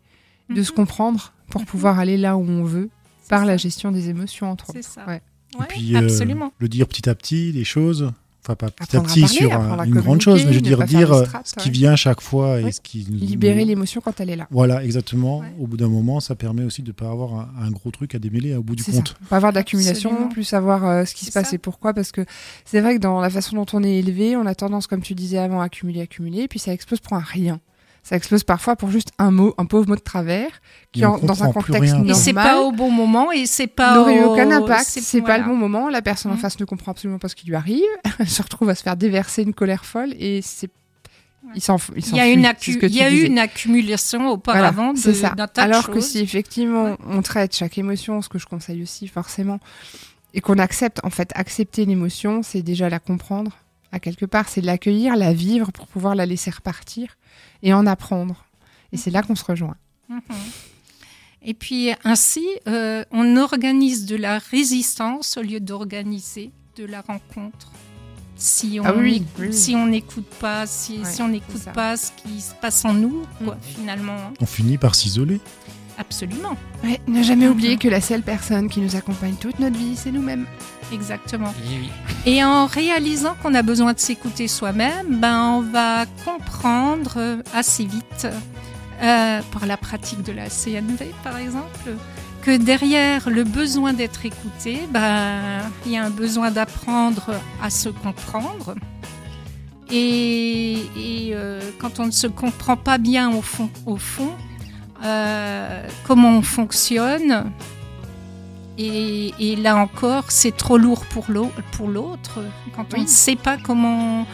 de 0.49 0.55
Mhm. 0.61 0.65
se 0.65 0.71
comprendre 0.73 1.33
pour 1.51 1.63
Mhm. 1.63 1.67
pouvoir 1.67 1.99
aller 1.99 2.17
là 2.17 2.37
où 2.37 2.43
on 2.49 2.63
veut, 2.63 2.89
par 3.29 3.41
C'est 3.41 3.47
la 3.47 3.53
ça. 3.55 3.57
gestion 3.57 3.91
des 3.91 4.11
émotions, 4.11 4.49
entre 4.49 4.67
C'est 4.73 4.79
autres. 4.79 4.89
ça. 4.89 5.05
Ouais. 5.07 5.21
Ouais, 5.59 5.65
Et 5.65 5.69
puis, 5.69 5.97
euh, 5.97 5.99
absolument. 6.05 6.53
le 6.61 6.69
dire 6.69 6.87
petit 6.87 7.09
à 7.11 7.15
petit, 7.17 7.53
des 7.53 7.65
choses. 7.65 8.13
Enfin, 8.45 8.57
pas 8.57 8.71
petit 8.71 8.97
Apprendre 8.97 9.05
à 9.09 9.13
à 9.13 9.15
petit 9.15 9.21
parler, 9.21 9.37
sur 9.37 9.53
apprendre 9.53 9.73
un- 9.75 9.79
à 9.79 9.87
une 9.87 9.95
grande 9.95 10.21
chose, 10.21 10.45
mais 10.45 10.53
je 10.53 10.57
veux 10.57 10.63
dire, 10.63 10.83
dire 10.85 11.13
euh, 11.13 11.25
strat, 11.27 11.43
ce 11.45 11.55
qui 11.55 11.69
ouais. 11.69 11.73
vient 11.73 11.93
à 11.93 11.97
chaque 11.97 12.21
fois 12.21 12.59
et 12.61 12.65
Ouais. 12.65 12.73
ce 12.73 12.81
qui. 12.81 12.99
Libérer 13.09 13.65
l'émotion 13.65 14.01
quand 14.01 14.19
elle 14.21 14.31
est 14.31 14.37
là. 14.37 14.49
Voilà, 14.51 14.83
exactement. 14.85 15.39
Ouais. 15.39 15.47
Au 15.61 15.69
bout 15.69 15.77
d'un 15.77 15.87
moment, 15.89 16.19
ça 16.19 16.35
permet 16.35 16.65
aussi 16.65 16.83
de 16.83 16.89
ne 16.89 16.93
pas 16.93 17.09
avoir 17.09 17.35
un, 17.35 17.51
un 17.61 17.71
gros 17.71 17.93
truc 17.93 18.17
à 18.17 18.19
démêler 18.19 18.57
au 18.57 18.63
bout 18.65 18.75
du 18.75 18.83
compte. 18.83 19.09
ça. 19.11 19.15
Pas 19.31 19.37
avoir 19.37 19.53
d'accumulation, 19.53 20.29
plus 20.29 20.43
savoir 20.43 20.85
euh, 20.85 21.05
ce 21.05 21.15
qui 21.15 21.25
se 21.25 21.31
passe 21.31 21.51
ça. 21.51 21.55
et 21.55 21.59
pourquoi. 21.59 21.95
Parce 21.95 22.11
que 22.11 22.25
c'est 22.65 22.81
vrai 22.81 22.97
que 22.97 23.01
dans 23.01 23.21
la 23.21 23.31
façon 23.31 23.55
dont 23.55 23.67
on 23.75 23.83
est 23.85 23.99
élevé, 23.99 24.35
on 24.37 24.45
a 24.47 24.57
tendance, 24.57 24.89
comme 24.89 25.03
tu 25.03 25.15
disais 25.15 25.39
avant, 25.39 25.61
à 25.61 25.67
accumuler, 25.67 26.01
accumuler, 26.01 26.41
et 26.41 26.49
puis 26.49 26.59
ça 26.59 26.73
explose 26.73 26.99
pour 26.99 27.13
un 27.17 27.21
rien. 27.21 27.61
Ça 28.05 28.17
explose 28.17 28.43
parfois 28.43 28.75
pour 28.75 28.91
juste 28.91 29.11
un 29.19 29.31
mot, 29.31 29.55
un 29.59 29.65
pauvre 29.65 29.89
mot 29.89 29.95
de 29.95 30.01
travers, 30.01 30.51
qui 30.91 31.05
en- 31.05 31.19
dans 31.19 31.45
un 31.45 31.53
contexte 31.53 31.93
normal 31.95 32.11
Et 32.11 32.15
c'est 32.15 32.33
pas 32.33 32.61
au 32.61 32.73
bon 32.73 32.91
moment 32.91 33.31
et 33.31 33.47
c'est 33.47 33.69
pas 33.69 33.95
n'aurait 33.95 34.17
eu 34.17 34.23
au- 34.25 34.33
aucun 34.33 34.51
impact. 34.51 34.85
C'est 34.87 35.21
pas 35.21 35.27
voilà. 35.27 35.45
le 35.45 35.49
bon 35.51 35.57
moment. 35.57 35.89
La 35.89 36.03
personne 36.03 36.33
en 36.33 36.35
Mm. 36.35 36.39
face 36.39 36.59
ne 36.59 36.65
comprend 36.65 36.91
absolument 36.93 37.21
pas 37.21 37.29
ce 37.29 37.37
qui 37.37 37.47
lui 37.47 37.55
arrive. 37.55 37.85
Elle 38.19 38.29
se 38.29 38.43
retrouve 38.43 38.69
à 38.71 38.75
se 38.75 38.83
faire 38.83 38.97
déverser 38.97 39.43
une 39.43 39.55
colère 39.55 39.85
folle 39.85 40.15
et 40.19 40.41
c'est 40.43 40.69
il 41.55 41.61
s'en 41.63 41.77
il 41.97 42.05
Il 42.09 42.17
y 42.17 42.21
a, 42.21 42.29
une, 42.29 42.45
accu- 42.45 42.73
ce 42.75 42.79
que 42.79 42.87
il 42.87 42.95
y 42.95 43.03
a 43.03 43.11
eu 43.11 43.23
une 43.25 43.39
accumulation 43.39 44.29
auparavant 44.31 44.73
Voilà, 44.75 44.93
de- 44.95 44.99
c'est 44.99 45.15
ça. 45.15 45.31
d'un 45.37 45.47
tas 45.49 45.67
de 45.67 45.71
Alors 45.73 45.89
que 45.89 45.95
choses. 45.95 46.09
si 46.11 46.19
effectivement 46.21 46.97
on 47.09 47.21
traite 47.23 47.55
chaque 47.55 47.79
émotion, 47.79 48.21
ce 48.23 48.29
que 48.29 48.39
je 48.39 48.47
conseille 48.47 48.83
aussi 48.83 49.07
forcément, 49.09 49.59
et 50.35 50.41
qu'on 50.41 50.59
accepte, 50.59 51.01
en 51.05 51.11
fait, 51.11 51.31
accepter 51.35 51.85
l'émotion, 51.85 52.43
c'est 52.43 52.63
déjà 52.63 52.89
la 52.89 52.99
comprendre 52.99 53.53
à 53.93 54.01
quelque 54.01 54.25
part, 54.25 54.49
c'est 54.49 54.61
l'accueillir, 54.63 55.15
la 55.17 55.33
vivre 55.33 55.71
pour 55.73 55.87
pouvoir 55.89 56.15
la 56.15 56.27
laisser 56.27 56.51
repartir 56.51 57.09
et 57.63 57.73
en 57.73 57.87
apprendre. 57.87 58.45
Et 58.93 58.97
c'est 58.97 59.11
là 59.11 59.23
qu'on 59.23 59.35
se 59.37 59.45
rejoint. 59.45 59.77
Mhm. 60.09 60.21
Et 61.45 61.55
puis 61.55 61.91
ainsi, 62.05 62.47
euh, 62.69 63.05
on 63.11 63.37
organise 63.37 64.07
de 64.07 64.17
la 64.17 64.39
résistance 64.39 65.37
au 65.37 65.43
lieu 65.43 65.59
d'organiser 65.61 66.51
de 66.77 66.85
la 66.85 67.01
rencontre. 67.01 67.73
Si 68.37 68.79
on 68.81 68.85
Ah 68.85 68.95
oui, 68.97 69.25
oui, 69.39 69.53
si 69.53 69.75
on 69.77 69.87
n'écoute 69.87 70.27
pas, 70.41 70.67
si, 70.67 70.99
Ouais, 70.99 71.05
si 71.05 71.23
on 71.23 71.29
n'écoute 71.29 71.65
pas 71.75 71.97
ce 71.97 72.11
qui 72.13 72.41
se 72.41 72.55
passe 72.55 72.85
en 72.85 72.93
nous, 72.95 73.23
quoi, 73.45 73.55
Mm. 73.55 73.59
finalement, 73.77 74.33
On 74.41 74.47
finit 74.47 74.79
par 74.79 74.95
s'isoler. 74.95 75.41
Absolument, 75.99 76.57
Ouais, 76.85 77.01
ne 77.07 77.23
jamais 77.23 77.47
Mhm. 77.47 77.53
oublier 77.53 77.77
que 77.77 77.89
la 77.89 78.01
seule 78.01 78.23
personne 78.23 78.69
qui 78.69 78.81
nous 78.81 78.97
accompagne 78.97 79.35
toute 79.35 79.59
notre 79.61 79.77
vie, 79.79 79.95
c'est 79.97 80.11
nous-mêmes. 80.13 80.47
exactement. 80.93 81.55
Eh 81.73 81.79
oui. 81.79 81.91
Et 82.27 82.45
en 82.45 82.67
réalisant 82.67 83.35
qu'on 83.43 83.55
a 83.55 83.63
besoin 83.63 83.93
de 83.95 83.99
s'écouter 83.99 84.47
soi-même, 84.49 85.19
ben 85.21 85.41
on 85.53 85.61
va 85.63 86.05
comprendre 86.25 87.41
assez 87.55 87.85
vite, 87.85 88.27
euh, 89.03 89.41
par 89.53 89.67
la 89.67 89.77
pratique 89.77 90.23
de 90.23 90.33
la 90.33 90.51
CNV 90.51 91.13
par 91.25 91.39
exemple, 91.39 91.93
que 92.43 92.57
derrière 92.57 93.31
le 93.31 93.45
besoin 93.45 93.93
d'être 93.93 94.27
écouté, 94.27 94.81
ben 94.91 95.41
il 95.87 95.93
y 95.93 95.97
a 95.97 96.05
un 96.05 96.11
besoin 96.11 96.51
d'apprendre 96.51 97.31
à 97.63 97.71
se 97.71 97.89
comprendre. 97.89 98.75
Et, 99.91 100.73
et, 100.97 101.31
euh, 101.35 101.61
quand 101.79 102.01
on 102.01 102.07
ne 102.07 102.11
se 102.11 102.27
comprend 102.27 102.77
pas 102.77 102.99
bien 102.99 103.31
au 103.31 103.43
fond, 103.43 103.69
au 103.87 103.97
fond 103.97 104.31
euh, 105.05 105.87
comment 106.05 106.31
on 106.39 106.43
fonctionne, 106.43 107.53
et, 108.79 109.35
et 109.39 109.57
là 109.57 109.77
encore, 109.77 110.31
c'est 110.31 110.57
trop 110.57 110.79
lourd 110.79 111.05
pour 111.07 111.27
l'au- 111.29 111.53
pour 111.73 111.89
l'autre 111.89 112.41
quand 112.75 112.87
on 112.95 112.99
Oui. 112.99 113.03
ne 113.03 113.09
sait 113.09 113.37
pas 113.37 113.57
comment. 113.59 114.27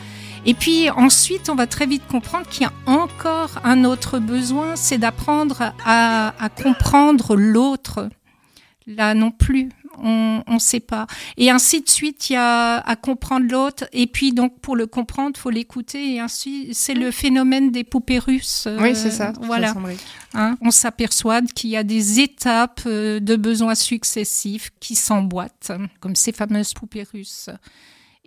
Et 0.46 0.54
puis 0.54 0.88
ensuite, 0.90 1.50
on 1.50 1.56
va 1.56 1.66
très 1.66 1.86
vite 1.86 2.06
comprendre 2.06 2.46
qu'il 2.48 2.62
y 2.62 2.66
a 2.66 2.72
encore 2.86 3.58
un 3.64 3.84
autre 3.84 4.18
besoin, 4.20 4.76
c'est 4.76 4.98
d'apprendre 4.98 5.72
à, 5.84 6.32
à 6.42 6.48
comprendre 6.48 7.34
l'autre. 7.36 8.08
Là 8.86 9.12
non 9.14 9.30
plus, 9.30 9.68
on 10.02 10.54
ne 10.54 10.58
sait 10.58 10.80
pas. 10.80 11.06
Et 11.36 11.50
ainsi 11.50 11.82
de 11.82 11.88
suite, 11.88 12.30
il 12.30 12.34
y 12.34 12.36
a 12.36 12.78
à 12.78 12.96
comprendre 12.96 13.46
l'autre. 13.50 13.84
Et 13.92 14.06
puis 14.06 14.32
donc 14.32 14.60
pour 14.60 14.76
le 14.76 14.86
comprendre, 14.86 15.38
faut 15.38 15.50
l'écouter. 15.50 16.14
Et 16.14 16.20
ainsi, 16.20 16.68
c'est 16.72 16.94
le 16.94 17.10
phénomène 17.10 17.70
des 17.70 17.84
poupées 17.84 18.18
russes. 18.18 18.64
euh, 18.66 18.78
oui, 18.80 18.94
c'est 18.94 19.10
ça. 19.10 19.32
Voilà. 19.42 19.68
ça 19.68 19.74
semble- 19.74 19.94
Hein, 20.34 20.56
on 20.60 20.70
s'aperçoit 20.70 21.40
qu'il 21.54 21.70
y 21.70 21.76
a 21.76 21.82
des 21.84 22.20
étapes 22.20 22.82
euh, 22.86 23.18
de 23.18 23.34
besoins 23.36 23.74
successifs 23.74 24.70
qui 24.80 24.94
s'emboîtent, 24.94 25.72
comme 26.00 26.14
ces 26.16 26.32
fameuses 26.32 26.74
poupées 26.74 27.06
russes. 27.12 27.48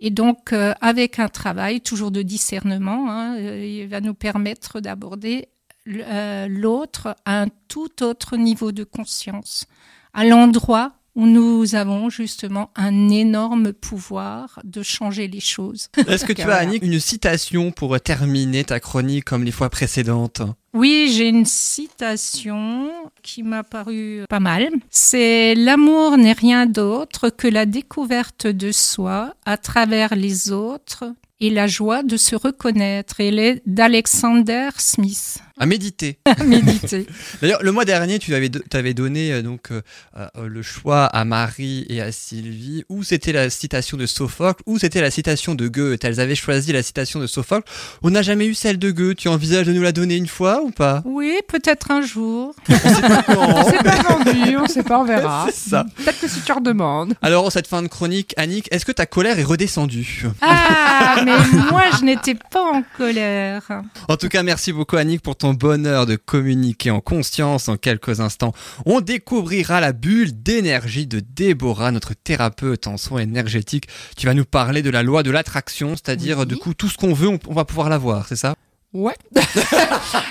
Et 0.00 0.10
donc, 0.10 0.52
euh, 0.52 0.74
avec 0.80 1.20
un 1.20 1.28
travail 1.28 1.80
toujours 1.80 2.10
de 2.10 2.22
discernement, 2.22 3.08
hein, 3.08 3.36
euh, 3.36 3.64
il 3.64 3.86
va 3.88 4.00
nous 4.00 4.14
permettre 4.14 4.80
d'aborder 4.80 5.46
euh, 5.88 6.48
l'autre 6.48 7.14
à 7.24 7.42
un 7.42 7.46
tout 7.68 8.02
autre 8.02 8.36
niveau 8.36 8.72
de 8.72 8.82
conscience, 8.82 9.66
à 10.12 10.24
l'endroit 10.24 10.92
nous 11.14 11.74
avons 11.74 12.08
justement 12.10 12.70
un 12.74 13.10
énorme 13.10 13.72
pouvoir 13.72 14.60
de 14.64 14.82
changer 14.82 15.28
les 15.28 15.40
choses. 15.40 15.88
Est-ce 16.08 16.24
que 16.24 16.32
tu 16.32 16.42
as. 16.42 16.56
Annick, 16.56 16.82
une 16.82 17.00
citation 17.00 17.70
pour 17.70 18.00
terminer 18.00 18.64
ta 18.64 18.80
chronique 18.80 19.24
comme 19.24 19.44
les 19.44 19.50
fois 19.50 19.70
précédentes? 19.70 20.42
Oui, 20.74 21.12
j'ai 21.14 21.28
une 21.28 21.44
citation 21.44 22.90
qui 23.22 23.42
m'a 23.42 23.62
paru 23.62 24.24
pas 24.28 24.40
mal. 24.40 24.70
C'est 24.90 25.54
L'amour 25.54 26.16
n'est 26.16 26.32
rien 26.32 26.66
d'autre 26.66 27.28
que 27.28 27.46
la 27.46 27.66
découverte 27.66 28.46
de 28.46 28.72
soi 28.72 29.34
à 29.44 29.58
travers 29.58 30.14
les 30.14 30.50
autres 30.50 31.04
et 31.40 31.50
la 31.50 31.66
joie 31.66 32.02
de 32.02 32.16
se 32.16 32.36
reconnaître. 32.36 33.16
Elle 33.20 33.38
est 33.38 33.62
d'Alexander 33.66 34.70
Smith. 34.78 35.42
À 35.58 35.66
méditer. 35.66 36.18
Méditer. 36.44 37.06
D'ailleurs, 37.42 37.62
le 37.62 37.72
mois 37.72 37.84
dernier, 37.84 38.18
tu 38.18 38.34
avais, 38.34 38.94
donné 38.94 39.32
euh, 39.32 39.42
donc 39.42 39.70
euh, 39.70 39.82
euh, 40.16 40.48
le 40.48 40.62
choix 40.62 41.04
à 41.04 41.24
Marie 41.24 41.86
et 41.88 42.00
à 42.00 42.12
Sylvie, 42.12 42.84
ou 42.88 43.02
c'était 43.02 43.32
la 43.32 43.50
citation 43.50 43.96
de 43.96 44.06
Sophocle, 44.06 44.62
ou 44.66 44.78
c'était 44.78 45.00
la 45.00 45.10
citation 45.10 45.54
de 45.54 45.68
Goethe? 45.68 46.04
Elles 46.04 46.20
avaient 46.20 46.34
choisi 46.34 46.72
la 46.72 46.82
citation 46.82 47.20
de 47.20 47.26
Sophocle. 47.26 47.68
On 48.02 48.10
n'a 48.10 48.22
jamais 48.22 48.46
eu 48.46 48.54
celle 48.54 48.78
de 48.78 48.90
Goethe. 48.90 49.18
Tu 49.18 49.28
envisages 49.28 49.66
de 49.66 49.72
nous 49.72 49.82
la 49.82 49.92
donner 49.92 50.16
une 50.16 50.26
fois 50.26 50.62
ou 50.62 50.70
pas? 50.70 51.02
Oui, 51.04 51.38
peut-être 51.48 51.90
un 51.90 52.02
jour. 52.02 52.54
C'est 52.66 52.82
pas 53.84 54.02
vendu, 54.02 54.56
on 54.56 54.66
sait 54.66 54.82
pas, 54.82 54.98
on 54.98 55.04
verra. 55.04 55.46
C'est 55.52 55.70
ça. 55.70 55.86
Peut-être 55.96 56.20
que 56.20 56.28
si 56.28 56.40
tu 56.40 56.52
redemandes. 56.52 57.14
Alors, 57.22 57.44
en 57.44 57.50
cette 57.50 57.66
fin 57.66 57.82
de 57.82 57.88
chronique, 57.88 58.34
Annick, 58.36 58.68
est-ce 58.72 58.84
que 58.84 58.92
ta 58.92 59.06
colère 59.06 59.38
est 59.38 59.44
redescendue? 59.44 60.26
Ah, 60.40 61.22
mais 61.24 61.36
moi, 61.70 61.84
je 61.98 62.04
n'étais 62.04 62.34
pas 62.34 62.62
en 62.62 62.82
colère. 62.96 63.82
En 64.08 64.16
tout 64.16 64.28
cas, 64.28 64.42
merci 64.42 64.72
beaucoup 64.72 64.96
Annick 64.96 65.22
pour 65.22 65.36
ton 65.42 65.54
bonheur 65.54 66.06
de 66.06 66.14
communiquer 66.14 66.92
en 66.92 67.00
conscience. 67.00 67.68
En 67.68 67.76
quelques 67.76 68.20
instants, 68.20 68.52
on 68.86 69.00
découvrira 69.00 69.80
la 69.80 69.92
bulle 69.92 70.40
d'énergie 70.40 71.08
de 71.08 71.18
Déborah, 71.18 71.90
notre 71.90 72.14
thérapeute 72.14 72.86
en 72.86 72.96
soins 72.96 73.22
énergétiques. 73.22 73.88
Tu 74.16 74.26
vas 74.26 74.34
nous 74.34 74.44
parler 74.44 74.82
de 74.82 74.90
la 74.90 75.02
loi 75.02 75.24
de 75.24 75.32
l'attraction, 75.32 75.96
c'est-à-dire 75.96 76.38
Oui. 76.38 76.46
du 76.46 76.56
coup 76.56 76.74
tout 76.74 76.88
ce 76.88 76.96
qu'on 76.96 77.12
veut, 77.12 77.28
on, 77.28 77.40
on 77.48 77.54
va 77.54 77.64
pouvoir 77.64 77.88
l'avoir, 77.88 78.28
c'est 78.28 78.36
ça? 78.36 78.54
Ouais. 78.92 79.16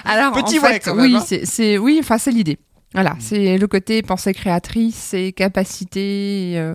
Alors, 0.05 0.32
Petit 0.34 0.59
en 0.59 0.64
ouais, 0.64 0.74
fait, 0.74 0.80
quand 0.80 0.95
même, 0.95 1.14
oui, 1.14 1.18
hein. 1.18 1.39
c'est, 1.43 1.78
oui, 1.78 1.97
enfin, 1.99 2.18
c'est 2.18 2.32
l'idée. 2.32 2.57
Voilà, 2.93 3.16
c'est 3.20 3.57
le 3.57 3.68
côté 3.68 4.01
pensée 4.03 4.34
créatrice, 4.34 4.95
c'est 4.95 5.32
capacité 5.34 6.53
euh, 6.55 6.74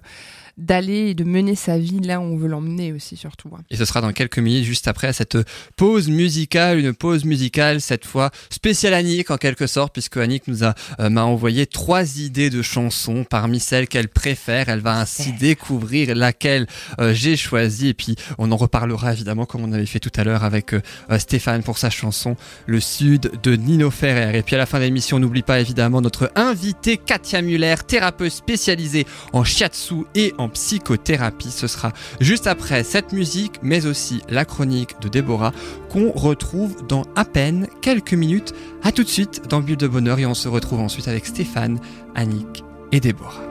d'aller 0.57 1.11
et 1.11 1.15
de 1.15 1.25
mener 1.25 1.55
sa 1.55 1.79
vie 1.79 2.01
là 2.01 2.21
où 2.21 2.23
on 2.23 2.37
veut 2.37 2.49
l'emmener 2.49 2.93
aussi, 2.93 3.17
surtout. 3.17 3.51
hein. 3.55 3.63
Et 3.71 3.77
ce 3.77 3.85
sera 3.85 4.01
dans 4.01 4.13
quelques 4.13 4.39
minutes, 4.39 4.65
juste 4.65 4.89
après 4.89 5.13
cette 5.13 5.37
pause 5.77 6.09
musicale, 6.09 6.79
une 6.79 6.95
pause 6.95 7.25
musicale 7.25 7.81
cette 7.81 8.05
fois 8.05 8.31
spéciale 8.51 8.95
Annick 8.95 9.31
en 9.31 9.37
quelque 9.37 9.67
sorte, 9.67 9.93
puisque 9.93 10.17
Annick 10.17 10.49
nous 10.49 10.65
a 10.65 10.75
euh, 11.01 11.11
m'a 11.11 11.25
envoyé 11.25 11.67
trois 11.67 12.19
idées 12.19 12.51
de 12.51 12.63
chansons 12.63 13.25
parmi 13.25 13.61
celles 13.61 13.89
qu'elle 13.89 14.09
préfère. 14.09 14.69
Elle 14.69 14.81
va 14.81 14.99
ainsi 14.99 15.33
découvrir 15.33 16.15
laquelle 16.15 16.67
euh, 17.01 17.13
j'ai 17.13 17.37
choisie 17.37 17.89
et 17.89 17.95
puis 17.95 18.17
on 18.39 18.51
en 18.53 18.57
reparlera 18.57 19.13
évidemment 19.13 19.45
comme 19.47 19.63
on 19.65 19.73
avait 19.73 19.87
fait 19.87 20.01
tout 20.01 20.13
à 20.17 20.25
l'heure 20.25 20.45
avec 20.45 20.73
euh, 20.73 20.81
Stéphane 21.19 21.63
pour 21.63 21.79
sa 21.79 21.91
chanson 21.91 22.37
Le 22.67 22.81
Sud 22.81 23.31
de 23.43 23.57
Nino 23.57 23.91
Ferrer. 23.91 24.39
Et 24.39 24.43
puis 24.43 24.55
à 24.55 24.59
la 24.59 24.67
fin 24.67 24.79
de 24.79 24.85
l'émission, 24.85 25.19
n'oublie 25.19 25.43
pas 25.43 25.61
évidemment 25.61 26.01
notre 26.01 26.33
invité 26.35 26.97
Katia 26.97 27.43
Muller, 27.43 27.75
thérapeute 27.87 28.33
spécialisée 28.33 29.07
en 29.33 29.45
shiatsu 29.45 30.05
et 30.15 30.33
en 30.39 30.46
psychothérapie. 30.49 31.51
Ce 31.51 31.67
sera 31.67 31.93
juste 32.21 32.47
après 32.47 32.85
cette 32.85 33.13
musique, 33.13 33.61
mais 33.63 33.87
aussi 33.87 34.23
la 34.29 34.45
chronique 34.45 35.01
de 35.01 35.09
Déborah 35.09 35.53
qu'on 35.91 36.13
retrouve 36.13 36.87
dans 36.87 37.05
à 37.17 37.25
peine 37.25 37.69
quelques 37.81 38.15
minutes. 38.15 38.55
À 38.83 38.93
tout 38.93 39.05
de 39.05 39.09
suite 39.09 39.43
dans 39.49 39.61
Bulle 39.61 39.77
de 39.77 39.89
Bonheur 39.89 40.19
et 40.19 40.27
on 40.27 40.35
se 40.35 40.49
retrouve 40.49 40.81
ensuite 40.81 41.09
avec 41.09 41.27
Stéphane, 41.27 41.79
Annick 42.15 42.65
et 42.93 43.01
Déborah. 43.01 43.43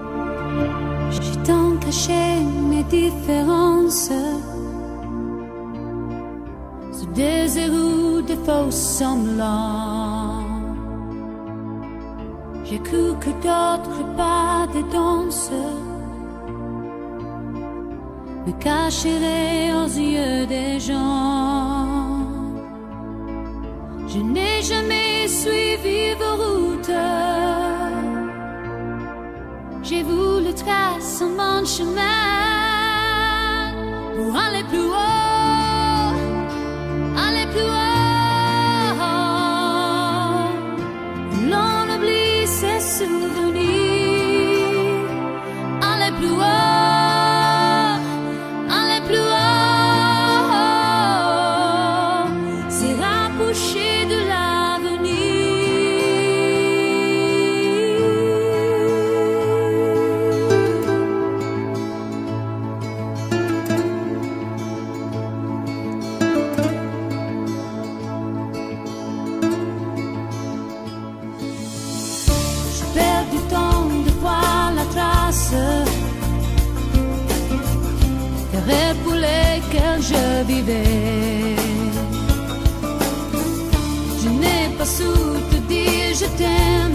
Mes 2.69 2.83
différences 2.83 4.11
de 8.27 8.35
faux 8.45 8.71
semblants. 8.71 10.55
D'autres 13.45 14.15
pas 14.17 14.67
des 14.73 14.83
me 18.45 18.51
cacheraient 18.53 19.73
aux 19.73 19.87
yeux 19.87 20.45
des 20.45 20.79
gens. 20.79 22.19
Je 24.07 24.19
n'ai 24.19 24.61
jamais 24.61 25.27
suivi 25.27 26.13
vos 26.19 26.35
routes. 26.43 27.01
J'ai 29.83 30.03
voulu 30.03 30.53
tracer 30.53 31.25
mon 31.25 31.65
chemin 31.65 32.01
pour 34.15 34.35
aller 34.35 34.63
plus 34.71 34.87
haut, 35.01 36.13
aller 37.25 37.47
plus 37.53 37.61
haut. 37.61 37.95
L'on 41.51 41.83
oublie 41.95 42.47
je 84.21 84.29
n'ai 84.29 84.69
pas 84.77 84.85
su 84.85 85.11
te 85.51 85.57
dire 85.67 86.13
je 86.19 86.25
t'aime, 86.37 86.94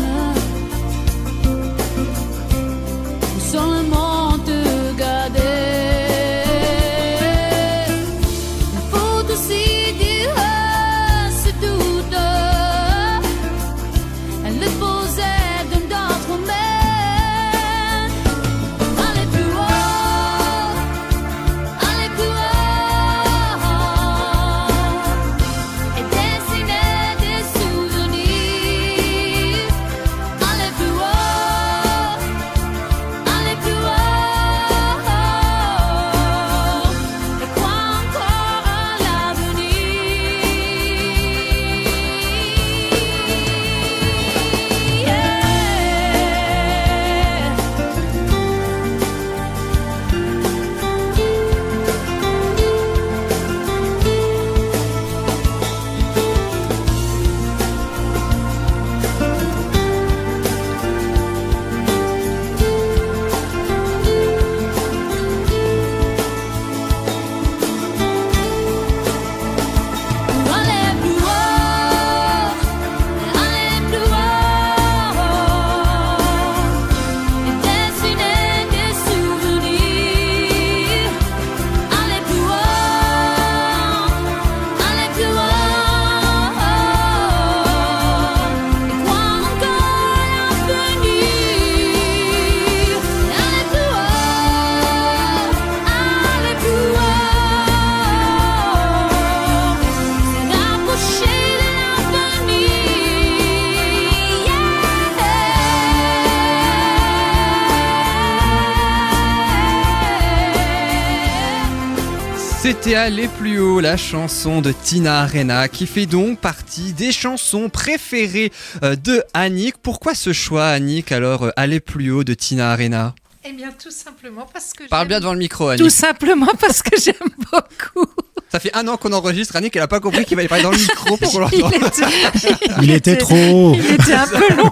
C'était 112.90 112.98
Aller 112.98 113.28
plus 113.28 113.60
haut, 113.60 113.78
la 113.78 113.96
chanson 113.96 114.60
de 114.60 114.72
Tina 114.72 115.20
Arena, 115.20 115.68
qui 115.68 115.86
fait 115.86 116.06
donc 116.06 116.40
partie 116.40 116.92
des 116.92 117.12
chansons 117.12 117.68
préférées 117.68 118.50
euh, 118.82 118.96
de 118.96 119.22
Annick. 119.32 119.76
Pourquoi 119.78 120.16
ce 120.16 120.32
choix, 120.32 120.66
Annick, 120.66 121.12
alors 121.12 121.44
euh, 121.44 121.50
Aller 121.54 121.78
plus 121.78 122.10
haut 122.10 122.24
de 122.24 122.34
Tina 122.34 122.72
Arena? 122.72 123.14
Eh 123.44 123.52
bien, 123.52 123.70
tout 123.70 123.92
simplement 123.92 124.44
parce 124.52 124.72
que 124.72 124.88
Parle 124.88 125.06
bien 125.06 125.20
devant 125.20 125.34
le 125.34 125.38
micro, 125.38 125.68
Annick. 125.68 125.84
Tout 125.84 125.88
simplement 125.88 126.50
parce 126.60 126.82
que 126.82 127.00
j'aime 127.00 127.14
beaucoup. 127.38 128.10
Ça 128.52 128.58
fait 128.58 128.76
un 128.76 128.88
an 128.88 128.96
qu'on 128.96 129.12
enregistre, 129.12 129.54
Annick, 129.56 129.76
elle 129.76 129.82
a 129.82 129.88
pas 129.88 130.00
compris 130.00 130.24
qu'il 130.24 130.36
fallait 130.36 130.48
parler 130.48 130.64
dans 130.64 130.72
le 130.72 130.76
micro 130.88 131.16
pour 131.16 131.32
qu'on 131.32 131.38
l'entende. 131.38 131.72
Il 132.82 132.90
était 132.90 133.16
trop. 133.16 133.74
Il 133.74 133.94
était 133.94 134.12
un 134.14 134.26
peu 134.26 134.54
long. 134.56 134.70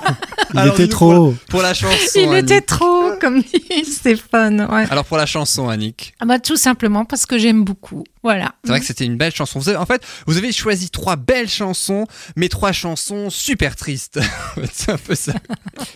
Il 0.52 0.58
Alors, 0.58 0.74
était 0.74 0.88
trop. 0.88 1.12
Pour, 1.12 1.34
pour 1.50 1.62
la 1.62 1.74
chanson. 1.74 1.94
Il 2.16 2.28
Annick. 2.30 2.42
était 2.50 2.60
trop, 2.60 3.12
comme 3.20 3.42
dit 3.42 3.84
Stéphane. 3.84 4.66
Ouais. 4.70 4.86
Alors 4.90 5.04
pour 5.04 5.16
la 5.16 5.26
chanson, 5.26 5.68
Annick. 5.68 6.14
Ah 6.20 6.24
bah, 6.26 6.38
tout 6.40 6.56
simplement 6.56 7.04
parce 7.04 7.24
que 7.26 7.38
j'aime 7.38 7.64
beaucoup. 7.64 8.02
Voilà. 8.22 8.52
C'est 8.64 8.70
vrai 8.70 8.80
que 8.80 8.86
c'était 8.86 9.04
une 9.04 9.16
belle 9.16 9.34
chanson. 9.34 9.58
Vous 9.58 9.68
avez- 9.68 9.78
en 9.78 9.86
fait, 9.86 10.02
vous 10.26 10.36
avez 10.36 10.52
choisi 10.52 10.90
trois 10.90 11.16
belles 11.16 11.48
chansons, 11.48 12.06
mais 12.36 12.48
trois 12.48 12.72
chansons 12.72 13.30
super 13.30 13.76
tristes. 13.76 14.20
c'est 14.72 14.90
un 14.92 14.98
peu 14.98 15.14
ça. 15.14 15.32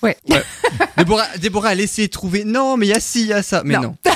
Ouais. 0.02 0.16
Déborah, 0.96 1.26
Déborah 1.40 1.68
a 1.70 1.74
laissé 1.74 2.08
trouver. 2.08 2.44
Non, 2.44 2.76
mais 2.76 2.86
il 2.86 2.90
y 2.90 2.94
a 2.94 3.00
ci, 3.00 3.22
il 3.22 3.26
y 3.28 3.32
a 3.32 3.42
ça. 3.42 3.62
Mais 3.64 3.76
non. 3.78 3.96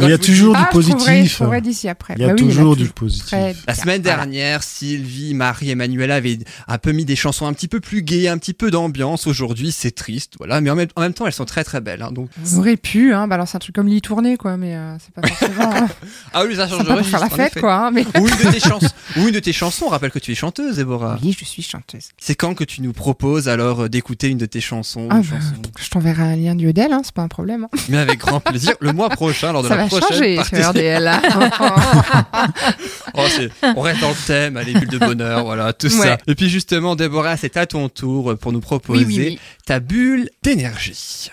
Il 0.00 0.08
y 0.08 0.12
a 0.12 0.18
toujours 0.18 0.54
du 0.54 0.60
Ah, 0.62 0.68
je 0.72 0.78
trouverai- 0.78 0.92
je 0.92 0.92
positif. 0.92 1.34
trouverai 1.34 1.60
d'ici 1.60 1.88
après. 1.88 2.14
Il 2.16 2.20
y 2.20 2.24
a 2.24 2.28
Bah 2.28 2.34
oui, 2.34 2.40
il 2.40 2.44
y 2.44 2.48
en 2.48 2.50
a 2.50 2.52
toujours 2.54 2.76
du 2.76 2.88
positif. 2.88 3.32
La 3.66 3.74
semaine 3.74 4.02
Voilà. 4.02 4.18
dernière, 4.18 4.62
Sylvie, 4.62 5.34
Marie, 5.34 5.70
Emmanuela 5.70 6.16
avaient 6.16 6.38
un 6.68 6.78
peu 6.78 6.92
mis 6.92 7.04
des 7.04 7.16
chansons 7.16 7.46
un 7.46 7.52
petit 7.52 7.68
peu 7.68 7.80
plus 7.80 8.02
gaies, 8.02 8.28
un 8.28 8.38
petit 8.38 8.52
peu 8.54 8.70
d'ambiance. 8.70 9.26
Aujourd'hui, 9.26 9.72
c'est 9.72 9.90
triste, 9.90 10.34
voilà. 10.38 10.60
Mais 10.60 10.70
en 10.70 10.74
même, 10.76 10.88
en 10.96 11.00
même 11.00 11.14
temps, 11.14 11.26
elles 11.26 11.32
sont 11.32 11.46
très 11.46 11.64
très 11.64 11.80
belles. 11.80 12.02
hein, 12.02 12.12
donc... 12.12 12.28
On 12.54 12.58
aurait 12.58 12.76
pu, 12.76 13.12
hein, 13.14 13.26
balancer 13.28 13.56
un 13.56 13.60
truc 13.60 13.74
comme 13.74 13.88
Lee 13.88 14.00
tourné, 14.02 14.36
quoi, 14.36 14.56
mais 14.56 14.76
euh, 14.76 14.96
c'est 14.98 15.12
pas 15.14 15.26
forcément. 15.26 15.88
Ah 16.32 16.44
oui, 16.46 16.56
ça 16.56 16.68
change 16.68 16.84
de 16.84 16.88
la 16.88 16.96
registre, 16.96 17.22
en 17.22 17.28
fête, 17.30 17.58
quoi. 17.60 17.74
hein, 17.86 17.90
mais... 17.90 18.04
Ou 18.20 18.26
une 18.28 18.36
de 18.36 18.50
tes 18.52 18.60
chansons. 18.68 18.88
Ou 19.16 19.28
une 19.28 19.34
de 19.34 19.40
tes 19.40 19.52
chansons. 19.52 19.86
On 19.86 19.88
rappelle 19.88 20.10
que 20.10 20.18
tu 20.18 20.32
es 20.32 20.34
chanteuse, 20.34 20.76
Déborah. 20.76 21.18
Oui, 21.22 21.36
je 21.38 21.44
suis 21.44 21.62
chanteuse. 21.62 22.08
C'est 22.18 22.34
quand 22.34 22.54
que 22.54 22.64
tu 22.64 22.82
nous 22.82 22.92
proposes 22.92 23.48
alors 23.48 23.84
euh, 23.84 23.88
d'écouter 23.88 24.28
une 24.28 24.38
de 24.38 24.46
tes 24.46 24.60
chansons, 24.60 25.08
Ah, 25.10 25.16
une 25.16 25.22
bah, 25.22 25.28
chanson? 25.40 25.54
je 25.80 25.88
t'enverrai 25.90 26.22
un 26.22 26.36
lien 26.36 26.54
du 26.54 26.68
Odell, 26.68 26.92
hein, 26.92 27.00
c'est 27.04 27.14
pas 27.14 27.22
un 27.22 27.28
problème. 27.28 27.64
hein. 27.72 27.78
Mais 27.88 27.98
avec 27.98 28.18
grand 28.20 28.40
plaisir. 28.40 28.74
Le 28.80 28.92
mois 28.92 29.08
prochain, 29.08 29.52
lors 29.52 29.62
de 29.62 29.68
Ça 29.68 29.76
la 29.76 29.82
va 29.82 29.88
prochaine 29.88 30.08
changer 30.08 30.36
partie. 30.36 30.56
sur 30.56 30.68
RDL. 30.70 31.06
hein. 31.06 31.22
Oh, 33.14 33.22
on 33.76 33.80
reste 33.80 34.00
dans 34.00 34.10
le 34.10 34.26
thème, 34.26 34.60
les 34.64 34.72
bulles 34.74 34.88
de 34.88 34.98
bonheur, 34.98 35.44
voilà, 35.44 35.72
tout 35.72 35.88
ça. 35.88 36.18
Et 36.26 36.34
puis 36.34 36.48
justement, 36.48 36.94
Déborah, 36.96 37.36
c'est 37.36 37.56
à 37.56 37.66
ton 37.66 37.88
tour 37.88 38.36
pour 38.38 38.52
nous 38.52 38.60
proposer 38.60 39.04
Oui, 39.04 39.14
oui, 39.16 39.26
oui. 39.30 39.38
ta 39.66 39.80
bulle 39.80 40.28
d'énergie. 40.42 41.30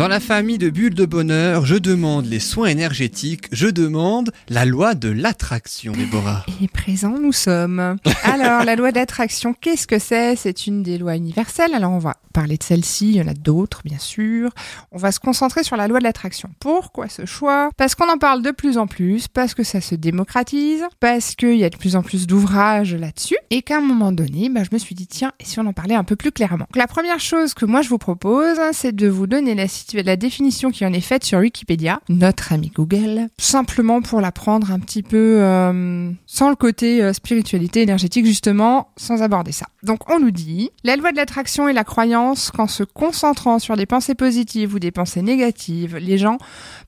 Dans 0.00 0.08
la 0.08 0.18
famille 0.18 0.56
de 0.56 0.70
bulles 0.70 0.94
de 0.94 1.04
bonheur, 1.04 1.66
je 1.66 1.76
demande 1.76 2.24
les 2.24 2.40
soins 2.40 2.68
énergétiques, 2.68 3.48
je 3.52 3.66
demande 3.66 4.32
la 4.48 4.64
loi 4.64 4.94
de 4.94 5.10
l'attraction, 5.10 5.92
Déborah. 5.92 6.46
Et 6.62 6.68
présent, 6.68 7.18
nous 7.20 7.32
sommes. 7.32 7.98
Alors, 8.24 8.64
la 8.64 8.76
loi 8.76 8.92
d'attraction, 8.92 9.52
qu'est-ce 9.52 9.86
que 9.86 9.98
c'est? 9.98 10.36
C'est 10.36 10.66
une 10.66 10.82
des 10.82 10.96
lois 10.96 11.16
universelles. 11.16 11.74
Alors, 11.74 11.92
on 11.92 11.98
va 11.98 12.16
parler 12.32 12.56
de 12.56 12.62
celle-ci, 12.62 13.08
il 13.08 13.16
y 13.16 13.20
en 13.20 13.28
a 13.28 13.34
d'autres, 13.34 13.82
bien 13.84 13.98
sûr. 13.98 14.52
On 14.90 14.96
va 14.96 15.12
se 15.12 15.20
concentrer 15.20 15.64
sur 15.64 15.76
la 15.76 15.86
loi 15.86 15.98
de 15.98 16.04
l'attraction. 16.04 16.48
Pourquoi 16.60 17.10
ce 17.10 17.26
choix? 17.26 17.68
Parce 17.76 17.94
qu'on 17.94 18.08
en 18.08 18.16
parle 18.16 18.40
de 18.40 18.52
plus 18.52 18.78
en 18.78 18.86
plus, 18.86 19.28
parce 19.28 19.52
que 19.52 19.64
ça 19.64 19.82
se 19.82 19.94
démocratise, 19.94 20.82
parce 21.00 21.34
qu'il 21.34 21.56
y 21.56 21.64
a 21.64 21.68
de 21.68 21.76
plus 21.76 21.94
en 21.94 22.02
plus 22.02 22.26
d'ouvrages 22.26 22.94
là-dessus, 22.94 23.36
et 23.50 23.60
qu'à 23.60 23.76
un 23.76 23.82
moment 23.82 24.12
donné, 24.12 24.48
bah, 24.48 24.62
je 24.64 24.70
me 24.72 24.78
suis 24.78 24.94
dit, 24.94 25.08
tiens, 25.08 25.32
et 25.40 25.44
si 25.44 25.60
on 25.60 25.66
en 25.66 25.74
parlait 25.74 25.94
un 25.94 26.04
peu 26.04 26.16
plus 26.16 26.32
clairement? 26.32 26.68
La 26.74 26.86
première 26.86 27.20
chose 27.20 27.52
que 27.52 27.66
moi 27.66 27.82
je 27.82 27.90
vous 27.90 27.98
propose, 27.98 28.56
c'est 28.72 28.96
de 28.96 29.06
vous 29.06 29.26
donner 29.26 29.54
la, 29.54 29.66
la 29.98 30.16
définition 30.16 30.70
qui 30.70 30.84
en 30.86 30.92
est 30.92 31.00
faite 31.00 31.24
sur 31.24 31.38
Wikipédia, 31.38 32.00
notre 32.08 32.52
ami 32.52 32.72
Google, 32.74 33.28
simplement 33.38 34.02
pour 34.02 34.20
la 34.20 34.32
prendre 34.32 34.70
un 34.70 34.78
petit 34.78 35.02
peu 35.02 35.38
euh, 35.40 36.10
sans 36.26 36.50
le 36.50 36.56
côté 36.56 37.02
euh, 37.02 37.12
spiritualité 37.12 37.82
énergétique, 37.82 38.26
justement, 38.26 38.88
sans 38.96 39.22
aborder 39.22 39.52
ça. 39.52 39.66
Donc 39.82 40.10
on 40.10 40.20
nous 40.20 40.30
dit, 40.30 40.70
la 40.84 40.96
loi 40.96 41.12
de 41.12 41.16
l'attraction 41.16 41.68
est 41.68 41.72
la 41.72 41.84
croyance 41.84 42.50
qu'en 42.50 42.66
se 42.66 42.84
concentrant 42.84 43.58
sur 43.58 43.76
des 43.76 43.86
pensées 43.86 44.14
positives 44.14 44.74
ou 44.74 44.78
des 44.78 44.90
pensées 44.90 45.22
négatives, 45.22 45.96
les 45.96 46.18
gens 46.18 46.38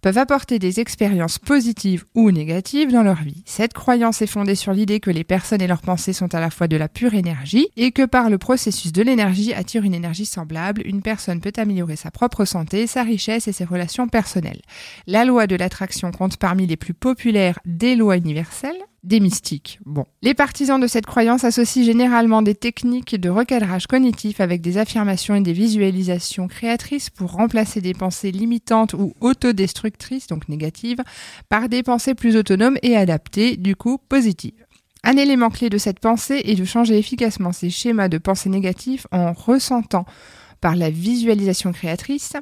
peuvent 0.00 0.18
apporter 0.18 0.58
des 0.58 0.80
expériences 0.80 1.38
positives 1.38 2.04
ou 2.14 2.30
négatives 2.30 2.92
dans 2.92 3.02
leur 3.02 3.22
vie. 3.22 3.42
Cette 3.46 3.72
croyance 3.72 4.22
est 4.22 4.26
fondée 4.26 4.54
sur 4.54 4.72
l'idée 4.72 5.00
que 5.00 5.10
les 5.10 5.24
personnes 5.24 5.62
et 5.62 5.66
leurs 5.66 5.80
pensées 5.82 6.12
sont 6.12 6.34
à 6.34 6.40
la 6.40 6.50
fois 6.50 6.68
de 6.68 6.76
la 6.76 6.88
pure 6.88 7.14
énergie 7.14 7.68
et 7.76 7.92
que 7.92 8.04
par 8.04 8.30
le 8.30 8.38
processus 8.38 8.92
de 8.92 9.02
l'énergie 9.02 9.54
attire 9.54 9.84
une 9.84 9.94
énergie 9.94 10.26
semblable, 10.26 10.82
une 10.84 11.02
personne 11.02 11.40
peut 11.40 11.52
améliorer 11.56 11.96
sa 11.96 12.10
propre 12.10 12.44
santé, 12.44 12.86
sa 12.92 13.02
richesse 13.02 13.48
et 13.48 13.52
ses 13.52 13.64
relations 13.64 14.06
personnelles. 14.06 14.60
La 15.06 15.24
loi 15.24 15.46
de 15.46 15.56
l'attraction 15.56 16.10
compte 16.12 16.36
parmi 16.36 16.66
les 16.66 16.76
plus 16.76 16.94
populaires 16.94 17.58
des 17.64 17.96
lois 17.96 18.16
universelles 18.18 18.76
des 19.02 19.18
mystiques. 19.18 19.80
Bon. 19.84 20.04
Les 20.22 20.34
partisans 20.34 20.80
de 20.80 20.86
cette 20.86 21.06
croyance 21.06 21.42
associent 21.42 21.82
généralement 21.82 22.40
des 22.40 22.54
techniques 22.54 23.20
de 23.20 23.28
recadrage 23.30 23.88
cognitif 23.88 24.40
avec 24.40 24.60
des 24.60 24.78
affirmations 24.78 25.34
et 25.34 25.40
des 25.40 25.52
visualisations 25.52 26.46
créatrices 26.46 27.10
pour 27.10 27.32
remplacer 27.32 27.80
des 27.80 27.94
pensées 27.94 28.30
limitantes 28.30 28.92
ou 28.92 29.12
autodestructrices, 29.20 30.28
donc 30.28 30.48
négatives, 30.48 31.02
par 31.48 31.68
des 31.68 31.82
pensées 31.82 32.14
plus 32.14 32.36
autonomes 32.36 32.78
et 32.82 32.96
adaptées, 32.96 33.56
du 33.56 33.74
coup 33.74 33.98
positives. 33.98 34.66
Un 35.02 35.16
élément 35.16 35.50
clé 35.50 35.68
de 35.68 35.78
cette 35.78 35.98
pensée 35.98 36.40
est 36.44 36.54
de 36.54 36.64
changer 36.64 36.96
efficacement 36.96 37.50
ces 37.50 37.70
schémas 37.70 38.08
de 38.08 38.18
pensée 38.18 38.50
négatifs 38.50 39.08
en 39.10 39.32
ressentant 39.32 40.06
par 40.62 40.76
la 40.76 40.88
visualisation 40.88 41.72
créatrice 41.72 42.32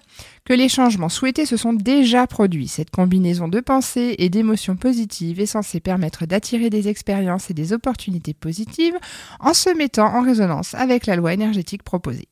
que 0.44 0.52
les 0.52 0.68
changements 0.68 1.08
souhaités 1.08 1.46
se 1.46 1.56
sont 1.56 1.72
déjà 1.72 2.28
produits. 2.28 2.68
Cette 2.68 2.90
combinaison 2.90 3.48
de 3.48 3.58
pensées 3.60 4.14
et 4.18 4.28
d'émotions 4.28 4.76
positives 4.76 5.40
est 5.40 5.46
censée 5.46 5.80
permettre 5.80 6.26
d'attirer 6.26 6.70
des 6.70 6.86
expériences 6.86 7.50
et 7.50 7.54
des 7.54 7.72
opportunités 7.72 8.34
positives 8.34 8.96
en 9.40 9.54
se 9.54 9.70
mettant 9.76 10.14
en 10.14 10.22
résonance 10.22 10.74
avec 10.74 11.06
la 11.06 11.16
loi 11.16 11.32
énergétique 11.32 11.82
proposée. 11.82 12.28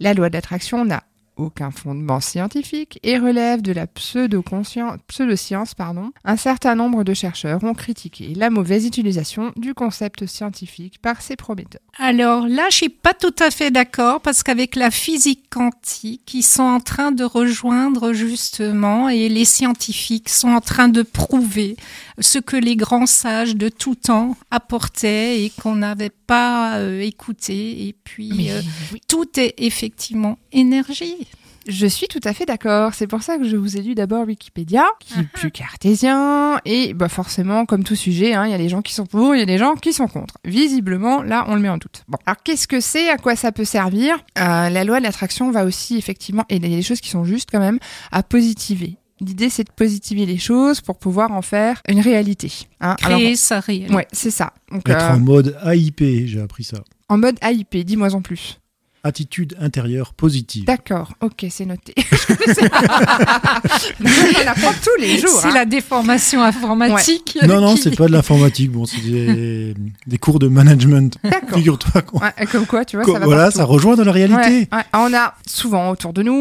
La 0.00 0.14
loi 0.14 0.30
d'attraction 0.30 0.84
n'a 0.84 1.02
aucun 1.42 1.70
fondement 1.70 2.20
scientifique 2.20 2.98
et 3.02 3.18
relève 3.18 3.62
de 3.62 3.72
la 3.72 3.86
pseudo-science. 3.86 5.74
pardon. 5.74 6.12
Un 6.24 6.36
certain 6.36 6.74
nombre 6.74 7.04
de 7.04 7.14
chercheurs 7.14 7.62
ont 7.64 7.74
critiqué 7.74 8.32
la 8.34 8.50
mauvaise 8.50 8.86
utilisation 8.86 9.52
du 9.56 9.74
concept 9.74 10.26
scientifique 10.26 11.00
par 11.00 11.20
ses 11.22 11.36
prometteurs. 11.36 11.80
Alors 11.98 12.46
là, 12.46 12.66
je 12.70 12.76
suis 12.76 12.88
pas 12.88 13.14
tout 13.14 13.34
à 13.38 13.50
fait 13.50 13.70
d'accord 13.70 14.20
parce 14.20 14.42
qu'avec 14.42 14.76
la 14.76 14.90
physique 14.90 15.44
quantique, 15.50 16.32
ils 16.34 16.42
sont 16.42 16.62
en 16.62 16.80
train 16.80 17.12
de 17.12 17.24
rejoindre 17.24 18.12
justement 18.12 19.08
et 19.08 19.28
les 19.28 19.44
scientifiques 19.44 20.28
sont 20.28 20.48
en 20.48 20.60
train 20.60 20.88
de 20.88 21.02
prouver 21.02 21.76
ce 22.18 22.38
que 22.38 22.56
les 22.56 22.76
grands 22.76 23.06
sages 23.06 23.56
de 23.56 23.68
tout 23.68 23.94
temps 23.94 24.36
apportaient 24.50 25.42
et 25.42 25.50
qu'on 25.50 25.76
n'avait 25.76 26.10
pas 26.10 26.76
euh, 26.78 27.00
écouté. 27.00 27.86
Et 27.86 27.94
puis, 28.04 28.50
euh, 28.50 28.60
oui. 28.92 29.00
tout 29.08 29.28
est 29.38 29.54
effectivement 29.58 30.38
énergie. 30.52 31.26
Je 31.68 31.86
suis 31.86 32.08
tout 32.08 32.20
à 32.24 32.32
fait 32.32 32.44
d'accord. 32.46 32.94
C'est 32.94 33.06
pour 33.06 33.22
ça 33.22 33.38
que 33.38 33.44
je 33.48 33.56
vous 33.56 33.76
ai 33.76 33.82
lu 33.82 33.94
d'abord 33.94 34.26
Wikipédia, 34.26 34.84
qui 35.00 35.20
est 35.20 35.22
plus 35.32 35.50
cartésien. 35.50 36.58
Et 36.64 36.94
bah 36.94 37.08
forcément, 37.08 37.66
comme 37.66 37.84
tout 37.84 37.94
sujet, 37.96 38.34
hein, 38.34 38.46
il 38.46 38.50
y 38.50 38.54
a 38.54 38.58
des 38.58 38.68
gens 38.68 38.82
qui 38.82 38.94
sont 38.94 39.06
pour, 39.06 39.34
il 39.34 39.38
y 39.38 39.42
a 39.42 39.46
des 39.46 39.58
gens 39.58 39.74
qui 39.74 39.92
sont 39.92 40.08
contre. 40.08 40.34
Visiblement, 40.44 41.22
là, 41.22 41.44
on 41.48 41.54
le 41.54 41.60
met 41.60 41.68
en 41.68 41.78
doute. 41.78 42.04
Bon, 42.08 42.18
alors 42.26 42.42
qu'est-ce 42.42 42.66
que 42.68 42.80
c'est? 42.80 43.08
À 43.10 43.16
quoi 43.16 43.36
ça 43.36 43.52
peut 43.52 43.64
servir? 43.64 44.16
Euh, 44.38 44.68
La 44.70 44.84
loi 44.84 44.98
de 44.98 45.04
l'attraction 45.04 45.50
va 45.50 45.64
aussi 45.64 45.96
effectivement, 45.96 46.44
et 46.48 46.56
il 46.56 46.62
y 46.68 46.72
a 46.72 46.76
des 46.76 46.82
choses 46.82 47.00
qui 47.00 47.08
sont 47.10 47.24
justes 47.24 47.48
quand 47.52 47.60
même, 47.60 47.78
à 48.10 48.22
positiver. 48.22 48.96
L'idée, 49.20 49.50
c'est 49.50 49.62
de 49.62 49.70
positiver 49.70 50.26
les 50.26 50.38
choses 50.38 50.80
pour 50.80 50.98
pouvoir 50.98 51.30
en 51.30 51.42
faire 51.42 51.80
une 51.88 52.00
réalité. 52.00 52.50
hein. 52.80 52.96
Créer 52.98 53.26
Alors, 53.26 53.36
sa 53.36 53.60
réalité. 53.60 53.94
Ouais, 53.94 54.08
c'est 54.12 54.32
ça. 54.32 54.52
Donc, 54.72 54.88
Être 54.88 55.12
euh, 55.12 55.14
en 55.14 55.20
mode 55.20 55.56
AIP, 55.64 56.26
j'ai 56.26 56.40
appris 56.40 56.64
ça. 56.64 56.78
en 57.08 57.18
mode 57.18 57.36
AIP, 57.40 57.84
dis-moi 57.84 58.12
en 58.14 58.20
plus. 58.22 58.58
Attitude 59.04 59.56
intérieure 59.60 60.14
positive. 60.14 60.64
D'accord, 60.64 61.12
ok, 61.20 61.46
c'est 61.50 61.64
noté. 61.66 61.92
Je 61.96 62.34
connaissais 62.34 62.68
pas. 62.68 63.60
On 64.00 64.48
apprend 64.48 64.70
tous 64.82 65.00
les 65.00 65.18
jours. 65.18 65.40
C'est 65.40 65.48
hein. 65.48 65.54
la 65.54 65.64
déformation 65.64 66.40
informatique. 66.42 67.36
Non, 67.46 67.60
non, 67.60 67.74
qui- 67.74 67.82
c'est 67.82 67.96
pas 67.96 68.06
de 68.06 68.12
l'informatique. 68.12 68.70
Bon, 68.70 68.84
c'est 68.86 69.00
des, 69.00 69.74
des 70.06 70.18
cours 70.18 70.38
de 70.38 70.46
management. 70.46 71.16
D'accord. 71.24 71.58
Figure-toi 71.58 72.02
qu'on- 72.02 72.20
Ouais, 72.20 72.46
comme 72.50 72.66
quoi, 72.66 72.84
tu 72.84 72.96
vois, 72.96 73.04
ça 73.04 73.18
va 73.18 73.24
voilà, 73.24 73.42
partout. 73.44 73.58
ça 73.58 73.64
rejoint 73.64 73.96
dans 73.96 74.04
la 74.04 74.12
réalité. 74.12 74.38
Ouais, 74.50 74.68
ouais. 74.72 74.82
On 74.94 75.12
a 75.14 75.34
souvent 75.48 75.90
autour 75.90 76.12
de 76.12 76.22
nous, 76.22 76.32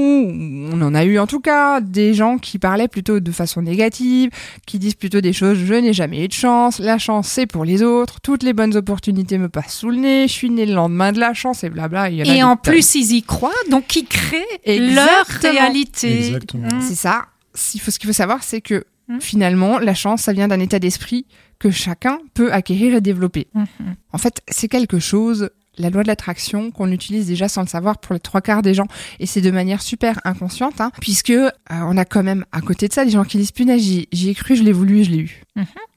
on 0.72 0.80
en 0.84 0.93
a 0.93 1.03
eu 1.03 1.18
en 1.18 1.26
tout 1.28 1.39
cas, 1.39 1.82
des 1.82 2.14
gens 2.14 2.38
qui 2.38 2.59
parlaient 2.59 2.88
plutôt 2.88 3.20
de 3.20 3.32
façon 3.32 3.64
négative, 3.64 4.30
qui 4.68 4.78
disent 4.78 4.93
plutôt 4.95 5.20
des 5.22 5.34
choses 5.34 5.57
je 5.57 5.74
n'ai 5.74 5.93
jamais 5.93 6.24
eu 6.24 6.28
de 6.28 6.34
chance, 6.34 6.78
la 6.80 6.97
chance 6.99 7.28
c'est 7.28 7.47
pour 7.47 7.66
les 7.66 7.82
autres, 7.82 8.20
toutes 8.22 8.43
les 8.43 8.53
bonnes 8.53 8.76
opportunités 8.78 9.38
me 9.39 9.49
passent 9.49 9.74
sous 9.78 9.89
le 9.89 9.97
nez, 9.97 10.28
je 10.28 10.34
suis 10.34 10.49
né 10.51 10.66
le 10.68 10.74
lendemain 10.74 11.12
de 11.12 11.20
la 11.20 11.34
chance 11.34 11.64
et 11.64 11.70
blabla. 11.70 12.09
il 12.09 12.18
y 12.18 12.22
en 12.24 12.32
a 12.32 12.36
Et 12.36 12.43
en 12.43 12.51
tonnes. 12.56 12.74
plus, 12.74 12.95
ils 12.95 13.14
y 13.14 13.24
croient, 13.24 13.52
donc 13.70 13.95
ils 13.95 14.06
créent 14.06 14.45
leur 14.66 15.26
réalité. 15.41 16.28
Exactement. 16.28 16.68
Mm. 16.68 16.82
C'est 16.82 16.95
ça. 16.95 17.26
Ce 17.54 17.72
qu'il 17.72 18.08
faut 18.08 18.14
savoir, 18.14 18.43
c'est 18.43 18.62
que 18.62 18.86
Mm. 19.12 19.20
finalement, 19.20 19.80
la 19.80 19.93
chance, 19.93 20.22
ça 20.22 20.34
vient 20.34 20.47
d'un 20.47 20.60
état 20.60 20.80
d'esprit 20.80 21.26
que 21.60 21.70
chacun 21.70 22.18
peut 22.34 22.52
acquérir 22.54 22.95
et 22.95 23.02
développer. 23.02 23.47
Mhm. 23.54 23.66
En 24.14 24.18
fait, 24.18 24.41
c'est 24.47 24.68
quelque 24.68 24.99
chose, 24.99 25.49
la 25.78 25.89
loi 25.89 26.02
de 26.04 26.08
l'attraction, 26.08 26.72
qu'on 26.72 26.91
utilise 26.91 27.28
déjà 27.28 27.47
sans 27.49 27.62
le 27.62 27.68
savoir 27.68 27.97
pour 27.99 28.14
les 28.14 28.20
trois 28.20 28.41
quarts 28.41 28.62
des 28.62 28.74
gens. 28.74 28.88
Et 29.20 29.26
c'est 29.26 29.41
de 29.41 29.52
manière 29.52 29.82
super 29.82 30.20
inconsciente, 30.24 30.80
hein, 30.82 30.91
puisque 31.02 31.30
euh, 31.32 31.49
on 31.70 31.97
a 31.97 32.06
quand 32.06 32.24
même 32.24 32.45
à 32.52 32.62
côté 32.62 32.88
de 32.88 32.93
ça 32.93 33.06
des 33.06 33.12
gens 33.12 33.24
qui 33.26 33.38
disent 33.38 33.52
punaise, 33.52 33.82
j'y 33.82 34.30
ai 34.30 34.34
cru, 34.34 34.56
je 34.56 34.64
l'ai 34.64 34.72
voulu 34.72 34.99
et 35.02 35.04
je 35.04 35.12
l'ai 35.12 35.20
eu. 35.20 35.43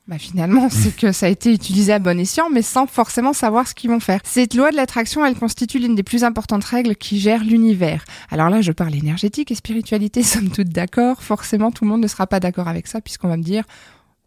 Bah 0.06 0.18
finalement, 0.18 0.68
c'est 0.68 0.94
que 1.00 1.12
ça 1.12 1.26
a 1.26 1.28
été 1.30 1.52
utilisé 1.52 1.92
à 1.92 1.98
bon 1.98 2.18
escient, 2.18 2.50
mais 2.50 2.60
sans 2.62 2.86
forcément 2.86 3.32
savoir 3.32 3.66
ce 3.66 3.74
qu'ils 3.74 3.90
vont 3.90 4.00
faire. 4.00 4.20
Cette 4.24 4.54
loi 4.54 4.70
de 4.70 4.76
l'attraction, 4.76 5.24
elle 5.24 5.34
constitue 5.34 5.78
l'une 5.78 5.94
des 5.94 6.02
plus 6.02 6.24
importantes 6.24 6.64
règles 6.64 6.94
qui 6.94 7.18
gèrent 7.18 7.42
l'univers. 7.44 8.04
Alors 8.30 8.50
là, 8.50 8.60
je 8.60 8.72
parle 8.72 8.94
énergétique 8.94 9.50
et 9.50 9.54
spiritualité, 9.54 10.22
sommes 10.24 10.50
toutes 10.50 10.68
d'accord. 10.68 11.22
Forcément, 11.22 11.70
tout 11.70 11.84
le 11.84 11.90
monde 11.90 12.02
ne 12.02 12.08
sera 12.08 12.26
pas 12.26 12.40
d'accord 12.40 12.68
avec 12.68 12.86
ça, 12.86 13.00
puisqu'on 13.00 13.28
va 13.28 13.36
me 13.38 13.42
dire 13.42 13.64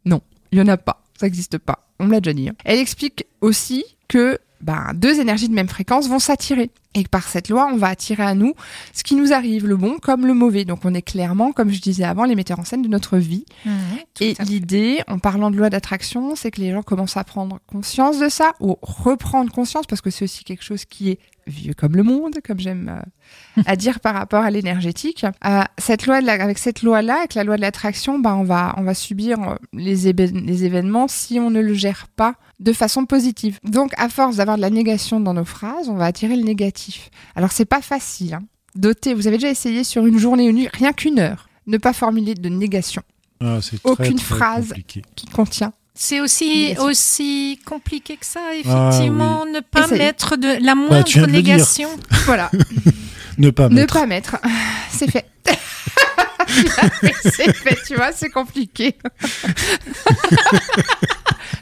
non, 0.06 0.22
il 0.52 0.58
y 0.58 0.62
en 0.62 0.68
a 0.68 0.78
pas, 0.78 1.04
ça 1.20 1.26
n'existe 1.28 1.58
pas. 1.60 1.84
On 2.00 2.06
me 2.06 2.12
l'a 2.12 2.22
déjà 2.22 2.34
dit. 2.34 2.50
hein. 2.50 2.56
Elle 2.64 2.80
explique 2.80 3.26
aussi 3.42 3.84
que 4.08 4.40
ben, 4.62 4.92
deux 4.94 5.20
énergies 5.20 5.50
de 5.50 5.54
même 5.54 5.68
fréquence 5.68 6.08
vont 6.08 6.20
s'attirer. 6.20 6.72
Et 6.96 7.04
par 7.04 7.28
cette 7.28 7.50
loi, 7.50 7.70
on 7.72 7.78
va 7.78 7.90
attirer 7.90 8.24
à 8.24 8.34
nous 8.34 8.54
ce 8.94 9.04
qui 9.04 9.16
nous 9.16 9.32
arrive, 9.32 9.68
le 9.68 9.78
bon 9.78 9.98
comme 10.02 10.26
le 10.26 10.34
mauvais. 10.34 10.66
Donc 10.66 10.80
on 10.84 10.94
est 10.94 11.02
clairement, 11.02 11.52
comme 11.52 11.72
je 11.72 11.80
disais 11.80 12.04
avant, 12.04 12.26
les 12.26 12.36
metteurs 12.36 12.60
en 12.60 12.66
scène 12.66 12.82
de 12.82 12.88
notre 12.88 13.18
vie. 13.18 13.46
Tout 14.16 14.24
Et 14.24 14.36
l'idée, 14.46 15.02
en 15.08 15.20
parlant 15.20 15.52
de 15.52 15.58
loi 15.58 15.70
d'attraction, 15.70 16.36
c'est 16.36 16.50
que 16.50 16.60
les 16.60 16.72
gens 16.72 16.82
commencent 16.82 17.18
à 17.18 17.24
prendre 17.24 17.60
conscience 17.68 18.20
de 18.20 18.30
ça, 18.30 18.54
ou 18.60 18.78
reprendre 18.82 19.52
conscience, 19.52 19.86
parce 19.86 20.02
que 20.02 20.10
c'est 20.10 20.26
aussi 20.26 20.44
quelque 20.44 20.64
chose 20.64 20.86
qui 20.86 21.10
est 21.10 21.20
vieux 21.48 21.74
comme 21.74 21.96
le 21.96 22.04
monde, 22.04 22.36
comme 22.46 22.60
j'aime 22.60 23.02
euh, 23.58 23.62
à 23.66 23.76
dire 23.76 24.00
par 24.00 24.14
rapport 24.14 24.44
à 24.44 24.52
l'énergétique. 24.52 25.26
Euh, 25.46 25.62
cette 25.78 26.06
loi, 26.06 26.22
de 26.22 26.26
la- 26.28 26.34
avec 26.44 26.58
cette 26.58 26.84
loi-là, 26.84 27.20
avec 27.20 27.34
la 27.34 27.44
loi 27.44 27.56
de 27.56 27.62
l'attraction, 27.62 28.20
bah, 28.20 28.36
on 28.36 28.44
va, 28.44 28.74
on 28.78 28.84
va 28.84 28.94
subir 28.94 29.42
euh, 29.42 29.56
les, 29.74 30.08
événements 30.08 31.08
si 31.08 31.40
on 31.40 31.50
ne 31.50 31.62
le 31.62 31.74
gère 31.74 32.08
pas 32.16 32.36
de 32.60 32.74
façon 32.74 33.06
positive. 33.06 33.60
Donc, 33.64 33.94
à 33.98 34.10
force 34.10 34.36
d'avoir 34.38 34.58
de 34.58 34.62
la 34.62 34.70
négation 34.70 35.20
dans 35.20 35.34
nos 35.34 35.46
phrases, 35.46 35.90
on 35.90 35.96
va 35.96 36.06
attirer 36.06 36.36
le 36.36 36.44
négatif. 36.44 37.10
Alors, 37.36 37.52
c'est 37.52 37.66
pas 37.66 37.82
facile. 37.82 38.34
Hein. 38.36 38.44
Doter, 38.76 39.14
vous 39.14 39.28
avez 39.28 39.38
déjà 39.38 39.50
essayé 39.50 39.84
sur 39.84 40.06
une 40.06 40.18
journée, 40.20 40.46
une 40.48 40.56
nuit, 40.58 40.70
rien 40.74 40.94
qu'une 40.94 41.20
heure, 41.20 41.50
ne 41.66 41.78
pas 41.78 41.94
formuler 41.94 42.36
de 42.36 42.50
négation 42.50 43.02
Ah, 43.42 43.60
très, 43.62 43.78
Aucune 43.84 44.16
très 44.18 44.36
phrase. 44.36 44.68
compliqué. 44.70 45.02
qui 45.16 45.26
contient 45.28 45.74
C'est 46.00 46.22
aussi, 46.22 46.76
aussi 46.80 47.60
compliqué 47.66 48.18
que 48.18 48.26
ça, 48.26 48.40
effectivement, 48.54 49.46
ne 49.46 49.60
pas 49.62 49.88
mettre 49.88 50.38
de 50.38 50.48
la 50.64 50.76
Bah, 50.76 50.76
moindre 50.76 51.26
négation. 51.28 51.90
Voilà, 52.26 52.52
Ne 53.38 53.50
pas 53.50 53.68
ne 53.70 53.76
mettre. 53.76 53.94
pas 53.96 54.06
mettre. 54.06 54.38
C'est 54.92 55.10
fait. 55.10 55.26
c'est 57.24 57.54
fait, 57.54 57.78
tu 57.88 57.96
vois, 57.96 58.12
c'est 58.12 58.30
compliqué. 58.30 58.96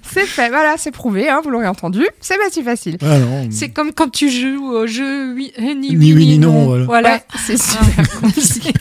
C'est 0.03 0.25
fait, 0.25 0.49
voilà, 0.49 0.75
c'est 0.77 0.91
prouvé, 0.91 1.29
hein, 1.29 1.41
vous 1.43 1.49
l'aurez 1.49 1.67
entendu. 1.67 2.05
C'est 2.21 2.38
pas 2.38 2.49
si 2.51 2.63
facile. 2.63 2.97
Ah 3.01 3.19
non. 3.19 3.47
C'est 3.51 3.69
comme 3.69 3.91
quand 3.93 4.09
tu 4.09 4.29
joues 4.29 4.65
au 4.67 4.88
jeu 4.88 5.33
oui, 5.33 5.51
euh, 5.59 5.73
ni, 5.73 5.95
Ni 5.95 6.13
oui, 6.13 6.25
ni 6.25 6.39
non, 6.39 6.83
voilà. 6.86 7.15
Ouais, 7.15 7.23
c'est 7.45 7.57
super 7.61 8.09
compliqué. 8.21 8.71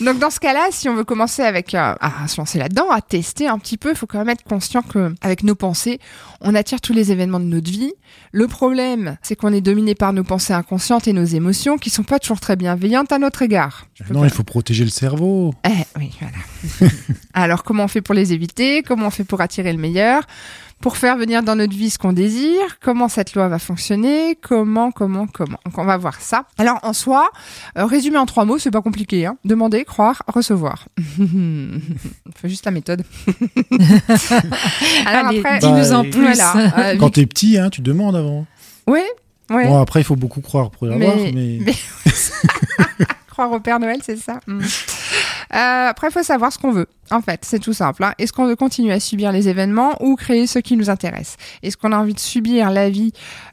Donc 0.00 0.18
dans 0.18 0.30
ce 0.30 0.38
cas-là, 0.40 0.66
si 0.70 0.88
on 0.88 0.94
veut 0.94 1.04
commencer 1.04 1.42
avec 1.42 1.74
euh, 1.74 1.94
à 2.00 2.28
se 2.28 2.36
lancer 2.40 2.58
là-dedans, 2.58 2.88
à 2.90 3.00
tester 3.00 3.48
un 3.48 3.58
petit 3.58 3.76
peu, 3.76 3.90
il 3.90 3.96
faut 3.96 4.06
quand 4.06 4.18
même 4.18 4.28
être 4.28 4.44
conscient 4.44 4.82
que 4.82 5.12
avec 5.20 5.42
nos 5.42 5.54
pensées, 5.54 5.98
on 6.40 6.54
attire 6.54 6.80
tous 6.80 6.92
les 6.92 7.10
événements 7.10 7.40
de 7.40 7.44
notre 7.46 7.70
vie. 7.70 7.92
Le 8.32 8.46
problème, 8.46 9.16
c'est 9.22 9.34
qu'on 9.34 9.52
est 9.52 9.60
dominé 9.60 9.94
par 9.94 10.12
nos 10.12 10.22
pensées 10.24 10.52
inconscientes 10.52 11.08
et 11.08 11.12
nos 11.12 11.24
émotions 11.24 11.78
qui 11.78 11.90
sont 11.90 12.04
pas 12.04 12.18
toujours 12.18 12.38
très 12.40 12.56
bienveillantes 12.56 13.10
à 13.12 13.18
notre 13.18 13.42
égard. 13.42 13.86
Non, 14.10 14.20
pas- 14.20 14.26
il 14.26 14.32
faut 14.32 14.44
protéger 14.44 14.84
le 14.84 14.90
cerveau. 14.90 15.52
Eh 15.66 15.98
oui, 15.98 16.12
voilà. 16.20 16.92
Alors 17.34 17.64
comment 17.64 17.84
on 17.84 17.88
fait 17.88 18.00
pour 18.02 18.14
les 18.14 18.32
éviter? 18.32 18.82
Comment 18.82 19.08
on 19.08 19.10
fait 19.10 19.24
pour 19.24 19.40
attirer 19.40 19.72
le 19.72 19.78
meilleur? 19.78 19.97
Pour 20.80 20.96
faire 20.96 21.16
venir 21.16 21.42
dans 21.42 21.56
notre 21.56 21.74
vie 21.74 21.90
ce 21.90 21.98
qu'on 21.98 22.12
désire, 22.12 22.78
comment 22.80 23.08
cette 23.08 23.34
loi 23.34 23.48
va 23.48 23.58
fonctionner, 23.58 24.36
comment, 24.40 24.92
comment, 24.92 25.26
comment. 25.26 25.58
Donc 25.64 25.76
on 25.76 25.84
va 25.84 25.96
voir 25.96 26.20
ça. 26.20 26.44
Alors 26.56 26.78
en 26.84 26.92
soi, 26.92 27.30
euh, 27.76 27.84
résumé 27.84 28.16
en 28.16 28.26
trois 28.26 28.44
mots, 28.44 28.58
c'est 28.58 28.70
pas 28.70 28.80
compliqué. 28.80 29.26
Hein. 29.26 29.36
Demander, 29.44 29.84
croire, 29.84 30.22
recevoir. 30.28 30.86
faut 32.36 32.46
juste 32.48 32.64
la 32.64 32.70
méthode. 32.70 33.02
Alors 35.06 35.28
Allez, 35.28 35.38
après, 35.40 35.58
dis-nous 35.58 35.92
en 35.92 36.04
Bah, 36.04 36.10
plus. 36.10 36.20
voilà. 36.22 36.90
Euh, 36.90 36.96
Quand 36.96 37.10
t'es 37.10 37.26
petit, 37.26 37.58
hein, 37.58 37.70
tu 37.70 37.80
demandes 37.80 38.14
avant. 38.14 38.46
oui, 38.86 39.02
oui. 39.50 39.64
Bon, 39.64 39.80
après, 39.80 40.00
il 40.00 40.04
faut 40.04 40.14
beaucoup 40.16 40.42
croire 40.42 40.70
pour 40.70 40.86
l'avoir, 40.86 41.16
mais... 41.16 41.58
mais- 41.60 41.74
croire 43.38 43.52
au 43.52 43.60
Père 43.60 43.78
Noël, 43.78 44.00
c'est 44.02 44.16
ça. 44.16 44.40
Mm. 44.48 44.60
Euh, 44.60 45.88
après, 45.88 46.08
il 46.08 46.12
faut 46.12 46.24
savoir 46.24 46.52
ce 46.52 46.58
qu'on 46.58 46.72
veut. 46.72 46.88
En 47.12 47.22
fait, 47.22 47.40
c'est 47.44 47.60
tout 47.60 47.72
simple. 47.72 48.02
hein. 48.02 48.12
Est-ce 48.18 48.32
qu'on 48.32 48.46
veut 48.46 48.56
continuer 48.56 48.92
à 48.92 48.98
subir 48.98 49.30
les 49.30 49.48
événements 49.48 49.96
ou 50.02 50.16
créer 50.16 50.48
ce 50.48 50.58
qui 50.58 50.76
nous 50.76 50.90
intéresse? 50.90 51.36
Est-ce 51.62 51.76
qu'on 51.76 51.92
a 51.92 51.96
envie 51.96 52.14
de 52.14 52.18
subir 52.18 52.70
la 52.70 52.90
vie 52.90 53.12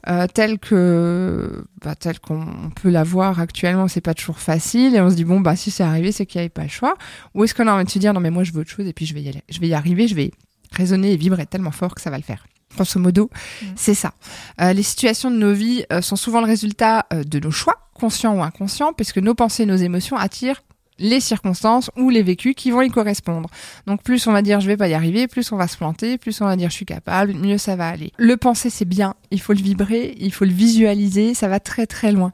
euh, 0.10 0.26
telle 0.26 0.58
que, 0.58 1.64
bah, 1.84 1.94
telle 1.94 2.20
qu'on 2.20 2.72
peut 2.82 2.90
la 2.90 3.04
voir 3.04 3.40
actuellement? 3.40 3.88
C'est 3.88 4.02
pas 4.02 4.16
toujours 4.16 4.40
facile 4.40 4.96
et 4.96 5.02
on 5.02 5.10
se 5.12 5.16
dit 5.16 5.24
bon 5.24 5.40
bah 5.40 5.56
si 5.56 5.70
c'est 5.70 5.84
arrivé, 5.84 6.12
c'est 6.12 6.26
qu'il 6.26 6.40
n'y 6.40 6.46
avait 6.46 6.50
pas 6.50 6.64
le 6.64 6.70
choix. 6.70 6.96
Ou 7.36 7.44
est-ce 7.44 7.54
qu'on 7.54 7.68
a 7.68 7.74
envie 7.74 7.86
de 7.86 7.90
se 7.92 8.00
dire 8.00 8.14
non 8.14 8.20
mais 8.20 8.32
moi 8.32 8.44
je 8.44 8.52
veux 8.52 8.62
autre 8.62 8.72
chose 8.72 8.88
et 8.88 8.94
puis 8.94 9.06
je 9.06 9.14
vais 9.14 9.22
y 9.22 9.30
aller, 9.30 9.44
je 9.50 9.60
vais 9.60 9.68
y 9.68 9.74
arriver, 9.74 10.08
je 10.08 10.16
vais 10.16 10.32
résonner 10.72 11.14
et 11.14 11.18
vibrer 11.18 11.46
tellement 11.46 11.72
fort 11.72 11.94
que 11.96 12.02
ça 12.02 12.10
va 12.10 12.18
le 12.18 12.24
faire. 12.24 12.46
Grosso 12.76 13.00
modo, 13.00 13.30
c'est 13.78 13.94
ça. 13.94 14.14
Euh, 14.60 14.74
les 14.74 14.84
situations 14.84 15.32
de 15.32 15.38
nos 15.38 15.54
vies 15.54 15.86
euh, 15.94 16.02
sont 16.02 16.18
souvent 16.18 16.42
le 16.42 16.48
résultat 16.48 17.06
euh, 17.14 17.24
de 17.24 17.40
nos 17.40 17.52
choix, 17.52 17.85
conscients 18.00 18.38
ou 18.38 18.44
inconscients, 18.44 18.94
puisque 18.94 19.18
nos 19.18 19.34
pensées 19.34 19.66
nos 19.66 19.76
émotions 19.76 20.18
attirent 20.18 20.62
les 20.98 21.20
circonstances 21.20 21.92
ou 21.98 22.10
les 22.10 22.24
vécus 22.24 22.54
qui 22.56 22.72
vont 22.72 22.82
y 22.82 22.90
correspondre. 22.90 23.50
Donc 23.86 24.02
plus 24.04 24.26
on 24.28 24.32
va 24.32 24.42
dire 24.42 24.62
je 24.62 24.68
vais 24.68 24.78
pas 24.78 24.88
y 24.88 24.94
arriver, 24.94 25.28
plus 25.28 25.52
on 25.52 25.58
va 25.58 25.68
se 25.68 25.78
planter, 25.78 26.18
plus 26.18 26.40
on 26.42 26.46
va 26.46 26.56
dire 26.56 26.70
je 26.70 26.76
suis 26.76 26.86
capable, 26.86 27.34
mieux 27.34 27.58
ça 27.58 27.76
va 27.76 27.90
aller. 27.90 28.12
Le 28.18 28.38
penser 28.38 28.70
c'est 28.70 28.86
bien, 28.86 29.16
il 29.32 29.42
faut 29.42 29.54
le 29.54 29.62
vibrer, 29.62 30.16
il 30.20 30.32
faut 30.32 30.46
le 30.46 30.52
visualiser, 30.52 31.34
ça 31.34 31.48
va 31.48 31.60
très 31.60 31.86
très 31.86 32.12
loin. 32.12 32.32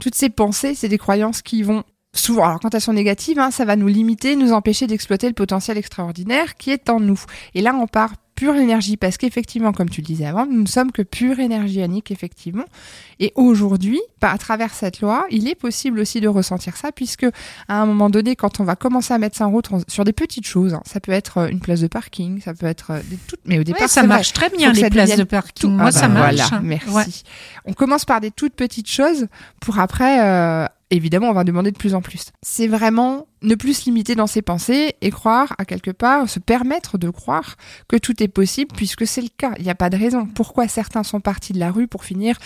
Toutes 0.00 0.14
ces 0.14 0.28
pensées, 0.28 0.74
c'est 0.74 0.88
des 0.88 0.98
croyances 0.98 1.42
qui 1.42 1.62
vont 1.62 1.84
souvent, 2.14 2.44
alors 2.44 2.60
quand 2.60 2.74
elles 2.74 2.80
sont 2.80 2.92
négatives, 2.92 3.38
hein, 3.38 3.50
ça 3.50 3.64
va 3.64 3.76
nous 3.76 3.88
limiter, 3.88 4.36
nous 4.36 4.52
empêcher 4.52 4.86
d'exploiter 4.86 5.28
le 5.28 5.34
potentiel 5.34 5.78
extraordinaire 5.78 6.56
qui 6.56 6.70
est 6.70 6.90
en 6.90 7.00
nous. 7.00 7.20
Et 7.54 7.62
là, 7.62 7.74
on 7.74 7.86
part 7.86 8.12
pure 8.34 8.56
énergie 8.56 8.96
parce 8.96 9.16
qu'effectivement, 9.18 9.72
comme 9.72 9.88
tu 9.90 10.00
le 10.00 10.06
disais 10.06 10.26
avant, 10.26 10.46
nous 10.46 10.62
ne 10.62 10.66
sommes 10.66 10.90
que 10.92 11.02
pure 11.02 11.38
énergie 11.40 11.80
ionique, 11.80 12.10
effectivement. 12.10 12.64
Et 13.20 13.32
aujourd'hui, 13.36 14.00
bah, 14.20 14.30
à 14.32 14.38
travers 14.38 14.74
cette 14.74 15.00
loi, 15.00 15.26
il 15.30 15.48
est 15.48 15.54
possible 15.54 16.00
aussi 16.00 16.20
de 16.20 16.28
ressentir 16.28 16.76
ça 16.76 16.92
puisque 16.92 17.24
à 17.68 17.80
un 17.80 17.86
moment 17.86 18.10
donné, 18.10 18.34
quand 18.34 18.58
on 18.60 18.64
va 18.64 18.74
commencer 18.76 19.12
à 19.14 19.18
mettre 19.18 19.36
ça 19.36 19.46
en 19.46 19.50
route 19.50 19.68
on- 19.70 19.82
sur 19.86 20.04
des 20.04 20.12
petites 20.12 20.46
choses, 20.46 20.74
hein, 20.74 20.82
ça 20.84 20.98
peut 20.98 21.12
être 21.12 21.38
euh, 21.38 21.48
une 21.48 21.60
place 21.60 21.80
de 21.80 21.86
parking, 21.86 22.40
ça 22.40 22.54
peut 22.54 22.66
être 22.66 22.92
euh, 22.92 23.00
des 23.08 23.16
toutes, 23.28 23.40
mais 23.44 23.58
au 23.58 23.64
départ, 23.64 23.88
ça 23.88 24.00
c'est 24.00 24.06
marche 24.06 24.32
vrai, 24.34 24.48
très 24.48 24.56
bien, 24.56 24.72
les 24.72 24.80
ça 24.80 24.90
places 24.90 25.16
de 25.16 25.24
parking. 25.24 25.52
tout- 25.60 25.68
Moi, 25.70 25.86
Ah 25.88 25.92
ça 25.92 26.08
bah 26.08 26.14
marche. 26.32 26.36
Voilà, 26.48 26.62
merci. 26.62 26.88
Ouais. 26.90 27.04
On 27.66 27.72
commence 27.74 28.04
par 28.04 28.20
des 28.20 28.30
toutes 28.30 28.54
petites 28.54 28.88
choses 28.90 29.28
pour 29.60 29.78
après, 29.78 30.20
euh, 30.26 30.66
évidemment, 30.90 31.28
on 31.28 31.32
va 31.34 31.44
demander 31.44 31.70
de 31.70 31.76
plus 31.78 31.94
en 31.94 32.00
plus. 32.02 32.26
C'est 32.42 32.66
vraiment 32.66 33.26
ne 33.42 33.54
plus 33.54 33.74
se 33.74 33.84
limiter 33.86 34.14
dans 34.14 34.26
ses 34.26 34.42
pensées 34.42 34.94
et 35.00 35.10
croire 35.10 35.54
à 35.58 35.64
quelque 35.64 35.90
part, 35.90 36.28
se 36.28 36.38
permettre 36.38 36.98
de 36.98 37.10
croire 37.10 37.56
que 37.88 37.96
tout 37.96 38.22
est 38.22 38.28
possible 38.28 38.70
puisque 38.76 39.06
c'est 39.06 39.20
le 39.22 39.28
cas. 39.36 39.52
Il 39.58 39.64
n'y 39.64 39.70
a 39.70 39.74
pas 39.74 39.90
de 39.90 39.96
raison. 39.96 40.26
Pourquoi 40.26 40.68
certains 40.68 41.02
sont 41.02 41.20
partis 41.20 41.52
de 41.52 41.58
la 41.58 41.70
rue 41.70 41.86
pour 41.88 42.04
finir 42.04 42.36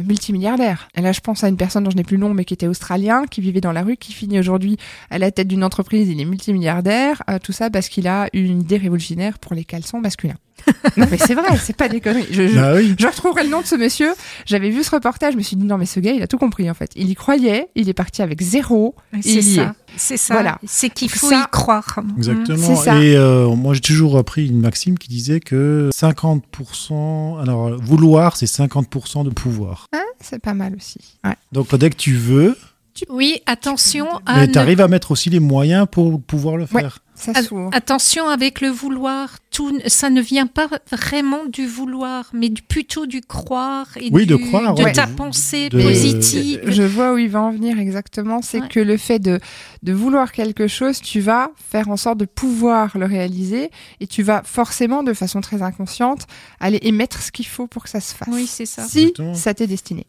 multimilliardaires? 0.00 0.88
Et 0.94 1.00
là, 1.00 1.12
je 1.12 1.20
pense 1.20 1.44
à 1.44 1.48
une 1.48 1.56
personne 1.56 1.84
dont 1.84 1.90
je 1.90 1.96
n'ai 1.96 2.04
plus 2.04 2.16
le 2.16 2.22
nom, 2.26 2.34
mais 2.34 2.44
qui 2.44 2.54
était 2.54 2.66
australien, 2.66 3.24
qui 3.30 3.40
vivait 3.40 3.60
dans 3.60 3.72
la 3.72 3.82
rue, 3.82 3.96
qui 3.96 4.12
finit 4.12 4.38
aujourd'hui 4.38 4.76
à 5.10 5.18
la 5.18 5.30
tête 5.30 5.48
d'une 5.48 5.64
entreprise. 5.64 6.08
Il 6.08 6.20
est 6.20 6.24
multimilliardaire. 6.24 7.22
euh, 7.30 7.38
tout 7.38 7.52
ça 7.52 7.70
parce 7.70 7.88
qu'il 7.88 8.06
a 8.06 8.28
eu 8.32 8.44
une 8.44 8.60
idée 8.62 8.76
révolutionnaire 8.76 9.38
pour 9.38 9.54
les 9.54 9.64
caleçons 9.64 10.00
masculins. 10.00 10.36
non 10.96 11.06
mais 11.10 11.18
c'est 11.18 11.34
vrai, 11.34 11.56
c'est 11.56 11.74
pas 11.76 11.88
des 11.88 12.00
conneries. 12.00 12.26
Je, 12.30 12.46
je, 12.46 12.54
Bah 12.54 12.74
oui. 12.76 12.94
je 12.96 13.06
retrouverai 13.06 13.42
le 13.44 13.48
nom 13.50 13.62
de 13.62 13.66
ce 13.66 13.74
monsieur. 13.74 14.12
J'avais 14.46 14.70
vu 14.70 14.84
ce 14.84 14.90
reportage, 14.92 15.32
je 15.32 15.38
me 15.38 15.42
suis 15.42 15.56
dit 15.56 15.64
non 15.64 15.76
mais 15.76 15.86
ce 15.86 15.98
gars 15.98 16.12
il 16.12 16.22
a 16.22 16.28
tout 16.28 16.38
compris 16.38 16.70
en 16.70 16.74
fait. 16.74 16.90
Il 16.94 17.08
y 17.08 17.14
croyait, 17.16 17.68
il 17.74 17.88
est 17.88 17.94
parti 17.94 18.22
avec 18.22 18.40
zéro. 18.42 18.94
et 19.16 19.22
C'est 19.22 19.30
il 19.30 19.38
y 19.48 19.54
ça. 19.56 19.74
Est. 19.94 19.98
C'est 19.98 20.16
ça. 20.16 20.34
Voilà. 20.34 20.58
C'est 20.66 20.90
qu'il 20.90 21.10
faut 21.10 21.28
Ça- 21.30 21.40
y 21.46 21.50
croire. 21.50 21.98
Exactement. 22.16 22.76
Ça. 22.76 22.98
Et 23.02 23.16
euh, 23.16 23.48
moi, 23.54 23.74
j'ai 23.74 23.80
toujours 23.80 24.16
appris 24.18 24.46
une 24.46 24.60
maxime 24.60 24.98
qui 24.98 25.08
disait 25.08 25.40
que 25.40 25.90
50%, 25.94 27.40
alors 27.40 27.70
vouloir, 27.80 28.36
c'est 28.36 28.46
50% 28.46 29.24
de 29.24 29.30
pouvoir. 29.30 29.86
Hein, 29.92 29.98
c'est 30.20 30.40
pas 30.40 30.54
mal 30.54 30.74
aussi. 30.76 30.98
Ouais. 31.24 31.34
Donc 31.52 31.74
dès 31.76 31.90
que 31.90 31.96
tu 31.96 32.14
veux, 32.14 32.56
Oui, 33.08 33.40
attention 33.46 34.06
à 34.26 34.40
mais 34.40 34.48
tu 34.52 34.58
arrives 34.58 34.80
à 34.80 34.88
mettre 34.88 35.10
aussi 35.12 35.30
les 35.30 35.40
moyens 35.40 35.86
pour 35.90 36.20
pouvoir 36.20 36.56
le 36.56 36.64
Ouais. 36.64 36.82
Ça. 37.14 37.32
Attention 37.72 38.28
avec 38.28 38.60
le 38.60 38.68
vouloir, 38.68 39.36
tout, 39.50 39.78
ça 39.86 40.08
ne 40.10 40.20
vient 40.20 40.46
pas 40.46 40.66
vraiment 40.90 41.44
du 41.46 41.66
vouloir, 41.66 42.30
mais 42.32 42.48
du- 42.48 42.62
plutôt 42.62 43.06
du 43.06 43.20
croire 43.20 43.86
et 43.96 44.08
Oui, 44.10 44.26
de 44.26 44.34
du- 44.36 44.46
croire, 44.48 44.74
de 44.74 44.82
ouais. 44.82 44.92
ta 44.92 45.06
pensée 45.06 45.68
De- 45.68 45.80
positive. 45.80 46.60
Je, 46.64 46.72
je 46.72 46.82
vois 46.82 47.12
où 47.12 47.18
il 47.18 47.28
va 47.28 47.42
en 47.42 47.50
venir 47.52 47.78
exactement. 47.78 48.40
C'est 48.42 48.62
Ouais. 48.62 48.68
que 48.68 48.80
le 48.80 48.96
fait 48.96 49.18
de, 49.18 49.38
de 49.82 49.92
vouloir 49.92 50.32
quelque 50.32 50.66
chose, 50.66 51.00
tu 51.00 51.20
vas 51.20 51.50
faire 51.70 51.90
en 51.90 51.96
sorte 51.96 52.18
de 52.18 52.24
pouvoir 52.24 52.96
le 52.98 53.04
réaliser 53.06 53.70
et 54.00 54.06
tu 54.06 54.22
vas 54.22 54.42
forcément, 54.42 55.02
de 55.02 55.12
façon 55.12 55.40
très 55.42 55.62
inconsciente, 55.62 56.26
aller 56.60 56.78
émettre 56.82 57.20
ce 57.22 57.30
qu'il 57.30 57.46
faut 57.46 57.66
pour 57.66 57.84
que 57.84 57.90
ça 57.90 58.00
se 58.00 58.14
fasse. 58.14 58.28
Oui, 58.32 58.46
c'est 58.48 58.66
ça. 58.66 58.84
Si 58.84 59.00
Exactement. 59.00 59.34
ça 59.34 59.54
t'est 59.54 59.66
destiné. 59.68 60.06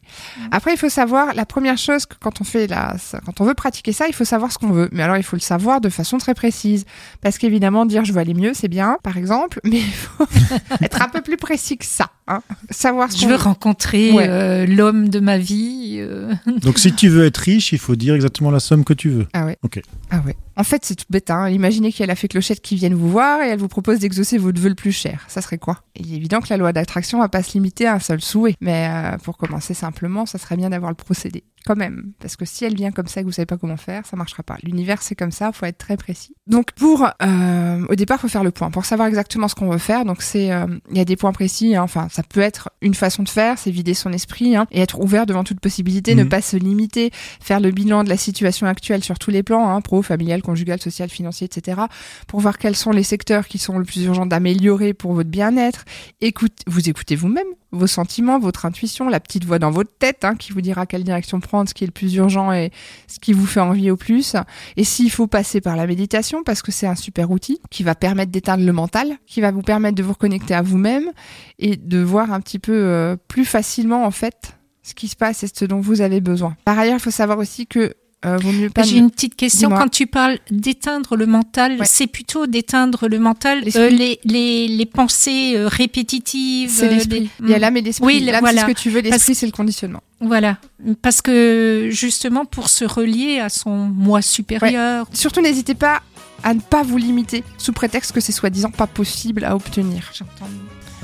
Après, 0.51 0.73
il 0.73 0.77
faut 0.77 0.89
savoir, 0.89 1.35
la 1.35 1.45
première 1.45 1.77
chose 1.77 2.05
que 2.05 2.15
quand 2.19 2.39
on 2.41 2.43
fait 2.45 2.65
la, 2.65 2.97
ça- 2.97 3.19
quand 3.25 3.39
on 3.41 3.43
veut 3.45 3.53
pratiquer 3.55 3.91
ça, 3.91 4.07
il 4.07 4.13
faut 4.15 4.25
savoir 4.25 4.51
ce 4.51 4.57
qu'on 4.57 4.71
veut. 4.71 4.89
Mais 4.93 5.03
alors, 5.03 5.17
il 5.17 5.23
faut 5.23 5.35
le 5.35 5.41
savoir 5.41 5.79
de 5.81 5.89
façon 5.89 6.17
très 6.17 6.33
précise. 6.33 6.85
Parce 7.21 7.37
qu'évidemment, 7.37 7.85
dire 7.85 8.05
je 8.05 8.13
veux 8.13 8.19
aller 8.19 8.33
mieux, 8.33 8.53
c'est 8.53 8.67
bien, 8.67 8.97
par 9.03 9.17
exemple, 9.17 9.59
mais 9.63 9.79
il 9.79 9.93
faut 9.93 10.25
être 10.81 11.01
un 11.01 11.09
peu 11.09 11.21
plus 11.21 11.37
précis 11.37 11.77
que 11.77 11.85
ça. 11.85 12.11
Hein. 12.27 12.41
Savoir 12.69 13.11
ce 13.11 13.19
Je 13.19 13.27
veux 13.27 13.35
rencontrer 13.35 14.11
Ouais. 14.13 14.27
euh, 14.27 14.65
l'homme 14.65 15.09
de 15.09 15.19
ma 15.19 15.37
vie. 15.37 15.97
euh. 15.99 16.33
Donc 16.61 16.79
si 16.79 16.93
tu 16.93 17.09
veux 17.09 17.25
être 17.25 17.37
riche, 17.37 17.71
il 17.73 17.79
faut 17.79 17.95
dire 17.95 18.15
exactement 18.15 18.51
la 18.51 18.59
somme 18.59 18.83
que 18.83 18.93
tu 18.93 19.09
veux. 19.09 19.27
Ah 19.33 19.45
ouais. 19.45 19.57
Ok. 19.63 19.81
Ah 20.09 20.21
ouais. 20.25 20.35
En 20.55 20.63
fait, 20.63 20.85
c'est 20.85 20.93
tout 20.95 21.05
bête. 21.09 21.31
Hein. 21.31 21.49
Imaginez 21.49 21.91
qu'il 21.91 22.01
y 22.01 22.03
a 22.03 22.07
la 22.07 22.15
fée 22.15 22.27
clochette 22.27 22.61
qui 22.61 22.75
vienne 22.75 22.93
vous 22.93 23.09
voir 23.09 23.41
et 23.41 23.47
elle 23.49 23.57
vous 23.59 23.67
propose 23.67 23.99
d'exaucer 23.99 24.37
votre 24.37 24.61
vœu 24.61 24.69
le 24.69 24.75
plus 24.75 24.91
cher. 24.91 25.25
Ça 25.27 25.41
serait 25.41 25.57
quoi? 25.57 25.79
Il 25.95 26.13
est 26.13 26.17
évident 26.17 26.41
que 26.41 26.47
la 26.51 26.57
loi 26.57 26.71
d'attraction 26.73 27.17
va 27.19 27.27
pas 27.29 27.41
se 27.41 27.53
limiter 27.53 27.87
à 27.87 27.95
un 27.95 27.99
seul 27.99 28.21
souhait. 28.21 28.55
Mais 28.61 28.87
euh, 28.91 29.17
pour 29.17 29.37
commencer 29.37 29.73
simplement, 29.73 30.27
ça 30.27 30.37
serait 30.37 30.55
bien 30.57 30.69
d'avoir 30.69 30.91
le 30.91 30.95
procédé. 30.95 31.43
Quand 31.65 31.75
même. 31.77 32.11
Parce 32.19 32.35
que 32.35 32.43
si 32.45 32.65
elle 32.65 32.75
vient 32.75 32.91
comme 32.91 33.07
ça 33.07 33.21
et 33.21 33.23
que 33.23 33.27
vous 33.29 33.31
savez 33.33 33.45
pas 33.45 33.57
comment 33.57 33.77
faire, 33.77 34.05
ça 34.05 34.15
marchera 34.17 34.43
pas. 34.43 34.57
L'univers, 34.63 35.01
c'est 35.01 35.15
comme 35.15 35.31
ça, 35.31 35.51
faut 35.53 35.65
être 35.65 35.77
très 35.77 35.95
précis. 35.97 36.35
Donc 36.45 36.73
pour... 36.73 37.07
euh, 37.23 37.85
au 37.89 37.95
départ, 37.95 38.19
faut 38.19 38.27
faire 38.27 38.43
le 38.43 38.51
point. 38.51 38.69
Pour 38.69 38.85
savoir 38.85 39.07
exactement 39.07 39.47
ce 39.47 39.55
qu'on 39.55 39.69
veut 39.69 39.77
faire, 39.79 40.05
donc 40.05 40.21
c'est... 40.21 40.51
euh, 40.51 40.67
Il 40.91 40.97
y 40.97 41.01
a 41.01 41.05
des 41.05 41.15
points 41.15 41.31
précis. 41.31 41.75
hein. 41.75 41.81
Enfin, 41.83 42.07
ça 42.13 42.21
peut 42.21 42.41
être 42.41 42.69
une 42.81 42.93
façon 42.93 43.23
de 43.23 43.29
faire, 43.29 43.57
c'est 43.57 43.71
vider 43.71 43.95
son 43.95 44.13
esprit 44.13 44.55
hein, 44.55 44.67
et 44.71 44.81
être 44.81 44.99
ouvert 44.99 45.25
devant 45.25 45.43
toute 45.43 45.59
possibilité, 45.59 46.13
ne 46.13 46.21
Mhm. 46.23 46.29
pas 46.29 46.41
se 46.41 46.57
limiter, 46.57 47.09
faire 47.41 47.59
le 47.59 47.71
bilan 47.71 48.03
de 48.03 48.09
la 48.09 48.17
situation 48.17 48.67
actuelle 48.67 49.03
sur 49.03 49.17
tous 49.17 49.31
les 49.31 49.41
plans, 49.41 49.67
hein, 49.67 49.81
pro, 49.81 50.03
familial, 50.03 50.43
conjugal, 50.43 50.79
social, 50.79 51.09
financier, 51.09 51.45
etc., 51.45 51.81
pour 52.27 52.39
voir 52.39 52.59
quels 52.59 52.75
sont 52.75 52.91
les 52.91 53.01
secteurs 53.01 53.47
qui 53.47 53.57
sont 53.57 53.79
le 53.79 53.85
plus 53.85 54.03
urgents 54.03 54.27
d'améliorer 54.27 54.93
pour 54.93 55.13
votre 55.13 55.31
bien-être. 55.31 55.85
Écoute, 56.21 56.59
vous 56.67 56.87
écoutez 56.87 57.15
vous-même 57.15 57.47
vos 57.73 57.87
sentiments, 57.87 58.39
votre 58.39 58.65
intuition, 58.65 59.09
la 59.09 59.19
petite 59.19 59.43
voix 59.43 59.59
dans 59.59 59.71
votre 59.71 59.91
tête 59.97 60.23
hein, 60.23 60.35
qui 60.35 60.53
vous 60.53 60.61
dira 60.61 60.85
quelle 60.85 61.03
direction 61.03 61.39
prendre, 61.39 61.67
ce 61.67 61.73
qui 61.73 61.83
est 61.83 61.87
le 61.87 61.91
plus 61.91 62.13
urgent 62.15 62.53
et 62.53 62.71
ce 63.07 63.19
qui 63.19 63.33
vous 63.33 63.45
fait 63.45 63.59
envie 63.59 63.91
au 63.91 63.97
plus. 63.97 64.35
Et 64.77 64.83
s'il 64.83 65.11
faut 65.11 65.27
passer 65.27 65.59
par 65.59 65.75
la 65.75 65.87
méditation, 65.87 66.43
parce 66.43 66.61
que 66.61 66.71
c'est 66.71 66.87
un 66.87 66.95
super 66.95 67.31
outil 67.31 67.59
qui 67.69 67.83
va 67.83 67.95
permettre 67.95 68.31
d'éteindre 68.31 68.63
le 68.63 68.73
mental, 68.73 69.17
qui 69.25 69.41
va 69.41 69.51
vous 69.51 69.63
permettre 69.63 69.95
de 69.95 70.03
vous 70.03 70.13
reconnecter 70.13 70.53
à 70.53 70.61
vous-même 70.61 71.11
et 71.59 71.75
de 71.75 71.99
voir 71.99 72.31
un 72.31 72.39
petit 72.39 72.59
peu 72.59 72.73
euh, 72.73 73.17
plus 73.27 73.45
facilement 73.45 74.05
en 74.05 74.11
fait 74.11 74.55
ce 74.83 74.93
qui 74.93 75.07
se 75.07 75.15
passe 75.15 75.43
et 75.43 75.47
ce 75.53 75.65
dont 75.65 75.79
vous 75.79 76.01
avez 76.01 76.21
besoin. 76.21 76.55
Par 76.65 76.77
ailleurs, 76.77 76.97
il 76.97 77.01
faut 77.01 77.11
savoir 77.11 77.39
aussi 77.39 77.65
que 77.65 77.93
euh, 78.25 78.37
vaut 78.37 78.51
mieux 78.51 78.69
pas. 78.69 78.83
J'ai 78.83 78.97
une 78.97 79.11
petite 79.11 79.35
question. 79.35 79.69
Quand 79.69 79.89
tu 79.89 80.07
parles 80.07 80.39
d'éteindre 80.51 81.15
le 81.15 81.25
mental, 81.25 81.77
Ouais. 81.79 81.85
c'est 81.87 82.07
plutôt 82.07 82.47
d'éteindre 82.47 83.07
le 83.07 83.19
mental, 83.19 83.63
euh, 83.75 83.89
les, 83.89 84.19
les, 84.23 84.67
les 84.67 84.85
pensées 84.85 85.53
euh, 85.55 85.67
répétitives. 85.67 86.69
C'est 86.71 86.89
l'esprit. 86.89 87.19
les- 87.21 87.29
Il 87.41 87.49
y 87.49 87.53
a 87.53 87.59
l'âme 87.59 87.77
et 87.77 87.81
l'esprit. 87.81 88.05
Oui, 88.05 88.19
l'âme, 88.21 88.39
voilà. 88.41 88.61
c'est 88.61 88.67
ce 88.67 88.73
que 88.73 88.79
tu 88.79 88.89
veux. 88.89 89.01
L'esprit, 89.01 89.35
c'est 89.35 89.45
le 89.45 89.51
conditionnement. 89.51 90.01
Voilà. 90.21 90.57
Parce 91.01 91.21
que 91.21 91.89
justement, 91.91 92.45
pour 92.45 92.69
se 92.69 92.85
relier 92.85 93.39
à 93.39 93.49
son 93.49 93.75
moi 93.75 94.21
supérieur. 94.21 95.07
Surtout, 95.13 95.41
n'hésitez 95.41 95.75
pas 95.75 96.01
à 96.43 96.53
ne 96.53 96.59
pas 96.59 96.83
vous 96.83 96.97
limiter 96.97 97.43
sous 97.57 97.71
prétexte 97.73 98.11
que 98.11 98.19
c'est 98.19 98.31
soi-disant 98.33 98.71
pas 98.71 98.87
possible 98.87 99.45
à 99.45 99.55
obtenir. 99.55 100.11
J'entends. 100.13 100.49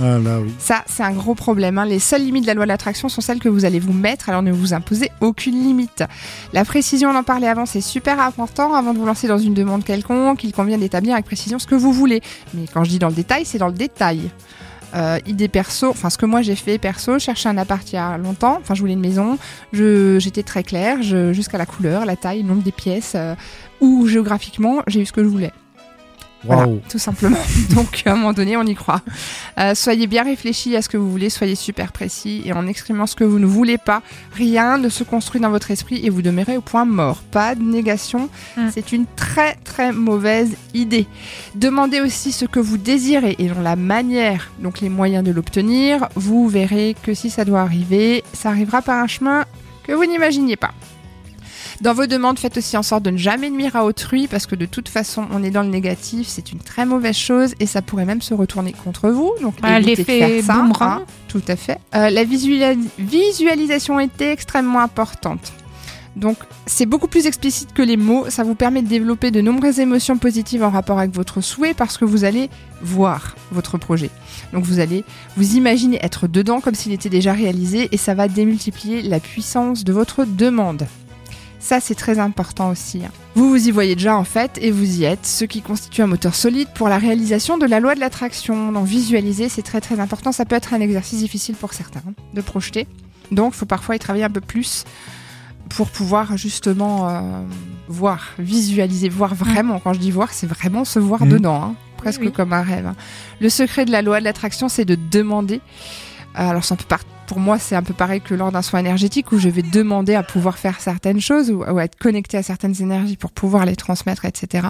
Ah. 0.02 0.18
Ça, 0.60 0.84
c'est 0.88 1.04
un 1.04 1.12
gros 1.12 1.36
problème. 1.36 1.78
hein. 1.78 1.86
Les 1.86 2.00
seules 2.00 2.24
limites 2.24 2.44
de 2.44 2.48
la 2.48 2.54
loi 2.54 2.66
de 2.66 2.70
l'attraction 2.70 3.10
sont 3.10 3.22
celles 3.22 3.40
que 3.40 3.50
vous 3.50 3.66
allez 3.66 3.80
vous 3.80 3.94
mettre, 3.94 4.30
alors 4.30 4.42
ne 4.42 4.52
vous 4.52 4.74
imposez 4.74 5.12
aucune 5.20 5.62
limite. 5.62 6.04
La 6.54 6.64
précision, 6.66 7.10
on 7.10 7.16
en 7.16 7.24
parlait 7.24 7.48
avant, 7.48 7.66
c'est 7.66 7.82
super 7.82 8.20
important. 8.22 8.74
Avant 8.74 8.94
de 8.94 9.00
vous 9.00 9.06
lancer 9.06 9.28
dans 9.28 9.38
une 9.38 9.54
demande 9.54 9.84
quelconque, 9.84 10.44
il 10.44 10.54
convient 10.54 10.78
d'établir 10.78 11.14
avec 11.14 11.26
précision 11.26 11.60
ce 11.60 11.68
que 11.68 11.76
vous 11.76 11.92
voulez. 11.92 12.22
Mais 12.54 12.66
quand 12.74 12.84
je 12.84 12.90
dis 12.90 13.00
dans 13.00 13.10
le 13.10 13.14
détail, 13.16 13.46
c'est 13.46 13.58
dans 13.58 13.68
le 13.68 13.74
détail. 13.74 14.30
Euh, 14.96 15.20
idée 15.28 15.50
perso, 15.50 15.90
enfin 15.92 16.10
ce 16.10 16.18
que 16.18 16.26
moi 16.26 16.42
j'ai 16.42 16.56
fait 16.56 16.80
perso, 16.80 17.14
je 17.14 17.20
cherchais 17.20 17.48
un 17.48 17.60
appart 17.60 17.88
il 17.92 17.96
y 17.96 18.00
a 18.00 18.18
longtemps, 18.18 18.58
enfin 18.60 18.74
je 18.74 18.80
voulais 18.80 18.94
une 18.94 19.00
maison, 19.00 19.38
j'étais 19.72 20.42
très 20.42 20.64
claire, 20.64 21.04
jusqu'à 21.04 21.60
la 21.60 21.68
couleur, 21.68 22.06
la 22.06 22.16
taille, 22.16 22.42
le 22.42 22.48
nombre 22.50 22.64
des 22.64 22.72
pièces, 22.72 23.12
euh, 23.14 23.36
ou 23.82 24.08
géographiquement, 24.08 24.82
j'ai 24.88 25.02
eu 25.02 25.06
ce 25.06 25.14
que 25.14 25.22
je 25.24 25.28
voulais. 25.30 25.52
Voilà, 26.46 26.68
tout 26.90 27.00
simplement. 27.00 27.38
Donc, 27.76 28.04
à 28.06 28.14
un 28.14 28.16
moment 28.16 28.34
donné, 28.34 28.56
on 28.56 28.64
y 28.64 28.76
croit. 28.76 29.02
Euh, 29.60 29.76
soyez 29.76 30.08
bien 30.08 30.24
réfléchis 30.24 30.76
à 30.76 30.82
ce 30.82 30.88
que 30.90 30.96
vous 30.98 31.12
voulez, 31.12 31.30
soyez 31.30 31.56
super 31.56 31.92
précis 31.92 32.42
et 32.46 32.54
en 32.54 32.66
exprimant 32.68 33.08
ce 33.08 33.16
que 33.16 33.24
vous 33.26 33.40
ne 33.40 33.46
voulez 33.46 33.78
pas, 33.78 34.02
rien 34.34 34.78
ne 34.78 34.88
se 34.90 35.04
construit 35.04 35.42
dans 35.42 35.50
votre 35.50 35.72
esprit 35.72 36.00
et 36.06 36.10
vous 36.10 36.22
demeurez 36.22 36.56
au 36.58 36.62
point 36.62 36.86
mort. 36.86 37.22
Pas 37.32 37.56
de 37.56 37.62
négation, 37.64 38.30
Mm. 38.56 38.68
c'est 38.74 38.92
une 38.92 39.06
très 39.16 39.56
très 39.64 39.92
mauvaise 39.92 40.56
idée. 40.74 41.08
Demandez 41.56 42.00
aussi 42.02 42.32
ce 42.32 42.46
que 42.46 42.60
vous 42.60 42.78
désirez 42.78 43.36
et 43.40 43.48
dans 43.48 43.62
la 43.62 43.76
manière, 43.76 44.50
donc 44.60 44.80
les 44.82 44.90
moyens 44.90 45.24
de 45.24 45.32
l'obtenir. 45.32 46.08
Vous 46.16 46.48
verrez 46.48 46.96
que 47.04 47.14
si 47.14 47.30
ça 47.30 47.46
doit 47.46 47.62
arriver, 47.62 48.24
ça 48.34 48.50
arrivera 48.50 48.82
par 48.82 48.98
un 48.98 49.08
chemin 49.08 49.46
que 49.84 49.92
vous 49.94 50.06
n'imaginiez 50.06 50.56
pas. 50.56 50.72
Dans 51.82 51.94
vos 51.94 52.08
demandes, 52.08 52.38
faites 52.38 52.58
aussi 52.58 52.76
en 52.76 52.84
sorte 52.84 53.04
de 53.04 53.10
ne 53.10 53.18
jamais 53.18 53.50
nuire 53.50 53.78
à 53.78 53.86
autrui 53.86 54.28
parce 54.28 54.46
que 54.46 54.56
de 54.56 54.66
toute 54.66 54.90
façon, 54.90 55.26
on 55.32 55.42
est 55.44 55.50
dans 55.50 55.62
le 55.64 55.70
négatif, 55.70 56.28
c'est 56.28 56.52
une 56.52 56.60
très 56.60 56.86
mauvaise 56.86 57.16
chose 57.16 57.54
et 57.62 57.66
ça 57.66 57.82
pourrait 57.82 58.04
même 58.04 58.22
se 58.22 58.34
retourner 58.34 58.74
contre 58.84 59.10
vous. 59.10 59.32
Donc, 59.42 59.54
Ah, 59.62 59.80
l'effet 59.80 60.04
faire 60.20 60.44
ça, 60.44 60.54
boomerang. 60.56 61.02
hein. 61.02 61.06
Tout 61.30 61.42
à 61.48 61.56
fait. 61.56 61.78
Euh, 61.96 62.10
la 62.10 62.26
visualis- 62.26 62.90
visualisation 62.98 63.98
est 64.00 64.22
extrêmement 64.22 64.82
importante. 64.82 65.54
Donc, 66.18 66.36
c'est 66.66 66.86
beaucoup 66.86 67.08
plus 67.08 67.28
explicite 67.28 67.72
que 67.74 67.82
les 67.82 67.96
mots. 67.96 68.26
Ça 68.30 68.44
vous 68.44 68.56
permet 68.56 68.82
de 68.82 68.88
développer 68.88 69.32
de 69.32 69.40
nombreuses 69.40 69.80
émotions 69.80 70.18
positives 70.18 70.64
en 70.64 70.72
rapport 70.72 71.00
avec 71.00 71.16
votre 71.16 71.40
souhait 71.40 71.74
parce 71.74 71.98
que 71.98 72.04
vous 72.04 72.26
allez 72.26 72.50
voir 72.82 73.36
votre 73.52 73.78
projet. 73.78 74.10
Donc, 74.52 74.66
vous 74.66 74.80
allez 74.80 75.06
vous 75.38 75.56
imaginer 75.56 75.98
être 76.04 76.28
dedans 76.28 76.60
comme 76.60 76.76
s'il 76.76 76.92
était 76.92 77.08
déjà 77.10 77.32
réalisé 77.32 77.88
et 77.94 77.98
ça 77.98 78.16
va 78.16 78.28
démultiplier 78.28 79.02
la 79.02 79.22
puissance 79.22 79.86
de 79.86 79.94
votre 79.94 80.26
demande. 80.26 80.86
Ça, 81.60 81.80
c'est 81.82 81.96
très 81.96 82.20
important 82.20 82.70
aussi. 82.70 83.02
hein. 83.06 83.12
Vous 83.36 83.50
vous 83.50 83.68
y 83.68 83.72
voyez 83.72 83.96
déjà 83.96 84.16
en 84.16 84.24
fait, 84.24 84.58
et 84.62 84.72
vous 84.72 85.00
y 85.02 85.04
êtes, 85.04 85.26
ce 85.26 85.44
qui 85.46 85.62
constitue 85.62 86.02
un 86.02 86.08
moteur 86.08 86.34
solide 86.34 86.70
pour 86.74 86.88
la 86.90 86.98
réalisation 86.98 87.58
de 87.58 87.66
la 87.66 87.80
loi 87.82 87.96
de 87.96 88.00
l'attraction. 88.00 88.72
Donc 88.72 88.86
visualiser, 88.86 89.50
c'est 89.50 89.62
très 89.62 89.82
très 89.82 90.00
important. 90.00 90.32
Ça 90.32 90.46
peut 90.46 90.56
être 90.56 90.74
un 90.74 90.80
exercice 90.80 91.20
difficile 91.20 91.56
pour 91.56 91.74
certains 91.74 92.02
hein, 92.08 92.14
de 92.34 92.42
projeter. 92.42 92.88
Donc, 93.32 93.54
il 93.54 93.58
faut 93.58 93.66
parfois 93.68 93.96
y 93.96 94.00
travailler 94.00 94.24
un 94.26 94.30
peu 94.32 94.42
plus 94.42 94.86
pour 95.70 95.90
pouvoir 95.90 96.36
justement 96.38 97.08
euh, 97.10 97.22
voir, 97.88 98.30
visualiser, 98.40 99.08
voir 99.10 99.36
vraiment. 99.36 99.80
Quand 99.80 99.94
je 99.94 100.00
dis 100.00 100.10
voir, 100.12 100.32
c'est 100.34 100.48
vraiment 100.48 100.84
se 100.86 100.98
voir 100.98 101.24
Mhm. 101.26 101.30
dedans, 101.30 101.62
hein, 101.64 101.76
presque 101.98 102.22
Oui, 102.22 102.28
oui. 102.28 102.34
comme 102.34 102.54
un 102.54 102.64
rêve. 102.64 102.92
Le 103.40 103.50
secret 103.50 103.86
de 103.86 103.92
la 103.92 104.02
loi 104.02 104.20
de 104.20 104.24
l'attraction, 104.26 104.68
c'est 104.70 104.86
de 104.86 104.98
demander. 105.12 105.62
Euh, 106.40 106.50
Alors, 106.50 106.64
c'est 106.64 106.74
un 106.74 106.78
peu 106.78 106.86
par- 106.86 107.04
pour 107.30 107.40
moi, 107.40 107.60
c'est 107.60 107.76
un 107.76 107.84
peu 107.84 107.94
pareil 107.94 108.22
que 108.22 108.34
lors 108.34 108.52
d'un 108.52 108.64
soin 108.64 108.80
énergétique 108.80 109.32
où 109.32 109.38
je 109.38 109.50
vais 109.50 109.62
demander 109.62 110.16
à 110.16 110.24
pouvoir 110.24 110.58
faire 110.58 110.80
certaines 110.80 111.22
choses 111.22 111.52
ou, 111.52 111.62
à 111.62 111.84
être 111.84 111.96
connecté 111.96 112.38
à 112.38 112.42
certaines 112.42 112.82
énergies 112.82 113.18
pour 113.18 113.32
pouvoir 113.32 113.68
les 113.68 113.76
transmettre, 113.76 114.26
etc. 114.26 114.70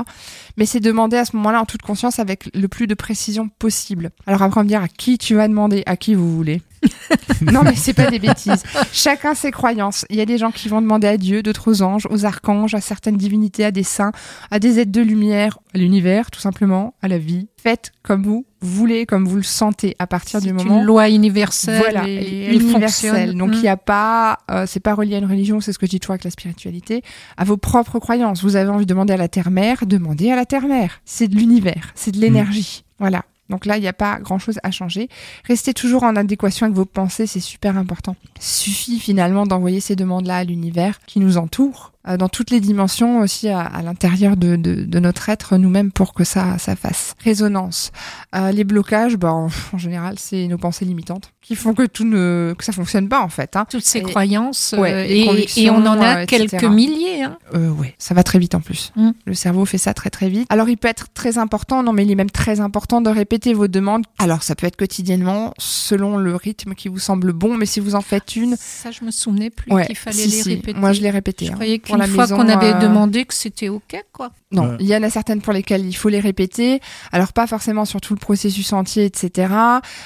Mais 0.57 0.65
c'est 0.65 0.81
demander 0.81 1.15
à 1.15 1.23
ce 1.23 1.37
moment-là 1.37 1.61
en 1.61 1.65
toute 1.65 1.81
conscience 1.81 2.19
avec 2.19 2.53
le 2.53 2.67
plus 2.67 2.85
de 2.85 2.95
précision 2.95 3.47
possible. 3.47 4.11
Alors 4.27 4.41
après, 4.41 4.59
on 4.59 4.65
me 4.65 4.67
dire 4.67 4.83
à 4.83 4.89
qui 4.89 5.17
tu 5.17 5.35
vas 5.35 5.47
demander, 5.47 5.83
à 5.85 5.95
qui 5.95 6.15
vous 6.15 6.35
voulez. 6.35 6.61
non, 7.41 7.63
mais 7.63 7.75
c'est 7.75 7.93
pas 7.93 8.09
des 8.09 8.19
bêtises. 8.19 8.63
Chacun 8.91 9.33
ses 9.33 9.51
croyances. 9.51 10.05
Il 10.09 10.17
y 10.17 10.21
a 10.21 10.25
des 10.25 10.37
gens 10.37 10.51
qui 10.51 10.69
vont 10.69 10.81
demander 10.81 11.07
à 11.07 11.17
Dieu, 11.17 11.43
d'autres 11.43 11.71
aux 11.71 11.81
anges, 11.81 12.07
aux 12.09 12.25
archanges, 12.25 12.73
à 12.73 12.81
certaines 12.81 13.17
divinités, 13.17 13.65
à 13.65 13.71
des 13.71 13.83
saints, 13.83 14.11
à 14.51 14.59
des 14.59 14.79
êtres 14.79 14.91
de 14.91 15.01
lumière, 15.01 15.59
à 15.73 15.77
l'univers, 15.77 16.31
tout 16.31 16.39
simplement, 16.39 16.93
à 17.01 17.07
la 17.07 17.17
vie. 17.17 17.47
Faites 17.61 17.91
comme 18.03 18.23
vous 18.23 18.45
voulez, 18.61 19.05
comme 19.05 19.27
vous 19.27 19.35
le 19.35 19.43
sentez 19.43 19.95
à 19.99 20.07
partir 20.07 20.41
du 20.41 20.47
C'est 20.47 20.53
moment 20.53 20.79
une 20.79 20.85
loi 20.85 21.09
universelle 21.09 21.79
voilà, 21.79 22.07
et 22.07 22.55
universelle. 22.55 23.35
Donc 23.35 23.51
il 23.53 23.61
n'y 23.61 23.67
a 23.67 23.77
pas, 23.77 24.39
euh, 24.51 24.65
c'est 24.67 24.79
pas 24.79 24.93
relié 24.93 25.15
à 25.15 25.19
une 25.19 25.25
religion, 25.25 25.59
c'est 25.59 25.73
ce 25.73 25.79
que 25.79 25.85
je 25.85 25.91
dis 25.91 25.99
toujours 25.99 26.13
avec 26.13 26.23
la 26.23 26.31
spiritualité, 26.31 27.03
à 27.37 27.43
vos 27.43 27.57
propres 27.57 27.99
croyances. 27.99 28.43
Vous 28.43 28.55
avez 28.55 28.69
envie 28.69 28.85
de 28.85 28.89
demander 28.89 29.13
à 29.13 29.17
la 29.17 29.27
terre-mère, 29.27 29.85
demandez 29.85 30.31
à 30.31 30.35
la 30.35 30.45
terre-mère. 30.45 31.01
C'est 31.05 31.27
de 31.27 31.35
l'univers, 31.35 31.91
c'est 31.95 32.11
de 32.11 32.19
l'énergie. 32.19 32.83
Voilà. 32.99 33.23
Donc 33.49 33.65
là, 33.65 33.77
il 33.77 33.81
n'y 33.81 33.87
a 33.87 33.93
pas 33.93 34.19
grand-chose 34.19 34.59
à 34.63 34.71
changer. 34.71 35.09
Restez 35.45 35.73
toujours 35.73 36.03
en 36.03 36.15
adéquation 36.15 36.65
avec 36.65 36.75
vos 36.75 36.85
pensées, 36.85 37.27
c'est 37.27 37.39
super 37.39 37.77
important. 37.77 38.15
Suffit 38.39 38.99
finalement 38.99 39.45
d'envoyer 39.45 39.79
ces 39.79 39.95
demandes-là 39.95 40.37
à 40.37 40.43
l'univers 40.43 40.99
qui 41.05 41.19
nous 41.19 41.37
entoure, 41.37 41.93
dans 42.17 42.29
toutes 42.29 42.49
les 42.51 42.59
dimensions 42.61 43.19
aussi 43.19 43.49
à, 43.49 43.59
à 43.59 43.81
l'intérieur 43.81 44.37
de, 44.37 44.55
de, 44.55 44.83
de 44.85 44.99
notre 44.99 45.29
être 45.29 45.57
nous-mêmes 45.57 45.91
pour 45.91 46.13
que 46.13 46.23
ça, 46.23 46.57
ça 46.57 46.75
fasse 46.75 47.13
résonance. 47.23 47.91
Euh, 48.35 48.51
les 48.51 48.63
blocages, 48.63 49.17
bah, 49.17 49.33
en, 49.33 49.49
en 49.73 49.77
général, 49.77 50.15
c'est 50.17 50.47
nos 50.47 50.57
pensées 50.57 50.85
limitantes 50.85 51.31
qui 51.41 51.55
font 51.55 51.73
que 51.73 51.85
tout 51.85 52.03
ne, 52.05 52.53
que 52.57 52.63
ça 52.63 52.71
fonctionne 52.71 53.09
pas 53.09 53.21
en 53.21 53.29
fait. 53.29 53.55
Hein. 53.55 53.65
Toutes 53.69 53.83
ces 53.83 53.99
Et- 53.99 54.03
croyances, 54.03 54.75
Ouais, 54.77 54.93
euh, 54.93 55.03
les 55.03 55.47
et, 55.63 55.69
on 55.71 55.77
en 55.85 55.99
a 55.99 56.21
euh, 56.21 56.25
quelques 56.25 56.63
milliers. 56.63 57.23
Hein. 57.23 57.37
Euh, 57.55 57.69
ouais, 57.71 57.95
ça 57.97 58.13
va 58.13 58.23
très 58.23 58.37
vite 58.39 58.53
en 58.55 58.61
plus. 58.61 58.91
Mm. 58.95 59.09
Le 59.25 59.33
cerveau 59.33 59.65
fait 59.65 59.77
ça 59.79 59.93
très 59.93 60.09
très 60.11 60.29
vite. 60.29 60.45
Alors 60.49 60.69
il 60.69 60.77
peut 60.77 60.87
être 60.87 61.07
très 61.13 61.37
important, 61.37 61.81
non 61.83 61.91
mais 61.91 62.03
il 62.05 62.11
est 62.11 62.15
même 62.15 62.29
très 62.29 62.59
important 62.59 63.01
de 63.01 63.09
répéter 63.09 63.53
vos 63.53 63.67
demandes. 63.67 64.05
Alors 64.19 64.43
ça 64.43 64.55
peut 64.55 64.67
être 64.67 64.75
quotidiennement 64.75 65.53
selon 65.57 66.17
le 66.17 66.35
rythme 66.35 66.75
qui 66.75 66.87
vous 66.87 66.99
semble 66.99 67.33
bon, 67.33 67.55
mais 67.57 67.65
si 67.65 67.79
vous 67.79 67.95
en 67.95 68.01
faites 68.01 68.35
une, 68.35 68.55
Ça, 68.59 68.91
je 68.91 69.03
me 69.03 69.11
souvenais 69.11 69.49
plus 69.49 69.71
Ouais, 69.73 69.87
qu'il 69.87 69.95
fallait 69.97 70.17
si, 70.17 70.27
les 70.29 70.43
si. 70.43 70.49
répéter. 70.55 70.79
Moi, 70.79 70.93
je 70.93 71.01
l'ai 71.01 71.09
répété, 71.09 71.45
Je 71.45 71.51
hein. 71.51 71.55
croyais 71.55 71.79
Pour 71.89 71.97
la 71.97 72.07
fois 72.07 72.27
qu'on 72.27 72.47
avait 72.47 72.73
euh, 72.73 72.79
demandé 72.79 73.25
que 73.25 73.33
c'était 73.33 73.69
OK, 73.69 73.95
quoi. 74.13 74.31
Non, 74.51 74.69
Ouais. 74.69 74.77
il 74.79 74.85
y 74.87 74.95
en 74.95 75.03
a 75.03 75.09
certaines 75.09 75.41
pour 75.41 75.53
lesquelles 75.53 75.85
il 75.85 75.93
faut 75.93 76.09
les 76.09 76.19
répéter. 76.19 76.79
Alors 77.11 77.33
pas 77.33 77.47
forcément 77.47 77.85
sur 77.85 77.99
tout 78.01 78.13
le 78.13 78.19
processus 78.19 78.71
entier, 78.73 79.05
etc. 79.05 79.53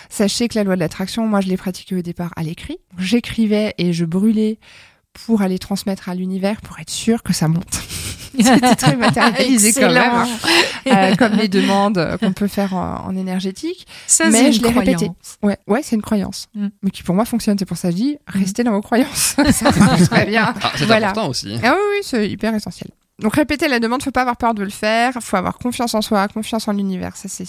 Sachez 0.10 0.48
que 0.48 0.58
la 0.58 0.64
loi 0.64 0.76
de 0.76 0.80
l'attraction, 0.80 1.28
moi 1.28 1.42
je 1.42 1.48
l'ai 1.48 1.58
pratiquée 1.58 1.96
au 1.96 2.02
départ 2.02 2.32
à 2.36 2.44
l'écrit. 2.44 2.78
J'écrivais 2.98 3.74
et 3.78 3.94
je 3.94 4.06
brûlais 4.06 4.58
pour 5.26 5.42
aller 5.44 5.60
transmettre 5.60 6.10
à 6.10 6.16
l'univers 6.16 6.60
pour 6.62 6.80
être 6.80 6.90
sûr 6.90 7.22
que 7.24 7.34
ça 7.34 7.48
monte. 7.48 7.82
C'était 8.40 8.76
très 8.76 8.96
matérialisé 8.98 9.74
quand 9.74 9.92
même, 9.92 10.12
hein. 10.14 10.28
Euh, 10.88 11.16
comme 11.16 11.34
les 11.34 11.48
demandes 11.48 12.18
qu'on 12.20 12.34
peut 12.34 12.48
faire 12.48 12.74
en, 12.76 13.06
en 13.08 13.16
énergétique. 13.16 13.86
Ça, 14.08 14.26
mais 14.30 14.32
c'est 14.38 14.52
je 14.54 14.58
une 14.60 14.64
l'ai 14.64 14.70
répété. 14.80 14.94
croyance. 14.96 15.38
Ouais, 15.42 15.58
ouais, 15.68 15.82
c'est 15.84 15.96
une 15.96 16.02
croyance, 16.02 16.48
Mm. 16.56 16.68
mais 16.82 16.90
qui 16.92 17.04
pour 17.04 17.16
moi 17.16 17.26
fonctionne. 17.26 17.58
C'est 17.60 17.66
pour 17.66 17.78
ça 17.78 17.90
que 17.90 17.94
je 17.96 18.02
dis 18.02 18.18
restez 18.28 18.64
dans 18.64 18.72
vos 18.72 18.82
croyances. 18.82 19.36
ça 19.52 19.72
marche 19.72 20.10
très 20.10 20.26
bien. 20.26 20.54
Ah, 20.62 20.72
c'est 20.76 20.86
Voilà. 20.86 21.10
important 21.10 21.30
aussi. 21.30 21.58
Ah 21.64 21.74
oui, 21.74 21.82
oui, 21.94 22.00
c'est 22.04 22.30
hyper 22.30 22.54
essentiel. 22.56 22.90
Donc 23.20 23.36
répéter 23.36 23.68
la 23.68 23.80
demande, 23.80 24.02
faut 24.02 24.12
pas 24.12 24.22
avoir 24.22 24.38
peur 24.38 24.54
de 24.56 24.64
le 24.64 24.70
faire, 24.72 25.14
faut 25.22 25.38
avoir 25.38 25.58
confiance 25.60 25.94
en 25.94 26.02
soi, 26.02 26.28
confiance 26.28 26.68
en 26.68 26.72
l'univers. 26.74 27.16
Ça 27.16 27.28
c'est 27.30 27.46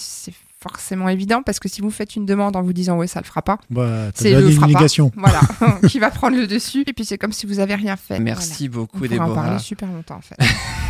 forcément 0.69 1.09
évident 1.09 1.43
parce 1.43 1.59
que 1.59 1.69
si 1.69 1.81
vous 1.81 1.91
faites 1.91 2.15
une 2.15 2.25
demande 2.25 2.55
en 2.55 2.61
vous 2.63 2.73
disant 2.73 2.97
ouais 2.97 3.07
ça 3.07 3.19
le 3.19 3.25
fera 3.25 3.41
pas, 3.41 3.59
Bah, 3.69 4.09
c'est 4.15 4.31
le 4.31 4.49
fera 4.51 4.67
pas. 4.67 4.79
Voilà, 5.15 5.41
qui 5.87 5.99
va 5.99 6.09
prendre 6.09 6.35
le 6.37 6.47
dessus. 6.47 6.83
Et 6.87 6.93
puis 6.93 7.05
c'est 7.05 7.17
comme 7.17 7.31
si 7.31 7.45
vous 7.45 7.59
avez 7.59 7.75
rien 7.75 7.95
fait. 7.95 8.19
Merci 8.19 8.67
Voilà. 8.67 8.81
beaucoup, 8.87 8.97
On 8.97 8.99
pourrait 9.07 9.19
en 9.19 9.23
Déborah. 9.27 9.43
parler 9.43 9.59
super 9.59 9.89
longtemps 9.91 10.15
en 10.17 10.21
fait. 10.21 10.35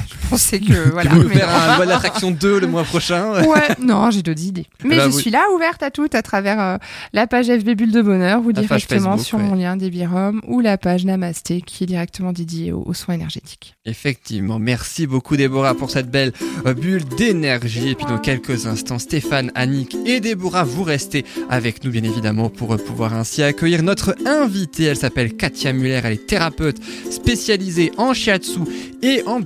Je 0.08 0.30
pensais 0.30 0.60
que 0.60 0.90
voilà. 0.92 1.10
tu 1.12 1.16
veux 1.18 1.24
nous 1.24 1.30
mais 1.30 1.36
faire 1.36 1.50
un 1.50 1.76
loi 1.78 1.86
d'attraction 1.86 2.32
2 2.32 2.60
le 2.60 2.68
mois 2.68 2.84
prochain? 2.84 3.44
Ouais, 3.46 3.76
non, 3.80 4.12
j'ai 4.12 4.22
d'autres 4.22 4.44
idées. 4.44 4.66
Mais 4.84 4.98
Bah, 4.98 5.04
je 5.06 5.10
vous- 5.10 5.20
suis 5.20 5.30
là, 5.32 5.44
ouverte 5.54 5.84
à 5.84 5.92
toutes, 5.92 6.16
à 6.16 6.22
travers 6.22 6.60
euh, 6.60 6.78
la 7.14 7.28
page 7.28 7.48
FB 7.48 7.72
Bulle 7.76 7.92
de 7.92 8.02
Bonheur 8.02 8.42
ou 8.44 8.50
La 8.50 8.62
directement 8.62 9.12
Facebook, 9.18 9.26
sur 9.26 9.38
ouais. 9.38 9.44
mon 9.44 9.56
lien 9.56 9.78
des 9.78 9.90
Birom 9.90 10.42
ou 10.48 10.60
la 10.62 10.78
page 10.78 11.06
Namasté 11.06 11.62
qui 11.62 11.84
est 11.84 11.88
directement 11.88 12.32
dédiée 12.34 12.72
aux, 12.72 12.84
aux 12.86 12.94
soins 12.94 13.16
énergétiques. 13.16 13.76
Effectivement, 13.86 14.60
merci 14.60 15.08
beaucoup 15.08 15.36
Déborah 15.38 15.76
pour 15.76 15.90
cette 15.92 16.10
belle 16.10 16.34
euh, 16.66 16.74
bulle 16.74 17.06
d'énergie. 17.06 17.90
Et 17.90 17.96
puis 17.96 18.06
dans 18.06 18.18
quelques 18.20 18.66
instants, 18.68 19.00
Stéphane, 19.00 19.52
Annick 19.56 19.96
et 20.06 20.20
Déborah, 20.20 20.64
vous 20.64 20.84
restez 20.84 21.26
avec 21.50 21.84
nous 21.84 21.92
bien 21.92 22.04
évidemment 22.04 22.50
pour 22.50 22.74
euh, 22.74 22.78
pouvoir 22.78 23.14
ainsi 23.14 23.44
accueillir 23.44 23.84
notre 23.84 24.16
invitée. 24.26 24.84
Elle 24.86 24.98
s'appelle 24.98 25.36
Katia 25.36 25.74
Muller, 25.74 26.02
elle 26.04 26.14
est 26.14 26.26
thérapeute 26.28 26.78
spécialisée 27.12 27.92
en 27.98 28.14
shiatsu 28.14 28.60
et 29.02 29.24
en 29.26 29.40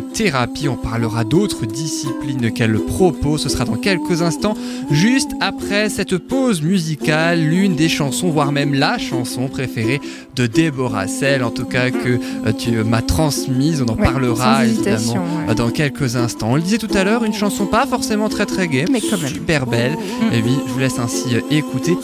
psychothérapie. 0.00 0.68
On 0.68 0.76
parlera 0.76 1.24
d'autres 1.24 1.66
disciplines 1.66 2.52
qu'elle 2.52 2.78
propose. 2.78 3.42
Ce 3.42 3.48
sera 3.48 3.64
dans 3.64 3.76
quelques 3.76 4.22
instants, 4.22 4.54
juste 4.90 5.30
après 5.40 5.88
cette 5.88 6.16
pause 6.18 6.62
musicale, 6.62 7.40
l'une 7.40 7.74
des 7.76 7.88
chansons, 7.88 8.30
voire 8.30 8.52
même 8.52 8.74
la 8.74 8.98
chanson 8.98 9.48
préférée 9.48 10.00
de 10.34 10.46
Déborah, 10.46 11.06
celle 11.08 11.42
en 11.44 11.50
tout 11.50 11.64
cas 11.64 11.90
que 11.90 12.18
euh, 12.46 12.52
tu 12.56 12.70
m'as 12.84 13.02
transmise. 13.02 13.82
On 13.82 13.92
en 13.92 13.96
Ouais, 13.96 14.04
parlera 14.04 14.66
évidemment 14.66 15.24
ouais. 15.48 15.54
dans 15.54 15.70
quelques 15.70 16.16
instants. 16.16 16.48
On 16.52 16.56
le 16.56 16.62
disait 16.62 16.78
tout 16.78 16.94
à 16.94 17.02
l'heure, 17.04 17.24
une 17.24 17.32
chanson 17.32 17.66
pas 17.66 17.86
forcément 17.86 18.28
très 18.28 18.44
très 18.46 18.68
gaie, 18.68 18.84
Mais 18.90 19.00
quand 19.00 19.16
même. 19.20 19.32
super 19.32 19.66
belle. 19.66 19.96
Et 20.32 20.42
oui, 20.42 20.52
je 20.66 20.72
vous 20.72 20.78
laisse 20.78 20.98
ainsi 20.98 21.34
euh, 21.34 21.40
écouter. 21.50 21.96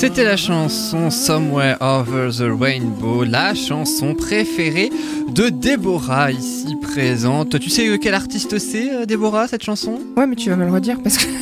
C'était 0.00 0.24
la 0.24 0.38
chanson 0.38 1.10
Somewhere 1.10 1.76
Over 1.82 2.30
the 2.32 2.58
Rainbow, 2.58 3.22
la 3.22 3.52
chanson 3.54 4.14
préférée 4.14 4.88
de 5.28 5.50
Déborah 5.50 6.32
ici 6.32 6.74
présente. 6.80 7.60
Tu 7.60 7.68
sais 7.68 7.86
euh, 7.86 7.98
quel 8.00 8.14
artiste 8.14 8.58
c'est, 8.58 8.90
euh, 8.90 9.04
Déborah, 9.04 9.46
cette 9.46 9.62
chanson? 9.62 9.98
Ouais, 10.16 10.26
mais 10.26 10.36
tu 10.36 10.48
vas 10.48 10.56
me 10.56 10.64
le 10.64 10.72
redire 10.72 10.98
parce 11.02 11.18
que. 11.18 11.26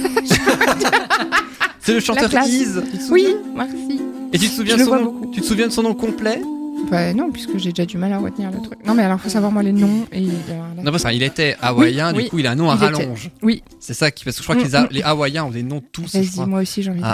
C'est 1.81 1.95
le 1.95 2.01
chanteur. 2.01 2.29
Iz. 2.47 2.83
Oui, 3.13 3.29
merci. 3.55 4.01
Et 4.33 4.39
tu 4.39 4.49
te 4.49 4.53
souviens, 4.53 4.77
de 4.77 4.83
son 4.83 4.97
nom, 5.01 5.15
tu 5.33 5.41
te 5.41 5.47
souviens 5.47 5.69
de 5.69 5.73
son 5.73 5.83
nom 5.85 5.95
complet? 5.95 6.43
Bah 6.91 7.15
non, 7.15 7.31
puisque 7.31 7.57
j'ai 7.59 7.71
déjà 7.71 7.87
du 7.87 7.97
mal 7.97 8.13
à 8.13 8.19
retenir 8.19 8.51
le 8.51 8.61
truc. 8.61 8.79
Non, 8.87 8.93
mais 8.95 9.05
alors 9.05 9.19
faut 9.21 9.29
savoir 9.31 9.51
moi 9.53 9.63
les 9.63 9.73
noms 9.73 10.05
et. 10.13 10.27
euh, 10.27 10.83
Non, 10.83 10.91
parce 10.91 11.05
qu'il 11.05 11.23
était 11.23 11.57
hawaïen, 11.63 12.09
Oui, 12.09 12.15
du 12.15 12.19
oui, 12.25 12.29
coup 12.31 12.39
il 12.41 12.47
a 12.47 12.51
un 12.51 12.55
nom 12.57 12.71
à 12.71 12.75
était. 12.75 12.85
rallonge. 12.87 13.31
Oui. 13.43 13.63
C'est 13.89 13.95
ça 13.95 14.11
qui. 14.11 14.23
Parce 14.25 14.37
que 14.37 14.43
je 14.43 14.47
crois 14.47 14.55
que 14.57 14.69
les, 14.69 14.75
Ha- 14.75 14.89
les 14.91 15.03
hawaïens 15.03 15.45
ont 15.45 15.51
des 15.51 15.63
noms 15.63 15.83
tous. 15.93 16.15
Vas-y, 16.15 16.47
moi 16.47 16.61
aussi 16.61 16.83
j'ai 16.83 16.91
envie 16.91 17.01
de 17.01 17.07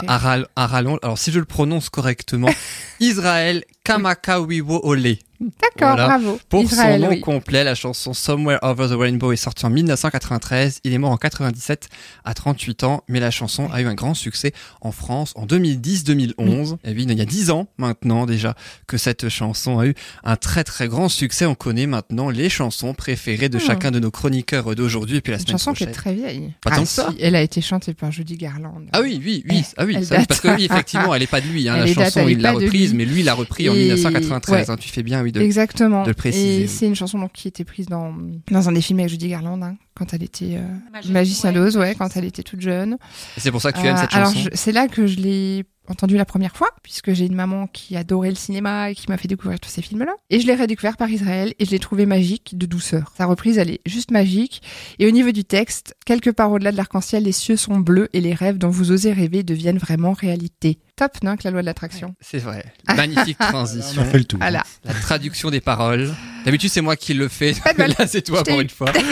rallonge. 0.66 0.99
Alors 1.05 1.18
si 1.18 1.31
je 1.31 1.39
le 1.39 1.45
prononce 1.45 1.89
correctement, 1.89 2.51
Israël 3.01 3.62
Kamakawiwo 3.85 4.81
Ole. 4.83 5.18
D'accord, 5.61 5.97
bravo. 5.97 6.38
Pour 6.49 6.62
Israël, 6.62 7.01
son 7.01 7.07
nom 7.07 7.12
oui. 7.12 7.20
complet, 7.20 7.64
la 7.64 7.74
chanson 7.74 8.12
Somewhere 8.14 8.59
Over 8.62 8.88
the 8.88 8.99
Rainbow 8.99 9.32
est 9.32 9.36
sortie 9.36 9.66
en 9.66 9.70
1993. 9.70 10.80
Il 10.84 10.92
est 10.92 10.99
mort 10.99 11.11
en 11.11 11.16
97 11.16 11.88
à 12.24 12.34
38 12.34 12.84
ans, 12.84 13.05
mais 13.09 13.20
la 13.20 13.30
chanson 13.30 13.68
a 13.72 13.80
eu 13.80 13.86
un 13.86 13.95
grand 13.95 14.14
succès 14.14 14.53
en 14.80 14.92
France 14.92 15.32
en 15.36 15.47
2010-2011. 15.47 16.76
Et 16.84 16.92
oui, 16.92 17.07
il 17.09 17.12
y 17.18 17.20
a 17.20 17.24
10 17.24 17.51
ans 17.51 17.66
maintenant 17.78 18.26
déjà 18.26 18.55
que 18.86 18.97
cette 18.97 19.28
chanson 19.28 19.78
a 19.78 19.86
eu 19.86 19.95
un 20.24 20.36
très 20.36 20.64
très 20.64 20.88
grand 20.88 21.09
succès. 21.09 21.47
On 21.47 21.55
connaît 21.55 21.86
maintenant 21.86 22.30
les 22.30 22.49
chansons 22.49 22.95
préférées 22.95 23.49
de 23.49 23.59
Hmm. 23.59 23.61
chacun 23.61 23.90
de 23.90 23.99
nos 24.01 24.11
chroniqueurs 24.11 24.74
d'aujourd'hui. 24.74 25.18
Et 25.18 25.20
puis 25.20 25.30
la 25.32 25.38
Une 25.38 25.42
semaine 25.47 25.53
chanson 25.59 25.72
qui 25.72 25.84
prochaine. 25.84 25.90
est 25.90 25.92
très 25.92 26.14
vieille. 26.14 26.53
Pas 26.62 26.70
Ah, 26.72 26.76
tant 26.76 26.82
que 26.82 26.88
ça. 26.88 27.11
si, 27.11 27.16
Elle 27.20 27.36
a 27.36 27.42
été 27.42 27.61
chantée 27.61 27.95
par 27.95 28.11
Judy 28.12 28.36
Garland. 28.36 28.82
Ah 28.92 29.01
oui, 29.03 29.20
oui, 29.24 29.45
oui, 29.49 29.62
ah 29.76 29.84
oui, 29.84 30.05
ça, 30.05 30.16
parce 30.26 30.40
que 30.40 30.49
oui, 30.49 30.64
effectivement, 30.64 31.14
elle 31.14 31.22
est 31.22 31.26
pas 31.26 31.40
de 31.40 31.47
lui, 31.49 31.68
hein, 31.68 31.76
la 31.76 31.84
date, 31.86 31.95
chanson, 31.95 32.28
il 32.28 32.40
l'a 32.40 32.53
reprise, 32.53 32.95
mais 32.95 33.05
lui, 33.05 33.20
il 33.20 33.24
l'a 33.26 33.34
repris 33.34 33.68
en 33.68 33.74
Et- 33.74 33.78
1993, 33.78 34.68
ouais. 34.68 34.70
hein, 34.72 34.76
tu 34.78 34.88
fais 34.88 35.03
bien, 35.03 35.22
oui, 35.22 35.32
de, 35.35 35.41
Exactement. 35.41 36.03
de 36.05 36.09
le 36.09 36.14
préciser. 36.14 36.62
Et 36.62 36.66
c'est 36.66 36.87
une 36.87 36.95
chanson 36.95 37.18
donc, 37.18 37.32
qui 37.32 37.49
était 37.49 37.64
prise 37.64 37.87
dans, 37.87 38.14
dans 38.51 38.68
un 38.68 38.72
des 38.72 38.80
films 38.80 39.01
avec 39.01 39.11
Judy 39.11 39.28
Garland, 39.28 39.61
hein, 39.62 39.76
quand 39.95 40.14
elle 40.14 40.22
était 40.22 40.57
euh, 40.57 41.11
Magicien, 41.11 41.51
ouais. 41.51 41.55
d'Oz, 41.57 41.76
ouais, 41.76 41.95
quand 41.95 42.16
elle 42.16 42.24
était 42.24 42.43
toute 42.43 42.61
jeune. 42.61 42.97
Et 43.37 43.41
c'est 43.41 43.51
pour 43.51 43.61
ça 43.61 43.72
que 43.72 43.80
tu 43.80 43.87
aimes 43.87 43.97
Euh, 43.97 44.01
cette 44.01 44.14
alors, 44.14 44.28
chanson 44.32 44.49
je- 44.51 44.57
c'est 44.57 44.72
là 44.72 44.89
que 44.89 45.07
je 45.07 45.16
l'ai 45.18 45.64
entendu 45.87 46.16
la 46.16 46.24
première 46.24 46.57
fois, 46.57 46.68
puisque 46.82 47.12
j'ai 47.12 47.26
une 47.26 47.35
maman 47.35 47.66
qui 47.66 47.95
adorait 47.95 48.30
le 48.30 48.37
cinéma 48.37 48.91
et 48.91 48.95
qui 48.95 49.05
m'a 49.11 49.18
fait 49.18 49.28
découvrir 49.28 49.61
tous 49.61 49.68
ces 49.68 49.82
films-là. 49.82 50.14
Et 50.30 50.41
je 50.41 50.47
l'ai 50.47 50.55
redécouvert 50.55 50.97
par 50.97 51.11
Israël 51.11 51.53
et 51.59 51.66
je 51.66 51.70
l'ai 51.72 51.78
trouvé 51.78 52.07
magique 52.07 52.57
de 52.57 52.64
douceur. 52.64 53.12
Sa 53.18 53.26
reprise, 53.26 53.59
elle 53.59 53.68
est 53.70 53.80
juste 53.85 54.11
magique. 54.11 54.62
Et 54.99 55.07
au 55.07 55.11
niveau 55.11 55.30
du 55.30 55.45
texte, 55.45 55.95
quelque 56.07 56.30
part 56.30 56.51
au-delà 56.53 56.72
de 56.72 56.78
l'arc-en-ciel, 56.78 57.24
les 57.24 57.32
cieux 57.32 57.57
sont 57.57 57.78
bleus 57.78 58.09
et 58.14 58.22
les 58.22 58.32
rêves 58.32 58.57
dont 58.57 58.70
vous 58.70 58.93
osez 58.93 59.12
rêver 59.12 59.43
deviennent 59.43 59.76
vraiment 59.76 60.12
réalité. 60.14 60.78
Top, 60.97 61.12
non, 61.24 61.36
que 61.36 61.42
la 61.45 61.51
loi 61.51 61.61
de 61.62 61.66
l'attraction. 61.66 62.14
C'est 62.20 62.38
vrai. 62.38 62.64
Magnifique 62.95 63.36
transition. 63.40 64.03
On 64.03 64.05
a 64.05 64.09
fait 64.11 64.18
le 64.18 64.24
tour. 64.24 64.38
Voilà. 64.38 64.62
La 64.84 64.95
traduction 64.95 65.51
des 65.51 65.61
paroles. 65.61 66.14
D'habitude, 66.45 66.70
c'est 66.70 66.82
moi 66.82 66.95
qui 66.95 67.14
le 67.14 67.26
fais, 67.28 67.53
Pas 67.53 67.72
de 67.72 67.78
mais 67.78 67.88
mal. 67.88 67.97
là, 67.99 68.07
c'est 68.07 68.22
toi 68.22 68.45
pour 68.45 68.61
une 68.61 68.70
fois. 68.70 68.92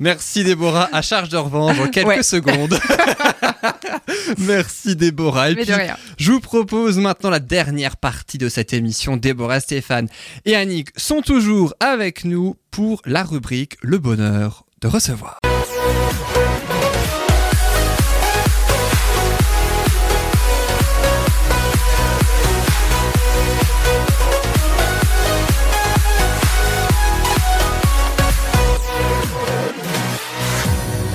Merci 0.00 0.42
Déborah, 0.44 0.88
à 0.92 1.02
charge 1.02 1.28
de 1.28 1.36
revanche 1.36 1.78
en 1.78 1.88
quelques 1.88 2.06
Ouais. 2.08 2.22
secondes. 2.22 2.78
Merci 4.38 4.96
Déborah. 4.96 5.50
Et 5.50 5.54
Mais 5.54 5.66
de 5.66 5.72
puis, 5.72 5.82
rien. 5.82 5.96
je 6.16 6.32
vous 6.32 6.40
propose 6.40 6.96
maintenant 6.98 7.28
la 7.28 7.38
dernière 7.40 7.98
partie 7.98 8.38
de 8.38 8.48
cette 8.48 8.72
émission. 8.72 9.18
Déborah, 9.18 9.60
Stéphane 9.60 10.08
et 10.46 10.56
Annick 10.56 10.88
sont 10.96 11.20
toujours 11.20 11.74
avec 11.80 12.24
nous 12.24 12.56
pour 12.70 13.02
la 13.04 13.22
rubrique 13.24 13.76
Le 13.82 13.98
bonheur 13.98 14.64
de 14.80 14.88
recevoir. 14.88 15.38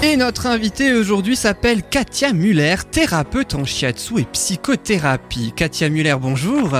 Et 0.07 0.17
notre 0.17 0.45
invitée 0.45 0.93
aujourd'hui 0.93 1.35
s'appelle 1.35 1.81
Katia 1.81 2.31
Muller, 2.31 2.75
thérapeute 2.91 3.55
en 3.55 3.65
shiatsu 3.65 4.19
et 4.19 4.25
psychothérapie. 4.25 5.51
Katia 5.55 5.89
Muller, 5.89 6.15
bonjour. 6.21 6.77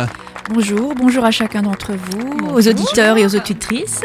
Bonjour, 0.53 0.93
bonjour 0.93 1.25
à 1.25 1.31
chacun 1.31 1.63
d'entre 1.63 1.93
vous, 1.93 2.53
aux 2.53 2.67
auditeurs 2.67 3.17
et 3.17 3.25
aux 3.25 3.35
auditrices. 3.35 4.01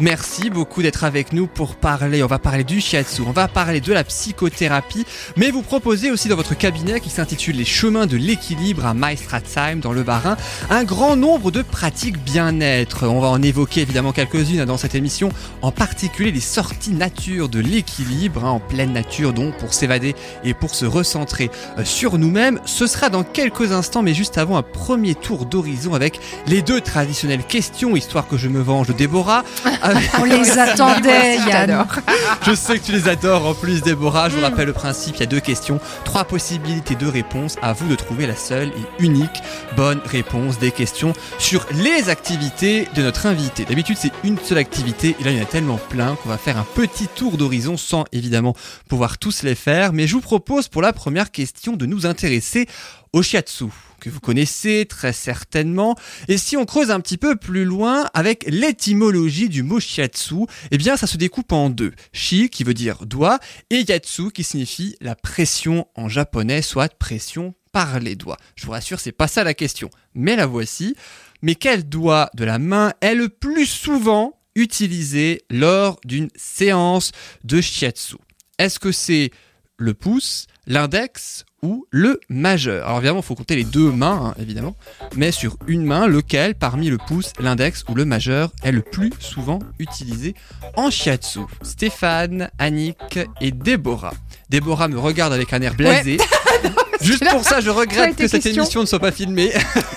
Merci 0.00 0.48
beaucoup 0.48 0.80
d'être 0.80 1.02
avec 1.02 1.32
nous 1.32 1.48
pour 1.48 1.74
parler. 1.74 2.22
On 2.22 2.28
va 2.28 2.38
parler 2.38 2.62
du 2.62 2.80
shiatsu, 2.80 3.22
on 3.22 3.32
va 3.32 3.48
parler 3.48 3.80
de 3.80 3.92
la 3.92 4.04
psychothérapie, 4.04 5.04
mais 5.36 5.50
vous 5.50 5.62
proposez 5.62 6.12
aussi 6.12 6.28
dans 6.28 6.36
votre 6.36 6.56
cabinet 6.56 7.00
qui 7.00 7.10
s'intitule 7.10 7.56
Les 7.56 7.64
chemins 7.64 8.06
de 8.06 8.16
l'équilibre 8.16 8.86
à 8.86 8.94
Maestratsheim 8.94 9.80
dans 9.80 9.92
le 9.92 10.04
Bas-Rhin 10.04 10.36
un 10.70 10.84
grand 10.84 11.16
nombre 11.16 11.50
de 11.50 11.62
pratiques 11.62 12.22
bien-être. 12.22 13.08
On 13.08 13.18
va 13.18 13.26
en 13.26 13.42
évoquer 13.42 13.80
évidemment 13.80 14.12
quelques-unes 14.12 14.64
dans 14.64 14.76
cette 14.76 14.94
émission, 14.94 15.30
en 15.62 15.72
particulier 15.72 16.30
les 16.30 16.38
sorties 16.40 16.92
nature 16.92 17.48
de 17.48 17.58
l'équilibre, 17.58 18.44
hein, 18.44 18.50
en 18.50 18.60
pleine 18.60 18.92
nature 18.92 19.32
donc 19.32 19.56
pour 19.56 19.74
s'évader 19.74 20.14
et 20.44 20.54
pour 20.54 20.76
se 20.76 20.86
recentrer 20.86 21.50
euh, 21.76 21.84
sur 21.84 22.18
nous-mêmes. 22.18 22.60
Ce 22.66 22.86
sera 22.86 23.08
dans 23.08 23.24
quelques 23.24 23.72
instants, 23.72 24.02
mais 24.02 24.14
juste 24.14 24.38
avant 24.38 24.58
un 24.58 24.62
premier 24.62 25.16
tour 25.16 25.44
d'horizon 25.44 25.94
avec 25.94 26.20
les 26.46 26.62
deux 26.62 26.80
traditionnelles 26.80 27.42
questions, 27.44 27.96
histoire 27.96 28.28
que 28.28 28.36
je 28.36 28.46
me 28.46 28.60
venge 28.60 28.86
de 28.86 28.92
Déborah. 28.92 29.42
On 30.20 30.24
les 30.24 30.58
attendait, 30.58 31.36
Yann. 31.36 31.86
Je 32.46 32.54
sais 32.54 32.78
que 32.78 32.84
tu 32.86 32.92
les 32.92 33.08
adores 33.08 33.46
en 33.46 33.54
plus, 33.54 33.82
Déborah. 33.82 34.28
Je 34.28 34.36
vous 34.36 34.42
rappelle 34.42 34.66
le 34.66 34.72
principe 34.72 35.16
il 35.16 35.20
y 35.20 35.22
a 35.22 35.26
deux 35.26 35.40
questions, 35.40 35.80
trois 36.04 36.24
possibilités 36.24 36.94
de 36.94 37.06
réponse. 37.06 37.56
À 37.62 37.72
vous 37.72 37.88
de 37.88 37.94
trouver 37.94 38.26
la 38.26 38.36
seule 38.36 38.68
et 38.68 39.02
unique 39.02 39.42
bonne 39.76 40.00
réponse 40.04 40.58
des 40.58 40.70
questions 40.70 41.12
sur 41.38 41.66
les 41.72 42.08
activités 42.08 42.88
de 42.94 43.02
notre 43.02 43.26
invité. 43.26 43.64
D'habitude, 43.64 43.96
c'est 43.98 44.12
une 44.24 44.38
seule 44.38 44.58
activité 44.58 45.16
et 45.20 45.24
là, 45.24 45.30
il 45.30 45.36
y 45.36 45.40
en 45.40 45.44
a 45.44 45.46
tellement 45.46 45.78
plein 45.88 46.16
qu'on 46.16 46.28
va 46.28 46.38
faire 46.38 46.58
un 46.58 46.66
petit 46.74 47.08
tour 47.08 47.36
d'horizon 47.36 47.76
sans 47.76 48.04
évidemment 48.12 48.54
pouvoir 48.88 49.18
tous 49.18 49.42
les 49.42 49.54
faire. 49.54 49.92
Mais 49.92 50.06
je 50.06 50.14
vous 50.14 50.20
propose 50.20 50.68
pour 50.68 50.82
la 50.82 50.92
première 50.92 51.30
question 51.30 51.76
de 51.76 51.86
nous 51.86 52.06
intéresser 52.06 52.66
au 53.12 53.22
shiatsu 53.22 53.66
que 54.00 54.10
vous 54.10 54.20
connaissez 54.20 54.86
très 54.88 55.12
certainement. 55.12 55.96
Et 56.28 56.38
si 56.38 56.56
on 56.56 56.64
creuse 56.64 56.90
un 56.90 57.00
petit 57.00 57.18
peu 57.18 57.36
plus 57.36 57.64
loin 57.64 58.08
avec 58.14 58.44
l'étymologie 58.48 59.48
du 59.48 59.62
mot 59.62 59.80
shiatsu, 59.80 60.46
eh 60.70 60.78
bien 60.78 60.96
ça 60.96 61.06
se 61.06 61.16
découpe 61.16 61.52
en 61.52 61.70
deux. 61.70 61.92
Shi 62.12 62.48
qui 62.48 62.64
veut 62.64 62.74
dire 62.74 63.06
doigt 63.06 63.38
et 63.70 63.82
yatsu 63.82 64.30
qui 64.30 64.44
signifie 64.44 64.96
la 65.00 65.14
pression 65.14 65.86
en 65.94 66.08
japonais, 66.08 66.62
soit 66.62 66.92
pression 66.94 67.54
par 67.72 68.00
les 68.00 68.16
doigts. 68.16 68.38
Je 68.56 68.66
vous 68.66 68.72
rassure, 68.72 69.00
c'est 69.00 69.12
pas 69.12 69.28
ça 69.28 69.44
la 69.44 69.54
question, 69.54 69.90
mais 70.14 70.36
la 70.36 70.46
voici. 70.46 70.94
Mais 71.42 71.54
quel 71.54 71.88
doigt 71.88 72.30
de 72.34 72.44
la 72.44 72.58
main 72.58 72.92
est 73.00 73.14
le 73.14 73.28
plus 73.28 73.66
souvent 73.66 74.40
utilisé 74.54 75.42
lors 75.50 76.00
d'une 76.04 76.28
séance 76.34 77.12
de 77.44 77.60
shiatsu? 77.60 78.16
Est-ce 78.58 78.80
que 78.80 78.90
c'est 78.90 79.30
le 79.76 79.94
pouce, 79.94 80.46
l'index 80.66 81.44
ou 81.62 81.86
le 81.90 82.20
majeur. 82.28 82.86
Alors 82.86 82.98
évidemment, 82.98 83.20
il 83.20 83.24
faut 83.24 83.34
compter 83.34 83.56
les 83.56 83.64
deux 83.64 83.90
mains, 83.90 84.28
hein, 84.28 84.34
évidemment, 84.40 84.76
mais 85.16 85.32
sur 85.32 85.56
une 85.66 85.84
main, 85.84 86.06
lequel 86.06 86.54
parmi 86.54 86.88
le 86.88 86.98
pouce, 86.98 87.32
l'index 87.40 87.84
ou 87.88 87.94
le 87.94 88.04
majeur 88.04 88.50
est 88.62 88.72
le 88.72 88.82
plus 88.82 89.12
souvent 89.18 89.58
utilisé 89.78 90.34
en 90.76 90.90
shiatsu? 90.90 91.40
Stéphane, 91.62 92.50
Annick 92.58 93.18
et 93.40 93.50
Déborah. 93.50 94.14
Déborah 94.50 94.88
me 94.88 94.98
regarde 94.98 95.32
avec 95.32 95.52
un 95.52 95.60
air 95.60 95.74
blasé. 95.74 96.18
Juste 97.00 97.28
pour 97.30 97.44
ça, 97.44 97.60
je 97.60 97.70
regrette 97.70 98.16
que 98.16 98.26
cette 98.26 98.44
émission 98.46 98.80
ne 98.80 98.86
soit 98.86 98.98
pas 98.98 99.12
filmée. 99.12 99.52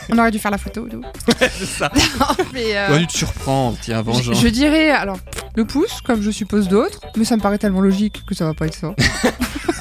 On 0.09 0.17
aurait 0.19 0.29
dû 0.31 0.39
faire 0.39 0.51
la 0.51 0.57
photo. 0.57 0.87
nous. 0.91 1.01
c'est 1.39 1.65
ça. 1.65 1.91
Mais, 2.53 2.77
euh, 2.77 2.85
Tu 2.85 2.91
aurais 2.91 2.99
dû 2.99 3.07
te 3.07 3.17
surprendre, 3.17 3.77
tiens, 3.81 3.99
je, 3.99 4.11
vengeance. 4.11 4.41
je 4.41 4.47
dirais 4.47 4.91
alors 4.91 5.17
le 5.55 5.65
pouce, 5.65 6.01
comme 6.01 6.21
je 6.21 6.31
suppose 6.31 6.67
d'autres, 6.67 7.01
mais 7.17 7.25
ça 7.25 7.35
me 7.35 7.41
paraît 7.41 7.57
tellement 7.57 7.81
logique 7.81 8.21
que 8.25 8.33
ça 8.33 8.45
va 8.45 8.53
pas 8.53 8.67
être 8.67 8.75
ça. 8.75 8.93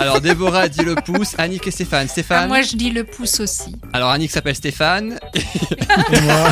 Alors 0.01 0.21
Déborah 0.21 0.69
dit 0.69 0.83
le 0.83 0.95
pouce, 0.95 1.35
Annick 1.39 1.67
et 1.67 1.71
Stéphane. 1.71 2.09
Stéphane 2.09 2.43
Ah, 2.45 2.49
moi, 2.49 2.63
je 2.63 2.75
dis 2.75 2.91
le 2.91 3.05
pouce 3.05 3.41
aussi. 3.41 3.77
Alors 3.93 4.11
Annick 4.11 4.31
s'appelle 4.31 4.57
Stéphane. 4.57 5.19
Et 5.35 6.21
moi 6.23 6.49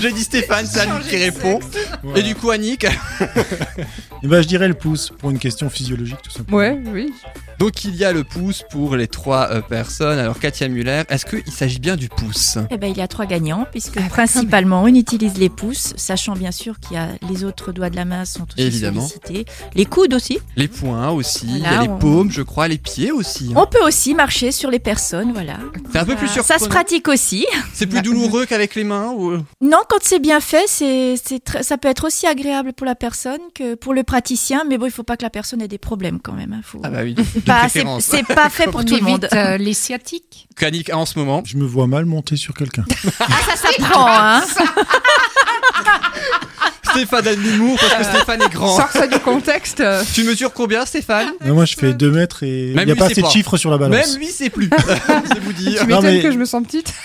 J'ai 0.00 0.12
dit 0.12 0.22
Stéphane, 0.24 0.66
c'est 0.66 0.80
Annick 0.80 1.08
qui 1.08 1.16
répond. 1.16 1.60
Voilà. 2.02 2.18
Et 2.18 2.22
du 2.22 2.34
coup 2.34 2.50
Annick 2.50 2.86
Eh 4.22 4.26
ben, 4.26 4.42
je 4.42 4.48
dirais 4.48 4.68
le 4.68 4.74
pouce 4.74 5.10
pour 5.16 5.30
une 5.30 5.38
question 5.38 5.70
physiologique, 5.70 6.20
tout 6.22 6.30
simplement. 6.30 6.58
Ouais, 6.58 6.78
oui. 6.92 7.12
Donc 7.62 7.84
il 7.84 7.94
y 7.94 8.04
a 8.04 8.12
le 8.12 8.24
pouce 8.24 8.64
pour 8.72 8.96
les 8.96 9.06
trois 9.06 9.48
euh, 9.52 9.60
personnes. 9.60 10.18
Alors 10.18 10.40
Katia 10.40 10.66
Muller, 10.66 11.04
est-ce 11.08 11.24
qu'il 11.24 11.52
s'agit 11.52 11.78
bien 11.78 11.94
du 11.94 12.08
pouce? 12.08 12.58
Eh 12.72 12.76
ben, 12.76 12.88
il 12.90 12.96
y 12.98 13.00
a 13.00 13.06
trois 13.06 13.24
gagnants, 13.24 13.66
puisque 13.70 13.98
Ah, 13.98 14.08
principalement, 14.08 14.82
on 14.82 14.88
utilise 14.88 15.38
les 15.38 15.48
pouces, 15.48 15.92
sachant 15.96 16.32
bien 16.32 16.50
sûr 16.50 16.80
qu'il 16.80 16.96
y 16.96 16.98
a 16.98 17.10
les 17.30 17.44
autres 17.44 17.70
doigts 17.70 17.88
de 17.88 17.94
la 17.94 18.04
main 18.04 18.24
sont 18.24 18.42
aussi 18.50 18.66
Évidemment. 18.66 19.06
sollicités. 19.06 19.44
Les 19.76 19.84
coudes 19.86 20.12
aussi. 20.12 20.40
Les 20.56 20.66
poings 20.66 21.10
aussi, 21.10 21.46
il 21.48 21.58
y 21.58 21.64
a 21.66 21.82
les 21.82 21.88
on- 21.88 21.98
paumes, 21.98 22.32
je 22.32 22.42
crois, 22.42 22.66
les 22.66 22.78
pieds 22.78 23.12
aussi. 23.12 23.52
hein. 23.54 23.60
On 23.62 23.66
peut 23.68 23.84
aussi 23.86 24.14
marcher 24.14 24.50
sur 24.50 24.68
les 24.68 24.80
personnes, 24.80 25.32
voilà. 25.32 25.58
C'est 25.92 25.98
un 25.98 26.04
peu 26.04 26.16
plus 26.16 26.26
Ça 26.26 26.34
se 26.42 26.42
surprenant. 26.42 26.68
pratique 26.68 27.06
aussi. 27.06 27.46
C'est 27.74 27.86
plus 27.86 28.02
douloureux 28.02 28.44
qu'avec 28.48 28.74
les 28.74 28.82
mains 28.82 29.12
ou... 29.16 29.36
Non, 29.60 29.78
quand 29.88 29.98
c'est 30.02 30.18
bien 30.18 30.40
fait, 30.40 30.64
c'est, 30.66 31.14
ça 31.60 31.78
peut 31.78 31.86
être 31.88 32.08
aussi 32.08 32.26
agréable 32.26 32.72
pour 32.72 32.86
la 32.86 32.96
personne 32.96 33.38
que 33.54 33.76
pour 33.76 33.94
le 33.94 34.02
praticien, 34.02 34.64
mais 34.68 34.78
bon, 34.78 34.86
il 34.86 34.90
faut 34.90 35.04
pas 35.04 35.16
que 35.16 35.22
la 35.22 35.30
personne 35.30 35.62
ait 35.62 35.68
des 35.68 35.78
problèmes 35.78 36.18
quand 36.20 36.32
même. 36.32 36.54
hein. 36.54 36.60
Faut... 36.64 36.80
Ah 36.82 36.90
bah 36.90 37.02
oui, 37.04 37.14
de 37.14 37.22
Pas- 37.52 38.00
c'est, 38.00 38.26
pas 38.26 38.50
fait 38.50 38.66
pour 38.66 38.84
tout 38.84 38.96
le 38.96 39.02
monde. 39.02 39.28
euh, 39.32 39.56
les 39.58 39.74
sciatiques. 39.74 40.48
A 40.90 40.96
en 40.96 41.06
ce 41.06 41.18
moment. 41.18 41.42
Je 41.44 41.56
me 41.56 41.64
vois 41.64 41.86
mal 41.86 42.04
monter 42.04 42.36
sur 42.36 42.54
quelqu'un. 42.54 42.84
Ah, 43.20 43.26
ça 43.46 43.56
s'apprend, 43.56 44.06
hein. 44.08 44.42
Stéphane 46.92 47.26
a 47.28 47.34
de 47.34 47.40
l'humour 47.40 47.76
parce 47.80 47.94
que 47.94 48.04
Stéphane 48.04 48.42
est 48.42 48.52
grand. 48.52 48.76
Sors 48.76 48.90
ça 48.90 49.06
du 49.06 49.18
contexte. 49.18 49.80
euh. 49.80 50.02
Tu 50.14 50.24
mesures 50.24 50.52
combien 50.52 50.86
Stéphane 50.86 51.32
Non, 51.44 51.54
moi, 51.54 51.64
je 51.64 51.74
fais 51.74 51.92
2 51.92 52.10
mètres 52.10 52.42
et 52.42 52.70
il 52.72 52.84
n'y 52.84 52.92
a 52.92 52.96
pas 52.96 53.06
assez 53.06 53.22
de 53.22 53.26
chiffres 53.28 53.56
sur 53.56 53.70
la 53.70 53.78
balance. 53.78 53.94
Même 54.12 54.18
lui 54.18 54.26
c'est 54.28 54.50
plus. 54.50 54.70
c'est 55.26 55.38
vous 55.40 55.52
dire. 55.52 55.80
Tu 55.80 55.86
m'étonnes 55.86 56.04
mais- 56.04 56.22
que 56.22 56.30
je 56.32 56.38
me 56.38 56.44
sens 56.44 56.62
petite. 56.64 56.92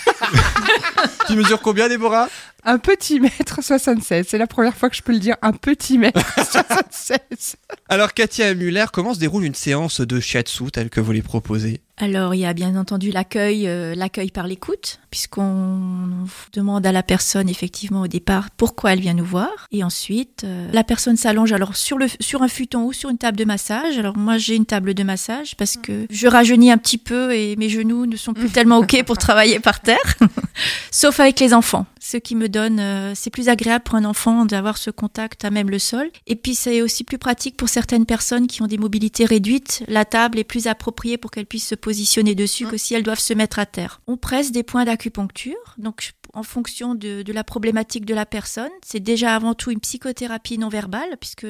Tu 1.28 1.36
mesures 1.36 1.60
combien 1.60 1.88
Déborah? 1.88 2.28
Un 2.64 2.78
petit 2.78 3.20
mètre 3.20 3.62
76. 3.62 4.26
C'est 4.28 4.38
la 4.38 4.46
première 4.46 4.74
fois 4.74 4.88
que 4.90 4.96
je 4.96 5.02
peux 5.02 5.12
le 5.12 5.18
dire. 5.18 5.36
Un 5.42 5.52
petit 5.52 5.98
mètre 5.98 6.20
76. 6.50 7.56
Alors 7.88 8.14
Katia 8.14 8.54
Muller, 8.54 8.86
comment 8.92 9.14
se 9.14 9.18
déroule 9.18 9.44
une 9.44 9.54
séance 9.54 10.00
de 10.00 10.20
shiatsu 10.20 10.70
telle 10.72 10.88
que 10.90 11.00
vous 11.00 11.12
les 11.12 11.22
proposez? 11.22 11.80
Alors, 11.98 12.34
il 12.34 12.38
y 12.40 12.46
a 12.46 12.52
bien 12.54 12.76
entendu 12.76 13.10
l'accueil, 13.10 13.66
euh, 13.68 13.94
l'accueil 13.94 14.30
par 14.30 14.46
l'écoute, 14.46 15.00
puisqu'on 15.10 16.26
demande 16.52 16.86
à 16.86 16.92
la 16.92 17.02
personne 17.02 17.48
effectivement 17.48 18.02
au 18.02 18.06
départ 18.08 18.50
pourquoi 18.50 18.92
elle 18.92 19.00
vient 19.00 19.14
nous 19.14 19.24
voir, 19.24 19.66
et 19.72 19.84
ensuite 19.84 20.44
euh, 20.44 20.68
la 20.72 20.84
personne 20.84 21.16
s'allonge 21.16 21.52
alors 21.52 21.76
sur 21.76 21.98
le 21.98 22.06
sur 22.20 22.42
un 22.42 22.48
futon 22.48 22.84
ou 22.84 22.92
sur 22.92 23.10
une 23.10 23.18
table 23.18 23.36
de 23.36 23.44
massage. 23.44 23.98
Alors 23.98 24.16
moi 24.16 24.38
j'ai 24.38 24.56
une 24.56 24.66
table 24.66 24.94
de 24.94 25.02
massage 25.02 25.56
parce 25.56 25.76
que 25.76 26.06
je 26.10 26.26
rajeunis 26.26 26.70
un 26.70 26.78
petit 26.78 26.98
peu 26.98 27.34
et 27.34 27.56
mes 27.56 27.68
genoux 27.68 28.06
ne 28.06 28.16
sont 28.16 28.34
plus 28.34 28.50
tellement 28.50 28.78
ok 28.78 29.02
pour 29.04 29.18
travailler 29.18 29.60
par 29.60 29.80
terre, 29.80 30.16
sauf 30.90 31.20
avec 31.20 31.40
les 31.40 31.54
enfants. 31.54 31.86
Ce 32.00 32.16
qui 32.16 32.34
me 32.34 32.48
donne, 32.48 32.80
euh, 32.80 33.12
c'est 33.14 33.30
plus 33.30 33.48
agréable 33.48 33.84
pour 33.84 33.96
un 33.96 34.04
enfant 34.04 34.44
d'avoir 34.44 34.78
ce 34.78 34.90
contact 34.90 35.44
à 35.44 35.50
même 35.50 35.70
le 35.70 35.78
sol, 35.78 36.08
et 36.26 36.36
puis 36.36 36.54
c'est 36.54 36.80
aussi 36.82 37.04
plus 37.04 37.18
pratique 37.18 37.56
pour 37.56 37.68
certaines 37.68 38.06
personnes 38.06 38.46
qui 38.46 38.62
ont 38.62 38.66
des 38.66 38.78
mobilités 38.78 39.24
réduites. 39.24 39.82
La 39.88 40.04
table 40.04 40.38
est 40.38 40.44
plus 40.44 40.66
appropriée 40.66 41.18
pour 41.18 41.30
qu'elles 41.30 41.46
puissent 41.46 41.68
se 41.68 41.74
positionner 41.74 42.34
dessus 42.34 42.66
que 42.66 42.76
si 42.76 42.94
elles 42.94 43.02
doivent 43.02 43.18
se 43.18 43.34
mettre 43.34 43.58
à 43.58 43.66
terre. 43.66 44.00
On 44.06 44.16
presse 44.16 44.52
des 44.52 44.62
points 44.62 44.84
d'acupuncture, 44.98 45.76
donc 45.78 46.12
en 46.34 46.42
fonction 46.42 46.96
de, 46.96 47.22
de 47.22 47.32
la 47.32 47.44
problématique 47.44 48.04
de 48.04 48.14
la 48.14 48.26
personne. 48.26 48.70
C'est 48.84 49.00
déjà 49.00 49.34
avant 49.34 49.54
tout 49.54 49.70
une 49.70 49.78
psychothérapie 49.78 50.58
non 50.58 50.68
verbale, 50.68 51.16
puisque 51.20 51.46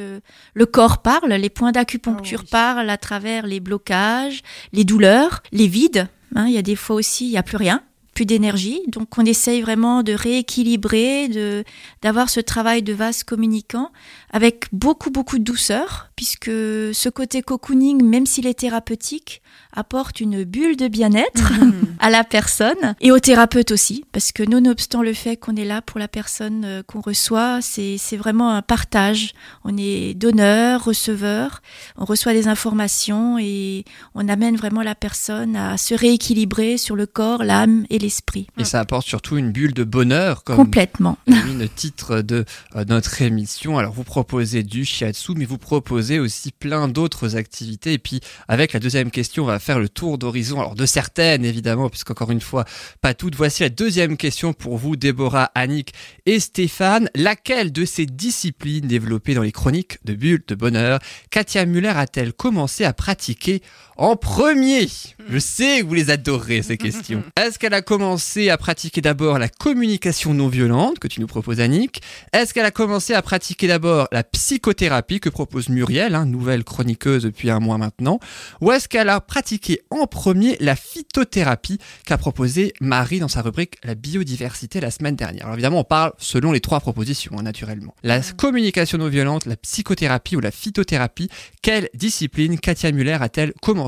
le 0.55 0.67
corps 0.67 1.01
parle, 1.01 1.33
les 1.33 1.49
points 1.49 1.73
d'acupuncture 1.73 2.45
parlent 2.45 2.91
à 2.91 2.99
travers 2.99 3.47
les 3.47 3.61
blocages, 3.61 4.43
les 4.73 4.85
douleurs, 4.85 5.43
les 5.51 5.67
vides. 5.67 6.09
Hein, 6.35 6.47
il 6.47 6.53
y 6.53 6.59
a 6.59 6.63
des 6.63 6.77
fois 6.77 6.97
aussi, 6.97 7.27
il 7.27 7.31
n'y 7.31 7.39
a 7.39 7.43
plus 7.43 7.57
rien 7.57 7.83
plus 8.15 8.27
d'énergie. 8.27 8.81
Donc 8.89 9.17
on 9.17 9.25
essaye 9.25 9.61
vraiment 9.63 10.03
de 10.03 10.13
rééquilibrer, 10.13 11.29
de 11.29 11.63
d'avoir 12.03 12.29
ce 12.29 12.41
travail 12.41 12.83
de 12.83 12.93
vase 12.93 13.23
communicant 13.23 13.93
avec 14.33 14.67
beaucoup 14.73 15.11
beaucoup 15.11 15.39
de 15.39 15.45
douceur, 15.45 16.11
puisque 16.17 16.51
ce 16.51 17.09
côté 17.09 17.43
cocooning, 17.43 18.05
même 18.05 18.27
s'il 18.27 18.49
est 18.49 18.59
thérapeutique, 18.59 19.41
apporte 19.75 20.21
une 20.21 20.45
bulle 20.45 20.77
de 20.77 20.89
bien-être 20.89 21.53
à 22.01 22.11
la 22.11 22.25
personne 22.25 22.95
et 23.01 23.13
au 23.13 23.19
thérapeute 23.19 23.71
aussi, 23.71 24.05
parce 24.13 24.33
que 24.33 24.43
nonobstant 24.43 25.03
le 25.03 25.13
fait 25.13 25.37
qu'on 25.37 25.57
est 25.57 25.65
là 25.65 25.83
pour 25.83 25.99
la 25.99 26.09
personne 26.09 26.65
euh, 26.65 26.83
qu'on 26.83 27.01
reçoit, 27.01 27.61
c'est 27.61 27.97
c'est 27.99 28.17
vraiment 28.17 28.51
un 28.51 28.63
partage. 28.63 29.33
On 29.65 29.77
est 29.77 30.15
donneur, 30.15 30.85
receveur, 30.85 31.63
on 31.97 32.05
reçoit 32.05 32.33
des 32.33 32.49
informations 32.49 33.39
et 33.39 33.85
on 34.15 34.29
amène 34.29 34.57
vraiment 34.57 34.83
la 34.83 34.95
personne 34.95 35.57
à 35.57 35.77
se 35.77 35.95
rééquilibrer 35.95 36.79
sur 36.79 36.97
le 36.97 37.07
corps, 37.07 37.45
l'âme 37.45 37.85
et 37.91 37.99
l'esprit. 37.99 38.47
Et 38.59 38.65
ça 38.65 38.81
apporte 38.81 39.07
surtout 39.07 39.37
une 39.37 39.53
bulle 39.53 39.75
de 39.75 39.85
bonheur, 39.85 40.45
comme 40.45 40.57
Complètement. 40.57 41.19
le 41.27 41.69
titre 41.69 42.21
de 42.21 42.45
euh, 42.77 42.85
notre 42.87 43.23
émission. 43.23 43.79
Alors 43.79 43.93
vous 43.93 44.05
proposez 44.05 44.63
du 44.63 44.85
shiatsu, 44.85 45.33
mais 45.37 45.45
vous 45.45 45.59
proposez 45.59 46.19
aussi 46.19 46.53
plein 46.53 46.89
d'autres 46.89 47.37
activités. 47.37 47.95
Et 47.95 47.99
puis 47.99 48.21
avec 48.47 48.73
la 48.73 48.81
deuxième 48.81 49.11
question, 49.11 49.45
on 49.45 49.47
va 49.47 49.58
faire 49.59 49.79
le 49.79 49.89
tour 49.89 50.19
d'horizon. 50.19 50.61
Alors 50.61 50.75
de 50.75 50.87
certaines 50.87 51.45
évidemment, 51.45 51.89
puisqu'encore 51.89 52.31
une 52.31 52.41
fois, 52.41 52.65
pas 53.01 53.15
toutes. 53.15 53.35
Voici 53.35 53.63
la 53.63 53.69
deuxième 53.69 54.17
question 54.17 54.53
pour 54.53 54.79
vous, 54.79 54.97
Déborah, 54.97 55.51
Annick 55.55 55.93
et 56.27 56.41
Stéphane. 56.41 57.09
Laquelle 57.15 57.73
de 57.73 57.85
ces 57.85 58.07
disciplines 58.07 58.87
développées 58.87 59.35
dans 59.35 59.43
les 59.43 59.53
chroniques 59.53 59.99
de 60.05 60.15
bulles 60.15 60.43
de 60.47 60.55
bonheur, 60.55 60.99
Katia 61.31 61.67
Muller 61.67 61.89
a-t-elle 61.89 62.33
commencé 62.33 62.85
à 62.85 62.93
pratiquer 62.93 63.63
en 63.99 64.15
premier 64.15 64.87
Je 65.29 65.39
sais 65.39 65.81
que 65.81 65.87
vous 65.87 65.95
les 65.95 66.11
adorez 66.11 66.63
ces 66.63 66.77
questions. 66.77 67.25
Est-ce 67.37 67.59
qu'elle 67.59 67.75
a 67.75 67.83
commencé 67.83 68.49
à 68.49 68.57
pratiquer 68.57 69.01
d'abord 69.01 69.39
la 69.39 69.49
communication 69.49 70.33
non 70.33 70.49
violente 70.49 71.01
que 71.01 71.09
tu 71.09 71.21
nous 71.21 71.27
proposes 71.27 71.61
Annick? 71.61 72.01
Est-ce 72.33 72.55
qu'elle 72.55 72.65
a 72.65 72.71
commencé 72.71 73.13
à 73.13 73.21
pratiquer 73.23 73.67
d'abord 73.67 74.07
la 74.13 74.23
psychothérapie 74.23 75.19
que 75.19 75.29
propose 75.29 75.69
Muriel, 75.69 76.15
hein, 76.15 76.27
nouvelle 76.27 76.63
chroniqueuse 76.63 77.25
depuis 77.25 77.51
un 77.51 77.59
mois 77.59 77.77
maintenant? 77.77 78.21
Ou 78.61 78.71
est-ce 78.71 78.89
qu'elle 78.89 79.09
a 79.09 79.21
pratiqué 79.21 79.81
en 79.91 80.07
premier 80.07 80.57
la 80.61 80.77
phytothérapie 80.77 81.79
qu'a 82.07 82.17
proposé 82.17 82.73
Marie 82.81 83.19
dans 83.19 83.29
sa 83.29 83.43
rubrique 83.43 83.79
La 83.83 83.97
biodiversité 83.97 84.81
la 84.81 84.93
semaine 84.93 85.17
dernière? 85.17 85.47
Alors 85.47 85.57
évidemment 85.57 85.81
on 85.81 85.85
parle 85.85 86.13
selon 86.19 86.53
les 86.53 86.61
trois 86.61 86.81
propositions 86.81 87.33
hein, 87.37 87.43
naturellement. 87.43 87.95
La 88.05 88.21
communication 88.21 88.99
non 88.99 89.09
violente, 89.09 89.45
la 89.47 89.57
psychothérapie 89.57 90.37
ou 90.37 90.41
la 90.41 90.53
phytothérapie, 90.53 91.29
quelle 91.63 91.89
discipline 91.95 92.61
Katia 92.61 92.93
Muller 92.93 93.19
a-t-elle 93.21 93.53
commencé 93.61 93.88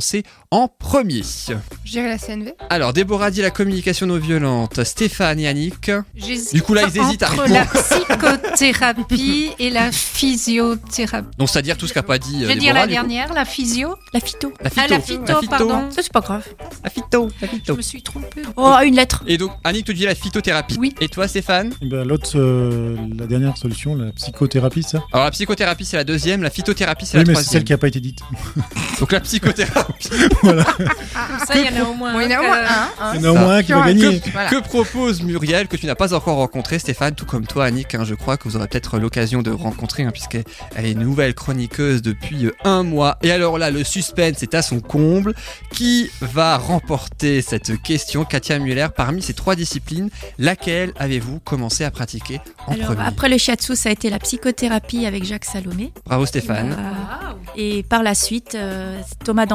en 0.51 0.69
premier 0.69 1.23
Je 1.23 1.91
dirais 1.91 2.09
la 2.09 2.19
CNV. 2.19 2.53
alors, 2.71 2.93
Déborah 2.93 3.31
dit 3.31 3.41
la 3.43 3.51
communication 3.51 4.07
non 4.07 4.19
violente. 4.19 4.83
Stéphane 4.85 5.39
et 5.41 5.47
Annick. 5.49 5.91
J'hésite 6.17 6.55
Du 6.55 6.63
coup, 6.63 6.75
là, 6.75 6.83
ils 6.93 6.99
hésitent 7.01 7.23
à 7.23 7.31
entre 7.33 7.43
répondre. 7.43 7.55
la 7.55 7.67
psychothérapie 7.83 9.51
et 9.59 9.71
la 9.71 9.93
physiothérapie. 9.93 11.29
Donc, 11.39 11.49
c'est-à-dire 11.49 11.77
tout 11.77 11.87
ce 11.87 11.95
qu'a 11.95 12.03
pas 12.03 12.19
dit. 12.19 12.41
Je 12.41 12.45
euh, 12.45 12.49
vais 12.49 12.55
dire 12.57 12.75
Déborah, 12.75 12.81
la 12.81 12.87
du 12.87 12.89
coup. 12.89 12.95
dernière, 13.09 13.33
la 13.33 13.45
physio. 13.45 13.95
La 14.13 14.21
phyto. 14.21 14.53
La 14.61 14.71
phyto. 14.71 14.83
Ah, 14.85 14.89
la 14.89 15.01
phyto, 15.01 15.41
pardon. 15.49 15.91
Ça, 15.91 16.03
c'est 16.03 16.13
pas 16.13 16.21
grave. 16.21 16.45
La 16.85 16.91
phyto. 16.91 17.29
La 17.41 17.47
Je 17.49 17.53
phyto. 17.57 17.77
me 17.77 17.83
suis 17.83 18.03
trompée. 18.03 18.43
Oh, 18.57 18.75
une 18.85 18.97
lettre. 18.97 19.23
Et 19.27 19.39
donc, 19.39 19.53
Annick 19.65 19.87
te 19.87 19.93
dit 19.93 20.05
la 20.05 20.15
phytothérapie. 20.15 20.77
Oui. 20.79 20.95
Et 21.01 21.09
toi, 21.09 21.29
Stéphane? 21.29 21.73
Eh 21.83 21.87
ben, 21.87 22.05
L'autre, 22.07 22.31
euh, 22.37 22.97
la 23.17 23.27
dernière 23.27 23.57
solution, 23.57 23.95
la 23.95 24.13
psychothérapie, 24.13 24.83
ça 24.83 25.03
Alors, 25.13 25.25
la 25.27 25.31
psychothérapie, 25.31 25.85
c'est 25.85 25.97
la 25.97 26.05
deuxième. 26.05 26.43
La 26.43 26.51
phytothérapie, 26.51 27.07
c'est 27.07 27.19
Oui, 27.19 27.25
la 27.25 27.29
mais 27.29 27.35
c'est 27.37 27.43
troisième. 27.43 27.53
celle 27.61 27.65
qui 27.65 27.73
n'a 27.73 27.79
pas 27.79 27.89
été 27.89 28.01
dite. 28.01 28.21
Donc, 28.99 29.13
la 29.13 29.21
psychothérapie. 29.21 29.90
voilà. 30.43 30.65
Comme 30.65 31.39
ça, 31.47 31.55
il 31.57 31.65
y 31.65 31.79
en 31.79 31.85
a 31.85 31.89
au 31.89 31.95
moins 31.95 32.13
Bon, 32.13 32.21
il 32.21 32.31
y 32.31 32.37
en 32.37 32.41
a 32.41 32.43
un 32.43 32.45
au 32.45 32.49
moins 32.49 32.61
que- 32.61 33.03
un. 33.03 33.15
Il 33.15 33.21
y 33.21 33.27
en 33.27 33.29
a 33.29 33.31
au 33.33 33.35
moins 33.39 33.55
un 33.57 33.63
qui 33.63 33.73
va 33.73 33.87
gagner. 33.87 34.21
Que, 34.21 34.31
Voilà. 34.31 34.51
que 34.51 34.57
propose 34.61 35.23
Muriel, 35.23 35.69
que 35.69 35.77
tu 35.77 35.87
n'as 35.87 35.95
pas 35.95 36.15
encore 36.15 36.37
rencontré, 36.37 36.79
Stéphane, 36.79 37.15
tout 37.15 37.27
comme 37.27 37.47
toi, 37.47 37.65
Annick 37.67 37.95
hein, 37.95 38.05
Je 38.05 38.15
crois 38.15 38.37
que 38.37 38.45
vous 38.49 38.57
aurez 38.57 38.69
peut-être 38.69 38.99
l'occasion 38.99 39.43
de 39.43 39.51
rencontrer, 39.51 40.05
hein, 40.05 40.11
puisqu'elle 40.13 40.45
elle 40.75 40.87
est 40.87 40.93
une 40.93 41.01
nouvelle 41.01 41.35
chroniqueuse 41.35 42.03
depuis 42.03 42.47
euh, 42.47 42.55
un 42.65 42.83
mois. 42.83 43.19
Et 43.23 43.31
alors 43.33 43.59
là, 43.59 43.71
le 43.71 43.85
suspense 43.85 44.43
est 44.43 44.55
à 44.55 44.63
son 44.63 44.81
comble. 44.81 45.35
Qui 45.73 46.11
va 46.21 46.57
remporter 46.57 47.43
cette 47.43 47.81
question 47.83 48.25
Katia 48.25 48.59
Muller, 48.59 48.89
parmi 48.95 49.23
ces 49.23 49.35
trois 49.35 49.55
disciplines, 49.57 50.11
laquelle 50.39 50.93
avez-vous 50.99 51.39
commencé 51.41 51.85
à 51.85 51.91
pratiquer 51.91 52.41
en 52.67 52.73
Alors, 52.73 52.87
premier 52.87 53.03
après 53.07 53.29
le 53.29 53.39
shiatsu, 53.39 53.77
ça 53.77 53.89
a 53.89 53.93
été 53.93 54.11
la 54.11 54.19
psychothérapie 54.19 55.07
avec 55.07 55.25
Jacques 55.25 55.45
Salomé. 55.45 55.93
Bravo 56.07 56.27
Stéphane. 56.27 56.73
Euh, 56.79 57.33
et 57.57 57.83
par 57.83 58.03
la 58.03 58.15
suite, 58.15 58.55
euh, 58.55 59.01
Thomas 59.25 59.47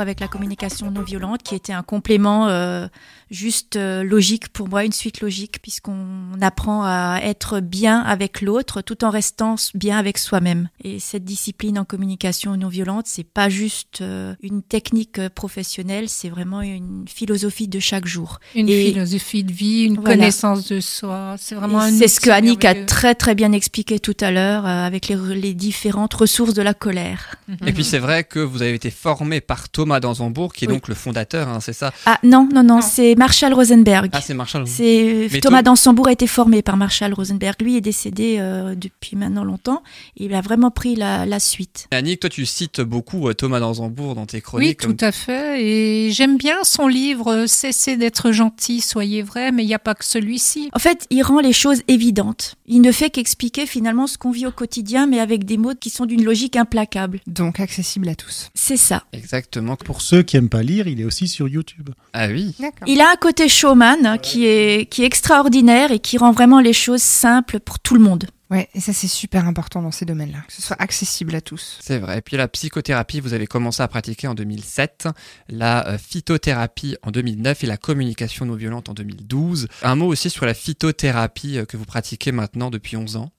Avec 0.00 0.20
la 0.20 0.28
communication 0.28 0.90
non 0.90 1.00
non 1.00 1.02
violente 1.02 1.42
qui 1.42 1.54
était 1.54 1.72
un 1.72 1.82
complément 1.82 2.48
euh, 2.48 2.86
juste 3.30 3.76
euh, 3.76 4.02
logique 4.02 4.48
pour 4.48 4.68
moi, 4.68 4.84
une 4.84 4.92
suite 4.92 5.20
logique, 5.20 5.62
puisqu'on 5.62 6.40
apprend 6.40 6.82
à 6.84 7.20
être 7.22 7.60
bien 7.60 8.00
avec 8.00 8.40
l'autre 8.40 8.82
tout 8.82 9.04
en 9.04 9.10
restant 9.10 9.54
bien 9.74 9.98
avec 9.98 10.18
soi-même. 10.18 10.68
Et 10.82 10.98
cette 10.98 11.24
discipline 11.24 11.78
en 11.78 11.84
communication 11.84 12.56
non 12.56 12.68
violente, 12.68 13.06
c'est 13.06 13.24
pas 13.24 13.48
juste 13.48 14.00
euh, 14.00 14.34
une 14.42 14.62
technique 14.62 15.18
euh, 15.18 15.28
professionnelle, 15.28 16.08
c'est 16.08 16.28
vraiment 16.28 16.60
une 16.62 17.04
philosophie 17.08 17.68
de 17.68 17.78
chaque 17.78 18.06
jour. 18.06 18.40
Une 18.54 18.68
Et 18.68 18.86
philosophie 18.92 19.44
de 19.44 19.52
vie, 19.52 19.82
une 19.84 19.94
Voilà. 19.96 20.16
connaissance 20.16 20.66
de 20.68 20.80
soi. 20.80 21.36
C'est 21.38 21.54
vraiment 21.54 21.80
c'est 21.88 22.08
ce 22.08 22.20
que 22.20 22.30
Annick 22.30 22.64
a 22.64 22.74
très 22.84 23.14
très 23.14 23.34
bien 23.34 23.52
expliqué 23.52 23.98
tout 24.00 24.16
à 24.20 24.30
l'heure 24.30 24.66
euh, 24.66 24.86
avec 24.86 25.08
les, 25.08 25.16
les 25.36 25.54
différentes 25.54 26.14
ressources 26.14 26.54
de 26.54 26.62
la 26.62 26.74
colère. 26.74 27.36
Et 27.66 27.72
puis 27.72 27.84
c'est 27.84 27.98
vrai 27.98 28.24
que 28.24 28.38
vous 28.40 28.62
avez 28.62 28.74
été 28.74 28.90
formé 28.90 29.40
par 29.40 29.68
Thomas 29.68 30.00
Danzambourg, 30.00 30.52
qui 30.52 30.64
est 30.64 30.68
Oui. 30.68 30.74
donc 30.74 30.88
le 30.88 30.94
fondateur, 30.94 31.48
hein, 31.48 31.60
c'est 31.60 31.72
ça? 31.72 31.92
Ah 32.06 32.18
non, 32.22 32.48
non, 32.52 32.62
non, 32.64 32.80
c'est 32.80 33.14
Marshall 33.20 33.52
Rosenberg. 33.52 34.08
Ah, 34.14 34.22
c'est 34.22 34.32
Marshall. 34.32 34.66
C'est 34.66 35.28
Mais 35.30 35.40
Thomas 35.40 35.60
Dansembourg 35.60 36.08
a 36.08 36.12
été 36.12 36.26
formé 36.26 36.62
par 36.62 36.78
Marshall 36.78 37.12
Rosenberg. 37.12 37.54
Lui 37.60 37.76
est 37.76 37.82
décédé 37.82 38.36
euh, 38.38 38.74
depuis 38.74 39.14
maintenant 39.14 39.44
longtemps. 39.44 39.82
Il 40.16 40.32
a 40.32 40.40
vraiment 40.40 40.70
pris 40.70 40.96
la, 40.96 41.26
la 41.26 41.38
suite. 41.38 41.86
Annick, 41.90 42.20
toi 42.20 42.30
tu 42.30 42.46
cites 42.46 42.80
beaucoup 42.80 43.28
euh, 43.28 43.34
Thomas 43.34 43.60
Danzambourg 43.60 44.14
dans 44.14 44.24
tes 44.24 44.38
Oui, 44.38 44.42
chroniques. 44.42 44.78
tout 44.78 44.96
à 45.00 45.12
fait. 45.12 45.62
Et 45.62 46.10
j'aime 46.12 46.38
bien 46.38 46.64
son 46.64 46.88
livre 46.88 47.30
euh, 47.30 47.46
Cessez 47.46 47.98
d'être 47.98 48.32
gentil, 48.32 48.80
soyez 48.80 49.20
vrai, 49.20 49.52
mais 49.52 49.64
il 49.64 49.66
n'y 49.66 49.74
a 49.74 49.78
pas 49.78 49.94
que 49.94 50.06
celui-ci. 50.06 50.70
En 50.72 50.78
fait, 50.78 51.06
il 51.10 51.22
rend 51.22 51.40
les 51.40 51.52
choses 51.52 51.82
évidentes. 51.88 52.54
Il 52.66 52.80
ne 52.80 52.90
fait 52.90 53.10
qu'expliquer 53.10 53.66
finalement 53.66 54.06
ce 54.06 54.16
qu'on 54.16 54.30
vit 54.30 54.46
au 54.46 54.50
quotidien, 54.50 55.06
mais 55.06 55.20
avec 55.20 55.44
des 55.44 55.58
mots 55.58 55.74
qui 55.78 55.90
sont 55.90 56.06
d'une 56.06 56.24
logique 56.24 56.56
implacable. 56.56 57.20
Donc 57.26 57.60
accessible 57.60 58.08
à 58.08 58.14
tous. 58.14 58.48
C'est 58.54 58.78
ça. 58.78 59.02
Exactement. 59.12 59.76
Pour 59.76 60.00
ceux 60.00 60.22
qui 60.22 60.38
aiment 60.38 60.48
pas 60.48 60.62
lire, 60.62 60.86
il 60.86 61.02
est 61.02 61.04
aussi 61.04 61.28
sur 61.28 61.48
YouTube. 61.48 61.90
Ah 62.14 62.28
oui. 62.28 62.54
Il 62.86 63.02
a 63.02 63.09
un 63.10 63.16
côté 63.16 63.48
showman 63.48 64.18
qui 64.22 64.46
est, 64.46 64.88
qui 64.90 65.02
est 65.02 65.06
extraordinaire 65.06 65.90
et 65.90 65.98
qui 65.98 66.18
rend 66.18 66.32
vraiment 66.32 66.60
les 66.60 66.72
choses 66.72 67.02
simples 67.02 67.60
pour 67.60 67.80
tout 67.80 67.94
le 67.94 68.00
monde. 68.00 68.26
Ouais, 68.50 68.68
et 68.74 68.80
ça 68.80 68.92
c'est 68.92 69.06
super 69.06 69.46
important 69.46 69.80
dans 69.80 69.92
ces 69.92 70.04
domaines-là, 70.04 70.40
que 70.46 70.52
ce 70.52 70.60
soit 70.60 70.80
accessible 70.80 71.36
à 71.36 71.40
tous. 71.40 71.78
C'est 71.80 71.98
vrai. 71.98 72.18
Et 72.18 72.20
puis 72.20 72.36
la 72.36 72.48
psychothérapie, 72.48 73.20
vous 73.20 73.32
avez 73.32 73.46
commencé 73.46 73.80
à 73.80 73.86
pratiquer 73.86 74.26
en 74.26 74.34
2007, 74.34 75.08
la 75.48 75.86
euh, 75.86 75.98
phytothérapie 75.98 76.96
en 77.02 77.12
2009 77.12 77.62
et 77.62 77.66
la 77.68 77.76
communication 77.76 78.46
non 78.46 78.54
violente 78.54 78.88
en 78.88 78.94
2012. 78.94 79.68
Un 79.82 79.94
mot 79.94 80.06
aussi 80.06 80.30
sur 80.30 80.46
la 80.46 80.54
phytothérapie 80.54 81.58
euh, 81.58 81.64
que 81.64 81.76
vous 81.76 81.84
pratiquez 81.84 82.32
maintenant 82.32 82.70
depuis 82.70 82.96
11 82.96 83.16
ans. 83.16 83.30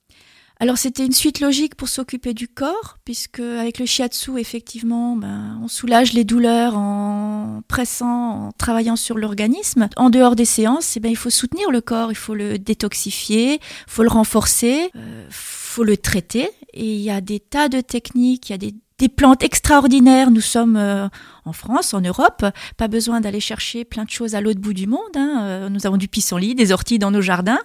Alors 0.62 0.78
c'était 0.78 1.04
une 1.04 1.12
suite 1.12 1.40
logique 1.40 1.74
pour 1.74 1.90
s'occuper 1.90 2.36
du 2.36 2.48
corps, 2.48 3.00
puisque 3.04 3.40
avec 3.40 3.80
le 3.80 3.88
shiatsu, 3.88 4.38
effectivement, 4.38 5.16
ben, 5.16 5.60
on 5.64 5.68
soulage 5.68 6.14
les 6.14 6.24
douleurs 6.24 6.78
en 6.78 7.64
pressant, 7.68 8.50
en 8.50 8.52
travaillant 8.52 8.96
sur 8.96 9.18
l'organisme. 9.18 9.90
En 9.98 10.12
dehors 10.12 10.36
des 10.36 10.46
séances, 10.46 10.96
eh 10.98 11.00
ben, 11.00 11.10
il 11.10 11.18
faut 11.18 11.32
soutenir 11.32 11.72
le 11.72 11.82
corps, 11.82 12.12
il 12.12 12.16
faut 12.16 12.36
le 12.36 12.60
détoxifier, 12.60 13.56
il 13.56 13.60
faut 13.88 14.04
le 14.04 14.10
renforcer, 14.10 14.92
euh, 14.96 15.26
faut 15.32 15.84
le 15.84 15.98
traiter. 15.98 16.48
Et 16.76 16.94
il 16.94 17.02
y 17.02 17.10
a 17.10 17.22
des 17.22 17.40
tas 17.40 17.68
de 17.68 17.82
techniques, 17.82 18.50
il 18.50 18.52
y 18.52 18.56
a 18.56 18.60
des 18.60 18.76
des 19.02 19.10
plantes 19.10 19.44
extraordinaires. 19.44 20.30
Nous 20.32 20.42
sommes 20.42 20.78
euh, 20.78 21.08
en 21.46 21.54
France, 21.54 21.94
en 21.96 22.02
Europe. 22.02 22.46
Pas 22.78 22.88
besoin 22.88 23.20
d'aller 23.20 23.40
chercher 23.40 23.84
plein 23.84 24.06
de 24.06 24.10
choses 24.12 24.36
à 24.36 24.42
l'autre 24.42 24.60
bout 24.62 24.74
du 24.74 24.86
monde. 24.88 25.00
hein. 25.16 25.40
Euh, 25.42 25.70
nous 25.70 25.88
avons 25.88 25.98
du 25.98 26.08
pissenlit, 26.08 26.54
des 26.56 26.72
orties 26.72 27.00
dans 27.00 27.10
nos 27.12 27.22
jardins. 27.22 27.60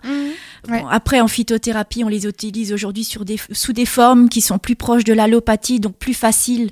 Bon, 0.68 0.86
après, 0.88 1.20
en 1.20 1.28
phytothérapie, 1.28 2.02
on 2.04 2.08
les 2.08 2.26
utilise 2.26 2.72
aujourd'hui 2.72 3.04
sur 3.04 3.24
des, 3.24 3.38
sous 3.52 3.72
des 3.74 3.84
formes 3.86 4.28
qui 4.30 4.40
sont 4.40 4.58
plus 4.58 4.76
proches 4.76 5.04
de 5.04 5.12
l'allopathie, 5.12 5.78
donc 5.78 5.96
plus 5.96 6.14
faciles 6.14 6.70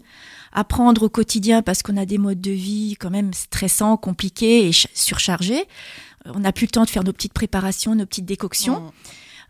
à 0.53 0.65
prendre 0.65 1.03
au 1.05 1.09
quotidien 1.09 1.63
parce 1.63 1.83
qu'on 1.83 1.97
a 1.97 2.07
des 2.07 2.17
modes 2.19 2.41
de 2.41 2.51
vie 2.53 2.97
quand 2.99 3.11
même 3.11 3.35
stressants, 3.35 3.97
compliqués 3.97 4.61
et 4.69 4.73
ch- 4.73 4.89
surchargés. 4.95 5.65
Euh, 6.27 6.33
On 6.35 6.41
n'a 6.41 6.53
plus 6.53 6.67
le 6.67 6.71
temps 6.71 6.85
de 6.85 6.91
faire 6.91 7.05
nos 7.05 7.13
petites 7.13 7.35
préparations, 7.35 7.95
nos 7.95 8.07
petites 8.07 8.25
décoctions. 8.25 8.83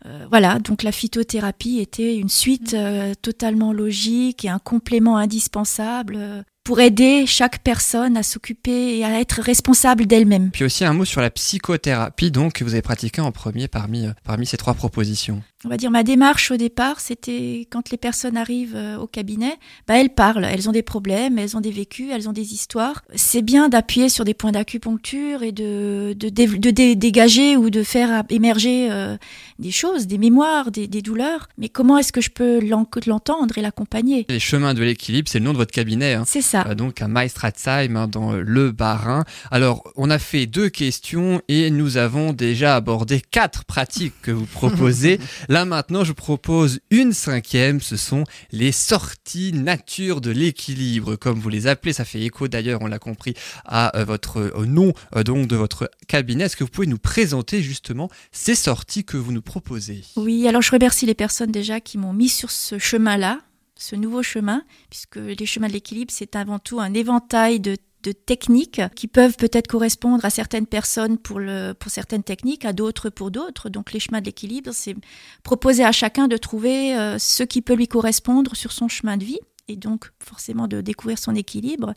Euh, 0.05 0.25
voilà, 0.29 0.59
donc 0.59 0.83
la 0.83 0.91
phytothérapie 0.91 1.79
était 1.79 2.15
une 2.15 2.29
suite 2.29 2.73
euh, 2.73 3.13
totalement 3.21 3.73
logique 3.73 4.45
et 4.45 4.49
un 4.49 4.59
complément 4.59 5.17
indispensable 5.17 6.15
euh, 6.17 6.43
pour 6.63 6.79
aider 6.79 7.25
chaque 7.25 7.59
personne 7.63 8.17
à 8.17 8.23
s'occuper 8.23 8.97
et 8.97 9.05
à 9.05 9.19
être 9.19 9.41
responsable 9.41 10.05
d'elle-même. 10.05 10.51
Puis 10.51 10.63
aussi 10.63 10.83
un 10.85 10.93
mot 10.93 11.05
sur 11.05 11.21
la 11.21 11.29
psychothérapie, 11.29 12.31
donc 12.31 12.53
que 12.53 12.63
vous 12.63 12.73
avez 12.73 12.81
pratiqué 12.81 13.21
en 13.21 13.31
premier 13.31 13.67
parmi, 13.67 14.07
parmi 14.23 14.45
ces 14.45 14.57
trois 14.57 14.73
propositions. 14.73 15.41
On 15.65 15.69
va 15.69 15.77
dire 15.77 15.89
ma 15.91 16.03
démarche 16.03 16.51
au 16.51 16.57
départ, 16.57 16.99
c'était 16.99 17.67
quand 17.71 17.89
les 17.89 17.97
personnes 17.97 18.37
arrivent 18.37 18.75
euh, 18.75 18.97
au 18.97 19.07
cabinet, 19.07 19.53
bah 19.87 19.99
elles 19.99 20.13
parlent, 20.13 20.45
elles 20.45 20.69
ont 20.69 20.71
des 20.71 20.83
problèmes, 20.83 21.39
elles 21.39 21.57
ont 21.57 21.61
des 21.61 21.71
vécus, 21.71 22.07
elles 22.13 22.29
ont 22.29 22.33
des 22.33 22.53
histoires. 22.53 23.01
C'est 23.15 23.41
bien 23.41 23.67
d'appuyer 23.69 24.09
sur 24.09 24.25
des 24.25 24.33
points 24.33 24.51
d'acupuncture 24.51 25.43
et 25.43 25.51
de, 25.51 26.13
de, 26.17 26.29
dé- 26.29 26.47
de 26.47 26.69
dé- 26.71 26.95
dégager 26.95 27.57
ou 27.57 27.69
de 27.69 27.83
faire 27.83 28.23
émerger 28.29 28.89
euh, 28.91 29.17
des 29.59 29.71
choses, 29.71 30.07
des 30.07 30.17
mémoires, 30.17 30.71
des, 30.71 30.87
des 30.87 31.01
douleurs. 31.01 31.47
Mais 31.57 31.69
comment 31.69 31.97
est-ce 31.97 32.11
que 32.13 32.21
je 32.21 32.29
peux 32.29 32.59
l'en- 32.59 32.87
l'entendre 33.07 33.57
et 33.57 33.61
l'accompagner? 33.61 34.25
Les 34.29 34.39
chemins 34.39 34.73
de 34.73 34.83
l'équilibre, 34.83 35.29
c'est 35.31 35.39
le 35.39 35.45
nom 35.45 35.53
de 35.53 35.57
votre 35.57 35.71
cabinet. 35.73 36.13
hein. 36.13 36.23
C'est 36.27 36.41
ça. 36.41 36.65
Euh, 36.67 36.75
donc 36.75 37.01
à 37.01 37.07
Maestratzheim, 37.07 37.95
hein, 37.95 38.07
dans 38.07 38.33
le 38.33 38.71
Bas-Rhin. 38.71 39.23
Alors, 39.51 39.83
on 39.95 40.09
a 40.09 40.19
fait 40.19 40.45
deux 40.45 40.69
questions 40.69 41.41
et 41.47 41.71
nous 41.71 41.97
avons 41.97 42.33
déjà 42.33 42.75
abordé 42.75 43.21
quatre 43.31 43.65
pratiques 43.65 44.13
que 44.21 44.31
vous 44.31 44.45
proposez. 44.45 45.19
Là 45.55 45.63
maintenant, 45.63 46.03
je 46.03 46.11
propose 46.11 46.81
une 46.91 47.13
cinquième. 47.13 47.79
Ce 47.79 47.95
sont 47.95 48.25
les 48.51 48.73
sorties 48.73 49.53
nature 49.53 50.19
de 50.19 50.29
l'équilibre, 50.29 51.15
comme 51.15 51.39
vous 51.39 51.47
les 51.47 51.65
appelez. 51.65 51.93
Ça 51.93 52.03
fait 52.03 52.19
écho 52.19 52.49
d'ailleurs, 52.49 52.81
on 52.81 52.87
l'a 52.87 52.99
compris, 52.99 53.35
à 53.63 53.97
euh, 53.97 54.03
votre 54.03 54.39
euh, 54.39 54.65
nom 54.65 54.91
euh, 55.15 55.23
donc 55.23 55.47
de 55.47 55.55
votre 55.55 55.89
cabinet. 56.09 56.43
Est-ce 56.43 56.57
que 56.57 56.65
vous 56.65 56.69
pouvez 56.69 56.87
nous 56.87 56.97
présenter 56.97 57.61
justement 57.61 58.09
ces 58.33 58.53
sorties 58.53 59.05
que 59.05 59.15
vous 59.15 59.31
nous 59.31 59.41
proposez? 59.41 60.03
Oui, 60.17 60.45
alors 60.45 60.61
je 60.61 60.71
remercie 60.71 61.05
les 61.05 61.13
personnes 61.13 61.53
déjà 61.53 61.79
qui 61.79 61.97
m'ont 61.97 62.11
mis 62.11 62.27
sur 62.27 62.51
ce 62.51 62.77
chemin-là, 62.77 63.39
ce 63.77 63.95
nouveau 63.95 64.23
chemin, 64.23 64.61
puisque 64.89 65.15
les 65.15 65.45
chemins 65.45 65.69
de 65.69 65.73
l'équilibre, 65.73 66.11
c'est 66.13 66.35
avant 66.35 66.59
tout 66.59 66.81
un 66.81 66.93
éventail 66.93 67.61
de 67.61 67.77
de 68.05 68.11
techniques 68.11 68.81
qui 68.95 69.07
peuvent 69.07 69.35
peut-être 69.35 69.67
correspondre 69.67 70.23
à 70.23 70.29
certaines 70.29 70.67
personnes 70.67 71.17
pour, 71.17 71.39
certaines 71.87 72.23
techniques, 72.23 72.63
à 72.63 72.71
d'autres 72.71 73.09
pour 73.09 73.31
d'autres. 73.31 73.69
Donc 73.69 73.91
les 73.93 73.99
chemins 73.99 74.21
de 74.21 74.25
l'équilibre, 74.25 74.71
c'est 74.73 74.95
proposer 75.43 75.83
à 75.83 75.91
chacun 75.91 76.27
de 76.27 76.37
trouver 76.37 76.95
euh, 76.95 77.17
ce 77.17 77.43
qui 77.43 77.61
peut 77.61 77.73
lui 77.73 77.87
correspondre 77.87 78.55
sur 78.55 78.71
son 78.71 78.87
chemin 78.87 79.17
de 79.17 79.23
vie 79.23 79.39
et 79.67 79.75
donc 79.75 80.11
forcément 80.19 80.67
de 80.67 80.81
découvrir 80.81 81.17
son 81.17 81.33
équilibre. 81.33 81.95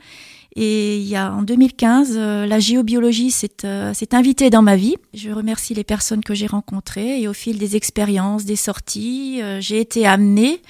Et 0.57 0.97
il 0.97 1.07
y 1.07 1.17
a 1.17 1.31
en 1.31 1.43
2015, 1.43 2.15
euh, 2.17 2.47
la 2.47 2.59
géobiologie 2.59 3.31
s'est 3.31 3.67
euh, 3.67 3.93
s'est 3.93 4.15
invitée 4.15 4.49
dans 4.49 4.63
ma 4.63 4.77
vie. 4.77 4.97
Je 5.13 5.31
remercie 5.31 5.75
les 5.75 5.85
personnes 5.85 6.25
que 6.25 6.35
j'ai 6.35 6.47
rencontrées 6.47 7.21
et 7.21 7.29
au 7.29 7.35
fil 7.35 7.59
des 7.59 7.77
expériences, 7.77 8.47
des 8.47 8.57
sorties, 8.57 9.43
j'ai 9.61 9.81
été 9.81 10.07
amenée 10.07 10.63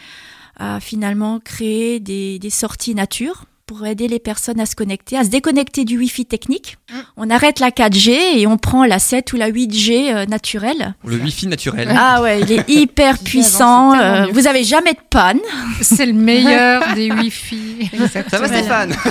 à 0.56 0.80
finalement 0.80 1.38
créer 1.38 2.00
des, 2.00 2.40
des 2.40 2.50
sorties 2.50 2.96
nature 2.96 3.44
pour 3.68 3.84
aider 3.86 4.08
les 4.08 4.18
personnes 4.18 4.58
à 4.60 4.66
se 4.66 4.74
connecter, 4.74 5.16
à 5.18 5.24
se 5.24 5.28
déconnecter 5.28 5.84
du 5.84 5.98
Wi-Fi 5.98 6.24
technique. 6.24 6.78
On 7.18 7.28
arrête 7.28 7.60
la 7.60 7.68
4G 7.70 8.10
et 8.38 8.46
on 8.46 8.56
prend 8.56 8.84
la 8.86 8.98
7 8.98 9.30
ou 9.34 9.36
la 9.36 9.50
8G 9.50 10.10
euh, 10.12 10.24
naturelle. 10.26 10.94
Le 11.04 11.16
Wi-Fi 11.18 11.46
naturel. 11.48 11.94
Ah 11.94 12.22
ouais, 12.22 12.40
il 12.40 12.50
est 12.50 12.64
hyper 12.70 13.18
puissant. 13.18 13.92
euh, 13.92 14.26
vous 14.32 14.46
avez 14.46 14.64
jamais 14.64 14.94
de 14.94 14.98
panne. 15.10 15.38
C'est 15.82 16.06
le 16.06 16.14
meilleur 16.14 16.82
des 16.94 17.12
Wi-Fi. 17.12 17.90
Ça 18.10 18.38
va 18.38 18.48
Stéphane 18.48 18.96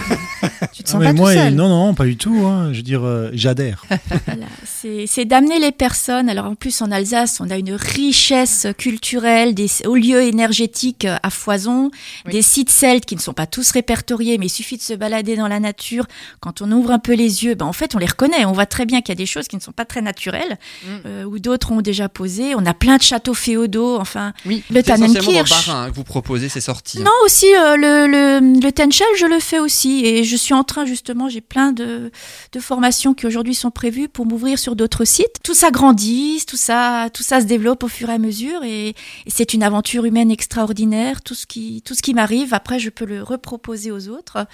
Tu 0.74 0.82
te 0.84 0.90
Ah, 0.90 0.92
sens 0.94 1.04
pas 1.04 1.14
moi, 1.14 1.32
tout 1.34 1.40
seul. 1.40 1.54
non, 1.54 1.70
non, 1.70 1.94
pas 1.94 2.06
du 2.06 2.18
tout. 2.18 2.46
hein. 2.48 2.70
Je 2.72 2.78
veux 2.78 2.84
dire, 2.84 3.04
euh, 3.06 3.30
j'adhère. 3.34 3.84
Voilà, 4.26 4.46
c'est 4.66 5.06
c'est 5.08 5.26
d'amener 5.26 5.60
les 5.60 5.72
personnes. 5.72 6.30
Alors 6.30 6.46
en 6.46 6.56
plus 6.56 6.82
en 6.82 6.90
Alsace, 6.92 7.40
on 7.40 7.50
a 7.52 7.58
une 7.58 7.74
richesse 7.74 8.66
culturelle, 8.78 9.54
des 9.54 9.68
hauts 9.86 9.96
lieux 9.96 10.24
énergétiques 10.24 11.06
à 11.22 11.30
foison, 11.30 11.92
des 12.30 12.42
sites 12.42 12.72
celtes 12.72 13.06
qui 13.06 13.16
ne 13.16 13.22
sont 13.22 13.34
pas 13.34 13.46
tous 13.46 13.70
répertoriés, 13.72 14.38
mais 14.40 14.47
il 14.48 14.50
suffit 14.50 14.78
de 14.78 14.82
se 14.82 14.94
balader 14.94 15.36
dans 15.36 15.48
la 15.48 15.60
nature. 15.60 16.06
Quand 16.40 16.62
on 16.62 16.72
ouvre 16.72 16.92
un 16.92 17.00
peu 17.00 17.14
les 17.14 17.44
yeux, 17.44 17.56
ben 17.56 17.66
en 17.66 17.74
fait 17.74 17.96
on 17.96 18.00
les 18.00 18.06
reconnaît. 18.06 18.46
On 18.46 18.54
voit 18.54 18.66
très 18.66 18.86
bien 18.86 19.02
qu'il 19.02 19.10
y 19.10 19.18
a 19.18 19.22
des 19.24 19.26
choses 19.26 19.48
qui 19.48 19.56
ne 19.56 19.62
sont 19.62 19.72
pas 19.72 19.86
très 19.86 20.02
naturelles, 20.02 20.58
euh, 21.06 21.24
ou 21.26 21.40
d'autres 21.40 21.72
ont 21.72 21.82
déjà 21.82 22.10
posé. 22.10 22.56
On 22.56 22.66
a 22.66 22.74
plein 22.74 22.98
de 22.98 23.04
châteaux 23.04 23.34
féodaux. 23.34 23.98
Enfin, 24.00 24.34
dans 24.46 24.52
le 24.70 24.82
Tannenkirch. 24.84 25.70
Hein, 25.70 25.90
que 25.90 25.96
vous 25.96 26.04
proposez 26.04 26.50
ces 26.50 26.62
sorties. 26.62 27.00
hein. 27.00 27.04
Non, 27.06 27.12
aussi 27.26 27.48
euh, 27.54 27.76
le, 27.76 28.08
le, 28.08 28.60
le 28.62 28.72
Tenshel, 28.72 29.08
je 29.18 29.26
le 29.26 29.40
fais 29.40 29.60
aussi. 29.60 30.06
Et 30.06 30.24
je 30.24 30.36
suis 30.36 30.54
en 30.54 30.64
train, 30.64 30.86
justement, 30.86 31.28
j'ai 31.30 31.42
plein 31.42 31.72
de, 31.72 32.12
de 32.52 32.60
formations 32.60 33.14
qui 33.14 33.26
aujourd'hui 33.28 33.56
sont 33.56 33.72
prévues 33.72 34.08
pour 34.08 34.26
m'ouvrir 34.26 34.58
sur 34.60 34.76
d'autres 34.76 35.06
sites. 35.06 35.38
Tout 35.44 35.54
ça 35.54 35.72
grandit, 35.72 36.44
tout 36.48 36.58
ça, 36.58 37.10
tout 37.14 37.24
ça 37.24 37.42
se 37.42 37.46
développe 37.46 37.84
au 37.84 37.88
fur 37.88 38.10
et 38.10 38.14
à 38.14 38.18
mesure. 38.18 38.64
Et, 38.64 38.90
et 38.90 38.96
c'est 39.30 39.54
une 39.54 39.64
aventure 39.64 40.06
humaine 40.06 40.32
extraordinaire. 40.32 41.22
Tout 41.22 41.36
ce 41.36 41.46
qui, 41.46 41.82
tout 41.84 41.96
ce 41.96 42.02
qui 42.02 42.14
m'arrive, 42.14 42.54
après, 42.54 42.80
je 42.80 42.90
peux 42.90 43.06
le 43.06 43.24
reproposer 43.24 43.92
aux 43.92 44.08
autres. 44.10 44.37
Nature, 44.46 44.54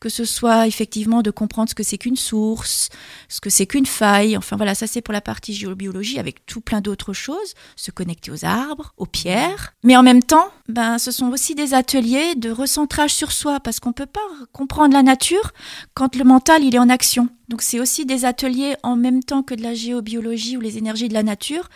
que 0.00 0.08
ce 0.10 0.24
soit 0.24 0.66
effectivement 0.66 1.22
de 1.22 1.30
comprendre 1.30 1.70
ce 1.70 1.74
que 1.74 1.82
c'est 1.82 1.96
qu'une 1.96 2.16
source, 2.16 2.90
ce 3.28 3.40
que 3.40 3.48
c'est 3.48 3.66
qu'une 3.66 3.86
faille. 3.86 4.36
Enfin 4.36 4.56
voilà, 4.56 4.74
ça 4.74 4.86
c'est 4.86 5.00
pour 5.00 5.12
la 5.12 5.20
partie 5.20 5.54
géobiologie 5.54 6.18
avec 6.18 6.44
tout 6.44 6.60
plein 6.60 6.80
d'autres 6.80 7.12
choses, 7.12 7.54
se 7.76 7.90
connecter 7.90 8.30
aux 8.30 8.44
arbres, 8.44 8.92
aux 8.98 9.06
pierres. 9.06 9.74
Mais 9.82 9.96
en 9.96 10.02
même 10.02 10.22
temps, 10.22 10.48
ben, 10.68 10.98
ce 10.98 11.10
sont 11.10 11.30
aussi 11.32 11.54
des 11.54 11.72
ateliers 11.72 12.34
de 12.34 12.50
recentrage 12.50 13.14
sur 13.14 13.32
soi 13.32 13.60
parce 13.60 13.80
qu'on 13.80 13.92
peut 13.92 14.06
pas 14.06 14.20
comprendre 14.52 14.92
la 14.92 15.02
nature 15.02 15.52
quand 15.94 16.16
le 16.16 16.24
mental 16.24 16.62
il 16.64 16.74
est 16.74 16.78
en 16.78 16.88
action. 16.88 17.28
Donc 17.48 17.62
c'est 17.62 17.80
aussi 17.80 18.06
des 18.06 18.24
ateliers 18.24 18.74
en 18.82 18.96
même 18.96 19.22
temps 19.22 19.42
que 19.42 19.54
de 19.54 19.62
la 19.62 19.74
géobiologie 19.74 20.56
ou 20.56 20.60
les 20.60 20.78
énergies 20.78 21.08
de 21.08 21.14
la 21.14 21.22
nature 21.22 21.68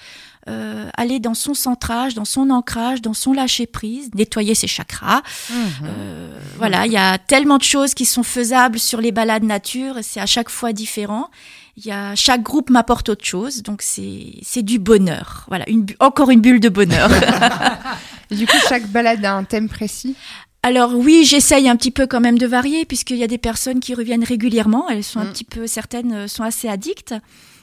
euh, 0.48 0.88
aller 0.96 1.20
dans 1.20 1.34
son 1.34 1.54
centrage, 1.54 2.14
dans 2.14 2.24
son 2.24 2.50
ancrage, 2.50 3.02
dans 3.02 3.14
son 3.14 3.32
lâcher 3.32 3.66
prise, 3.66 4.10
nettoyer 4.14 4.54
ses 4.54 4.66
chakras. 4.66 5.22
Mhm. 5.50 5.56
Euh, 5.84 6.38
voilà, 6.58 6.86
il 6.86 6.92
y 6.92 6.96
a 6.96 7.18
tellement 7.18 7.58
de 7.58 7.62
choses 7.64 7.94
qui 7.94 8.04
sont 8.04 8.22
faisables 8.22 8.78
sur 8.78 9.00
les 9.00 9.12
balades 9.12 9.42
nature. 9.44 9.96
C'est 10.02 10.20
à 10.20 10.26
chaque 10.26 10.48
fois 10.50 10.72
différent. 10.72 11.28
Il 11.76 11.86
y 11.86 11.92
a 11.92 12.14
chaque 12.16 12.42
groupe 12.42 12.70
m'apporte 12.70 13.08
autre 13.08 13.24
chose, 13.24 13.62
donc 13.62 13.82
c'est 13.82 14.34
c'est 14.42 14.62
du 14.62 14.78
bonheur. 14.78 15.44
Voilà, 15.48 15.68
une 15.68 15.86
encore 16.00 16.30
une 16.30 16.40
bulle 16.40 16.60
de 16.60 16.68
bonheur. 16.68 17.08
Et 18.30 18.34
du 18.34 18.46
coup, 18.46 18.56
chaque 18.68 18.86
balade 18.88 19.24
a 19.24 19.34
un 19.34 19.44
thème 19.44 19.68
précis? 19.68 20.16
Alors 20.64 20.92
oui, 20.94 21.24
j'essaye 21.24 21.68
un 21.68 21.76
petit 21.76 21.92
peu 21.92 22.06
quand 22.08 22.20
même 22.20 22.36
de 22.36 22.46
varier 22.46 22.84
puisqu'il 22.84 23.16
y 23.16 23.22
a 23.22 23.28
des 23.28 23.38
personnes 23.38 23.78
qui 23.78 23.94
reviennent 23.94 24.24
régulièrement. 24.24 24.88
Elles 24.88 25.04
sont 25.04 25.20
un 25.20 25.26
Mm. 25.26 25.32
petit 25.32 25.44
peu, 25.44 25.66
certaines 25.68 26.12
euh, 26.12 26.26
sont 26.28 26.42
assez 26.42 26.68
addictes. 26.68 27.14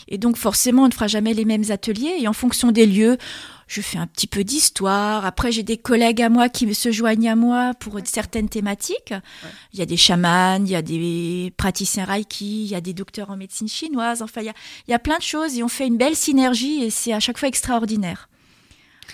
Et 0.08 0.18
donc 0.18 0.38
forcément, 0.38 0.84
on 0.84 0.88
ne 0.88 0.94
fera 0.94 1.08
jamais 1.08 1.34
les 1.34 1.46
mêmes 1.46 1.66
ateliers. 1.70 2.16
Et 2.20 2.28
en 2.28 2.34
fonction 2.34 2.72
des 2.72 2.86
lieux, 2.86 3.18
je 3.68 3.82
fais 3.82 3.98
un 3.98 4.08
petit 4.08 4.28
peu 4.28 4.44
d'histoire. 4.44 5.26
Après, 5.26 5.52
j'ai 5.52 5.64
des 5.64 5.78
collègues 5.78 6.22
à 6.22 6.30
moi 6.30 6.50
qui 6.50 6.74
se 6.76 6.92
joignent 6.92 7.30
à 7.30 7.36
moi 7.36 7.74
pour 7.80 8.00
certaines 8.06 8.50
thématiques. 8.50 9.14
Il 9.74 9.80
y 9.80 9.82
a 9.82 9.86
des 9.86 9.98
chamans, 9.98 10.64
il 10.64 10.70
y 10.70 10.76
a 10.76 10.82
des 10.82 11.54
praticiens 11.58 12.06
Reiki, 12.06 12.66
il 12.66 12.70
y 12.70 12.76
a 12.76 12.82
des 12.82 12.94
docteurs 12.94 13.32
en 13.32 13.38
médecine 13.38 13.68
chinoise. 13.68 14.22
Enfin, 14.22 14.42
il 14.42 14.46
y 14.46 14.50
a, 14.50 14.54
il 14.88 14.92
y 14.92 14.94
a 14.94 15.00
plein 15.00 15.18
de 15.18 15.24
choses 15.24 15.58
et 15.58 15.64
on 15.64 15.68
fait 15.68 15.88
une 15.88 15.98
belle 15.98 16.16
synergie 16.16 16.84
et 16.84 16.90
c'est 16.90 17.14
à 17.14 17.20
chaque 17.20 17.38
fois 17.38 17.48
extraordinaire. 17.48 18.30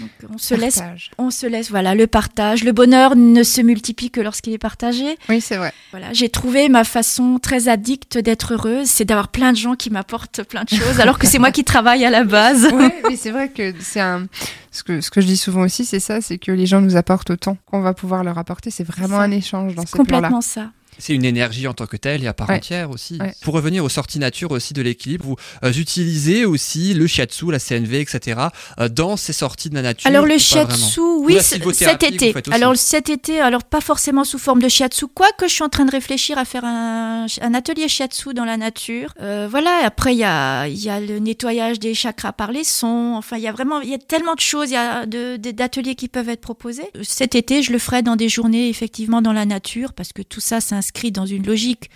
Donc, 0.01 0.31
on 0.33 0.37
se 0.37 0.53
laisse, 0.55 0.81
on 1.17 1.29
se 1.31 1.45
laisse, 1.47 1.69
voilà, 1.69 1.95
le 1.95 2.07
partage. 2.07 2.63
Le 2.63 2.71
bonheur 2.71 3.15
ne 3.15 3.43
se 3.43 3.61
multiplie 3.61 4.11
que 4.11 4.19
lorsqu'il 4.19 4.51
est 4.53 4.57
partagé. 4.57 5.17
Oui, 5.29 5.39
c'est 5.41 5.55
vrai. 5.57 5.71
Voilà, 5.91 6.11
j'ai 6.13 6.27
trouvé 6.29 6.67
ma 6.69 6.83
façon 6.83 7.39
très 7.41 7.67
addicte 7.69 8.17
d'être 8.17 8.53
heureuse, 8.53 8.87
c'est 8.87 9.05
d'avoir 9.05 9.27
plein 9.29 9.51
de 9.51 9.57
gens 9.57 9.75
qui 9.75 9.89
m'apportent 9.89 10.43
plein 10.43 10.63
de 10.63 10.69
choses, 10.69 10.99
alors 10.99 11.19
que 11.19 11.27
c'est 11.27 11.39
moi 11.39 11.51
qui 11.51 11.63
travaille 11.63 12.03
à 12.03 12.09
la 12.09 12.23
base. 12.23 12.65
Ouais, 12.73 13.01
mais 13.09 13.15
c'est 13.15 13.31
vrai 13.31 13.49
que 13.49 13.73
c'est 13.79 13.99
un. 14.01 14.27
Ce 14.73 14.83
que, 14.83 15.01
ce 15.01 15.09
que 15.11 15.19
je 15.21 15.27
dis 15.27 15.37
souvent 15.37 15.61
aussi, 15.61 15.83
c'est 15.85 15.99
ça, 15.99 16.21
c'est 16.21 16.37
que 16.37 16.51
les 16.51 16.65
gens 16.65 16.79
nous 16.81 16.95
apportent 16.95 17.29
autant 17.31 17.57
qu'on 17.65 17.81
va 17.81 17.93
pouvoir 17.93 18.23
leur 18.23 18.37
apporter. 18.37 18.71
C'est 18.71 18.85
vraiment 18.85 19.19
un 19.19 19.29
échange 19.31 19.75
dans 19.75 19.81
C'est 19.81 19.97
ces 19.97 20.03
plans-là. 20.03 20.29
complètement 20.29 20.41
ça. 20.41 20.69
C'est 20.97 21.13
une 21.13 21.25
énergie 21.25 21.67
en 21.67 21.73
tant 21.73 21.87
que 21.87 21.97
telle 21.97 22.23
et 22.23 22.27
à 22.27 22.33
part 22.33 22.49
Ouais. 22.49 22.55
entière 22.57 22.89
aussi. 22.91 23.17
Ouais. 23.19 23.33
Pour 23.41 23.53
revenir 23.53 23.83
aux 23.83 23.89
sorties 23.89 24.19
nature 24.19 24.51
aussi 24.51 24.73
de 24.73 24.81
l'équilibre, 24.81 25.25
vous 25.25 25.35
euh, 25.63 25.71
utilisez 25.71 26.45
aussi 26.45 26.93
le 26.93 27.07
shiatsu, 27.07 27.51
la 27.51 27.59
CNV, 27.59 28.01
etc. 28.01 28.39
euh, 28.79 28.89
dans 28.89 29.17
ces 29.17 29.33
sorties 29.33 29.69
de 29.69 29.75
la 29.75 29.81
nature. 29.81 30.07
Alors 30.09 30.25
le 30.25 30.37
shiatsu, 30.37 30.99
oui, 31.19 31.37
cet 31.41 32.03
été. 32.03 32.33
Alors 32.51 32.75
cet 32.75 33.09
été, 33.09 33.39
alors 33.39 33.63
pas 33.63 33.81
forcément 33.81 34.23
sous 34.23 34.37
forme 34.37 34.61
de 34.61 34.69
shiatsu, 34.69 35.07
quoique 35.07 35.47
je 35.47 35.53
suis 35.53 35.63
en 35.63 35.69
train 35.69 35.85
de 35.85 35.91
réfléchir 35.91 36.37
à 36.37 36.45
faire 36.45 36.65
un, 36.65 37.25
un 37.41 37.53
atelier 37.53 37.87
shiatsu 37.87 38.33
dans 38.33 38.45
la 38.45 38.57
nature. 38.57 39.13
Euh, 39.21 39.47
voilà, 39.49 39.79
après 39.83 40.13
il 40.13 40.19
y 40.19 40.23
a, 40.23 40.67
il 40.67 40.77
y 40.79 40.89
a 40.89 40.99
le 40.99 41.19
nettoyage 41.19 41.79
des 41.79 41.93
chakras 41.93 42.33
par 42.33 42.51
les 42.51 42.63
sons. 42.63 43.13
Enfin, 43.15 43.37
il 43.37 43.43
y 43.43 43.47
a 43.47 43.51
vraiment, 43.51 43.81
il 43.81 43.89
y 43.89 43.93
a 43.93 43.97
tellement 43.97 44.35
de 44.35 44.39
choses, 44.39 44.69
il 44.69 44.73
y 44.73 44.75
a 44.77 45.05
d'ateliers 45.05 45.95
qui 45.95 46.07
peuvent 46.07 46.29
être 46.29 46.41
proposés. 46.41 46.83
Cet 47.01 47.35
été, 47.35 47.63
je 47.63 47.71
le 47.71 47.79
ferai 47.79 48.01
dans 48.01 48.15
des 48.15 48.29
journées 48.29 48.69
effectivement 48.69 49.21
dans 49.21 49.33
la 49.33 49.45
nature, 49.45 49.93
parce 49.93 50.13
que 50.13 50.21
tout 50.21 50.39
ça 50.41 50.61
s'inscrit 50.81 51.11
dans 51.11 51.25
une 51.25 51.45
logique. 51.45 51.89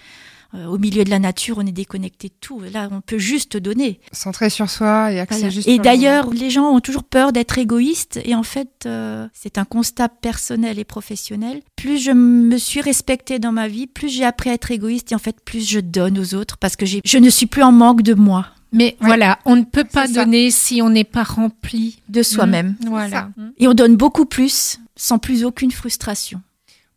Euh, 0.53 0.67
au 0.67 0.77
milieu 0.77 1.03
de 1.03 1.09
la 1.09 1.19
nature, 1.19 1.57
on 1.57 1.65
est 1.65 1.71
déconnecté 1.71 2.29
de 2.29 2.33
tout. 2.39 2.61
Là, 2.71 2.87
on 2.91 3.01
peut 3.01 3.17
juste 3.17 3.57
donner. 3.57 3.99
Centré 4.13 4.49
sur 4.49 4.69
soi 4.69 5.11
et 5.11 5.25
Voilà. 5.27 5.49
juste 5.49 5.67
Et 5.67 5.79
d'ailleurs, 5.79 6.29
les 6.31 6.49
gens 6.49 6.69
ont 6.69 6.79
toujours 6.79 7.03
peur 7.03 7.33
d'être 7.33 7.57
égoïstes. 7.57 8.19
Et 8.23 8.35
en 8.35 8.43
fait, 8.43 8.69
euh, 8.85 9.27
c'est 9.33 9.57
un 9.57 9.65
constat 9.65 10.07
personnel 10.07 10.79
et 10.79 10.85
professionnel. 10.85 11.61
Plus 11.75 11.97
je 11.97 12.11
me 12.11 12.57
suis 12.57 12.79
respectée 12.79 13.39
dans 13.39 13.51
ma 13.51 13.67
vie, 13.67 13.87
plus 13.87 14.07
j'ai 14.07 14.23
appris 14.23 14.49
à 14.49 14.53
être 14.53 14.71
égoïste. 14.71 15.11
Et 15.11 15.15
en 15.15 15.19
fait, 15.19 15.35
plus 15.43 15.67
je 15.67 15.79
donne 15.81 16.17
aux 16.19 16.35
autres 16.35 16.57
parce 16.57 16.75
que 16.77 16.85
j'ai- 16.85 17.01
je 17.03 17.17
ne 17.17 17.29
suis 17.29 17.47
plus 17.47 17.63
en 17.63 17.71
manque 17.73 18.03
de 18.03 18.13
moi. 18.13 18.45
Mais 18.71 18.95
voilà, 19.01 19.39
on 19.45 19.55
ne 19.57 19.63
peut 19.63 19.83
pas 19.83 20.07
ça. 20.07 20.23
donner 20.23 20.51
si 20.51 20.81
on 20.81 20.89
n'est 20.89 21.03
pas 21.05 21.23
rempli 21.23 21.99
De 22.07 22.23
soi-même. 22.23 22.75
Mm, 22.81 22.89
Voilà. 22.89 23.09
Ça. 23.09 23.29
Et 23.57 23.67
on 23.67 23.73
donne 23.73 23.95
beaucoup 23.97 24.25
plus 24.25 24.79
sans 24.95 25.17
plus 25.17 25.43
aucune 25.43 25.71
frustration. 25.71 26.41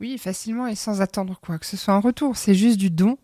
Oui, 0.00 0.16
facilement 0.18 0.66
et 0.66 0.74
sans 0.74 1.00
attendre 1.00 1.38
quoi 1.40 1.58
que 1.58 1.66
ce 1.66 1.76
soit 1.76 1.94
en 1.94 2.00
retour. 2.00 2.36
C'est 2.36 2.54
juste 2.54 2.78
du 2.78 2.90
don. 2.90 3.18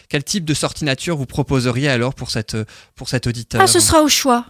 Quel 0.09 0.24
type 0.24 0.44
de 0.44 0.55
sortie 0.55 0.85
nature 0.85 1.16
vous 1.16 1.27
proposeriez 1.27 1.89
alors 1.89 2.15
pour, 2.15 2.31
cette, 2.31 2.56
pour 2.94 3.09
cet 3.09 3.27
auditeur? 3.27 3.61
Ah, 3.61 3.66
ce 3.66 3.81
sera 3.81 4.02
au 4.02 4.09
choix. 4.09 4.47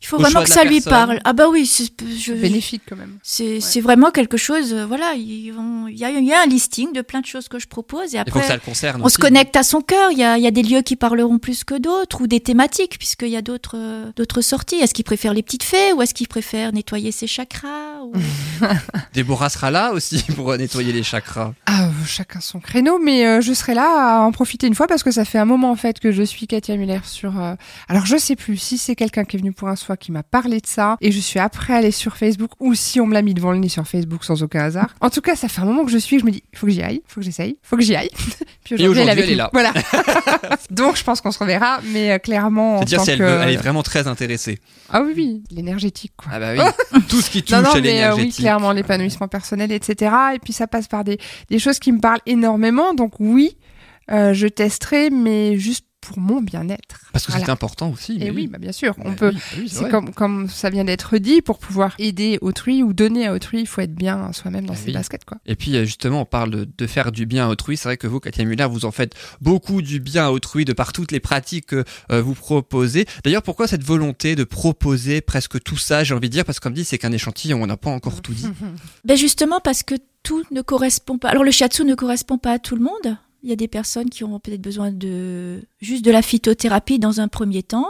Il 0.00 0.06
faut 0.06 0.16
Au 0.16 0.20
vraiment 0.20 0.44
que 0.44 0.48
ça 0.48 0.62
lui 0.62 0.80
parle. 0.80 1.20
Ah 1.24 1.32
bah 1.32 1.48
oui, 1.50 1.66
c'est 1.66 1.90
je- 2.16 2.32
Bénéfique 2.32 2.82
quand 2.88 2.94
même. 2.94 3.18
C'est 3.24 3.80
vraiment 3.80 4.12
quelque 4.12 4.36
chose, 4.36 4.72
euh, 4.72 4.86
voilà, 4.86 5.14
il 5.14 5.46
y, 5.46 6.04
a, 6.04 6.10
il 6.10 6.24
y 6.24 6.32
a 6.32 6.40
un 6.40 6.46
listing 6.46 6.92
de 6.92 7.02
plein 7.02 7.20
de 7.20 7.26
choses 7.26 7.48
que 7.48 7.58
je 7.58 7.66
propose 7.66 8.14
et 8.14 8.18
après 8.18 8.40
que 8.40 8.46
ça 8.46 8.54
le 8.54 8.60
concerne 8.60 9.02
on 9.02 9.06
aussi. 9.06 9.14
se 9.14 9.18
connecte 9.18 9.56
à 9.56 9.64
son 9.64 9.80
cœur. 9.80 10.12
Il 10.12 10.18
y 10.18 10.22
a, 10.22 10.38
y 10.38 10.46
a 10.46 10.52
des 10.52 10.62
lieux 10.62 10.82
qui 10.82 10.94
parleront 10.94 11.38
plus 11.38 11.64
que 11.64 11.76
d'autres 11.76 12.20
ou 12.22 12.26
des 12.28 12.38
thématiques 12.38 12.96
puisqu'il 12.98 13.28
y 13.30 13.36
a 13.36 13.42
d'autres 13.42 13.76
euh, 13.76 14.12
d'autres 14.14 14.40
sorties. 14.40 14.76
Est-ce 14.76 14.94
qu'il 14.94 15.04
préfère 15.04 15.34
les 15.34 15.42
petites 15.42 15.64
fées 15.64 15.92
ou 15.92 16.00
est-ce 16.02 16.14
qu'il 16.14 16.28
préfère 16.28 16.72
nettoyer 16.72 17.10
ses 17.10 17.26
chakras 17.26 17.97
ou- 18.04 18.12
Déborah 19.14 19.48
sera 19.48 19.70
là 19.70 19.92
aussi 19.92 20.22
pour 20.36 20.56
nettoyer 20.56 20.92
les 20.92 21.02
chakras. 21.02 21.52
Ah, 21.66 21.84
euh, 21.86 21.90
chacun 22.06 22.40
son 22.40 22.60
créneau, 22.60 22.98
mais 22.98 23.26
euh, 23.26 23.40
je 23.40 23.52
serai 23.52 23.74
là 23.74 24.18
à 24.18 24.20
en 24.20 24.32
profiter 24.32 24.66
une 24.66 24.74
fois 24.74 24.86
parce 24.86 25.02
que 25.02 25.10
ça 25.10 25.24
fait 25.24 25.38
un 25.38 25.44
moment 25.44 25.70
en 25.70 25.76
fait 25.76 25.98
que 26.00 26.12
je 26.12 26.22
suis 26.22 26.46
Katia 26.46 26.76
Muller 26.76 27.00
sur. 27.04 27.40
euh, 27.40 27.54
Alors 27.88 28.06
je 28.06 28.16
sais 28.16 28.36
plus 28.36 28.56
si 28.56 28.78
c'est 28.78 28.94
quelqu'un 28.96 29.24
qui 29.24 29.36
est 29.36 29.40
venu 29.40 29.52
pour 29.52 29.68
un 29.68 29.76
soin 29.76 29.96
qui 29.96 30.12
m'a 30.12 30.22
parlé 30.22 30.60
de 30.60 30.66
ça 30.66 30.96
et 31.00 31.12
je 31.12 31.20
suis 31.20 31.38
après 31.38 31.74
allée 31.74 31.90
sur 31.90 32.16
Facebook 32.16 32.50
ou 32.60 32.74
si 32.74 33.00
on 33.00 33.06
me 33.06 33.14
l'a 33.14 33.22
mis 33.22 33.34
devant 33.34 33.52
le 33.52 33.58
nez 33.58 33.68
sur 33.68 33.86
Facebook 33.86 34.24
sans 34.24 34.42
aucun 34.42 34.60
hasard. 34.64 34.94
En 35.00 35.10
tout 35.10 35.20
cas, 35.20 35.36
ça 35.36 35.48
fait 35.48 35.60
un 35.60 35.64
moment 35.64 35.84
que 35.84 35.90
je 35.90 35.98
suis, 35.98 36.16
que 36.16 36.20
je 36.22 36.26
me 36.26 36.30
dis, 36.32 36.42
il 36.52 36.58
faut 36.58 36.66
que 36.66 36.72
j'y 36.72 36.82
aille, 36.82 37.02
il 37.04 37.10
faut 37.12 37.20
que 37.20 37.24
j'essaye, 37.26 37.50
il 37.50 37.58
faut 37.66 37.76
que 37.76 37.82
j'y 37.82 37.94
aille. 37.96 38.10
Puis 38.64 38.74
Et 38.82 38.88
aujourd'hui, 38.88 39.12
elle 39.16 39.30
est 39.30 39.34
là. 39.34 39.50
Voilà. 39.52 39.72
Donc 40.70 40.96
je 40.96 41.04
pense 41.04 41.20
qu'on 41.20 41.30
se 41.32 41.38
reverra, 41.38 41.80
mais 41.92 42.12
euh, 42.12 42.18
clairement. 42.18 42.76
en 42.76 42.78
C'est-à-dire 42.78 43.00
si 43.02 43.10
elle, 43.12 43.18
que- 43.18 43.22
veut, 43.24 43.40
elle 43.42 43.50
est 43.50 43.56
vraiment 43.56 43.82
très 43.82 44.06
intéressée. 44.06 44.58
Ah 44.90 45.02
oui, 45.02 45.12
oui, 45.16 45.42
l'énergétique 45.50 46.12
quoi. 46.16 46.32
Ah 46.34 46.38
bah 46.40 46.52
oui, 46.92 47.00
tout 47.08 47.20
ce 47.20 47.30
qui 47.30 47.42
touche 47.42 47.56
non, 47.56 47.62
non, 47.62 47.70
à 47.74 47.80
mais 47.92 48.04
euh, 48.04 48.14
oui, 48.14 48.32
clairement, 48.32 48.72
l'épanouissement 48.72 49.28
personnel, 49.28 49.72
etc. 49.72 50.14
Et 50.34 50.38
puis 50.38 50.52
ça 50.52 50.66
passe 50.66 50.88
par 50.88 51.04
des, 51.04 51.18
des 51.48 51.58
choses 51.58 51.78
qui 51.78 51.92
me 51.92 52.00
parlent 52.00 52.20
énormément. 52.26 52.94
Donc 52.94 53.14
oui, 53.18 53.56
euh, 54.10 54.32
je 54.32 54.46
testerai, 54.46 55.10
mais 55.10 55.56
juste 55.58 55.87
pour 56.00 56.18
mon 56.18 56.40
bien-être. 56.40 57.00
Parce 57.12 57.26
que 57.26 57.32
Voilà. 57.32 57.46
c'est 57.46 57.50
important 57.52 57.90
aussi. 57.90 58.18
Et 58.20 58.30
oui, 58.30 58.46
bah, 58.46 58.58
bien 58.58 58.72
sûr, 58.72 58.94
on 59.04 59.10
Bah 59.10 59.14
peut. 59.16 59.28
oui, 59.30 59.34
bah 59.34 59.56
oui, 59.58 59.68
c'est 59.68 59.88
comme, 59.90 60.12
comme 60.14 60.48
ça 60.48 60.70
vient 60.70 60.84
d'être 60.84 61.18
dit, 61.18 61.42
pour 61.42 61.58
pouvoir 61.58 61.94
aider 61.98 62.38
autrui 62.40 62.82
ou 62.82 62.92
donner 62.92 63.26
à 63.26 63.34
autrui, 63.34 63.60
il 63.60 63.66
faut 63.66 63.80
être 63.80 63.94
bien 63.94 64.32
soi-même 64.32 64.66
dans 64.66 64.74
Ah 64.74 64.76
ses 64.76 64.86
oui. 64.86 64.92
baskets, 64.92 65.24
quoi. 65.24 65.38
Et 65.46 65.56
puis 65.56 65.76
euh, 65.76 65.84
justement, 65.84 66.22
on 66.22 66.24
parle 66.24 66.50
de, 66.50 66.68
de 66.78 66.86
faire 66.86 67.10
du 67.12 67.26
bien 67.26 67.46
à 67.46 67.50
autrui. 67.50 67.76
C'est 67.76 67.88
vrai 67.88 67.96
que 67.96 68.06
vous, 68.06 68.20
Katia 68.20 68.44
Muller, 68.44 68.66
vous 68.70 68.84
en 68.84 68.90
faites 68.92 69.14
beaucoup 69.40 69.82
du 69.82 70.00
bien 70.00 70.26
à 70.26 70.30
autrui 70.30 70.64
de 70.64 70.72
par 70.72 70.92
toutes 70.92 71.12
les 71.12 71.20
pratiques 71.20 71.66
que 71.66 71.84
euh, 72.12 72.22
vous 72.22 72.34
proposez. 72.34 73.04
D'ailleurs, 73.24 73.42
pourquoi 73.42 73.66
cette 73.66 73.82
volonté 73.84 74.36
de 74.36 74.44
proposer 74.44 75.20
presque 75.20 75.60
tout 75.62 75.76
ça 75.76 76.04
J'ai 76.04 76.14
envie 76.14 76.28
de 76.28 76.32
dire, 76.32 76.44
parce 76.44 76.58
que 76.58 76.62
comme 76.64 76.74
dit, 76.74 76.84
c'est 76.84 76.98
qu'un 76.98 77.12
échantillon, 77.12 77.62
on 77.62 77.66
n'a 77.66 77.76
pas 77.76 77.90
encore 77.90 78.22
tout 78.22 78.32
dit. 78.34 78.46
Ben 79.04 79.16
justement 79.16 79.60
parce 79.60 79.82
que 79.82 79.94
tout 80.22 80.42
ne 80.50 80.60
correspond 80.62 81.18
pas. 81.18 81.28
Alors 81.30 81.44
le 81.44 81.50
shiatsu 81.50 81.84
ne 81.84 81.94
correspond 81.94 82.38
pas 82.38 82.52
à 82.52 82.58
tout 82.58 82.76
le 82.76 82.82
monde. 82.82 83.16
Il 83.42 83.50
y 83.50 83.52
a 83.52 83.56
des 83.56 83.68
personnes 83.68 84.10
qui 84.10 84.24
auront 84.24 84.40
peut-être 84.40 84.60
besoin 84.60 84.90
de 84.90 85.62
juste 85.80 86.04
de 86.04 86.10
la 86.10 86.22
phytothérapie 86.22 86.98
dans 86.98 87.20
un 87.20 87.28
premier 87.28 87.62
temps, 87.62 87.86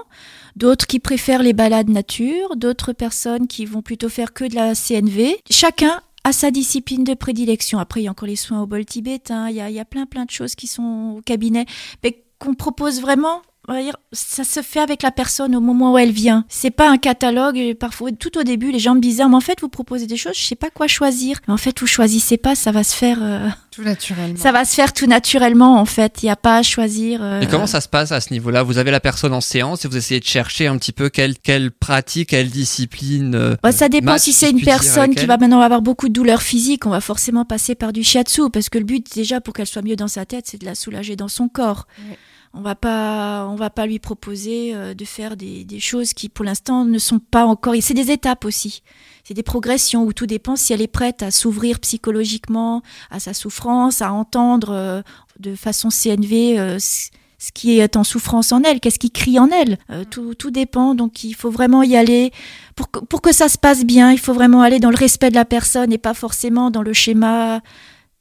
d'autres 0.56 0.86
qui 0.86 0.98
préfèrent 0.98 1.42
les 1.42 1.54
balades 1.54 1.88
nature, 1.88 2.56
d'autres 2.56 2.92
personnes 2.92 3.46
qui 3.46 3.64
vont 3.64 3.80
plutôt 3.80 4.10
faire 4.10 4.34
que 4.34 4.44
de 4.44 4.54
la 4.54 4.74
CNV. 4.74 5.38
Chacun 5.50 6.02
a 6.24 6.32
sa 6.32 6.50
discipline 6.50 7.04
de 7.04 7.14
prédilection. 7.14 7.78
Après, 7.78 8.02
il 8.02 8.04
y 8.04 8.08
a 8.08 8.10
encore 8.10 8.28
les 8.28 8.36
soins 8.36 8.60
au 8.60 8.66
bol 8.66 8.84
tibétain, 8.84 9.48
il 9.48 9.56
y 9.56 9.60
a, 9.60 9.70
il 9.70 9.76
y 9.76 9.80
a 9.80 9.86
plein 9.86 10.04
plein 10.04 10.26
de 10.26 10.30
choses 10.30 10.54
qui 10.54 10.66
sont 10.66 11.14
au 11.16 11.22
cabinet, 11.22 11.64
mais 12.04 12.22
qu'on 12.38 12.54
propose 12.54 13.00
vraiment 13.00 13.42
on 13.68 13.74
va 13.74 13.82
dire, 13.82 13.96
ça 14.12 14.44
se 14.44 14.62
fait 14.62 14.80
avec 14.80 15.02
la 15.02 15.10
personne 15.10 15.54
au 15.54 15.60
moment 15.60 15.92
où 15.92 15.98
elle 15.98 16.10
vient. 16.10 16.44
C'est 16.48 16.70
pas 16.70 16.90
un 16.90 16.96
catalogue. 16.96 17.56
Et 17.58 17.74
parfois, 17.74 18.10
tout 18.12 18.38
au 18.38 18.42
début, 18.42 18.72
les 18.72 18.78
gens 18.78 18.94
me 18.94 19.00
disaient, 19.00 19.28
mais 19.28 19.34
en 19.36 19.40
fait, 19.40 19.60
vous 19.60 19.68
proposez 19.68 20.06
des 20.06 20.16
choses, 20.16 20.32
je 20.36 20.42
sais 20.44 20.54
pas 20.56 20.70
quoi 20.70 20.86
choisir. 20.88 21.38
Mais 21.46 21.54
en 21.54 21.58
fait, 21.58 21.78
vous 21.78 21.86
choisissez 21.86 22.38
pas, 22.38 22.54
ça 22.54 22.72
va 22.72 22.82
se 22.82 22.96
faire. 22.96 23.18
euh, 23.20 23.46
Tout 23.70 23.82
naturellement. 23.82 24.36
Ça 24.38 24.52
va 24.52 24.64
se 24.64 24.74
faire 24.74 24.92
tout 24.94 25.06
naturellement, 25.06 25.78
en 25.78 25.84
fait. 25.84 26.22
Il 26.22 26.26
n'y 26.26 26.30
a 26.30 26.36
pas 26.36 26.56
à 26.56 26.62
choisir. 26.62 27.20
euh, 27.22 27.40
Et 27.42 27.46
comment 27.46 27.66
ça 27.66 27.80
se 27.82 27.88
passe 27.88 28.10
à 28.10 28.20
ce 28.22 28.32
niveau-là? 28.32 28.62
Vous 28.62 28.78
avez 28.78 28.90
la 28.90 29.00
personne 29.00 29.34
en 29.34 29.40
séance 29.42 29.84
et 29.84 29.88
vous 29.88 29.96
essayez 29.98 30.20
de 30.20 30.24
chercher 30.24 30.66
un 30.66 30.78
petit 30.78 30.92
peu 30.92 31.10
quelle, 31.10 31.38
quelle 31.38 31.70
pratique, 31.70 32.30
quelle 32.30 32.48
discipline. 32.48 33.34
euh, 33.34 33.56
Bah, 33.62 33.72
ça 33.72 33.88
dépend 33.90 34.12
match, 34.12 34.22
si 34.22 34.32
c'est 34.32 34.50
une 34.50 34.62
personne 34.62 35.14
qui 35.14 35.26
va 35.26 35.36
maintenant 35.36 35.60
avoir 35.60 35.82
beaucoup 35.82 36.08
de 36.08 36.14
douleurs 36.14 36.42
physiques, 36.42 36.86
on 36.86 36.90
va 36.90 37.00
forcément 37.02 37.44
passer 37.44 37.74
par 37.74 37.92
du 37.92 38.02
shiatsu 38.02 38.48
parce 38.50 38.68
que 38.70 38.78
le 38.78 38.84
but 38.84 39.06
déjà 39.14 39.40
pour 39.42 39.52
qu'elle 39.52 39.66
soit 39.66 39.82
mieux 39.82 39.96
dans 39.96 40.08
sa 40.08 40.24
tête, 40.24 40.46
c'est 40.48 40.58
de 40.60 40.64
la 40.64 40.74
soulager 40.74 41.16
dans 41.16 41.28
son 41.28 41.48
corps. 41.48 41.86
On 42.54 42.60
va 42.60 42.74
pas, 42.74 43.46
on 43.48 43.56
va 43.56 43.70
pas 43.70 43.86
lui 43.86 43.98
proposer 43.98 44.74
euh, 44.74 44.94
de 44.94 45.04
faire 45.04 45.36
des, 45.36 45.64
des 45.64 45.80
choses 45.80 46.12
qui 46.12 46.28
pour 46.28 46.44
l'instant 46.44 46.84
ne 46.84 46.98
sont 46.98 47.18
pas 47.18 47.44
encore. 47.44 47.74
et 47.74 47.80
C'est 47.80 47.94
des 47.94 48.10
étapes 48.10 48.44
aussi. 48.44 48.82
C'est 49.28 49.34
des 49.34 49.42
progressions 49.42 50.04
où 50.04 50.14
tout 50.14 50.26
dépend 50.26 50.56
si 50.56 50.72
elle 50.72 50.80
est 50.80 50.86
prête 50.86 51.22
à 51.22 51.30
s'ouvrir 51.30 51.80
psychologiquement 51.80 52.82
à 53.10 53.20
sa 53.20 53.34
souffrance, 53.34 54.00
à 54.00 54.10
entendre 54.10 54.70
euh, 54.70 55.02
de 55.38 55.54
façon 55.54 55.90
CNV 55.90 56.58
euh, 56.58 56.78
ce 57.38 57.52
qui 57.52 57.78
est 57.78 57.96
en 57.96 58.04
souffrance 58.04 58.52
en 58.52 58.62
elle, 58.62 58.80
qu'est-ce 58.80 58.98
qui 58.98 59.10
crie 59.10 59.38
en 59.38 59.50
elle. 59.50 59.78
Euh, 59.90 60.04
tout, 60.10 60.34
tout 60.34 60.50
dépend, 60.50 60.94
donc 60.94 61.24
il 61.24 61.34
faut 61.34 61.50
vraiment 61.50 61.82
y 61.82 61.94
aller. 61.94 62.32
Pour 62.74 62.90
que, 62.90 63.00
pour 63.00 63.20
que 63.20 63.32
ça 63.32 63.48
se 63.48 63.58
passe 63.58 63.84
bien, 63.84 64.12
il 64.12 64.18
faut 64.18 64.32
vraiment 64.32 64.62
aller 64.62 64.80
dans 64.80 64.90
le 64.90 64.96
respect 64.96 65.28
de 65.28 65.34
la 65.34 65.44
personne 65.44 65.92
et 65.92 65.98
pas 65.98 66.14
forcément 66.14 66.70
dans 66.70 66.82
le 66.82 66.92
schéma 66.92 67.60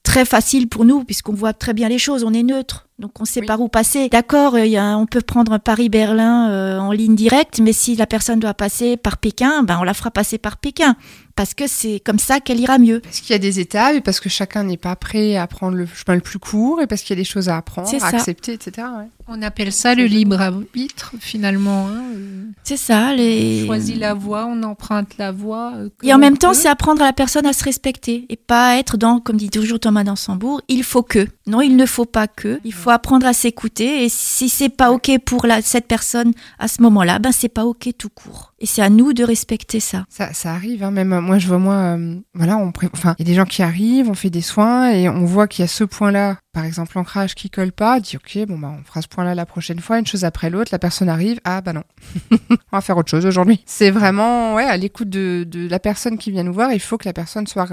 très 0.04 0.26
facile 0.26 0.68
pour 0.68 0.86
nous, 0.86 1.04
puisqu'on 1.04 1.34
voit 1.34 1.54
très 1.54 1.74
bien 1.74 1.90
les 1.90 2.00
choses, 2.00 2.24
on 2.24 2.34
est 2.34 2.44
neutre, 2.44 2.87
donc 3.00 3.22
on 3.22 3.26
sait 3.26 3.42
par 3.42 3.62
où 3.62 3.68
passer. 3.68 4.10
D'accord, 4.10 4.56
euh, 4.56 4.94
on 4.96 5.06
peut 5.06 5.22
prendre 5.22 5.52
un 5.52 5.60
Paris-Berlin 5.60 6.50
euh, 6.50 6.80
en 6.80 6.92
ligne 6.92 7.16
directe, 7.16 7.60
mais 7.60 7.74
si 7.74 7.96
la 7.96 8.08
personne 8.08 8.40
doit 8.40 8.56
passer 8.56 8.98
par 8.98 9.18
Pékin, 9.18 9.62
ben 9.64 9.78
on 9.80 9.84
la 9.84 9.94
fera 9.94 10.10
passer 10.10 10.40
par 10.40 10.58
Pékin, 10.58 10.96
parce 11.38 11.54
que 11.54 11.68
c'est 11.68 12.02
comme 12.04 12.20
ça 12.20 12.42
qu'elle 12.42 12.60
ira 12.60 12.78
mieux. 12.80 13.00
Parce 13.00 13.22
qu'il 13.22 13.32
y 13.32 13.36
a 13.36 13.40
des 13.40 13.62
étapes 13.62 13.96
et 13.96 14.02
parce 14.02 14.20
que 14.20 14.28
chacun 14.28 14.64
n'est 14.64 14.76
pas 14.76 14.96
prêt 14.98 15.38
à 15.38 15.48
prendre 15.48 15.78
le 15.78 15.86
chemin 15.86 16.16
le 16.16 16.22
plus 16.22 16.40
court 16.40 16.82
et 16.82 16.88
parce 16.88 17.02
qu'il 17.04 17.16
y 17.16 17.20
a 17.20 17.22
des 17.22 17.30
choses 17.30 17.48
à 17.48 17.56
apprendre, 17.58 17.88
à 18.02 18.08
accepter, 18.08 18.54
etc. 18.54 18.86
ouais. 19.00 19.06
On 19.30 19.42
appelle 19.42 19.74
ça 19.74 19.94
le 19.94 20.06
libre 20.06 20.40
arbitre, 20.42 21.12
finalement. 21.20 21.88
hein, 21.88 22.02
euh, 22.16 22.44
C'est 22.64 22.78
ça, 22.78 23.14
les... 23.14 23.64
On 23.64 23.66
choisit 23.66 23.98
la 23.98 24.14
voie, 24.14 24.46
on 24.46 24.64
emprunte 24.64 25.18
la 25.18 25.34
voie. 25.34 25.74
euh, 25.76 25.90
Et 26.02 26.14
en 26.14 26.18
même 26.18 26.38
temps, 26.38 26.54
c'est 26.54 26.70
apprendre 26.70 27.02
à 27.02 27.06
la 27.06 27.12
personne 27.14 27.46
à 27.46 27.52
se 27.52 27.64
respecter 27.66 28.26
et 28.30 28.38
pas 28.38 28.78
être 28.78 28.96
dans, 28.96 29.20
comme 29.20 29.36
dit 29.36 29.50
toujours 29.50 29.82
Thomas 29.82 30.06
Dansembourg, 30.06 30.62
il 30.70 30.82
faut 30.84 31.04
que. 31.04 31.28
Non, 31.46 31.60
il 31.62 31.76
ne 31.76 31.86
faut 31.86 32.06
pas 32.06 32.28
que. 32.28 32.60
Il 32.64 32.74
faut 32.74 32.90
apprendre 32.90 33.28
à 33.28 33.34
s'écouter. 33.34 34.06
Et 34.06 34.10
si 34.10 34.48
c'est 34.48 34.70
pas 34.70 34.92
ok 34.92 35.12
pour 35.26 35.46
la, 35.46 35.62
cette 35.62 35.88
personne 35.88 36.32
à 36.58 36.70
ce 36.70 36.82
moment-là, 36.84 37.20
ben 37.20 37.34
c'est 37.34 37.50
pas 37.50 37.66
ok 37.66 37.90
tout 37.98 38.10
court. 38.10 38.54
Et 38.60 38.66
c'est 38.66 38.82
à 38.82 38.90
nous 38.90 39.14
de 39.14 39.24
respecter 39.24 39.80
ça. 39.80 40.06
Ça, 40.10 40.34
ça 40.34 40.52
arrive, 40.54 40.84
hein, 40.84 40.90
même 40.90 41.14
euh, 41.14 41.22
moi 41.22 41.38
je 41.38 41.48
vois 41.48 41.60
moi, 41.60 41.76
euh, 41.76 42.16
voilà, 42.34 42.58
on 42.58 42.72
pré- 42.72 42.90
enfin, 42.94 43.16
il 43.20 43.28
y 43.28 43.30
a 43.30 43.32
des 43.32 43.36
gens 43.36 43.46
qui 43.46 43.62
arrivent, 43.62 44.10
on 44.10 44.16
fait 44.16 44.32
des 44.32 44.42
soins 44.42 44.90
et 44.92 45.08
on 45.10 45.26
voit 45.26 45.48
qu'il 45.48 45.62
y 45.62 45.66
a 45.66 45.68
ce 45.68 45.84
point-là, 45.84 46.40
par 46.54 46.66
exemple 46.66 46.94
l'ancrage 46.96 47.36
qui 47.36 47.52
colle 47.52 47.72
pas, 47.72 47.98
on 47.98 48.00
dit 48.00 48.18
ok, 48.18 48.48
bon 48.48 48.58
bah 48.58 48.74
on 48.80 48.84
fera 48.84 49.04
ce 49.04 49.08
point-là 49.08 49.36
la 49.36 49.46
prochaine 49.46 49.80
fois, 49.80 50.00
une 50.00 50.08
chose 50.08 50.26
après 50.26 50.50
l'autre, 50.50 50.70
la 50.72 50.80
personne 50.80 51.08
arrive, 51.08 51.40
ah 51.44 51.62
bah 51.62 51.74
non, 51.74 51.84
on 52.50 52.56
va 52.72 52.82
faire 52.82 52.98
autre 52.98 53.12
chose 53.12 53.28
aujourd'hui. 53.28 53.62
C'est 53.68 53.92
vraiment 53.92 54.56
ouais 54.56 54.64
à 54.66 54.76
l'écoute 54.78 55.10
de, 55.10 55.46
de 55.48 55.68
la 55.70 55.78
personne 55.80 56.18
qui 56.18 56.32
vient 56.32 56.44
nous 56.44 56.54
voir, 56.54 56.72
il 56.72 56.80
faut 56.80 56.98
que 56.98 57.08
la 57.08 57.14
personne 57.14 57.46
soit 57.46 57.68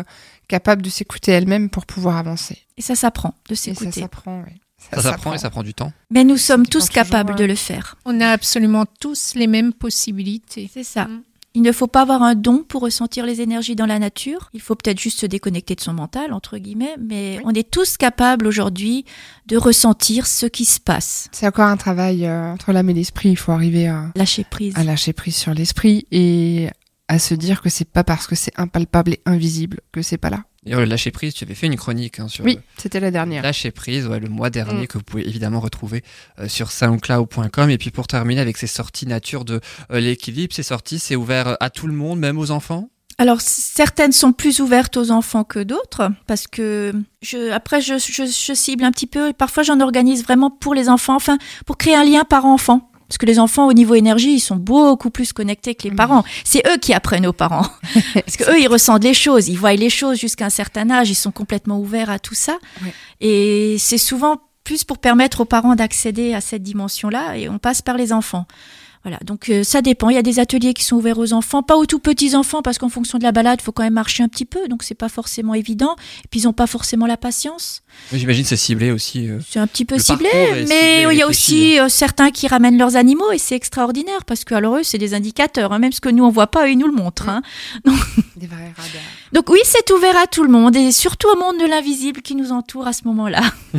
capable 0.49 0.83
de 0.83 0.91
s'écouter 0.91 1.33
elle-même 1.33 1.71
pour 1.71 1.87
pouvoir 1.87 2.19
avancer. 2.19 2.59
Et 2.77 2.83
ça 2.83 2.95
s'apprend 2.95 3.35
de 3.49 3.55
Et 3.55 3.57
ça 3.57 3.63
s'écouter. 3.75 4.01
s'apprend, 4.03 4.43
oui. 4.47 4.61
Ça 4.93 5.03
s'apprend 5.03 5.35
et 5.35 5.39
ça 5.39 5.51
prend 5.51 5.63
du 5.63 5.75
temps. 5.75 5.93
Mais 6.11 6.25
nous 6.25 6.37
sommes 6.37 6.67
tous 6.67 6.89
prend 6.89 7.03
toujours, 7.03 7.11
capables 7.11 7.35
de 7.37 7.45
le 7.45 7.55
faire. 7.55 7.97
On 8.05 8.21
a 8.21 8.29
absolument 8.29 8.85
tous 9.01 9.35
les 9.35 9.47
mêmes 9.47 9.73
possibilités. 9.73 10.71
C'est 10.73 10.85
ça. 10.85 11.09
Il 11.57 11.63
ne 11.63 11.71
faut 11.71 11.87
pas 11.87 12.03
avoir 12.03 12.25
un 12.25 12.35
don 12.35 12.65
pour 12.69 12.83
ressentir 12.83 13.25
les 13.25 13.41
énergies 13.41 13.77
dans 13.77 13.87
la 13.87 14.01
nature. 14.01 14.51
Il 14.55 14.61
faut 14.61 14.75
peut-être 14.75 14.99
juste 14.99 15.21
se 15.21 15.27
déconnecter 15.27 15.77
de 15.77 15.81
son 15.81 15.93
mental, 15.93 16.33
entre 16.33 16.59
guillemets, 16.59 16.97
mais 17.01 17.41
on 17.45 17.53
est 17.53 17.71
tous 17.71 17.97
capables 17.97 18.49
aujourd'hui 18.49 19.05
de 19.47 19.57
ressentir 19.57 20.27
ce 20.27 20.47
qui 20.47 20.65
se 20.65 20.81
passe. 20.81 21.29
C'est 21.31 21.47
encore 21.47 21.69
un 21.69 21.77
travail 21.77 22.27
euh, 22.27 22.53
entre 22.53 22.73
l'âme 22.73 22.91
et 22.91 22.95
l'esprit, 22.95 23.29
il 23.31 23.37
faut 23.37 23.53
arriver 23.53 23.87
à 23.87 24.11
Lâcher 24.17 24.45
prise. 24.51 24.75
à 24.77 24.83
lâcher 24.83 25.13
prise 25.13 25.37
sur 25.37 25.55
l'esprit 25.55 26.09
et 26.11 26.71
à 27.07 27.21
se 27.21 27.35
dire 27.35 27.63
que 27.63 27.69
c'est 27.69 27.89
pas 27.89 28.03
parce 28.03 28.27
que 28.27 28.35
c'est 28.35 28.59
impalpable 28.59 29.13
et 29.13 29.21
invisible 29.25 29.79
que 29.93 30.03
c'est 30.03 30.19
pas 30.19 30.31
là. 30.31 30.43
D'ailleurs, 30.65 30.81
le 30.81 30.87
lâcher 30.87 31.11
prise, 31.11 31.35
tu 31.35 31.45
avais 31.45 31.55
fait 31.55 31.67
une 31.67 31.77
chronique 31.77 32.19
hein, 32.21 32.29
sur 32.29 32.45
Oui, 32.45 32.59
c'était 32.79 33.01
la 33.01 33.11
dernière. 33.11 33.43
lâcher 33.43 33.71
prise, 33.71 34.07
ouais, 34.07 34.19
le 34.21 34.29
mois 34.29 34.51
dernier, 34.51 34.85
Mm. 34.85 34.87
que 34.87 34.99
vous 34.99 35.05
pouvez 35.05 35.27
évidemment 35.29 35.61
retrouver 35.61 36.03
euh, 36.39 36.49
sur 36.49 36.71
soundcloud.com. 36.73 37.71
Et 37.71 37.79
puis 37.79 37.91
pour 37.91 38.07
terminer 38.07 38.41
avec 38.41 38.57
ces 38.57 38.67
sorties 38.67 39.07
nature 39.07 39.45
de 39.45 39.61
euh, 39.93 40.01
l'équilibre, 40.01 40.55
ces 40.55 40.63
sorties, 40.63 40.99
c'est 40.99 41.17
ouvert 41.17 41.49
euh, 41.49 41.55
à 41.61 41.71
tout 41.71 41.87
le 41.87 41.93
monde, 41.93 42.19
même 42.19 42.39
aux 42.39 42.51
enfants? 42.51 42.89
Alors 43.17 43.41
certaines 43.41 44.11
sont 44.11 44.33
plus 44.33 44.59
ouvertes 44.61 44.97
aux 44.97 45.13
enfants 45.13 45.45
que 45.45 45.61
d'autres 45.61 46.11
parce 46.27 46.49
que 46.49 46.93
je, 47.23 47.53
après 47.53 47.81
je, 47.81 47.97
je, 47.99 48.25
je 48.25 48.55
cible 48.55 48.83
un 48.83 48.91
petit 48.91 49.07
peu 49.07 49.29
et 49.29 49.33
parfois 49.33 49.63
j'en 49.63 49.79
organise 49.79 50.25
vraiment 50.25 50.51
pour 50.51 50.75
les 50.75 50.89
enfants, 50.89 51.15
enfin 51.15 51.39
pour 51.65 51.77
créer 51.79 51.95
un 51.95 52.05
lien 52.05 52.25
parent-enfant. 52.25 52.91
Parce 53.15 53.21
que 53.21 53.27
les 53.27 53.39
enfants, 53.39 53.69
au 53.69 53.73
niveau 53.73 53.95
énergie, 53.95 54.33
ils 54.33 54.41
sont 54.41 54.57
beaucoup 54.57 55.09
plus 55.09 55.33
connectés 55.33 55.77
que 55.77 55.85
les 55.85 55.95
parents. 55.95 56.25
C'est 56.43 56.67
eux 56.67 56.79
qui 56.79 56.93
apprennent 56.93 57.29
aux 57.29 57.33
parents. 57.33 57.69
Parce 58.15 58.37
que 58.37 58.51
eux, 58.51 58.61
ils 58.61 58.67
ressentent 58.67 59.05
les 59.05 59.15
choses, 59.15 59.47
ils 59.47 59.57
voient 59.57 59.73
les 59.75 59.89
choses 59.89 60.19
jusqu'à 60.19 60.47
un 60.47 60.51
certain 60.51 60.91
âge, 60.91 61.11
ils 61.11 61.15
sont 61.15 61.31
complètement 61.31 61.79
ouverts 61.79 62.11
à 62.11 62.19
tout 62.19 62.35
ça. 62.35 62.59
Ouais. 62.83 62.93
Et 63.21 63.77
c'est 63.79 63.99
souvent 63.99 64.39
plus 64.65 64.83
pour 64.83 64.99
permettre 64.99 65.43
aux 65.43 65.45
parents 65.45 65.77
d'accéder 65.77 66.35
à 66.35 66.41
cette 66.41 66.65
dimension-là, 66.65 67.37
et 67.37 67.49
on 67.49 67.59
passe 67.59 67.83
par 67.83 67.97
les 67.97 68.13
enfants. 68.13 68.49
Voilà, 69.05 69.19
donc 69.23 69.51
euh, 69.51 69.63
ça 69.65 69.83
dépend. 69.83 70.09
Il 70.09 70.15
y 70.15 70.19
a 70.19 70.23
des 70.23 70.39
ateliers 70.41 70.73
qui 70.73 70.83
sont 70.83 70.97
ouverts 70.97 71.19
aux 71.19 71.35
enfants, 71.35 71.63
pas 71.63 71.77
aux 71.77 71.85
tout 71.85 71.99
petits 71.99 72.35
enfants, 72.35 72.63
parce 72.63 72.79
qu'en 72.79 72.89
fonction 72.89 73.19
de 73.19 73.23
la 73.23 73.33
balade, 73.33 73.59
il 73.61 73.63
faut 73.63 73.71
quand 73.73 73.83
même 73.83 73.93
marcher 73.93 74.23
un 74.23 74.29
petit 74.29 74.47
peu, 74.47 74.67
donc 74.69 74.83
c'est 74.83 74.95
pas 74.95 75.11
forcément 75.11 75.53
évident. 75.53 75.95
Et 76.25 76.29
puis 76.31 76.41
ils 76.41 76.45
n'ont 76.45 76.55
pas 76.55 76.67
forcément 76.67 77.07
la 77.07 77.19
patience. 77.19 77.83
Oui, 78.13 78.19
J'imagine 78.19 78.45
c'est 78.47 78.57
ciblé 78.57 78.91
aussi. 78.91 79.29
euh, 79.29 79.39
C'est 79.47 79.59
un 79.61 79.67
petit 79.67 79.85
peu 79.85 79.99
ciblé, 79.99 80.29
mais 80.33 80.61
ciblé, 80.63 81.07
il 81.13 81.19
y 81.19 81.23
a 81.23 81.29
aussi 81.29 81.79
euh, 81.79 81.89
certains 81.91 82.31
qui 82.31 82.49
ramènent 82.49 82.79
leurs 82.79 82.97
animaux 82.97 83.31
et 83.31 83.39
c'est 83.39 83.55
extraordinaire 83.55 84.25
parce 84.25 84.43
que 84.45 84.55
alors 84.55 84.77
eux 84.79 84.83
c'est 84.83 84.97
des 84.99 85.13
indicateurs, 85.15 85.73
hein, 85.73 85.79
même 85.79 85.93
ce 85.93 86.01
que 86.01 86.09
nous 86.09 86.25
on 86.25 86.31
voit 86.31 86.47
pas, 86.47 86.67
eux 86.67 86.71
ils 86.73 86.79
nous 86.79 86.87
le 86.89 86.95
montrent. 86.95 87.29
hein. 87.29 87.43
Donc, 87.85 87.99
Des 88.37 88.47
vrais 88.47 88.73
radars. 88.77 89.03
donc 89.33 89.51
oui, 89.51 89.61
c'est 89.65 89.91
ouvert 89.93 90.17
à 90.17 90.27
tout 90.27 90.43
le 90.45 90.51
monde 90.51 90.75
et 90.77 90.93
surtout 90.93 91.29
au 91.29 91.37
monde 91.39 91.59
de 91.61 91.67
l'invisible 91.67 92.23
qui 92.23 92.35
nous 92.37 92.53
entoure 92.53 92.87
à 92.87 92.95
ce 92.95 93.03
moment-là. 93.05 93.43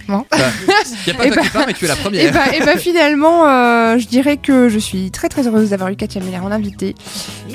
Bon. 0.07 0.25
Il 0.33 0.37
n'y 1.07 1.13
a 1.13 1.15
pas 1.15 1.25
Et 1.27 1.29
toi 1.29 1.35
bah- 1.37 1.41
qui 1.43 1.49
parle, 1.49 1.65
mais 1.67 1.73
tu 1.73 1.85
es 1.85 1.87
la 1.87 1.93
Et 1.93 1.97
première. 1.97 2.33
bah, 2.33 2.55
et 2.55 2.59
bah, 2.65 2.77
finalement, 2.77 3.47
euh, 3.47 3.97
je 3.99 4.07
dirais 4.07 4.37
que 4.37 4.67
je 4.67 4.79
suis 4.79 5.11
très 5.11 5.29
très 5.29 5.47
heureuse 5.47 5.69
d'avoir 5.69 5.89
eu 5.91 5.95
Katia 5.95 6.21
Meller 6.21 6.39
en 6.39 6.51
invité. 6.51 6.95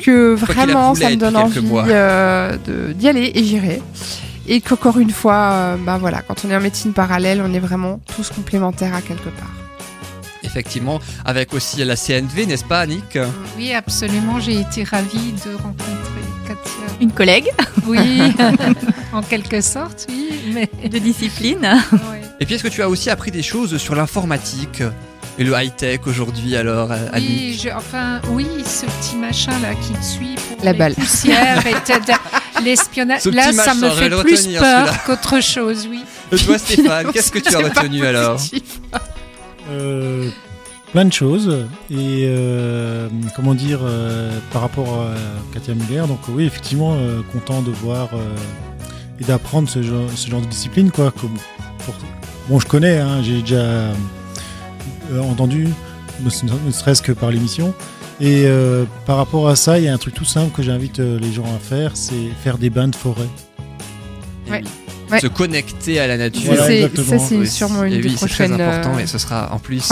Que 0.03 0.33
vraiment, 0.35 0.95
ça 0.95 1.11
me 1.11 1.17
donne 1.17 1.37
envie 1.37 1.61
euh, 1.75 2.57
d'y 2.95 3.09
aller 3.09 3.33
et 3.35 3.45
j'irai. 3.45 3.83
Et 4.49 4.61
qu'encore 4.61 4.99
une 4.99 5.11
fois, 5.11 5.51
euh, 5.53 5.77
bah 5.77 5.99
voilà, 5.99 6.23
quand 6.23 6.45
on 6.45 6.51
est 6.51 6.57
en 6.57 6.61
médecine 6.61 6.93
parallèle, 6.93 7.43
on 7.45 7.53
est 7.53 7.59
vraiment 7.59 8.01
tous 8.15 8.31
complémentaires 8.31 8.95
à 8.95 9.03
quelque 9.03 9.29
part. 9.31 9.53
Effectivement, 10.45 11.01
avec 11.25 11.53
aussi 11.53 11.85
la 11.85 11.97
CNV, 11.97 12.47
n'est-ce 12.47 12.65
pas, 12.65 12.81
Annick? 12.81 13.19
Oui, 13.57 13.73
absolument. 13.73 14.39
J'ai 14.39 14.61
été 14.61 14.85
ravie 14.85 15.33
de 15.33 15.55
rencontrer 15.57 16.23
Katia. 16.47 16.87
Une 17.01 17.11
collègue 17.11 17.51
Oui, 17.87 18.21
en 19.13 19.23
quelque 19.23 19.61
sorte, 19.61 20.07
oui. 20.09 20.31
Mais... 20.55 20.89
de 20.89 20.99
discipline. 20.99 21.69
Ouais. 21.93 22.23
Et 22.39 22.47
puis, 22.47 22.55
est-ce 22.55 22.63
que 22.63 22.69
tu 22.69 22.83
as 22.83 22.89
aussi 22.89 23.11
appris 23.11 23.33
des 23.33 23.43
choses 23.43 23.77
sur 23.79 23.97
l'informatique? 23.97 24.83
Et 25.39 25.45
le 25.45 25.53
high-tech 25.55 26.01
aujourd'hui, 26.07 26.57
alors, 26.57 26.91
euh, 26.93 26.97
Oui, 27.15 27.59
je- 27.63 27.69
enfin, 27.71 28.21
oui, 28.31 28.47
ce 28.65 28.87
petit 28.87 29.17
machin 29.17 29.53
là 29.61 29.75
qui 29.75 29.93
te 29.93 30.05
suit 30.05 30.35
pour 30.49 30.65
La 30.65 30.73
les 30.73 30.79
balle. 30.79 30.95
poussières 30.95 31.65
et 31.67 31.75
l'espionnage. 32.65 33.21
Ce 33.23 33.29
Là, 33.29 33.49
petit 33.49 33.55
ça 33.57 33.75
me 33.75 33.81
machin, 33.83 33.95
je 33.95 33.97
vais 33.97 34.03
fait 34.05 34.09
le 34.09 34.23
plus 34.23 34.37
retenir, 34.37 34.61
peur 34.61 35.05
qu'autre 35.05 35.43
chose, 35.43 35.87
oui. 35.91 36.01
Et 36.33 36.37
toi, 36.37 36.59
Stéphane, 36.59 37.13
qu'est-ce 37.13 37.31
que 37.31 37.39
tu 37.39 37.49
as 37.49 37.59
C'est 37.59 37.71
pas 37.75 37.81
retenu 37.83 38.05
alors 38.07 38.33
positif. 38.37 38.81
Euh, 39.71 40.29
plein 40.93 41.05
de 41.05 41.13
choses 41.13 41.67
et 41.91 42.25
euh, 42.29 43.09
comment 43.35 43.55
dire 43.55 43.81
euh, 43.83 44.31
par 44.53 44.63
rapport 44.63 45.03
à 45.03 45.15
Katia 45.53 45.75
Muller 45.75 46.05
donc 46.07 46.21
oui 46.29 46.45
effectivement 46.47 46.95
euh, 46.95 47.21
content 47.33 47.61
de 47.63 47.73
voir 47.73 48.09
euh, 48.15 48.19
et 49.21 49.25
d'apprendre 49.25 49.69
ce 49.69 49.83
genre, 49.83 50.09
ce 50.15 50.31
genre 50.31 50.41
de 50.41 50.47
discipline 50.47 50.93
quoi 50.93 51.11
comme 51.11 51.35
pour- 51.85 51.97
bon 52.49 52.61
je 52.61 52.67
connais 52.69 52.99
hein, 52.99 53.21
j'ai 53.25 53.41
déjà 53.43 53.57
euh, 53.57 53.93
entendu 55.21 55.69
ne, 56.23 56.31
serait-ce 56.71 57.03
que 57.03 57.13
par 57.13 57.31
l'émission 57.31 57.75
et 58.21 58.45
euh, 58.47 58.85
par 59.05 59.17
rapport 59.19 59.49
à 59.49 59.57
ça 59.57 59.79
il 59.79 59.85
y 59.85 59.89
a 59.89 59.93
un 59.93 59.99
truc 59.99 60.15
tout 60.15 60.25
simple 60.25 60.51
que 60.55 60.63
j'invite 60.63 61.01
euh, 61.01 61.19
les 61.19 61.33
gens 61.33 61.45
à 61.45 61.59
faire 61.59 61.97
c'est 61.97 62.29
faire 62.43 62.59
des 62.59 62.71
bains 62.71 62.89
de 62.89 62.97
forêt. 62.97 63.29
Ouais. 65.11 65.21
Se 65.21 65.27
connecter 65.29 66.01
à 66.01 66.07
la 66.07 66.17
nature. 66.17 66.43
Voilà, 66.47 66.63
Ça, 66.63 67.19
c'est- 67.19 67.37
Oui, 67.37 67.47
sûrement 67.49 67.85
et 67.85 67.95
une 67.95 68.01
des 68.01 68.09
oui, 68.09 68.17
c'est 68.19 68.27
très 68.27 68.49
prochaines 68.49 68.61
important 68.61 68.97
euh, 68.97 68.99
et 68.99 69.07
ce 69.07 69.19
sera 69.19 69.53
en 69.53 69.59
plus 69.59 69.83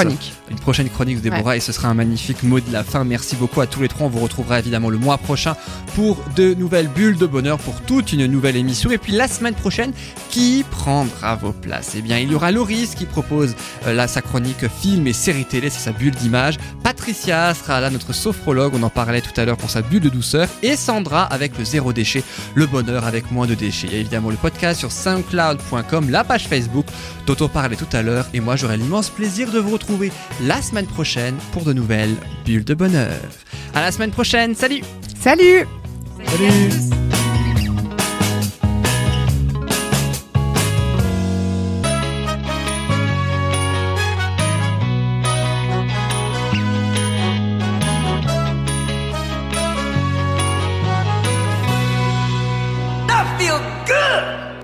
une 0.50 0.56
prochaine 0.56 0.88
chronique 0.88 1.18
de 1.22 1.30
Déborah 1.30 1.56
et 1.56 1.60
ce 1.60 1.72
sera 1.72 1.88
un 1.88 1.94
magnifique 1.94 2.42
mot 2.42 2.58
de 2.60 2.72
la 2.72 2.82
fin. 2.84 3.04
Merci 3.04 3.36
beaucoup 3.36 3.60
à 3.60 3.66
tous 3.66 3.80
les 3.82 3.88
trois. 3.88 4.06
On 4.06 4.10
vous 4.10 4.20
retrouvera 4.20 4.58
évidemment 4.58 4.90
le 4.90 4.98
mois 4.98 5.18
prochain 5.18 5.54
pour 5.94 6.18
de 6.36 6.54
nouvelles 6.54 6.88
bulles 6.88 7.16
de 7.16 7.26
bonheur 7.26 7.58
pour 7.58 7.80
toute 7.82 8.12
une 8.12 8.26
nouvelle 8.26 8.56
émission. 8.56 8.90
Et 8.90 8.98
puis 8.98 9.12
la 9.12 9.28
semaine 9.28 9.54
prochaine, 9.54 9.92
qui 10.30 10.64
prendra 10.70 11.36
vos 11.36 11.52
places? 11.52 11.92
Eh 11.96 12.02
bien, 12.02 12.18
il 12.18 12.30
y 12.32 12.34
aura 12.34 12.50
Loris 12.50 12.94
qui 12.94 13.04
propose 13.06 13.54
euh, 13.86 13.92
là 13.92 14.08
sa 14.08 14.20
chronique 14.20 14.66
film 14.80 15.06
et 15.06 15.12
série 15.12 15.44
télé, 15.44 15.70
c'est 15.70 15.78
sa 15.80 15.92
bulle 15.92 16.14
d'image. 16.14 16.56
Patricia 16.82 17.54
sera 17.54 17.80
là 17.80 17.90
notre 17.90 18.12
sophrologue, 18.12 18.72
on 18.74 18.82
en 18.82 18.90
parlait 18.90 19.20
tout 19.20 19.38
à 19.40 19.44
l'heure 19.44 19.56
pour 19.56 19.70
sa 19.70 19.82
bulle 19.82 20.00
de 20.02 20.08
douceur. 20.08 20.48
Et 20.62 20.76
Sandra 20.76 21.22
avec 21.24 21.56
le 21.58 21.64
zéro 21.64 21.92
déchet, 21.92 22.22
le 22.54 22.66
bonheur 22.66 23.04
avec 23.04 23.30
moins 23.30 23.46
de 23.46 23.54
déchets. 23.54 23.86
Il 23.88 23.94
y 23.94 23.96
a 23.96 24.00
évidemment 24.00 24.30
le 24.30 24.36
podcast 24.36 24.80
sur 24.80 24.92
soundcloud.com, 25.04 26.10
la 26.10 26.24
page 26.24 26.48
Facebook 26.48 26.86
dont 27.26 27.36
on 27.40 27.48
parlait 27.48 27.76
tout 27.76 27.88
à 27.92 28.02
l'heure. 28.02 28.26
Et 28.34 28.40
moi, 28.40 28.56
j'aurai 28.56 28.76
l'immense 28.76 29.10
plaisir 29.10 29.50
de 29.52 29.58
vous 29.58 29.70
retrouver 29.70 30.10
la 30.42 30.62
semaine 30.62 30.86
prochaine 30.86 31.36
pour 31.52 31.64
de 31.64 31.72
nouvelles 31.72 32.16
bulles 32.44 32.64
de 32.64 32.74
bonheur. 32.74 33.20
À 33.74 33.80
la 33.80 33.92
semaine 33.92 34.10
prochaine, 34.10 34.54
salut 34.54 34.82
Salut 35.20 35.66
Salut 36.26 37.03